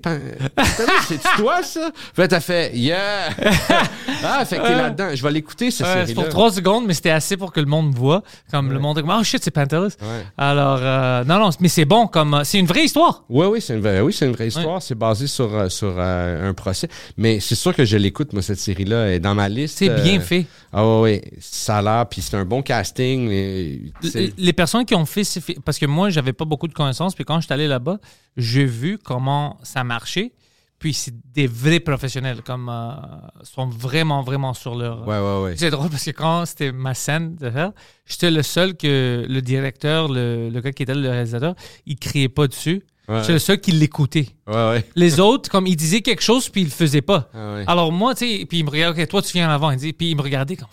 c'est 1.07 1.21
toi 1.37 1.61
ça? 1.61 1.91
Puis 2.13 2.21
là, 2.23 2.27
t'as 2.27 2.39
fait 2.39 2.71
Yeah! 2.75 3.29
ah, 4.23 4.43
fait 4.43 4.57
que 4.57 4.63
t'es 4.67 4.75
là-dedans. 4.75 5.09
Je 5.13 5.21
vais 5.21 5.31
l'écouter, 5.31 5.69
cette 5.69 5.85
Ouais, 5.85 5.93
c'est 5.93 6.05
série 6.07 6.13
pour 6.15 6.29
trois 6.29 6.51
secondes, 6.51 6.85
mais 6.87 6.95
c'était 6.95 7.11
assez 7.11 7.37
pour 7.37 7.51
que 7.53 7.59
le 7.59 7.67
monde 7.67 7.89
me 7.91 7.95
voit. 7.95 8.23
Comme 8.51 8.71
le 8.71 8.79
monde 8.79 8.97
est 8.97 9.01
comme, 9.01 9.15
oh 9.19 9.23
shit, 9.23 9.43
c'est 9.43 9.51
Pantelis. 9.51 9.93
Alors, 10.37 10.79
euh, 10.81 11.23
non, 11.25 11.37
non, 11.39 11.49
mais 11.59 11.67
c'est 11.67 11.85
bon 11.85 12.07
comme. 12.07 12.33
euh, 12.33 12.43
C'est 12.43 12.57
une 12.57 12.65
vraie 12.65 12.85
histoire. 12.85 13.23
Oui, 13.29 13.45
oui, 13.45 13.61
c'est 13.61 13.75
une 13.75 13.81
vraie, 13.81 14.01
oui, 14.01 14.13
c'est 14.13 14.25
une 14.25 14.33
vraie 14.33 14.47
histoire. 14.47 14.81
C'est 14.81 14.95
basé 14.95 15.27
sur, 15.27 15.53
euh, 15.55 15.69
sur 15.69 15.93
euh, 15.97 16.49
un 16.49 16.53
procès. 16.55 16.87
Mais 17.17 17.39
c'est 17.39 17.55
sûr 17.55 17.75
que 17.75 17.85
je 17.85 17.97
l'écoute, 17.97 18.33
moi, 18.33 18.41
cette 18.41 18.59
série-là. 18.59 19.11
Est 19.11 19.19
dans 19.19 19.35
ma 19.35 19.47
liste. 19.47 19.77
C'est 19.77 19.89
euh, 19.89 20.01
bien 20.01 20.19
fait. 20.19 20.45
Ah, 20.73 20.85
oui, 20.85 21.21
oui. 21.23 21.37
Ça 21.39 21.77
a 21.77 21.81
l'air, 21.81 22.05
puis 22.09 22.21
c'est 22.21 22.35
un 22.35 22.45
bon 22.45 22.61
casting. 22.63 23.27
mais 23.27 23.79
Les 24.37 24.53
personnes 24.53 24.85
qui 24.85 24.95
ont 24.95 25.05
fait 25.05 25.23
ces 25.23 25.41
parce 25.65 25.77
que 25.79 25.85
moi 25.85 26.09
j'avais 26.09 26.33
pas 26.33 26.45
beaucoup 26.45 26.67
de 26.67 26.73
connaissances 26.73 27.15
puis 27.15 27.25
quand 27.25 27.39
je 27.39 27.45
suis 27.45 27.53
allé 27.53 27.67
là-bas 27.67 27.97
j'ai 28.37 28.65
vu 28.65 28.97
comment 28.97 29.57
ça 29.63 29.83
marchait. 29.83 30.33
Puis 30.79 30.95
c'est 30.95 31.13
des 31.31 31.45
vrais 31.45 31.79
professionnels 31.79 32.41
comme 32.41 32.67
euh, 32.67 32.91
sont 33.43 33.67
vraiment 33.69 34.23
vraiment 34.23 34.55
sur 34.55 34.73
leur 34.73 35.07
Ouais, 35.07 35.19
ouais, 35.19 35.43
ouais. 35.43 35.53
c'est 35.55 35.69
drôle 35.69 35.89
parce 35.91 36.03
que 36.05 36.09
quand 36.09 36.43
c'était 36.47 36.71
ma 36.71 36.95
scène 36.95 37.35
de 37.35 37.51
faire 37.51 37.71
j'étais 38.07 38.31
le 38.31 38.41
seul 38.41 38.75
que 38.75 39.23
le 39.29 39.41
directeur 39.43 40.07
le, 40.07 40.49
le 40.49 40.59
gars 40.59 40.71
qui 40.71 40.81
était 40.81 40.95
le 40.95 41.07
réalisateur 41.07 41.53
il 41.85 41.97
criait 41.97 42.29
pas 42.29 42.47
dessus. 42.47 42.81
Ouais, 43.07 43.19
j'étais 43.21 43.33
le 43.33 43.39
seul 43.39 43.59
qui 43.61 43.73
l'écoutait. 43.73 44.29
Ouais, 44.47 44.53
ouais. 44.69 44.85
les 44.95 45.19
autres 45.19 45.51
comme 45.51 45.67
il 45.67 45.75
disait 45.75 46.01
quelque 46.01 46.23
chose 46.23 46.49
puis 46.49 46.61
il 46.61 46.65
le 46.65 46.71
faisait 46.71 47.03
pas. 47.03 47.29
Ah, 47.35 47.57
alors 47.67 47.91
moi 47.91 48.15
tu 48.15 48.25
sais 48.39 48.45
puis 48.47 48.57
il 48.59 48.65
me 48.65 48.71
regardait 48.71 49.03
ok 49.03 49.07
toi 49.07 49.21
tu 49.21 49.33
viens 49.33 49.49
en 49.49 49.51
avant. 49.51 49.69
Il 49.69 49.77
dit 49.77 49.93
puis 49.93 50.09
il 50.09 50.15
me 50.17 50.23
regardait 50.23 50.55
comme 50.55 50.69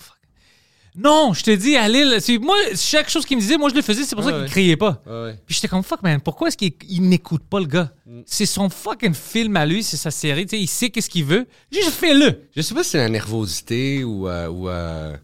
Non, 1.00 1.32
je 1.32 1.44
te 1.44 1.50
dis, 1.52 1.76
allez, 1.76 2.04
là, 2.04 2.18
c'est- 2.18 2.38
moi, 2.38 2.56
chaque 2.74 3.08
chose 3.08 3.24
qu'il 3.24 3.36
me 3.36 3.40
disait, 3.42 3.56
moi, 3.56 3.70
je 3.70 3.74
le 3.76 3.82
faisais, 3.82 4.02
c'est 4.02 4.16
pour 4.16 4.24
ça 4.24 4.32
qu'il 4.32 4.40
ouais. 4.42 4.48
criait 4.48 4.76
pas. 4.76 5.00
Ouais. 5.06 5.38
Puis 5.46 5.54
j'étais 5.54 5.68
comme, 5.68 5.84
fuck, 5.84 6.02
man, 6.02 6.20
pourquoi 6.20 6.48
est-ce 6.48 6.56
qu'il 6.56 6.72
il 6.88 7.02
n'écoute 7.08 7.42
pas 7.48 7.60
le 7.60 7.66
gars? 7.66 7.92
Mm. 8.04 8.20
C'est 8.26 8.46
son 8.46 8.68
fucking 8.68 9.14
film 9.14 9.56
à 9.56 9.64
lui, 9.64 9.82
c'est 9.84 9.96
sa 9.96 10.10
série, 10.10 10.44
tu 10.46 10.56
sais, 10.56 10.60
il 10.62 10.66
sait 10.66 10.90
qu'est-ce 10.90 11.08
qu'il 11.08 11.24
veut. 11.24 11.46
Juste 11.70 11.90
fais-le. 11.90 12.42
Je 12.56 12.62
sais 12.62 12.74
pas 12.74 12.82
si 12.82 12.90
c'est 12.90 12.98
la 12.98 13.08
nervosité 13.08 14.02
ou. 14.02 14.28
euh, 14.28 14.48
ou 14.48 14.68
euh, 14.68 15.16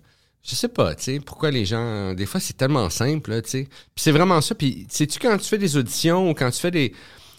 je 0.47 0.55
sais 0.55 0.69
pas, 0.69 0.95
tu 0.95 1.03
sais, 1.05 1.21
pourquoi 1.21 1.51
les 1.51 1.65
gens. 1.65 2.13
Des 2.15 2.27
fois, 2.27 2.39
c'est 2.39 2.57
tellement 2.57 2.89
simple, 2.91 3.31
là, 3.31 3.43
tu 3.43 3.51
sais. 3.51 3.63
Puis 3.65 4.03
c'est 4.05 4.13
vraiment 4.13 4.41
ça. 4.43 4.55
Puis, 4.55 4.87
sais-tu, 4.91 5.19
quand 5.19 5.37
tu 5.39 5.49
fais 5.49 5.59
des 5.59 5.77
auditions 5.77 6.31
ou 6.31 6.35
quand 6.35 6.51
tu 6.51 6.61
fais 6.61 6.71
des. 6.71 6.93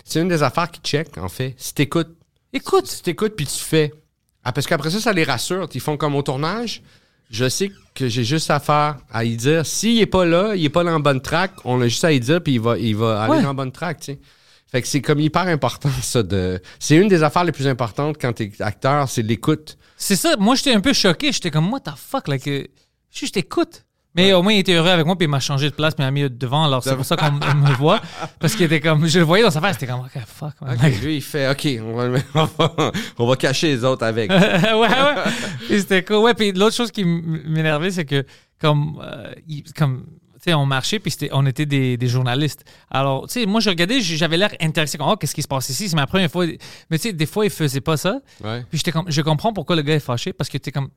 C'est 0.04 0.20
une 0.22 0.28
des 0.28 0.44
affaires 0.44 0.70
qui 0.72 0.82
check, 0.82 1.18
en 1.18 1.30
fait. 1.30 1.54
Si 1.58 1.74
t'écoutes. 1.74 2.16
Écoute. 2.52 2.88
Si 2.88 3.02
t'écoutes 3.02 3.36
puis 3.36 3.46
tu 3.46 3.60
fais. 3.64 3.94
Ah, 4.44 4.52
parce 4.52 4.68
qu'après 4.68 4.90
ça, 4.90 5.00
ça 5.00 5.14
les 5.14 5.24
rassure. 5.24 5.68
Ils 5.74 5.80
font 5.82 5.98
comme 5.98 6.16
au 6.16 6.22
tournage. 6.22 6.82
Je 7.32 7.50
sais 7.50 7.72
que 7.94 8.08
j'ai 8.08 8.24
juste 8.24 8.52
à 8.52 8.60
faire, 8.60 8.98
à 9.12 9.24
y 9.26 9.36
dire. 9.36 9.66
S'il 9.66 10.00
est 10.00 10.06
pas 10.06 10.26
là, 10.26 10.54
il 10.56 10.64
est 10.66 10.70
pas 10.70 10.84
dans 10.84 10.92
la 10.92 11.00
bonne 11.00 11.22
track, 11.22 11.52
on 11.64 11.82
a 11.82 11.88
juste 11.88 12.04
à 12.04 12.12
y 12.12 12.20
dire 12.20 12.42
puis 12.42 12.54
il 12.54 12.62
va, 12.62 12.78
il 12.78 12.96
va 12.96 13.22
aller 13.24 13.32
Ouais. 13.34 13.42
dans 13.42 13.48
la 13.50 13.54
bonne 13.54 13.72
track, 13.72 14.00
tu 14.00 14.06
sais. 14.14 14.20
Fait 14.72 14.82
que 14.82 14.88
c'est 14.88 15.02
comme 15.02 15.20
hyper 15.20 15.48
important, 15.48 15.90
ça. 16.02 16.22
de 16.24 16.60
C'est 16.80 16.96
une 16.98 17.08
des 17.08 17.24
affaires 17.24 17.44
les 17.46 17.52
plus 17.52 17.68
importantes 17.68 18.18
quand 18.20 18.34
t'es 18.34 18.52
acteur, 18.60 19.08
c'est 19.10 19.22
l'écoute. 19.22 19.78
C'est 19.98 20.16
ça, 20.18 20.36
moi, 20.38 20.56
j'étais 20.56 20.74
un 20.74 20.82
peu 20.82 20.92
choqué. 20.92 21.32
J'étais 21.32 21.52
comme, 21.52 21.72
what 21.72 21.80
the 21.82 21.92
fuck, 21.96 22.28
là, 22.28 22.38
que. 22.38 22.68
Je 23.12 23.26
t'écoute. 23.28 23.85
Mais 24.16 24.32
au 24.34 24.42
moins, 24.42 24.54
il 24.54 24.60
était 24.60 24.74
heureux 24.74 24.90
avec 24.90 25.06
moi, 25.06 25.18
puis 25.18 25.26
il 25.26 25.30
m'a 25.30 25.40
changé 25.40 25.70
de 25.70 25.76
place, 25.76 25.94
puis 25.94 26.04
il 26.04 26.08
m'a 26.08 26.12
mis 26.12 26.30
devant. 26.30 26.64
Alors, 26.66 26.84
c'est 26.84 26.96
pour 26.96 27.06
ça 27.06 27.18
qu'on 27.18 27.32
me 27.32 27.74
voit. 27.76 28.02
Parce 28.40 28.56
qu'il 28.56 28.66
était 28.66 28.80
comme, 28.80 29.06
je 29.08 29.20
le 29.20 29.26
voyais 29.26 29.44
dans 29.44 29.52
sa 29.52 29.60
face, 29.62 29.78
c'était 29.78 29.92
comme, 29.92 30.02
ok, 30.02 30.22
fuck, 30.26 30.54
man. 30.62 30.78
Ok, 30.82 31.02
lui, 31.02 31.18
il 31.18 31.22
fait, 31.22 31.50
OK, 31.50 31.68
on 31.84 31.94
va, 31.96 32.20
on 32.34 32.46
va, 32.46 32.92
on 33.20 33.28
va 33.28 33.36
cacher 33.36 33.68
les 33.68 33.84
autres 33.84 34.06
avec. 34.06 34.30
ouais, 34.32 34.72
ouais. 34.74 35.78
C'était 35.80 36.04
cool. 36.04 36.18
Ouais, 36.18 36.34
puis 36.34 36.52
l'autre 36.54 36.76
chose 36.76 36.92
qui 36.92 37.04
m'énervait, 37.04 37.92
c'est 37.92 38.06
que, 38.06 38.26
comme, 38.60 39.02
euh, 39.04 39.34
il- 39.48 39.64
comme, 39.74 40.06
tu 40.36 40.52
sais, 40.52 40.54
on 40.54 40.66
marchait, 40.66 41.00
puis 41.00 41.12
c'était- 41.12 41.30
on 41.34 41.46
était 41.46 41.66
des, 41.66 41.98
des 41.98 42.08
journalistes. 42.08 42.64
Alors, 42.90 43.28
tu 43.28 43.34
sais, 43.42 43.46
moi, 43.46 43.60
je 43.60 43.70
regardais, 43.70 44.00
j'avais 44.00 44.38
l'air 44.38 44.52
intéressé, 44.62 44.98
comme, 44.98 45.10
oh, 45.10 45.16
qu'est-ce 45.18 45.36
qui 45.36 45.42
se 45.42 45.48
passe 45.48 45.70
ici? 45.70 45.90
C'est 45.90 45.96
ma 45.96 46.08
première 46.08 46.32
fois. 46.32 46.46
Mais 46.90 46.98
tu 46.98 47.10
sais, 47.10 47.14
des 47.14 47.26
fois, 47.26 47.46
il 47.46 47.52
faisait 47.52 47.82
pas 47.82 47.98
ça. 47.98 48.20
Ouais. 48.44 48.64
Puis 48.70 48.78
j'étais 48.78 48.92
comme, 48.92 49.06
je 49.12 49.22
comprends 49.22 49.52
pourquoi 49.52 49.76
le 49.76 49.82
gars 49.82 49.96
est 49.96 50.00
fâché, 50.00 50.32
parce 50.34 50.50
que 50.50 50.58
t'es 50.58 50.72
comme, 50.72 50.90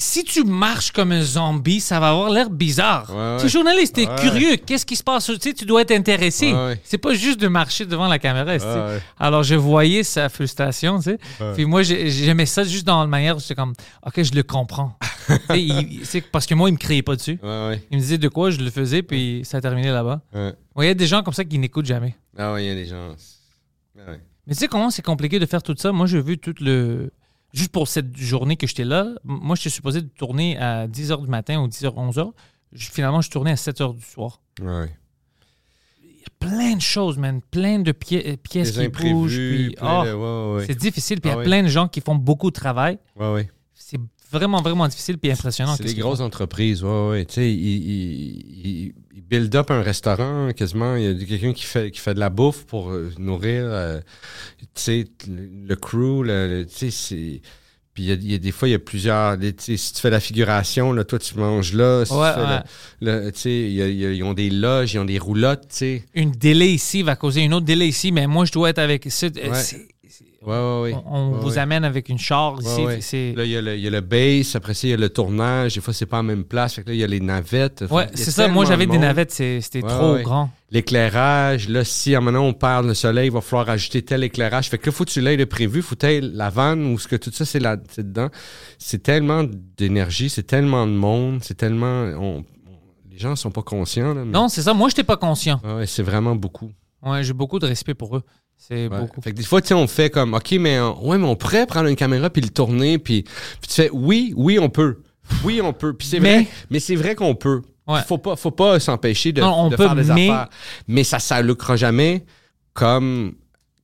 si 0.00 0.24
tu 0.24 0.42
marches 0.44 0.90
comme 0.92 1.12
un 1.12 1.22
zombie, 1.22 1.80
ça 1.80 2.00
va 2.00 2.10
avoir 2.10 2.30
l'air 2.30 2.50
bizarre. 2.50 3.08
Ouais, 3.10 3.16
ouais. 3.16 3.36
Tu 3.40 3.46
es 3.46 3.48
journaliste, 3.48 3.94
t'es 3.94 4.08
Ouais. 4.08 4.16
curieux. 4.18 4.56
Qu'est-ce 4.56 4.84
qui 4.86 4.96
se 4.96 5.02
passe? 5.04 5.26
Tu 5.26 5.36
sais, 5.40 5.52
tu 5.52 5.64
dois 5.64 5.82
être 5.82 5.90
intéressé. 5.92 6.52
C'est 6.82 6.98
pas 6.98 7.14
juste 7.14 7.38
de 7.40 7.48
marcher 7.48 7.86
devant 7.86 8.08
la 8.08 8.18
caméra. 8.18 8.54
tu 8.54 8.60
sais. 8.64 9.02
Alors, 9.18 9.42
je 9.42 9.54
voyais 9.54 10.02
sa 10.02 10.28
frustration, 10.28 10.98
tu 10.98 11.04
sais. 11.04 11.18
Puis 11.54 11.64
moi, 11.66 11.82
j'ai- 11.82 12.10
j'aimais 12.10 12.46
ça 12.46 12.64
juste 12.64 12.86
dans 12.86 13.00
la 13.00 13.06
manière 13.06 13.36
où 13.36 13.40
j'étais 13.40 13.54
comme, 13.54 13.74
OK, 14.04 14.22
je 14.22 14.32
le 14.32 14.42
comprends. 14.42 14.96
Il- 15.54 16.00
c'est 16.04 16.20
parce 16.22 16.46
que 16.46 16.54
moi, 16.54 16.68
il 16.68 16.72
me 16.72 16.78
criait 16.78 17.02
pas 17.02 17.14
dessus. 17.16 17.38
Il 17.42 17.96
me 17.96 18.00
disait 18.00 18.18
de 18.18 18.28
quoi, 18.28 18.50
je 18.50 18.58
le 18.58 18.70
faisais, 18.70 19.02
puis 19.02 19.42
ça 19.44 19.60
terminait 19.60 19.92
là-bas. 19.92 20.22
Il 20.34 20.84
y 20.84 20.88
a 20.88 20.94
des 20.94 21.06
gens 21.06 21.22
comme 21.22 21.34
ça 21.34 21.44
qui 21.44 21.58
n'écoutent 21.58 21.86
jamais. 21.86 22.16
Ah 22.38 22.52
ouais, 22.54 22.64
il 22.64 22.68
y 22.68 22.70
a 22.70 22.74
des 22.74 22.86
gens. 22.86 23.14
Mais 24.46 24.54
tu 24.54 24.60
sais 24.60 24.68
comment 24.68 24.90
c'est 24.90 25.02
compliqué 25.02 25.38
de 25.38 25.46
faire 25.46 25.62
tout 25.62 25.74
ça? 25.76 25.92
Moi, 25.92 26.06
j'ai 26.06 26.20
vu 26.20 26.38
tout 26.38 26.54
le. 26.60 27.12
Juste 27.52 27.72
pour 27.72 27.88
cette 27.88 28.16
journée 28.16 28.56
que 28.56 28.66
j'étais 28.66 28.84
là, 28.84 29.08
moi, 29.24 29.56
j'étais 29.56 29.70
supposé 29.70 30.02
de 30.02 30.08
tourner 30.08 30.56
à 30.58 30.86
10h 30.86 31.20
du 31.22 31.28
matin 31.28 31.60
ou 31.60 31.66
10h, 31.68 31.92
11h. 31.94 32.30
Je- 32.72 32.90
Finalement, 32.90 33.20
je 33.20 33.30
tournais 33.30 33.50
à 33.50 33.56
7h 33.56 33.94
du 33.96 34.04
soir. 34.04 34.40
Ouais. 34.62 34.94
Il 36.02 36.10
y 36.10 36.22
a 36.24 36.48
plein 36.48 36.76
de 36.76 36.80
choses, 36.80 37.18
man. 37.18 37.40
Plein 37.50 37.80
de 37.80 37.90
pi- 37.92 38.22
euh, 38.24 38.36
pièces 38.36 38.74
Des 38.74 38.84
qui 38.84 38.88
bougent. 38.88 39.32
imprévus. 39.34 39.66
Puis, 39.68 39.74
plein 39.76 40.00
oh, 40.00 40.04
de- 40.04 40.12
ouais, 40.14 40.56
ouais, 40.60 40.66
C'est 40.66 40.78
difficile. 40.78 41.20
Puis 41.20 41.28
il 41.30 41.32
y 41.32 41.34
Ah 41.34 41.36
a 41.36 41.38
ouais. 41.38 41.44
plein 41.44 41.62
de 41.64 41.68
gens 41.68 41.88
qui 41.88 42.00
font 42.00 42.14
beaucoup 42.14 42.50
de 42.50 42.54
travail. 42.54 42.98
C'est 43.74 43.98
vraiment, 44.30 44.62
vraiment 44.62 44.86
difficile 44.86 45.18
puis 45.18 45.32
impressionnant. 45.32 45.74
C'est 45.74 45.82
des 45.82 45.94
grosses 45.94 46.20
entreprises, 46.20 46.84
ouais, 46.84 47.08
ouais. 47.08 47.22
Ils- 47.22 48.86
ils 48.86 48.94
build 49.30 49.54
up 49.54 49.70
un 49.70 49.80
restaurant 49.82 50.50
quasiment. 50.52 50.96
Il 50.96 51.04
y 51.20 51.22
a 51.22 51.26
quelqu'un 51.26 51.52
qui 51.52 51.64
fait, 51.64 51.90
qui 51.90 52.00
fait 52.00 52.14
de 52.14 52.20
la 52.20 52.28
bouffe 52.30 52.64
pour 52.66 52.90
euh, 52.90 53.10
nourrir, 53.18 53.62
euh, 53.64 54.00
le, 55.28 55.74
crew, 55.76 56.22
le, 56.24 56.66
c'est... 56.68 57.40
Puis 57.92 58.04
il 58.04 58.08
y, 58.08 58.12
a, 58.12 58.14
il 58.14 58.30
y 58.32 58.34
a 58.34 58.38
des 58.38 58.52
fois, 58.52 58.68
il 58.68 58.70
y 58.72 58.74
a 58.74 58.78
plusieurs... 58.78 59.36
les- 59.36 59.52
si 59.58 59.92
tu 59.92 60.00
fais 60.00 60.10
la 60.10 60.20
figuration, 60.20 60.92
là, 60.92 61.02
toi, 61.02 61.18
tu 61.18 61.36
manges 61.36 61.72
là. 61.74 62.04
Si 62.04 62.12
Ouais, 62.12 62.28
tu 62.28 62.34
fais 62.40 62.46
ouais. 62.46 62.60
le- 63.00 63.24
le- 63.26 63.32
tu 63.32 63.40
sais, 63.40 63.50
il 63.50 63.72
y 63.72 63.82
a- 63.82 63.88
il 63.88 63.96
y 63.96 64.06
a- 64.06 64.12
ils 64.12 64.22
ont 64.22 64.32
des 64.32 64.48
loges, 64.50 64.94
ils 64.94 64.98
ont 65.00 65.04
des 65.04 65.18
roulottes, 65.18 65.68
tu 65.70 65.76
sais. 65.76 66.04
Une 66.14 66.30
délai 66.30 66.68
ici 66.70 67.02
va 67.02 67.16
causer 67.16 67.40
une 67.40 67.52
autre 67.52 67.66
délai 67.66 67.88
ici, 67.88 68.12
mais 68.12 68.28
moi, 68.28 68.44
je 68.44 68.52
dois 68.52 68.70
être 68.70 68.78
avec. 68.78 69.06
c'est- 69.10 69.36
Ouais. 69.36 69.54
c'est- 69.54 69.88
Ouais, 70.46 70.56
ouais, 70.56 70.80
ouais. 70.94 70.94
On, 71.04 71.32
vous 71.32 71.58
amène 71.58 71.84
avec 71.84 72.08
une 72.08 72.18
char 72.18 72.56
ici. 72.96 73.34
Là, 73.34 73.44
il 73.44 73.50
y, 73.50 73.56
a 73.56 73.60
le, 73.60 73.74
il 73.76 73.82
y 73.82 73.86
a 73.86 73.90
le 73.90 74.00
base, 74.00 74.56
après 74.56 74.72
ça, 74.72 74.86
il 74.86 74.90
y 74.90 74.94
a 74.94 74.96
le 74.96 75.10
tournage. 75.10 75.74
Des 75.74 75.82
fois, 75.82 75.92
c'est 75.92 76.06
pas 76.06 76.20
en 76.20 76.22
même 76.22 76.44
place. 76.44 76.74
Fait 76.74 76.82
que 76.82 76.88
là, 76.88 76.94
il 76.94 76.98
y 77.00 77.04
a 77.04 77.06
les 77.06 77.20
navettes. 77.20 77.82
a 77.82 78.06
c'est 78.14 78.30
ça. 78.30 78.48
Moi, 78.48 78.64
j'avais 78.64 78.86
de 78.86 78.92
des 78.92 78.98
navettes, 78.98 79.32
c'était 79.32 79.82
trop 79.82 80.16
grand. 80.22 80.50
L'éclairage, 80.70 81.68
là, 81.68 81.84
si 81.84 82.14
moment 82.14 82.38
on 82.38 82.52
perd 82.54 82.86
le 82.86 82.94
soleil, 82.94 83.26
il 83.26 83.32
va 83.32 83.40
falloir 83.42 83.68
ajouter 83.68 84.02
tel 84.02 84.24
éclairage. 84.24 84.70
Fait 84.70 84.78
que 84.78 84.86
là, 84.86 84.92
faut 84.92 85.04
que 85.04 85.10
tu 85.10 85.20
l'aies 85.20 85.36
de 85.36 85.44
prévu, 85.44 85.82
faut 85.82 85.94
que 85.96 86.20
la 86.22 86.48
vanne 86.48 86.86
ou 86.86 86.98
ce 86.98 87.06
que 87.08 87.16
tout 87.16 87.30
ça, 87.32 87.44
c'est 87.44 87.58
là 87.60 87.76
c'est 87.90 88.06
dedans. 88.08 88.28
C'est 88.78 89.02
tellement 89.02 89.44
d'énergie, 89.76 90.30
c'est 90.30 90.44
tellement 90.44 90.86
de 90.86 90.92
monde, 90.92 91.40
c'est 91.42 91.56
tellement. 91.56 92.04
on- 92.18 92.44
les 93.10 93.18
gens 93.18 93.36
sont 93.36 93.50
pas 93.50 93.62
conscients, 93.62 94.14
là. 94.14 94.24
mais- 94.24 94.32
Non, 94.32 94.48
c'est 94.48 94.62
ça. 94.62 94.72
Moi, 94.72 94.88
j'étais 94.88 95.04
pas 95.04 95.16
conscient. 95.18 95.60
Ouais, 95.64 95.86
c'est 95.86 96.02
vraiment 96.02 96.34
beaucoup. 96.34 96.70
Ouais, 97.02 97.22
j'ai 97.24 97.32
beaucoup 97.34 97.58
de 97.58 97.66
respect 97.66 97.94
pour 97.94 98.16
eux. 98.16 98.22
C'est 98.68 98.88
Ouais. 98.88 99.00
beaucoup. 99.00 99.20
Fait 99.22 99.32
que 99.32 99.36
des 99.36 99.42
fois, 99.42 99.60
tu 99.62 99.68
sais, 99.68 99.74
on 99.74 99.86
fait 99.86 100.10
comme, 100.10 100.34
OK, 100.34 100.52
mais 100.60 100.78
on, 100.78 101.08
ouais, 101.08 101.18
mais 101.18 101.26
on 101.26 101.34
pourrait 101.34 101.66
prendre 101.66 101.88
une 101.88 101.96
caméra 101.96 102.28
puis 102.30 102.42
le 102.42 102.50
tourner, 102.50 102.98
puis, 102.98 103.22
puis 103.22 103.68
tu 103.68 103.74
fais, 103.74 103.90
oui, 103.92 104.32
oui, 104.36 104.58
on 104.58 104.68
peut. 104.68 104.98
Oui, 105.44 105.60
on 105.62 105.72
peut. 105.72 105.94
Puis 105.94 106.06
c'est 106.08 106.20
Mais- 106.20 106.34
vrai, 106.42 106.46
mais 106.70 106.78
c'est 106.80 106.94
vrai 106.96 107.14
qu'on 107.14 107.34
peut. 107.34 107.62
Ouais. 107.88 108.00
Faut 108.06 108.18
pas, 108.18 108.36
faut 108.36 108.50
pas 108.50 108.78
s'empêcher 108.78 109.32
de, 109.32 109.40
Non, 109.40 109.64
on 109.64 109.68
de 109.70 109.76
peut, 109.76 109.84
faire 109.84 109.96
des 109.96 110.04
mais- 110.12 110.30
affaires. 110.30 110.48
Mais 110.86 111.02
ça, 111.04 111.18
ça 111.18 111.40
lucrera 111.42 111.76
jamais 111.76 112.24
comme 112.74 113.32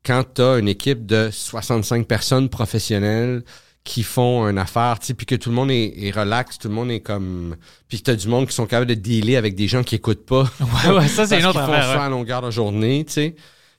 quand 0.04 0.22
tu 0.34 0.42
as 0.42 0.58
une 0.58 0.68
équipe 0.68 1.06
de 1.06 1.30
65 1.32 2.06
personnes 2.06 2.48
professionnelles 2.48 3.42
qui 3.82 4.02
font 4.02 4.46
une 4.48 4.58
affaire, 4.58 4.98
tu 4.98 5.14
puis 5.14 5.26
que 5.26 5.34
tout 5.36 5.48
le 5.48 5.54
monde 5.56 5.70
est, 5.70 5.94
est 5.96 6.10
relax, 6.10 6.58
tout 6.58 6.68
le 6.68 6.74
monde 6.74 6.90
est 6.90 7.00
comme... 7.00 7.56
Puis 7.88 7.98
que 7.98 8.04
tu 8.04 8.10
as 8.10 8.16
du 8.16 8.26
monde 8.28 8.46
qui 8.48 8.54
sont 8.54 8.66
capables 8.66 8.86
de 8.88 8.94
dealer 8.94 9.36
avec 9.36 9.54
des 9.54 9.68
gens 9.68 9.82
qui 9.84 9.94
écoutent 9.94 10.26
pas. 10.26 10.42
Ouais, 10.60 10.92
ouais, 10.96 11.08
ça, 11.08 11.26
c'est 11.26 11.38
une 11.40 11.46
autre 11.46 11.58
qu'ils 11.60 11.66
font 11.66 11.72
affaire. 11.72 11.94
ça 11.94 12.04
à 12.04 12.08
longueur 12.08 12.42
de 12.42 12.50
journée, 12.50 13.04
tu 13.06 13.12
sais. 13.12 13.36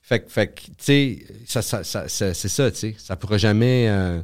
Fait, 0.08 0.20
que- 0.20 0.30
fait 0.30 0.54
tu 0.54 0.72
sais, 0.78 1.18
ça, 1.46 1.60
ça, 1.60 1.84
ça, 1.84 2.08
c'est 2.08 2.34
ça, 2.48 2.70
tu 2.70 2.76
sais. 2.78 2.94
Ça 2.98 3.14
pourra 3.16 3.36
jamais... 3.36 3.86
euh, 3.88 4.22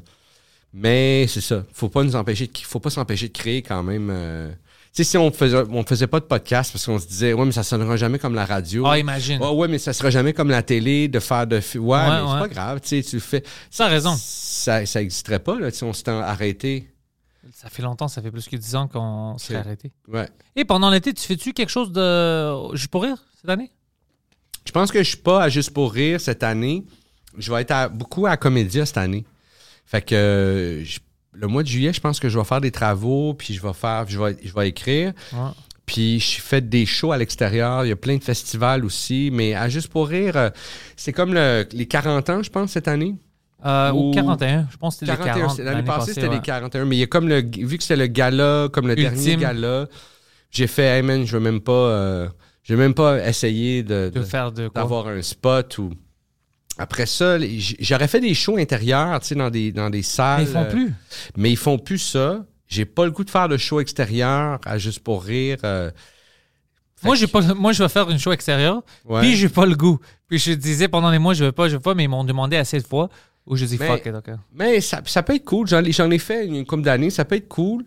mais 0.72 1.26
c'est 1.28 1.40
ça. 1.42 1.64
Faut 1.72 1.88
pas 1.88 2.02
nous 2.02 2.16
empêcher... 2.16 2.46
de- 2.46 2.58
Faut 2.58 2.80
pas 2.80 2.90
s'empêcher 2.90 3.28
de 3.28 3.32
créer 3.36 3.60
quand 3.62 3.82
même... 3.82 4.08
euh, 4.10 4.50
tu 4.94 5.02
sais, 5.02 5.10
si 5.10 5.18
on 5.18 5.30
faisait, 5.32 5.62
on 5.70 5.82
faisait 5.84 6.06
pas 6.06 6.20
de 6.20 6.24
podcast 6.24 6.72
parce 6.72 6.86
qu'on 6.86 6.98
se 7.00 7.06
disait, 7.06 7.32
ouais, 7.32 7.44
mais 7.44 7.52
ça 7.52 7.64
sonnera 7.64 7.96
jamais 7.96 8.18
comme 8.18 8.34
la 8.34 8.46
radio. 8.46 8.86
Ah, 8.86 8.96
imagine. 8.98 9.42
Ouais, 9.42 9.50
ouais, 9.50 9.68
mais 9.68 9.78
ça 9.78 9.92
sera 9.92 10.08
jamais 10.08 10.32
comme 10.32 10.48
la 10.50 10.62
télé 10.62 11.08
de 11.08 11.18
faire 11.20 11.46
de. 11.48 11.56
Ouais, 11.56 11.78
Ouais, 11.80 12.08
mais 12.08 12.16
c'est 12.32 12.38
pas 12.38 12.48
grave, 12.48 12.80
tu 12.80 12.88
sais, 12.88 13.02
tu 13.02 13.16
le 13.16 13.20
fais. 13.20 13.42
Ça 13.70 13.86
a 13.86 13.88
raison. 13.88 14.14
Ça, 14.16 14.86
ça 14.86 15.02
existerait 15.02 15.40
pas, 15.40 15.58
là, 15.58 15.70
tu 15.72 15.78
sais, 15.78 15.84
on 15.84 15.92
s'était 15.92 16.12
arrêté. 16.12 16.88
Ça 17.52 17.68
fait 17.68 17.82
longtemps, 17.82 18.06
ça 18.08 18.22
fait 18.22 18.30
plus 18.30 18.48
que 18.48 18.56
10 18.56 18.74
ans 18.76 18.86
qu'on 18.88 19.36
s'est 19.36 19.56
arrêté. 19.56 19.92
Ouais. 20.08 20.28
Et 20.56 20.64
pendant 20.64 20.88
l'été, 20.90 21.12
tu 21.12 21.22
fais-tu 21.26 21.52
quelque 21.52 21.68
chose 21.70 21.90
de. 21.92 22.74
Juste 22.76 22.90
pour 22.90 23.02
rire 23.02 23.16
cette 23.40 23.50
année? 23.50 23.70
Je 24.66 24.72
pense 24.72 24.90
que 24.90 24.98
je 25.02 25.08
suis 25.08 25.16
pas 25.18 25.42
à 25.42 25.48
Juste 25.48 25.70
pour 25.72 25.92
rire 25.92 26.20
cette 26.20 26.42
année. 26.42 26.84
Je 27.38 27.52
vais 27.52 27.62
être 27.62 27.70
à- 27.72 27.88
beaucoup 27.88 28.26
à 28.26 28.36
Comédia 28.36 28.86
cette 28.86 28.96
année. 28.98 29.24
Fait 29.86 30.02
que 30.02 30.82
je- 30.84 30.98
le 31.32 31.46
mois 31.48 31.62
de 31.62 31.68
juillet, 31.68 31.92
je 31.92 32.00
pense 32.00 32.20
que 32.20 32.28
je 32.28 32.38
vais 32.38 32.44
faire 32.44 32.60
des 32.60 32.70
travaux, 32.70 33.34
puis 33.34 33.52
je 33.54 33.60
vais 33.60 33.72
faire, 33.72 34.04
je 34.08 34.18
vais, 34.18 34.36
je 34.42 34.54
vais 34.54 34.68
écrire. 34.68 35.12
Ouais. 35.32 35.38
Puis 35.84 36.18
je 36.20 36.40
fais 36.40 36.60
des 36.62 36.86
shows 36.86 37.12
à 37.12 37.18
l'extérieur. 37.18 37.84
Il 37.84 37.88
y 37.88 37.92
a 37.92 37.96
plein 37.96 38.16
de 38.16 38.24
festivals 38.24 38.84
aussi. 38.84 39.30
Mais 39.32 39.54
à 39.54 39.68
Juste 39.68 39.88
pour 39.88 40.08
rire, 40.08 40.36
euh, 40.36 40.50
c'est 40.96 41.12
comme 41.12 41.34
le- 41.34 41.66
les 41.72 41.86
40 41.86 42.30
ans, 42.30 42.42
je 42.42 42.50
pense, 42.50 42.70
cette 42.70 42.88
année. 42.88 43.14
Euh, 43.66 43.92
ou 43.92 44.10
Ou- 44.10 44.14
41. 44.14 44.66
Je 44.70 44.76
pense 44.76 44.94
que 44.96 45.00
c'était 45.00 45.12
les 45.12 45.18
41. 45.18 45.34
40. 45.42 45.56
c'est- 45.56 45.62
L'année 45.64 45.82
passée, 45.82 46.14
c'était 46.14 46.28
les 46.28 46.36
ouais. 46.36 46.42
41. 46.42 46.84
Mais 46.86 46.96
il 46.96 47.00
y 47.00 47.02
a 47.02 47.06
comme 47.06 47.28
le. 47.28 47.40
Vu 47.42 47.76
que 47.76 47.82
c'était 47.82 47.96
le 47.96 48.06
gala, 48.06 48.68
comme 48.72 48.86
le 48.88 48.94
dernier 48.94 49.36
gala, 49.36 49.86
j'ai 50.50 50.66
fait, 50.66 50.84
hey 50.84 51.02
man, 51.02 51.26
je 51.26 51.32
veux 51.36 51.42
même 51.42 51.60
pas. 51.60 51.72
euh, 51.72 52.28
je 52.64 52.74
veux 52.74 52.78
même 52.80 52.94
pas 52.94 53.24
essayer 53.28 53.82
de, 53.84 54.10
De 54.12 54.18
de- 54.18 54.24
faire 54.24 54.50
de 54.50 54.66
quoi? 54.68 54.82
d'avoir 54.82 55.06
un 55.06 55.22
spot 55.22 55.78
ou. 55.78 55.92
Après 56.76 57.06
ça, 57.06 57.38
les- 57.38 57.60
j'aurais 57.60 58.08
fait 58.08 58.18
des 58.20 58.34
shows 58.34 58.56
intérieurs, 58.56 59.20
tu 59.20 59.28
sais, 59.28 59.34
dans 59.36 59.48
des, 59.50 59.70
dans 59.70 59.90
des 59.90 60.02
salles. 60.02 60.40
Mais 60.40 60.46
ils 60.48 60.52
font 60.52 60.60
euh, 60.64 60.70
plus. 60.70 60.94
Mais 61.36 61.50
ils 61.52 61.56
font 61.56 61.78
plus 61.78 61.98
ça. 61.98 62.44
J'ai 62.66 62.84
pas 62.84 63.04
le 63.04 63.12
goût 63.12 63.22
de 63.22 63.30
faire 63.30 63.48
de 63.48 63.56
show 63.56 63.78
extérieur 63.78 64.58
à 64.64 64.76
juste 64.78 64.98
pour 65.00 65.22
rire. 65.22 65.58
euh, 65.62 65.92
Moi, 67.04 67.14
j'ai 67.14 67.26
pas, 67.28 67.42
moi, 67.54 67.72
je 67.72 67.82
vais 67.82 67.88
faire 67.88 68.10
une 68.10 68.18
show 68.18 68.32
extérieure, 68.32 68.82
Ouais. 69.04 69.20
puis 69.20 69.36
j'ai 69.36 69.48
pas 69.50 69.66
le 69.66 69.76
goût. 69.76 70.00
Puis 70.26 70.38
je 70.38 70.52
disais 70.52 70.88
pendant 70.88 71.10
les 71.10 71.18
mois, 71.20 71.34
je 71.34 71.44
veux 71.44 71.52
pas, 71.52 71.68
je 71.68 71.74
veux 71.74 71.80
pas, 71.80 71.94
mais 71.94 72.04
ils 72.04 72.08
m'ont 72.08 72.24
demandé 72.24 72.56
assez 72.56 72.78
de 72.80 72.86
fois 72.86 73.08
où 73.46 73.54
je 73.56 73.66
dis 73.66 73.76
Mais- 73.78 73.86
fuck 73.86 74.06
it. 74.06 74.14
Mais 74.52 74.80
ça, 74.80 75.00
ça 75.04 75.22
peut 75.22 75.34
être 75.36 75.44
cool. 75.44 75.68
J'en 75.68 75.84
ai, 75.84 75.92
j'en 75.92 76.10
ai 76.10 76.18
fait 76.18 76.46
une 76.46 76.64
couple 76.66 76.82
d'années. 76.82 77.10
Ça 77.10 77.24
peut 77.24 77.36
être 77.36 77.46
cool. 77.48 77.84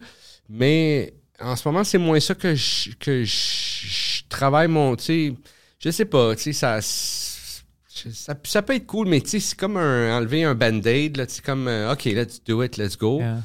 Mais 0.47 1.13
en 1.41 1.55
ce 1.57 1.67
moment, 1.67 1.83
c'est 1.83 1.97
moins 1.97 2.19
ça 2.21 2.35
que 2.35 2.53
je, 2.55 2.91
que 2.99 3.23
je 3.25 4.16
travaille 4.29 4.67
mon. 4.67 4.95
Tu 4.95 5.03
sais, 5.03 5.33
je 5.79 5.89
sais 5.91 6.05
pas. 6.05 6.35
Tu 6.35 6.43
sais, 6.43 6.53
ça, 6.53 6.79
ça. 6.81 8.35
Ça 8.43 8.61
peut 8.61 8.75
être 8.75 8.85
cool, 8.85 9.07
mais 9.07 9.21
tu 9.21 9.29
sais, 9.29 9.39
c'est 9.39 9.57
comme 9.57 9.75
un, 9.77 10.17
enlever 10.17 10.43
un 10.43 10.53
band-aid. 10.53 11.25
C'est 11.27 11.43
comme, 11.43 11.67
euh, 11.67 11.91
OK, 11.93 12.05
let's 12.05 12.41
do 12.45 12.61
it, 12.63 12.77
let's 12.77 12.95
go. 12.97 13.19
Yeah. 13.19 13.37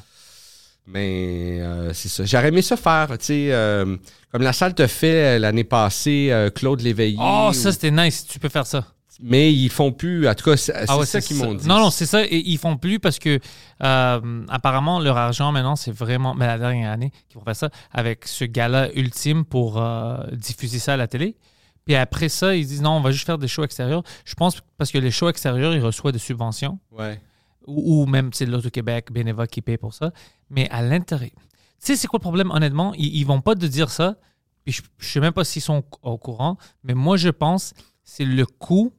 Mais 0.85 1.59
euh, 1.61 1.93
c'est 1.93 2.09
ça. 2.09 2.25
J'aurais 2.25 2.49
aimé 2.49 2.61
ça 2.61 2.75
faire, 2.77 3.07
tu 3.17 3.25
sais, 3.25 3.47
euh, 3.53 3.95
comme 4.31 4.41
la 4.41 4.53
salle 4.53 4.75
te 4.75 4.85
fait 4.85 5.39
l'année 5.39 5.63
passée, 5.63 6.27
euh, 6.31 6.49
Claude 6.49 6.81
Léveillé. 6.81 7.17
Oh, 7.19 7.47
ou- 7.49 7.53
ça, 7.53 7.71
c'était 7.71 7.89
nice. 7.91 8.25
Tu 8.27 8.37
peux 8.37 8.49
faire 8.49 8.67
ça. 8.67 8.85
Mais 9.21 9.53
ils 9.53 9.69
font 9.69 9.91
plus. 9.91 10.27
En 10.27 10.33
tout 10.33 10.45
cas, 10.49 10.57
c'est 10.57 10.73
Ah 10.87 10.97
ouais, 10.97 11.05
ça 11.05 11.21
qu'ils 11.21 11.37
m'ont 11.37 11.53
dit. 11.53 11.67
Non, 11.67 11.77
non, 11.79 11.89
c'est 11.89 12.05
ça. 12.05 12.23
Et 12.25 12.37
ils 12.45 12.57
font 12.57 12.77
plus 12.77 12.99
parce 12.99 13.19
que 13.19 13.39
euh, 13.83 14.45
apparemment 14.49 14.99
leur 14.99 15.17
argent 15.17 15.51
maintenant 15.51 15.75
c'est 15.75 15.91
vraiment, 15.91 16.33
mais 16.33 16.47
la 16.47 16.57
dernière 16.57 16.91
année 16.91 17.11
qu'ils 17.29 17.37
vont 17.39 17.43
faire 17.45 17.55
ça 17.55 17.69
avec 17.91 18.27
ce 18.27 18.45
gala 18.45 18.91
ultime 18.95 19.45
pour 19.45 19.79
euh, 19.81 20.17
diffuser 20.33 20.79
ça 20.79 20.93
à 20.93 20.97
la 20.97 21.07
télé. 21.07 21.35
Puis 21.85 21.95
après 21.95 22.29
ça, 22.29 22.55
ils 22.55 22.65
disent 22.65 22.81
non, 22.81 22.91
on 22.91 23.01
va 23.01 23.11
juste 23.11 23.25
faire 23.25 23.37
des 23.37 23.47
shows 23.47 23.63
extérieurs. 23.65 24.03
Je 24.25 24.33
pense 24.35 24.57
parce 24.77 24.91
que 24.91 24.97
les 24.97 25.11
shows 25.11 25.29
extérieurs, 25.29 25.73
ils 25.75 25.81
reçoivent 25.83 26.13
des 26.13 26.19
subventions 26.19 26.79
Ouais. 26.91 27.19
ou, 27.67 28.03
ou 28.03 28.05
même 28.05 28.29
c'est 28.33 28.45
l'Auto-Québec, 28.45 29.11
Beneva 29.11 29.47
qui 29.47 29.61
paye 29.61 29.77
pour 29.77 29.93
ça. 29.93 30.11
Mais 30.49 30.69
à 30.69 30.81
l'intérieur, 30.81 31.31
tu 31.35 31.39
sais, 31.79 31.95
c'est 31.97 32.07
quoi 32.07 32.17
le 32.19 32.21
problème, 32.21 32.51
honnêtement? 32.51 32.93
Ils, 32.95 33.13
ils 33.17 33.25
vont 33.25 33.41
pas 33.41 33.55
te 33.55 33.65
dire 33.65 33.89
ça. 33.89 34.15
Puis 34.63 34.71
je, 34.73 34.81
je 34.97 35.07
sais 35.09 35.19
même 35.19 35.33
pas 35.33 35.43
s'ils 35.43 35.61
sont 35.61 35.83
au 36.01 36.17
courant. 36.17 36.57
Mais 36.83 36.93
moi, 36.93 37.17
je 37.17 37.27
pense 37.29 37.73
c'est 38.05 38.23
le 38.25 38.45
coût 38.45 38.93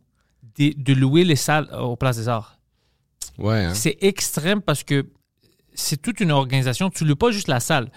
de, 0.58 0.72
de 0.76 0.92
louer 0.94 1.24
les 1.24 1.36
salles 1.36 1.68
euh, 1.72 1.80
au 1.80 1.96
Place 1.96 2.16
des 2.16 2.28
Arts. 2.28 2.58
Ouais. 3.38 3.64
hein. 3.64 3.74
C'est 3.74 3.98
extrême 4.00 4.60
parce 4.62 4.82
que 4.84 5.06
c'est 5.74 6.00
toute 6.00 6.20
une 6.20 6.30
organisation. 6.30 6.90
Tu 6.90 7.04
loues 7.04 7.16
pas 7.16 7.30
juste 7.32 7.48
la 7.48 7.60
salle. 7.60 7.90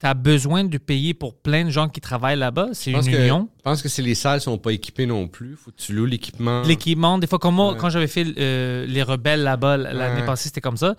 Tu 0.00 0.06
as 0.06 0.14
besoin 0.14 0.64
de 0.64 0.78
payer 0.78 1.14
pour 1.14 1.34
plein 1.36 1.64
de 1.64 1.70
gens 1.70 1.88
qui 1.88 2.00
travaillent 2.00 2.38
là-bas. 2.38 2.70
C'est 2.72 2.90
une 2.90 3.00
que, 3.00 3.10
union. 3.22 3.48
je 3.58 3.62
pense 3.62 3.80
que 3.82 3.88
si 3.88 4.02
les 4.02 4.14
salles 4.16 4.40
sont 4.40 4.58
pas 4.58 4.72
équipées 4.72 5.06
non 5.06 5.28
plus, 5.28 5.56
faut 5.56 5.70
que 5.70 5.76
tu 5.76 5.92
loues 5.94 6.06
l'équipement. 6.06 6.62
L'équipement, 6.62 7.18
des 7.18 7.26
fois, 7.28 7.38
comme 7.38 7.54
moi, 7.54 7.72
Ouais. 7.72 7.78
quand 7.78 7.88
j'avais 7.88 8.08
fait 8.08 8.26
euh, 8.36 8.84
les 8.86 9.02
rebelles 9.02 9.42
là-bas 9.44 9.76
l'année 9.76 10.20
Ouais. 10.20 10.26
passée, 10.26 10.48
c'était 10.48 10.60
comme 10.60 10.76
ça. 10.76 10.96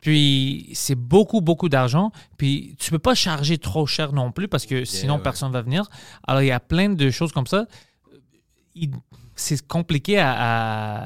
Puis 0.00 0.70
c'est 0.72 0.94
beaucoup, 0.94 1.40
beaucoup 1.40 1.68
d'argent. 1.68 2.12
Puis 2.38 2.74
tu 2.78 2.90
peux 2.90 2.98
pas 2.98 3.14
charger 3.14 3.58
trop 3.58 3.86
cher 3.86 4.12
non 4.12 4.32
plus 4.32 4.48
parce 4.48 4.64
que 4.66 4.84
sinon 4.84 5.16
ouais. 5.16 5.22
personne 5.22 5.52
va 5.52 5.62
venir. 5.62 5.86
Alors 6.26 6.42
il 6.42 6.46
y 6.46 6.50
a 6.52 6.60
plein 6.60 6.88
de 6.88 7.10
choses 7.10 7.32
comme 7.32 7.46
ça. 7.46 7.66
Il- 8.74 8.90
C'est 9.36 9.66
compliqué 9.66 10.18
à, 10.18 10.32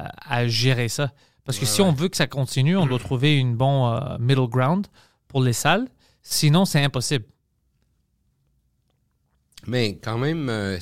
à- 0.07 0.33
à 0.35 0.47
gérer 0.47 0.87
ça. 0.89 1.11
Parce 1.43 1.59
que 1.59 1.65
si 1.65 1.81
on 1.81 1.91
veut 1.91 2.07
que 2.07 2.15
ça 2.17 2.27
continue, 2.27 2.77
on 2.77 2.85
doit 2.85 2.99
trouver 2.99 3.37
une 3.37 3.55
bonne 3.55 3.93
euh, 3.93 4.17
middle 4.19 4.47
ground 4.47 4.87
pour 5.27 5.41
les 5.43 5.53
salles. 5.53 5.87
Sinon, 6.23 6.65
c'est 6.65 6.83
impossible. 6.83 7.25
Mais 9.67 9.97
quand 10.03 10.17
même, 10.17 10.49
euh, 10.49 10.77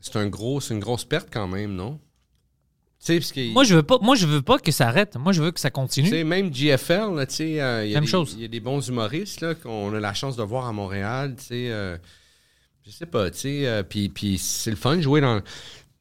c'est 0.00 0.16
un 0.16 0.26
gros, 0.28 0.60
une 0.60 0.80
grosse 0.80 1.04
perte 1.04 1.28
quand 1.32 1.46
même, 1.48 1.74
non? 1.74 2.00
Parce 3.06 3.32
que. 3.32 3.52
Moi, 3.52 3.64
je 3.64 3.74
veux 3.74 3.82
pas, 3.82 3.98
moi, 4.00 4.14
je 4.16 4.26
veux 4.26 4.40
pas 4.40 4.58
que 4.58 4.72
ça 4.72 4.88
arrête. 4.88 5.16
Moi, 5.16 5.32
je 5.32 5.42
veux 5.42 5.50
que 5.50 5.60
ça 5.60 5.70
continue. 5.70 6.08
même 6.24 6.48
là, 7.14 7.26
sais, 7.34 7.60
euh, 7.60 7.84
il 7.84 7.90
y 7.92 7.96
a 7.96 7.98
des- 8.06 8.10
chose. 8.10 8.32
Il 8.36 8.42
y 8.42 8.44
a 8.46 8.48
des 8.48 8.60
bons 8.60 8.80
humoristes 8.88 9.60
qu'on 9.62 9.92
a 9.94 10.00
la 10.00 10.14
chance 10.14 10.36
de 10.36 10.42
voir 10.42 10.66
à 10.66 10.72
Montréal, 10.72 11.34
sais. 11.44 11.70
euh, 11.70 11.98
je 12.86 12.90
sais 12.90 13.06
pas, 13.06 13.26
puis 14.08 14.38
c'est 14.38 14.70
le 14.70 14.76
fun 14.76 14.96
de 14.96 15.02
jouer 15.02 15.20
dans, 15.20 15.40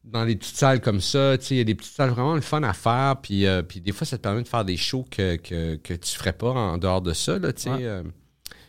dans 0.03 0.25
des 0.25 0.35
petites 0.35 0.55
salles 0.57 0.81
comme 0.81 0.99
ça. 1.01 1.35
Il 1.49 1.57
y 1.57 1.59
a 1.59 1.63
des 1.63 1.75
petites 1.75 1.93
salles 1.95 2.09
vraiment 2.09 2.35
le 2.35 2.41
fun 2.41 2.61
à 2.63 2.73
faire. 2.73 3.17
Puis, 3.21 3.45
euh, 3.45 3.61
puis 3.61 3.81
des 3.81 3.91
fois, 3.91 4.05
ça 4.05 4.17
te 4.17 4.21
permet 4.23 4.43
de 4.43 4.47
faire 4.47 4.65
des 4.65 4.77
shows 4.77 5.05
que, 5.09 5.37
que, 5.37 5.75
que 5.75 5.93
tu 5.93 6.15
ferais 6.17 6.33
pas 6.33 6.51
en 6.51 6.77
dehors 6.77 7.01
de 7.01 7.13
ça, 7.13 7.39
là, 7.39 7.53
tu 7.53 7.63
sais. 7.63 7.69
Ouais. 7.69 7.83
euh, 7.83 8.03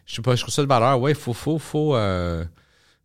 je 0.06 0.14
sais 0.14 0.22
pas, 0.22 0.36
je 0.36 0.42
trouve 0.42 0.54
ça 0.54 0.62
de 0.62 0.68
valeur. 0.68 1.00
Ouais, 1.00 1.12
il 1.12 1.16
faut, 1.16 1.32
faut, 1.32 1.58
faut, 1.58 1.96
euh, 1.96 2.44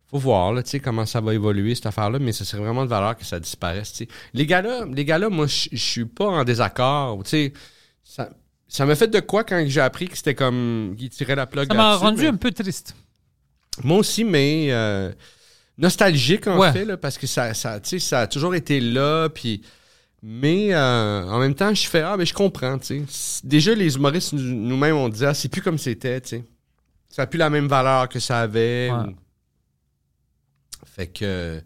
faut 0.06 0.18
voir, 0.18 0.52
là, 0.52 0.62
comment 0.82 1.06
ça 1.06 1.20
va 1.20 1.34
évoluer, 1.34 1.74
cette 1.74 1.86
affaire-là. 1.86 2.18
Mais 2.18 2.32
ce 2.32 2.44
serait 2.44 2.62
vraiment 2.62 2.84
de 2.84 2.90
valeur 2.90 3.16
que 3.16 3.24
ça 3.24 3.40
disparaisse. 3.40 4.02
Les 4.34 4.46
gars-là, 4.46 4.84
les 4.86 5.04
gars-là, 5.04 5.28
moi, 5.28 5.46
je 5.46 5.76
suis 5.76 6.04
pas 6.04 6.26
en 6.26 6.44
désaccord, 6.44 7.20
sais. 7.26 7.52
Ça, 8.04 8.30
ça 8.66 8.86
m'a 8.86 8.94
fait 8.94 9.08
de 9.08 9.20
quoi 9.20 9.44
quand 9.44 9.62
j'ai 9.66 9.80
appris 9.80 10.08
que 10.08 10.16
c'était 10.16 10.34
comme. 10.34 10.94
qu'ils 10.96 11.10
tiraient 11.10 11.34
la 11.36 11.46
plug 11.46 11.68
Ça 11.68 11.74
m'a 11.74 11.96
rendu 11.96 12.22
mais- 12.22 12.28
un 12.28 12.36
peu 12.36 12.52
triste. 12.52 12.94
Moi 13.82 13.98
aussi, 13.98 14.24
mais 14.24 14.68
nostalgique 15.80 16.46
en 16.46 16.58
Ouais. 16.58 16.72
fait, 16.72 16.84
là, 16.84 16.96
parce 16.96 17.18
que 17.18 17.26
ça, 17.26 17.52
ça, 17.54 17.80
tu 17.80 17.88
sais, 17.88 17.98
ça 17.98 18.20
a 18.20 18.26
toujours 18.26 18.54
été 18.54 18.80
là. 18.80 19.28
Puis, 19.28 19.62
mais 20.22 20.72
euh, 20.74 21.24
en 21.24 21.38
même 21.38 21.54
temps, 21.54 21.74
je 21.74 21.88
fais 21.88 22.02
Ah, 22.02 22.16
mais 22.16 22.26
je 22.26 22.34
comprends. 22.34 22.78
tu 22.78 23.04
sais. 23.08 23.40
Déjà, 23.44 23.74
les 23.74 23.96
humoristes 23.96 24.32
nous- 24.34 24.42
nous-mêmes, 24.42 24.96
on 24.96 25.08
disait 25.08 25.26
ah, 25.26 25.34
c'est 25.34 25.48
plus 25.48 25.62
comme 25.62 25.78
c'était. 25.78 26.20
tu 26.20 26.28
sais. 26.28 26.44
Ça 27.08 27.22
n'a 27.22 27.26
plus 27.26 27.38
la 27.38 27.50
même 27.50 27.66
valeur 27.66 28.08
que 28.08 28.20
ça 28.20 28.40
avait. 28.40 28.90
Ouais. 28.92 29.08
ou- 29.08 29.16
Fait 30.86 31.06
que 31.06 31.62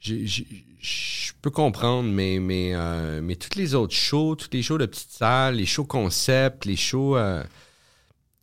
je 0.00 1.32
peux 1.42 1.50
comprendre, 1.50 2.08
mais, 2.08 2.38
mais, 2.38 2.72
euh, 2.74 3.20
mais 3.22 3.36
toutes 3.36 3.56
les 3.56 3.74
autres 3.74 3.94
shows, 3.94 4.36
tous 4.36 4.48
les 4.52 4.62
shows 4.62 4.78
de 4.78 4.86
petites 4.86 5.10
salles, 5.10 5.56
les 5.56 5.66
shows 5.66 5.84
concept, 5.84 6.64
les 6.64 6.76
shows. 6.76 7.16
euh, 7.16 7.42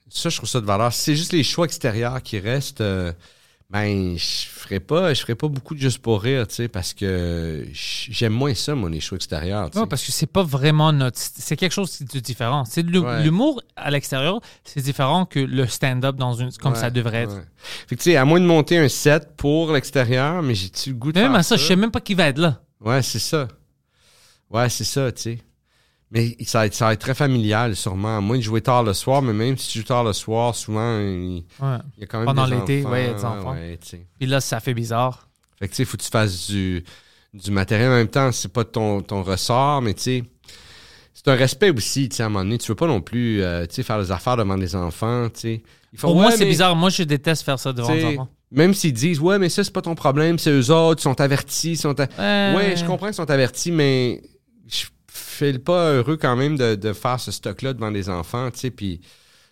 ça, 0.09 0.29
je 0.29 0.37
trouve 0.37 0.49
ça 0.49 0.61
de 0.61 0.65
valeur. 0.65 0.91
C'est 0.93 1.15
juste 1.15 1.31
les 1.33 1.43
choix 1.43 1.65
extérieurs 1.65 2.21
qui 2.23 2.39
restent, 2.39 2.81
ben, 3.69 4.15
je 4.17 4.45
ferais 4.47 4.79
pas, 4.79 5.13
je 5.13 5.21
ferais 5.21 5.33
pas 5.35 5.47
beaucoup 5.47 5.73
de 5.73 5.79
juste 5.79 5.97
pour 5.99 6.21
rire, 6.21 6.47
tu 6.47 6.55
sais, 6.55 6.67
parce 6.67 6.93
que 6.93 7.65
j'aime 7.73 8.33
moins 8.33 8.53
ça, 8.53 8.75
extérieurs. 9.15 9.69
tu 9.71 9.73
sais. 9.77 9.81
Ouais, 9.81 9.87
parce 9.87 10.03
que 10.05 10.11
c'est 10.11 10.27
pas 10.27 10.43
vraiment 10.43 10.93
notre. 10.93 11.17
C'est 11.19 11.55
quelque 11.55 11.71
chose 11.71 11.99
de 12.01 12.19
différent. 12.19 12.63
C'est 12.65 12.83
Ouais. 12.85 13.23
l'humour 13.23 13.61
à 13.75 13.89
l'extérieur, 13.89 14.39
c'est 14.63 14.81
différent 14.81 15.25
que 15.25 15.39
le 15.39 15.65
stand-up 15.67 16.15
dans 16.15 16.33
une 16.35 16.51
comme 16.53 16.73
Ouais, 16.73 16.79
ça 16.79 16.89
devrait 16.91 17.23
être. 17.23 17.41
Fait 17.87 17.95
que, 17.95 18.01
tu 18.03 18.11
sais, 18.11 18.15
à 18.17 18.23
moins 18.25 18.39
de 18.39 18.45
monter 18.45 18.77
un 18.77 18.87
set 18.87 19.29
pour 19.35 19.71
l'extérieur, 19.73 20.41
mais 20.43 20.53
j'ai-tu 20.53 20.91
le 20.91 20.95
goût 20.95 21.11
de 21.11 21.17
Mais 21.17 21.23
même 21.23 21.31
faire 21.31 21.39
à 21.39 21.43
ça, 21.43 21.57
je 21.57 21.63
sais 21.63 21.75
même 21.75 21.91
pas 21.91 22.01
qui 22.01 22.13
va 22.13 22.27
être 22.27 22.37
là. 22.37 22.61
Ouais, 22.81 23.01
c'est 23.01 23.19
ça. 23.19 23.47
Ouais, 24.51 24.69
c'est 24.69 24.83
ça, 24.83 25.11
tu 25.11 25.21
sais. 25.23 25.39
Mais 26.11 26.35
ça 26.45 26.59
va, 26.59 26.65
être, 26.67 26.73
ça 26.75 26.85
va 26.85 26.93
être 26.93 26.99
très 27.01 27.15
familial, 27.15 27.75
sûrement. 27.75 28.17
À 28.17 28.21
moins 28.21 28.37
de 28.37 28.41
jouer 28.43 28.61
tard 28.61 28.83
le 28.83 28.93
soir, 28.93 29.21
mais 29.21 29.33
même 29.33 29.57
si 29.57 29.69
tu 29.69 29.79
joues 29.79 29.85
tard 29.85 30.03
le 30.03 30.13
soir, 30.13 30.55
souvent, 30.55 30.99
il, 30.99 31.43
Ouais. 31.59 31.77
il 31.97 32.01
y 32.01 32.03
a 32.03 32.07
quand 32.07 32.19
même 32.19 32.25
Pendant 32.27 32.47
des 32.47 32.55
l'été, 32.55 32.77
il 32.79 32.83
y 32.83 32.87
a 33.09 33.13
des 33.13 33.25
enfants. 33.25 33.53
ouais. 33.53 33.79
Puis 34.19 34.27
là, 34.27 34.39
ça 34.39 34.59
fait 34.59 34.73
bizarre. 34.73 35.27
Fait 35.59 35.67
que, 35.67 35.71
tu 35.73 35.77
sais, 35.77 35.85
faut 35.85 35.97
que 35.97 36.03
tu 36.03 36.09
fasses 36.09 36.47
du, 36.47 36.83
du 37.33 37.51
matériel 37.51 37.89
en 37.89 37.95
même 37.95 38.07
temps. 38.07 38.31
C'est 38.31 38.51
pas 38.53 38.63
ton, 38.63 39.01
ton 39.01 39.23
ressort, 39.23 39.81
mais 39.81 39.93
tu 39.95 40.01
sais, 40.01 40.23
c'est 41.13 41.27
un 41.29 41.35
respect 41.35 41.71
aussi, 41.71 42.07
tu 42.09 42.17
sais, 42.17 42.23
à 42.23 42.27
un 42.27 42.29
moment 42.29 42.43
donné. 42.45 42.59
Tu 42.59 42.67
veux 42.67 42.75
pas 42.75 42.87
non 42.87 43.01
plus, 43.01 43.41
euh, 43.41 43.65
tu 43.65 43.75
sais, 43.75 43.83
faire 43.83 43.99
des 43.99 44.11
affaires 44.11 44.37
devant 44.37 44.57
des 44.57 44.75
enfants, 44.75 45.27
tu 45.33 45.39
sais. 45.39 45.63
Pour 45.99 46.13
moi, 46.15 46.31
c'est 46.31 46.45
bizarre. 46.45 46.75
Moi, 46.75 46.89
je 46.91 47.03
déteste 47.03 47.43
faire 47.43 47.57
ça 47.57 47.73
devant 47.73 47.91
les 47.93 48.05
enfants. 48.05 48.29
Même 48.51 48.73
s'ils 48.73 48.93
disent, 48.93 49.19
ouais, 49.19 49.39
mais 49.39 49.49
ça, 49.49 49.63
c'est 49.63 49.73
pas 49.73 49.81
ton 49.81 49.95
problème, 49.95 50.37
c'est 50.37 50.51
eux 50.51 50.69
autres, 50.71 51.01
ils 51.01 51.03
sont 51.03 51.19
avertis, 51.19 51.71
ils 51.71 51.77
sont. 51.77 51.99
a- 51.99 52.07
Euh, 52.19 52.55
Ouais, 52.55 52.75
je 52.77 52.85
comprends 52.85 53.07
qu'ils 53.07 53.15
sont 53.15 53.29
avertis, 53.31 53.71
mais 53.71 54.21
je 54.67 54.85
fais 55.19 55.57
pas 55.59 55.91
heureux 55.93 56.17
quand 56.17 56.35
même 56.35 56.57
de, 56.57 56.75
de 56.75 56.93
faire 56.93 57.19
ce 57.19 57.31
stock-là 57.31 57.73
devant 57.73 57.91
des 57.91 58.09
enfants, 58.09 58.49
tu 58.51 58.59
sais, 58.59 58.71
puis... 58.71 59.01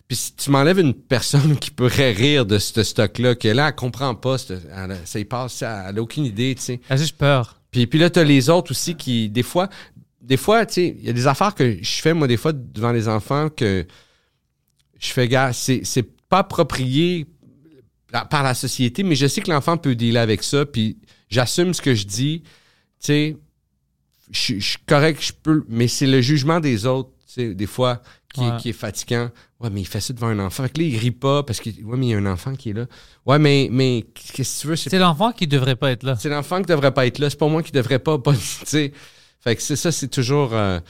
Puis 0.06 0.18
si 0.18 0.34
tu 0.36 0.50
m'enlèves 0.50 0.78
une 0.80 0.92
personne 0.92 1.56
qui 1.60 1.70
pourrait 1.70 2.12
rire 2.12 2.44
de 2.44 2.58
ce 2.58 2.82
stock-là, 2.82 3.34
que 3.36 3.48
là, 3.48 3.68
elle 3.68 3.74
comprend 3.74 4.14
pas, 4.14 4.36
elle 4.50 4.90
a- 4.92 5.06
ça 5.06 5.18
y 5.18 5.24
passe, 5.24 5.62
elle 5.62 5.98
a 5.98 6.02
aucune 6.02 6.26
idée, 6.26 6.54
tu 6.54 6.60
sais. 6.62 6.80
J'ai 6.90 6.98
juste 6.98 7.16
peur. 7.16 7.58
Puis, 7.70 7.86
puis 7.86 7.98
là, 7.98 8.10
t'as 8.10 8.22
les 8.22 8.50
autres 8.50 8.72
aussi 8.72 8.96
qui, 8.96 9.30
des 9.30 9.42
fois, 9.42 9.70
des 10.20 10.36
fois, 10.36 10.66
tu 10.66 10.74
sais, 10.74 10.96
il 11.00 11.06
y 11.06 11.08
a 11.08 11.12
des 11.14 11.26
affaires 11.26 11.54
que 11.54 11.78
je 11.82 11.90
fais, 12.02 12.12
moi, 12.12 12.26
des 12.28 12.36
fois, 12.36 12.52
devant 12.52 12.92
les 12.92 13.08
enfants, 13.08 13.48
que 13.48 13.86
je 15.00 15.08
fais, 15.08 15.26
gars, 15.26 15.54
c'est, 15.54 15.80
c'est 15.84 16.06
pas 16.28 16.40
approprié 16.40 17.26
par- 18.12 18.28
par 18.28 18.42
la 18.42 18.52
société, 18.52 19.02
mais 19.04 19.14
je 19.16 19.26
sais 19.26 19.40
que 19.40 19.50
l'enfant 19.50 19.78
peut 19.78 19.94
dealer 19.94 20.18
avec 20.20 20.42
ça, 20.42 20.66
puis 20.66 20.98
j'assume 21.30 21.72
ce 21.72 21.80
que 21.80 21.94
je 21.94 22.04
dis, 22.06 22.42
tu 22.44 22.50
sais, 23.00 23.36
je 24.30 24.38
suis- 24.38 24.60
je 24.60 24.68
suis 24.70 24.78
correct, 24.86 25.22
je 25.22 25.32
peux, 25.32 25.64
mais 25.68 25.88
c'est 25.88 26.06
le 26.06 26.20
jugement 26.20 26.60
des 26.60 26.86
autres, 26.86 27.10
tu 27.26 27.34
sais, 27.34 27.54
des 27.54 27.66
fois, 27.66 28.00
qui, 28.32 28.40
est- 28.42 28.50
Ouais. 28.50 28.56
qui 28.60 28.68
est 28.70 28.72
fatigant. 28.72 29.30
Ouais, 29.60 29.70
mais 29.70 29.80
il 29.80 29.86
fait 29.86 30.00
ça 30.00 30.12
devant 30.12 30.26
un 30.28 30.38
enfant. 30.40 30.64
Fait 30.64 30.70
que 30.70 30.80
là, 30.80 30.86
il 30.86 30.96
rit 30.98 31.10
pas 31.12 31.42
parce 31.42 31.60
que, 31.60 31.70
ouais, 31.70 31.96
mais 31.96 32.06
il 32.06 32.10
y 32.10 32.14
a 32.14 32.18
un 32.18 32.26
enfant 32.26 32.54
qui 32.54 32.70
est 32.70 32.72
là. 32.72 32.86
Ouais, 33.26 33.38
mais, 33.38 33.68
mais 33.70 34.04
qu'est-ce 34.14 34.56
que 34.58 34.60
tu 34.62 34.66
veux? 34.68 34.76
C'est 34.76 34.90
C'est 34.90 34.98
l'enfant 34.98 35.30
qui 35.32 35.46
devrait 35.46 35.76
pas 35.76 35.90
être 35.92 36.02
là. 36.02 36.16
c'est 36.16 36.28
l'enfant 36.28 36.60
qui 36.60 36.66
devrait 36.66 36.92
pas 36.92 37.06
être 37.06 37.18
là. 37.18 37.30
C'est 37.30 37.38
pas 37.38 37.48
moi 37.48 37.62
qui 37.62 37.70
devrais 37.72 37.98
pas. 38.00 38.18
pas 38.18 38.32
tu 38.34 38.40
sais. 38.66 38.92
Fait 39.40 39.54
que 39.56 39.62
c'est 39.62 39.76
ça, 39.76 39.92
c'est 39.92 40.08
toujours. 40.08 40.52
euh, 40.54 40.80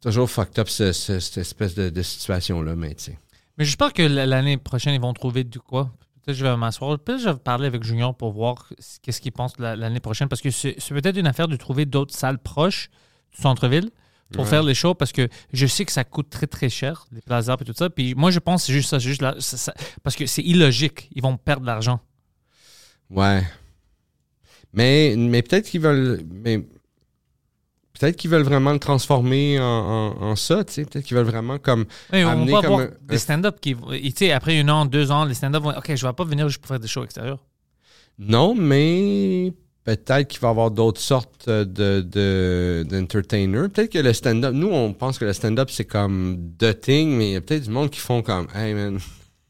toujours 0.00 0.30
fucked 0.30 0.58
up, 0.58 0.68
ce- 0.68 0.92
ce- 0.92 1.18
cette 1.20 1.38
espèce 1.38 1.74
de, 1.74 1.90
de 1.90 2.02
situation-là, 2.02 2.76
mais 2.76 2.94
tu 2.94 3.04
sais. 3.04 3.18
Mais 3.56 3.64
j'espère 3.64 3.92
que 3.92 4.02
l'année 4.02 4.56
prochaine, 4.56 4.94
ils 4.94 5.00
vont 5.00 5.12
trouver 5.12 5.42
du 5.42 5.58
quoi. 5.58 5.90
Je 6.28 6.44
vais 6.44 6.56
m'asseoir. 6.56 6.98
Peut-être 6.98 7.18
que 7.18 7.24
je 7.24 7.28
vais 7.30 7.36
parler 7.38 7.66
avec 7.66 7.82
Junior 7.82 8.14
pour 8.14 8.32
voir 8.32 8.68
qu'est-ce 9.02 9.20
qu'il 9.20 9.32
pense 9.32 9.58
la- 9.58 9.76
l'année 9.76 10.00
prochaine. 10.00 10.28
Parce 10.28 10.42
que 10.42 10.50
c'est 10.50 10.74
peut-être 10.90 11.16
une 11.16 11.26
affaire 11.26 11.48
de 11.48 11.56
trouver 11.56 11.86
d'autres 11.86 12.14
salles 12.14 12.38
proches 12.38 12.90
du 13.34 13.40
centre-ville 13.42 13.90
pour 14.32 14.44
Ouais. 14.44 14.50
faire 14.50 14.62
les 14.62 14.74
shows. 14.74 14.94
Parce 14.94 15.12
que 15.12 15.28
je 15.52 15.66
sais 15.66 15.84
que 15.84 15.92
ça 15.92 16.04
coûte 16.04 16.28
très, 16.30 16.46
très 16.46 16.68
cher, 16.68 17.06
les 17.12 17.22
plazas 17.22 17.56
et 17.60 17.64
tout 17.64 17.72
ça. 17.74 17.88
Puis 17.88 18.14
moi, 18.14 18.30
je 18.30 18.38
pense 18.40 18.62
que 18.62 18.66
c'est 18.66 18.72
juste 18.74 18.90
ça. 18.90 18.98
Juste 18.98 19.22
ça- 19.40 19.56
ça- 19.56 19.74
parce 20.02 20.16
que 20.16 20.26
c'est 20.26 20.42
illogique. 20.42 21.08
Ils 21.14 21.22
vont 21.22 21.36
perdre 21.38 21.62
de 21.62 21.66
l'argent. 21.66 22.00
Ouais. 23.10 23.42
Mais, 24.74 25.14
mais 25.16 25.42
peut-être 25.42 25.68
qu'ils 25.70 25.80
veulent. 25.80 26.20
Mais 26.30 26.66
peut-être 27.98 28.16
qu'ils 28.16 28.30
veulent 28.30 28.42
vraiment 28.42 28.72
le 28.72 28.78
transformer 28.78 29.58
en, 29.60 29.64
en- 29.64 30.22
en 30.22 30.36
ça, 30.36 30.64
tu 30.64 30.72
sais. 30.74 30.84
Peut-être 30.84 31.04
qu'ils 31.04 31.16
veulent 31.16 31.26
vraiment 31.26 31.58
comme. 31.58 31.84
Oui, 32.12 32.24
on 32.24 32.28
Amener 32.28 32.52
va 32.52 32.62
comme 32.62 32.72
avoir 32.72 32.80
un- 32.88 32.90
des 33.08 33.18
stand-up 33.18 33.58
qui. 33.60 33.74
Tu 33.76 34.12
sais, 34.16 34.32
après 34.32 34.58
un 34.60 34.68
an, 34.68 34.86
deux 34.86 35.10
ans, 35.10 35.24
les 35.24 35.34
stand-up 35.34 35.62
vont. 35.62 35.70
OK, 35.76 35.92
je 35.94 36.06
vais 36.06 36.12
pas 36.12 36.24
venir 36.24 36.48
juste 36.48 36.60
pour 36.60 36.68
faire 36.68 36.80
des 36.80 36.88
shows 36.88 37.04
extérieurs. 37.04 37.44
Non, 38.18 38.54
mais 38.54 39.52
peut-être 39.84 40.28
qu'il 40.28 40.40
va 40.40 40.48
y 40.48 40.50
avoir 40.50 40.70
d'autres 40.70 41.00
sortes 41.00 41.48
de, 41.48 41.64
de, 42.00 42.84
d'entertainers. 42.88 43.70
Peut-être 43.70 43.92
que 43.92 43.98
le 43.98 44.12
stand-up, 44.12 44.52
nous, 44.52 44.68
on 44.68 44.92
pense 44.92 45.18
que 45.18 45.24
le 45.24 45.32
stand-up, 45.32 45.70
c'est 45.70 45.84
comme 45.84 46.52
the 46.58 46.78
thing, 46.80 47.10
mais 47.16 47.28
il 47.30 47.32
y 47.32 47.36
a 47.36 47.40
peut-être 47.40 47.64
du 47.64 47.70
monde 47.70 47.88
qui 47.90 48.00
font 48.00 48.20
comme, 48.22 48.48
hey 48.54 48.74
man, 48.74 48.98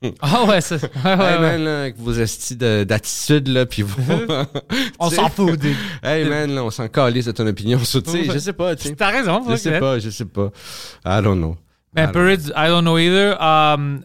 Ah 0.20 0.44
ouais, 0.44 0.60
ça. 0.60 0.76
ouais, 0.76 0.80
ouais, 1.04 1.10
hey 1.32 1.40
man, 1.40 1.64
là, 1.64 1.80
avec 1.82 1.98
vos 1.98 2.12
estis 2.12 2.54
de- 2.56 2.84
d'attitude, 2.84 3.48
là, 3.48 3.66
puis 3.66 3.82
vous. 3.82 3.96
On 5.00 5.10
s'en 5.10 5.28
fout. 5.28 5.58
Hey 6.02 6.24
man, 6.28 6.54
là, 6.54 6.62
on 6.64 6.70
s'en 6.70 6.86
calisse 6.88 7.24
de 7.26 7.32
ton 7.32 7.46
opinion. 7.46 7.78
Tu 7.78 7.84
sais, 7.84 8.24
je 8.24 8.38
sais 8.38 8.52
pas, 8.52 8.76
tu 8.76 8.88
sais. 8.88 8.94
T'as 8.94 9.10
raison. 9.10 9.42
Je 9.48 9.56
sais 9.56 9.78
pas, 9.80 9.98
je 9.98 10.10
sais 10.10 10.24
pas. 10.24 10.50
I 11.04 11.20
don't 11.22 11.36
know. 11.38 11.56
Ben, 11.94 12.12
Pirates, 12.12 12.52
I 12.54 12.68
don't 12.68 12.82
know 12.82 12.96
either. 12.98 13.34
Um, 13.40 14.02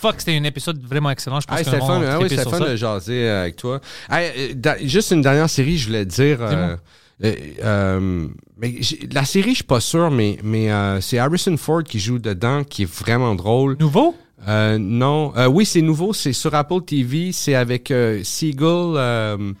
fuck, 0.00 0.16
c'était 0.18 0.36
un 0.36 0.42
épisode 0.44 0.82
vraiment 0.82 1.10
excellent. 1.10 1.38
Je 1.40 1.46
pense 1.46 1.58
Hey, 1.58 1.64
que 1.64 1.70
c'était 1.70 1.84
fun, 1.86 2.02
ah 2.04 2.14
a 2.14 2.18
oui, 2.18 2.28
c'était 2.28 2.42
fun 2.42 2.58
ça. 2.58 2.68
de 2.70 2.76
jaser 2.76 3.28
euh, 3.28 3.40
avec 3.42 3.56
toi. 3.56 3.80
Hey, 4.10 4.32
euh, 4.36 4.54
da- 4.56 4.78
juste 4.84 5.10
une 5.12 5.20
dernière 5.20 5.48
série, 5.50 5.76
je 5.78 5.86
voulais 5.86 6.04
te 6.06 6.10
dire. 6.14 6.38
euh, 6.42 8.28
mais 8.58 8.74
la 9.12 9.24
série, 9.24 9.50
je 9.50 9.56
suis 9.56 9.64
pas 9.64 9.80
sûr, 9.80 10.10
mais, 10.10 10.38
mais 10.42 10.72
euh, 10.72 11.00
c'est 11.00 11.18
Harrison 11.18 11.56
Ford 11.56 11.82
qui 11.84 12.00
joue 12.00 12.18
dedans, 12.18 12.64
qui 12.64 12.82
est 12.82 12.90
vraiment 12.90 13.34
drôle. 13.34 13.76
Nouveau? 13.78 14.16
Euh, 14.46 14.78
non, 14.78 15.32
Euh, 15.36 15.46
oui, 15.46 15.64
c'est 15.64 15.82
nouveau, 15.82 16.12
c'est 16.12 16.32
sur 16.32 16.54
Apple 16.54 16.82
TV, 16.82 17.32
c'est 17.32 17.54
avec 17.54 17.90
euh, 17.90 18.22
Seagull. 18.22 18.96
euh, 18.96 19.52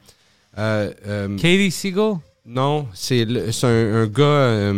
euh, 0.58 0.92
euh, 1.06 1.36
Katie 1.36 1.70
Seagal? 1.70 2.14
non, 2.44 2.86
c'est 2.94 3.26
un, 3.64 3.68
un 3.68 4.06
gars. 4.06 4.72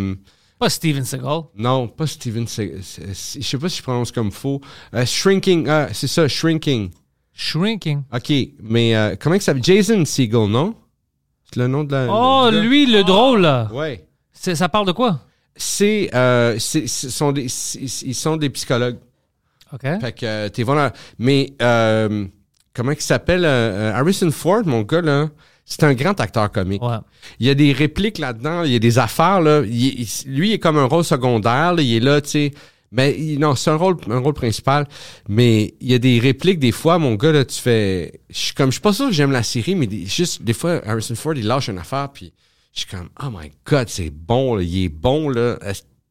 Pas 0.58 0.68
Steven 0.70 1.04
Seagal. 1.04 1.42
non, 1.56 1.86
pas 1.88 2.06
Steven. 2.06 2.46
Se- 2.46 2.80
se- 2.82 3.14
se- 3.14 3.38
Je 3.40 3.44
sais 3.46 3.58
pas 3.58 3.68
si 3.68 3.78
je 3.78 3.82
prononce 3.82 4.10
comme 4.12 4.30
faux. 4.32 4.60
Euh, 4.94 5.04
shrinking, 5.06 5.68
ah, 5.68 5.88
c'est 5.92 6.08
ça, 6.08 6.26
Shrinking. 6.28 6.90
Shrinking. 7.32 8.02
OK, 8.12 8.32
mais 8.62 8.96
euh, 8.96 9.14
comment 9.20 9.36
il 9.36 9.40
s'appelle? 9.42 9.62
Jason 9.62 10.04
Segel, 10.04 10.48
non? 10.48 10.74
C'est 11.44 11.60
le 11.60 11.68
nom 11.68 11.84
de 11.84 11.92
la... 11.92 12.06
Oh, 12.10 12.50
lui, 12.50 12.86
le 12.86 13.04
drôle, 13.04 13.42
là. 13.42 13.68
Ouais. 13.72 14.04
Ça 14.32 14.68
parle 14.68 14.86
de 14.86 14.92
quoi? 14.92 15.20
Euh, 15.82 16.56
c'est- 16.58 16.84
ils 18.04 18.14
sont 18.14 18.36
des 18.36 18.50
psychologues. 18.50 18.98
OK. 19.72 19.82
Fait 20.00 20.12
que 20.12 20.26
euh, 20.26 20.48
t'es 20.48 20.62
voilà. 20.62 20.92
Mais 21.18 21.52
euh, 21.62 22.26
comment 22.74 22.92
il 22.92 23.00
s'appelle? 23.00 23.44
euh, 23.44 23.48
euh, 23.48 23.92
Harrison 23.94 24.30
Ford, 24.30 24.62
mon 24.66 24.82
gars, 24.82 25.00
là, 25.02 25.28
c'est 25.64 25.84
un 25.84 25.94
grand 25.94 26.18
acteur 26.20 26.50
comique. 26.50 26.82
Ouais. 26.82 26.96
Il 27.40 27.46
y 27.46 27.50
a 27.50 27.54
des 27.54 27.72
répliques 27.72 28.18
là-dedans, 28.18 28.62
il 28.64 28.72
y 28.72 28.76
a 28.76 28.78
des 28.78 28.98
affaires, 28.98 29.40
là. 29.40 29.62
Il- 29.66 30.00
il- 30.00 30.08
lui, 30.32 30.50
il 30.50 30.52
est 30.54 30.58
comme 30.58 30.78
un 30.78 30.84
rôle 30.86 31.04
secondaire, 31.04 31.74
là, 31.74 31.82
il 31.82 31.94
est 31.94 32.00
là, 32.00 32.20
tu 32.20 32.30
sais. 32.30 32.50
Mais 32.90 33.14
il- 33.18 33.38
non, 33.38 33.54
c'est 33.54 33.68
un 33.70 33.76
rôle, 33.76 33.98
un 34.08 34.18
rôle 34.18 34.32
principal. 34.32 34.86
Mais 35.28 35.74
il 35.82 35.90
y 35.90 35.94
a 35.94 35.98
des 35.98 36.18
répliques, 36.18 36.58
des 36.58 36.72
fois, 36.72 36.98
mon 36.98 37.16
gars, 37.16 37.32
là, 37.32 37.44
tu 37.44 37.60
fais. 37.60 38.20
Je 38.30 38.38
suis 38.38 38.54
comme, 38.54 38.68
je 38.70 38.76
suis 38.76 38.80
pas 38.80 38.94
sûr 38.94 39.08
que 39.08 39.12
j'aime 39.12 39.32
la 39.32 39.42
série, 39.42 39.74
mais 39.74 39.86
des- 39.86 40.06
juste, 40.06 40.42
des 40.42 40.54
fois, 40.54 40.80
Harrison 40.86 41.14
Ford, 41.14 41.34
il 41.36 41.46
lâche 41.46 41.68
une 41.68 41.76
affaire, 41.78 42.08
puis 42.14 42.32
je 42.72 42.80
suis 42.80 42.88
comme, 42.88 43.10
oh 43.22 43.26
my 43.30 43.50
god, 43.66 43.90
c'est 43.90 44.08
bon, 44.10 44.54
là, 44.54 44.62
il 44.62 44.84
est 44.84 44.88
bon, 44.88 45.28
là. 45.28 45.58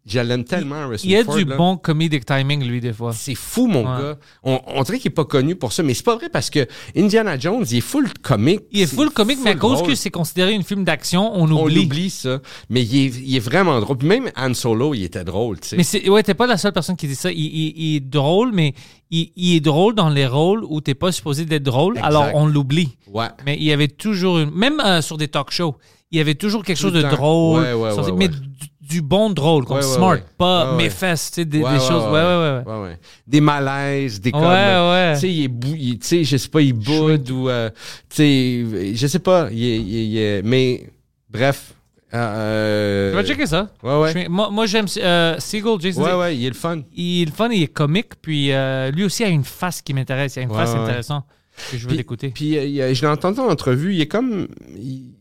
Je 0.07 0.19
l'aime 0.19 0.45
tellement, 0.45 0.75
Harrison 0.75 1.03
Il 1.05 1.11
y 1.11 1.15
a 1.17 1.23
Ford. 1.25 1.35
du 1.35 1.43
là. 1.43 1.55
bon 1.57 1.75
comedic 1.77 2.25
timing, 2.25 2.63
lui, 2.63 2.79
des 2.79 2.93
fois. 2.93 3.11
C'est 3.13 3.35
fou, 3.35 3.67
mon 3.67 3.79
Ouais. 3.81 4.01
gars. 4.01 4.17
On, 4.43 4.59
on 4.67 4.83
dirait 4.83 4.99
qu'il 4.99 5.11
est 5.11 5.13
pas 5.13 5.25
connu 5.25 5.55
pour 5.55 5.73
ça, 5.73 5.83
mais 5.83 5.93
c'est 5.93 6.05
pas 6.05 6.15
vrai 6.15 6.29
parce 6.29 6.49
que 6.49 6.65
Indiana 6.95 7.37
Jones, 7.37 7.65
il 7.69 7.77
est 7.77 7.81
full 7.81 8.07
comique. 8.21 8.61
Il 8.71 8.81
est 8.81 8.85
full 8.87 9.09
comique, 9.11 9.39
mais 9.43 9.49
à 9.51 9.55
cause 9.55 9.79
drôle. 9.79 9.89
que 9.89 9.95
c'est 9.95 10.09
considéré 10.09 10.53
une 10.53 10.63
film 10.63 10.83
d'action, 10.85 11.31
on 11.35 11.43
On 11.51 11.63
oublie. 11.65 11.79
oublie 11.85 12.09
ça. 12.09 12.39
Mais 12.69 12.83
il 12.83 12.95
est, 13.05 13.15
il 13.19 13.35
est 13.35 13.39
vraiment 13.39 13.79
drôle. 13.81 13.97
Puis 13.97 14.07
même 14.07 14.31
Han 14.37 14.53
Solo, 14.53 14.93
il 14.93 15.03
était 15.03 15.23
drôle, 15.25 15.59
tu 15.59 15.67
sais. 15.69 15.77
Mais 15.77 15.83
c'est, 15.83 16.07
ouais, 16.09 16.23
t'es 16.23 16.33
pas 16.33 16.47
la 16.47 16.57
seule 16.57 16.73
personne 16.73 16.95
qui 16.95 17.07
dit 17.07 17.15
ça. 17.15 17.31
Il, 17.31 17.39
il- 17.39 17.73
il 17.77 17.95
est 17.97 17.99
drôle, 17.99 18.51
mais 18.53 18.73
il, 19.11 19.31
il 19.35 19.55
est 19.55 19.59
drôle 19.59 19.93
dans 19.95 20.09
les 20.09 20.25
rôles 20.27 20.63
où 20.63 20.79
t'es 20.81 20.95
pas 20.95 21.11
supposé 21.11 21.45
d'être 21.45 21.63
drôle, 21.63 21.97
Exact. 21.97 22.07
alors 22.07 22.29
on 22.33 22.45
l'oublie. 22.45 22.97
Ouais. 23.13 23.27
Mais 23.45 23.55
il 23.57 23.63
y 23.63 23.71
avait 23.73 23.87
toujours 23.87 24.39
une, 24.39 24.51
même 24.51 24.79
euh, 24.79 25.01
sur 25.01 25.17
des 25.17 25.27
talk 25.27 25.51
shows, 25.51 25.75
il 26.11 26.17
y 26.17 26.21
avait 26.21 26.35
toujours 26.35 26.63
quelque 26.63 26.77
chose 26.79 26.93
de 26.93 27.01
drôle, 27.01 27.61
Ouais, 27.61 27.73
ouais, 27.73 27.91
sorti- 27.91 28.11
ouais, 28.11 28.17
mais 28.17 28.27
du, 28.29 28.37
du 28.81 29.01
bon 29.01 29.29
drôle, 29.31 29.65
comme 29.65 29.81
smart, 29.81 30.17
pas 30.37 30.75
mes 30.75 30.89
fesses, 30.89 31.31
tu 31.31 31.41
sais, 31.41 31.45
des, 31.45 31.59
Ouais, 31.61 31.71
des 31.73 31.77
ouais, 31.79 31.87
choses. 31.87 32.03
Ouais, 32.05 32.63
ouais, 32.73 32.81
ouais. 32.89 32.99
Des 33.27 33.41
malaises, 33.41 34.21
des 34.21 34.29
Ouais, 34.29 34.39
comme. 34.39 34.41
ouais. 34.43 35.13
Tu 35.15 35.19
sais, 35.19 35.29
il 35.29 35.43
est 35.43 35.47
bou- 35.49 35.75
tu 35.75 35.97
sais, 36.01 36.23
je 36.23 36.37
sais 36.37 36.47
pas, 36.49 36.61
il 36.61 36.73
boude 36.73 37.29
ou. 37.31 37.49
euh, 37.49 37.69
tu 38.09 38.15
sais, 38.15 38.95
je 38.95 39.07
sais 39.07 39.19
pas. 39.19 39.49
Il 39.51 40.41
mais, 40.45 40.89
bref. 41.29 41.73
Euh, 42.13 43.11
Je 43.11 43.17
vais 43.17 43.25
checker 43.27 43.45
ça. 43.45 43.69
Ouais, 43.83 43.99
ouais. 43.99 44.11
Suis- 44.11 44.29
moi, 44.29 44.49
moi, 44.49 44.65
j'aime 44.65 44.85
euh, 44.97 45.35
Seagull, 45.39 45.81
Jason. 45.81 46.03
Ouais, 46.03 46.13
ouais, 46.13 46.37
il 46.37 46.45
est 46.45 46.49
le 46.49 46.55
fun. 46.55 46.79
Il 46.95 47.23
est 47.23 47.25
le 47.25 47.31
fun, 47.31 47.49
il 47.51 47.63
est 47.63 47.67
comique, 47.67 48.11
puis 48.21 48.53
euh, 48.53 48.89
lui 48.91 49.03
aussi 49.03 49.25
a 49.25 49.27
une 49.27 49.43
face 49.43 49.81
qui 49.81 49.93
m'intéresse. 49.93 50.37
Il 50.37 50.39
a 50.39 50.41
une 50.43 50.51
Ouais, 50.51 50.55
face 50.57 50.71
ouais. 50.73 50.79
intéressante 50.79 51.25
que 51.69 51.77
je 51.77 51.85
veux 51.87 51.95
l'écouter. 51.95 52.29
Puis 52.29 52.57
euh, 52.57 52.93
je 52.93 53.01
l'ai 53.01 53.07
entendu 53.07 53.41
en 53.41 53.49
entrevue, 53.49 53.93
il 53.95 53.99
est 54.01 54.07
comme. 54.07 54.47
Il, 54.77 55.15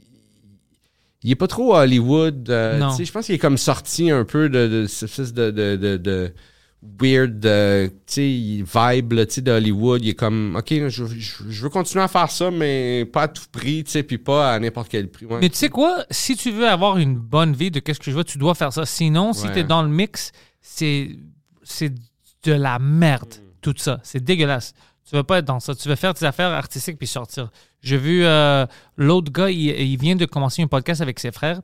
il 1.26 1.32
est 1.32 1.36
pas 1.36 1.48
trop 1.48 1.74
à 1.74 1.80
Hollywood. 1.82 2.48
euh, 2.50 2.78
Non. 2.78 2.90
tu 2.90 2.96
sais, 2.98 3.04
Je 3.04 3.12
pense 3.12 3.26
qu'il 3.26 3.34
est 3.34 3.38
comme 3.38 3.58
sorti 3.58 4.10
un 4.10 4.24
peu 4.24 4.48
de, 4.48 4.66
de 4.68 5.50
de, 5.50 5.76
de, 5.76 5.96
de, 5.96 6.32
weird 7.00 7.44
euh, 7.44 7.88
tu 7.88 7.94
sais, 8.06 8.22
vibe 8.92 9.12
là, 9.12 9.26
tu 9.26 9.34
sais, 9.34 9.40
de 9.42 9.50
Hollywood. 9.50 10.04
Il 10.04 10.10
est 10.10 10.14
comme, 10.14 10.56
OK, 10.56 10.68
je, 10.70 10.88
je, 10.88 11.04
je 11.48 11.62
veux 11.62 11.68
continuer 11.68 12.04
à 12.04 12.08
faire 12.08 12.30
ça, 12.30 12.50
mais 12.50 13.04
pas 13.12 13.22
à 13.22 13.28
tout 13.28 13.42
prix, 13.50 13.82
tu 13.84 13.90
sais, 13.90 14.02
puis 14.04 14.18
pas 14.18 14.52
à 14.52 14.58
n'importe 14.60 14.88
quel 14.88 15.08
prix. 15.10 15.26
ouais. 15.26 15.38
Mais 15.40 15.48
tu 15.48 15.56
sais 15.56 15.68
quoi? 15.68 16.04
Si 16.10 16.36
tu 16.36 16.50
veux 16.52 16.68
avoir 16.68 16.96
une 16.98 17.16
bonne 17.16 17.54
vie 17.54 17.70
de 17.70 17.80
qu'est-ce 17.80 17.98
que 18.00 18.10
je 18.10 18.16
veux, 18.16 18.24
tu 18.24 18.38
dois 18.38 18.54
faire 18.54 18.72
ça. 18.72 18.86
Sinon, 18.86 19.32
si 19.32 19.46
Ouais. 19.46 19.52
tu 19.52 19.58
es 19.60 19.64
dans 19.64 19.82
le 19.82 19.88
mix, 19.88 20.30
c'est 20.60 21.10
c'est 21.64 21.92
de 22.44 22.52
la 22.52 22.78
merde, 22.78 23.34
Mm. 23.34 23.42
tout 23.60 23.74
ça. 23.76 23.98
C'est 24.04 24.22
dégueulasse. 24.22 24.72
Tu 25.08 25.14
veux 25.14 25.22
pas 25.22 25.38
être 25.38 25.44
dans 25.44 25.60
ça. 25.60 25.74
Tu 25.74 25.88
veux 25.88 25.94
faire 25.94 26.14
tes 26.14 26.24
affaires 26.26 26.50
artistiques 26.50 26.98
puis 26.98 27.06
sortir. 27.06 27.50
J'ai 27.80 27.96
vu 27.96 28.24
euh, 28.24 28.66
l'autre 28.96 29.30
gars, 29.32 29.50
il, 29.50 29.58
il 29.68 29.96
vient 29.98 30.16
de 30.16 30.24
commencer 30.24 30.62
un 30.62 30.66
podcast 30.66 31.00
avec 31.00 31.20
ses 31.20 31.30
frères. 31.30 31.60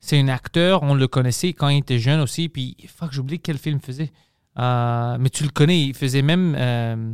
C'est 0.00 0.18
un 0.18 0.28
acteur, 0.28 0.82
on 0.82 0.94
le 0.94 1.06
connaissait 1.06 1.52
quand 1.52 1.68
il 1.68 1.78
était 1.78 1.98
jeune 1.98 2.20
aussi. 2.20 2.48
Puis, 2.48 2.76
fuck, 2.88 3.12
j'oublie 3.12 3.38
quel 3.38 3.58
film 3.58 3.78
il 3.80 3.86
faisait. 3.86 4.10
Euh, 4.58 5.16
mais 5.20 5.28
tu 5.30 5.44
le 5.44 5.50
connais, 5.50 5.80
il 5.82 5.94
faisait 5.94 6.22
même. 6.22 6.56
euh, 6.58 7.12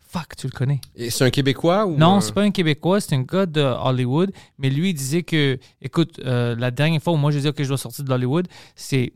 fuck, 0.00 0.36
tu 0.36 0.46
le 0.46 0.52
connais. 0.52 0.80
Et 0.94 1.10
C'est 1.10 1.24
un 1.24 1.30
Québécois 1.30 1.86
ou. 1.86 1.96
Non, 1.96 2.20
c'est 2.20 2.34
pas 2.34 2.42
un 2.42 2.50
Québécois, 2.50 3.00
c'est 3.00 3.14
un 3.14 3.22
gars 3.22 3.46
de 3.46 3.62
Hollywood. 3.62 4.30
Mais 4.58 4.68
lui, 4.68 4.90
il 4.90 4.94
disait 4.94 5.22
que, 5.22 5.58
écoute, 5.80 6.18
la 6.22 6.70
dernière 6.70 7.00
fois 7.02 7.12
où 7.14 7.16
moi 7.16 7.30
je 7.30 7.38
disais 7.38 7.52
que 7.52 7.62
je 7.64 7.68
dois 7.68 7.78
sortir 7.78 8.04
de 8.04 8.12
Hollywood, 8.12 8.46
c'est 8.76 9.12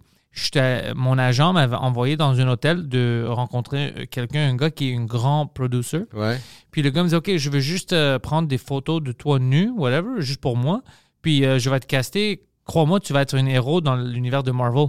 mon 0.95 1.19
agent 1.19 1.53
m'avait 1.53 1.77
envoyé 1.77 2.17
dans 2.17 2.41
un 2.41 2.49
hôtel 2.49 2.89
de 2.89 3.25
rencontrer 3.29 3.95
euh, 3.97 4.07
quelqu'un, 4.11 4.49
un 4.49 4.57
gars 4.57 4.71
qui 4.71 4.91
est 4.91 4.97
un 4.97 5.05
grand 5.05 5.47
producer. 5.47 6.05
Ouais. 6.15 6.39
Puis 6.71 6.83
le 6.83 6.91
gars 6.91 7.03
me 7.03 7.09
dit, 7.09 7.15
OK, 7.15 7.37
je 7.37 7.51
veux 7.51 7.61
juste 7.61 7.93
euh, 7.93 8.19
prendre 8.19 8.49
des 8.49 8.59
photos 8.59 9.03
de 9.03 9.13
toi 9.13 9.39
nu, 9.39 9.71
whatever, 9.71 10.21
juste 10.21 10.41
pour 10.41 10.57
moi. 10.57 10.83
Puis 11.23 11.45
euh, 11.45 11.59
je 11.59 11.71
vais 11.71 11.81
te 11.81 11.87
caster. 11.87 12.45
Crois-moi, 12.65 13.01
tu 13.01 13.13
vas 13.13 13.23
être 13.23 13.37
un 13.37 13.47
héros 13.47 13.81
dans 13.81 13.97
l'univers 13.97 14.43
de 14.43 14.53
Marvel. 14.53 14.89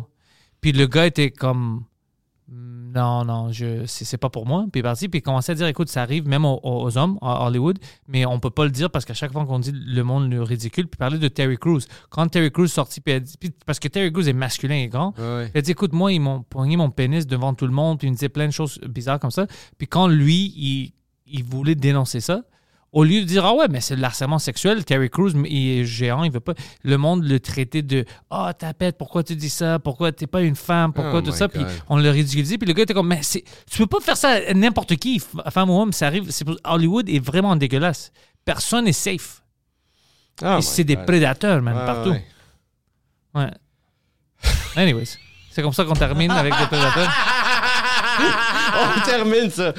Puis 0.61 0.73
le 0.73 0.85
gars 0.88 1.05
était 1.05 1.31
comme, 1.31 1.85
Mm, 1.89 1.89
non, 2.51 3.23
non, 3.23 3.51
je, 3.51 3.85
c'est, 3.85 4.05
c'est 4.05 4.17
pas 4.17 4.30
pour 4.30 4.45
moi. 4.47 4.65
Puis 4.71 4.80
il 4.80 4.80
est 4.80 4.84
parti, 4.84 5.09
puis 5.09 5.19
il 5.19 5.21
commençait 5.21 5.51
à 5.51 5.55
dire, 5.55 5.67
écoute, 5.67 5.89
ça 5.89 6.01
arrive 6.01 6.27
même 6.27 6.45
aux, 6.45 6.59
aux 6.63 6.97
hommes 6.97 7.17
à 7.21 7.45
Hollywood, 7.45 7.77
mais 8.07 8.26
on 8.26 8.39
peut 8.39 8.49
pas 8.49 8.65
le 8.65 8.71
dire 8.71 8.89
parce 8.89 9.05
qu'à 9.05 9.13
chaque 9.13 9.31
fois 9.31 9.45
qu'on 9.45 9.59
dit 9.59 9.71
le 9.73 10.03
monde 10.03 10.31
le 10.31 10.41
ridicule. 10.41 10.88
Puis 10.88 10.95
il 10.95 10.99
parlait 10.99 11.19
de 11.19 11.27
Terry 11.27 11.57
Crews. 11.57 11.81
Quand 12.09 12.27
Terry 12.27 12.51
Crews 12.51 12.67
sorti, 12.67 13.01
puis, 13.01 13.21
parce 13.65 13.80
que 13.80 13.88
Terry 13.88 14.11
Crews 14.11 14.27
est 14.27 14.34
masculin 14.34 14.76
et 14.76 14.88
grand, 14.88 15.13
il 15.17 15.57
a 15.57 15.61
dit, 15.61 15.71
écoute, 15.71 15.93
moi, 15.93 16.11
ils 16.11 16.19
m'ont 16.19 16.41
pogné 16.43 16.77
mon 16.77 16.89
pénis 16.89 17.27
devant 17.27 17.53
tout 17.53 17.67
le 17.67 17.73
monde, 17.73 17.99
puis 17.99 18.07
il 18.07 18.11
me 18.11 18.15
disait 18.15 18.30
plein 18.30 18.47
de 18.47 18.53
choses 18.53 18.80
bizarres 18.88 19.19
comme 19.19 19.31
ça. 19.31 19.45
Puis 19.77 19.88
quand 19.88 20.07
lui, 20.07 20.53
il, 20.55 20.93
il 21.27 21.43
voulait 21.43 21.76
dénoncer 21.76 22.21
ça, 22.21 22.41
au 22.91 23.03
lieu 23.03 23.22
de 23.22 23.26
dire, 23.26 23.45
ah 23.45 23.53
ouais, 23.53 23.68
mais 23.70 23.82
c'est 23.82 23.95
le 23.95 24.03
harcèlement 24.03 24.40
sexuel, 24.40 24.84
Terry 24.84 25.10
Crews, 25.10 25.32
il 25.48 25.80
est 25.80 25.86
géant, 25.86 26.24
il 26.24 26.32
veut 26.32 26.40
pas. 26.40 26.53
Le 26.84 26.98
monde 26.98 27.24
le 27.24 27.40
traitait 27.40 27.82
de, 27.84 28.03
ah, 28.32 28.53
tapette, 28.57 28.98
pourquoi 28.98 29.24
tu 29.24 29.36
dis 29.36 29.49
ça? 29.49 29.78
Pourquoi 29.80 30.11
t'es 30.11 30.26
pas 30.28 30.41
une 30.41 30.56
femme? 30.56 30.91
Pourquoi 30.94 31.20
Oh 31.20 31.22
tout 31.22 31.32
ça? 31.32 31.48
Puis 31.48 31.61
on 31.88 31.98
le 31.98 32.10
ridiculisait, 32.10 32.57
puis 32.57 32.68
le 32.68 32.74
gars 32.74 32.84
était 32.84 32.94
comme, 32.95 33.07
mais 33.07 33.20
c'est, 33.22 33.44
tu 33.70 33.78
peux 33.78 33.86
pas 33.88 33.99
faire 33.99 34.18
ça 34.18 34.40
à 34.49 34.53
n'importe 34.53 34.95
qui, 34.95 35.22
femme 35.52 35.70
ou 35.70 35.80
homme, 35.80 35.94
ça 35.94 36.07
arrive. 36.07 36.32
C'est 36.32 36.45
Hollywood 36.64 37.07
est 37.10 37.20
vraiment 37.24 37.56
dégueulasse. 37.56 38.11
Personne 38.44 38.86
n'est 38.86 38.94
safe. 38.94 39.44
Et 40.41 40.45
my 40.45 40.64
c'est 40.64 40.84
des 40.84 40.98
prédateurs, 40.98 41.61
Ouais, 41.61 41.72
partout. 41.74 42.10
ouais. 42.11 42.26
Ouais. 43.36 43.52
Anyways, 44.76 45.18
c'est 45.52 45.61
comme 45.61 45.74
ça 45.74 45.84
qu'on 45.84 45.94
termine 45.94 46.32
avec 46.32 46.57
des 46.57 46.66
prédateurs. 46.66 47.11
On 48.20 49.02
termine 49.02 49.49
ça. 49.49 49.74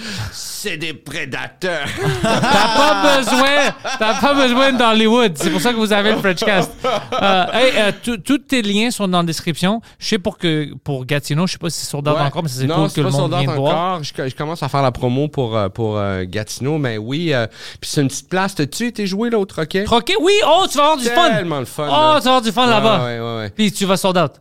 C'est 0.62 0.77
des 0.77 0.93
prédateurs. 0.93 1.87
T'as 2.23 2.77
pas 2.77 3.16
besoin, 3.16 3.73
t'as 3.99 4.20
pas 4.20 4.35
besoin 4.35 4.73
d'Hollywood. 4.73 5.32
C'est 5.39 5.49
pour 5.49 5.59
ça 5.62 5.73
que 5.73 5.78
vous 5.78 5.91
avez 5.91 6.11
le 6.11 6.19
Frenchcast. 6.19 6.70
Euh, 6.85 7.47
hey, 7.55 7.73
euh, 7.78 8.16
tous 8.23 8.37
tes 8.39 8.61
liens 8.61 8.91
sont 8.91 9.09
dans 9.09 9.20
la 9.20 9.24
description. 9.24 9.81
Je 9.99 10.07
sais 10.07 10.19
pour 10.19 10.37
que 10.37 10.74
pour 10.85 11.07
Gatineau, 11.07 11.47
je 11.47 11.53
sais 11.53 11.59
pas 11.59 11.70
si 11.70 11.81
c'est 11.81 11.89
sur 11.89 12.03
date 12.03 12.15
Ouais. 12.15 12.20
encore, 12.20 12.43
mais 12.43 12.51
c'est 12.51 12.69
cool 12.69 12.93
que 12.93 13.01
le 13.01 13.09
monde 13.09 13.35
vienne 13.35 13.55
voir. 13.55 14.05
Je, 14.05 14.12
je 14.28 14.35
commence 14.35 14.62
à 14.62 14.69
faire 14.69 14.82
la 14.82 14.93
promo 14.93 15.28
pour, 15.28 15.57
euh, 15.57 15.70
pour 15.70 15.97
euh, 15.97 16.24
Gatineau, 16.28 16.77
mais 16.77 16.99
oui. 16.99 17.32
Puis 17.81 17.91
c'est 17.91 18.03
une 18.03 18.09
petite 18.09 18.28
place. 18.28 18.55
T'as-tu 18.55 18.89
été 18.89 19.07
joué 19.07 19.31
là 19.31 19.39
au 19.39 19.47
Troquet? 19.47 19.85
Troquet, 19.85 20.16
oui, 20.20 20.35
oh, 20.47 20.66
tu 20.70 20.77
vas 20.77 20.85
avoir 20.85 20.99
du 20.99 21.09
fun. 21.09 21.31
Tellement 21.31 21.61
le 21.61 21.65
fun. 21.65 21.87
Oh, 21.89 21.91
là. 21.91 22.15
tu 22.19 22.24
vas 22.24 22.31
avoir 22.32 22.43
du 22.43 22.53
fun 22.53 22.66
là-bas. 22.66 23.05
Ouais. 23.39 23.51
Puis 23.57 23.73
tu 23.73 23.87
vas 23.87 23.97
sold 23.97 24.19
out. 24.19 24.32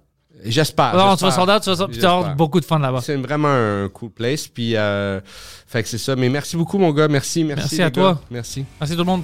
J'espère. 0.43 0.95
Non, 0.95 1.15
tu 1.15 1.25
vas 1.25 1.55
out, 1.55 1.61
tu 1.61 1.69
vas, 1.71 1.87
puis 1.87 1.97
tu 1.97 2.01
vas 2.01 2.11
avoir 2.11 2.35
beaucoup 2.35 2.59
de 2.59 2.65
fun 2.65 2.79
là-bas. 2.79 3.01
C'est 3.01 3.15
vraiment 3.15 3.49
un 3.49 3.89
cool 3.89 4.09
place. 4.09 4.47
Puis, 4.47 4.75
euh, 4.75 5.19
fait 5.67 5.83
que 5.83 5.89
c'est 5.89 5.97
ça. 5.97 6.15
Mais 6.15 6.29
merci 6.29 6.55
beaucoup, 6.55 6.77
mon 6.77 6.91
gars. 6.91 7.07
Merci, 7.07 7.43
merci. 7.43 7.61
Merci 7.61 7.81
à 7.81 7.85
gars. 7.85 7.91
toi. 7.91 8.21
Merci. 8.31 8.65
Merci 8.79 8.93
tout 8.93 9.01
le 9.01 9.05
monde. 9.05 9.23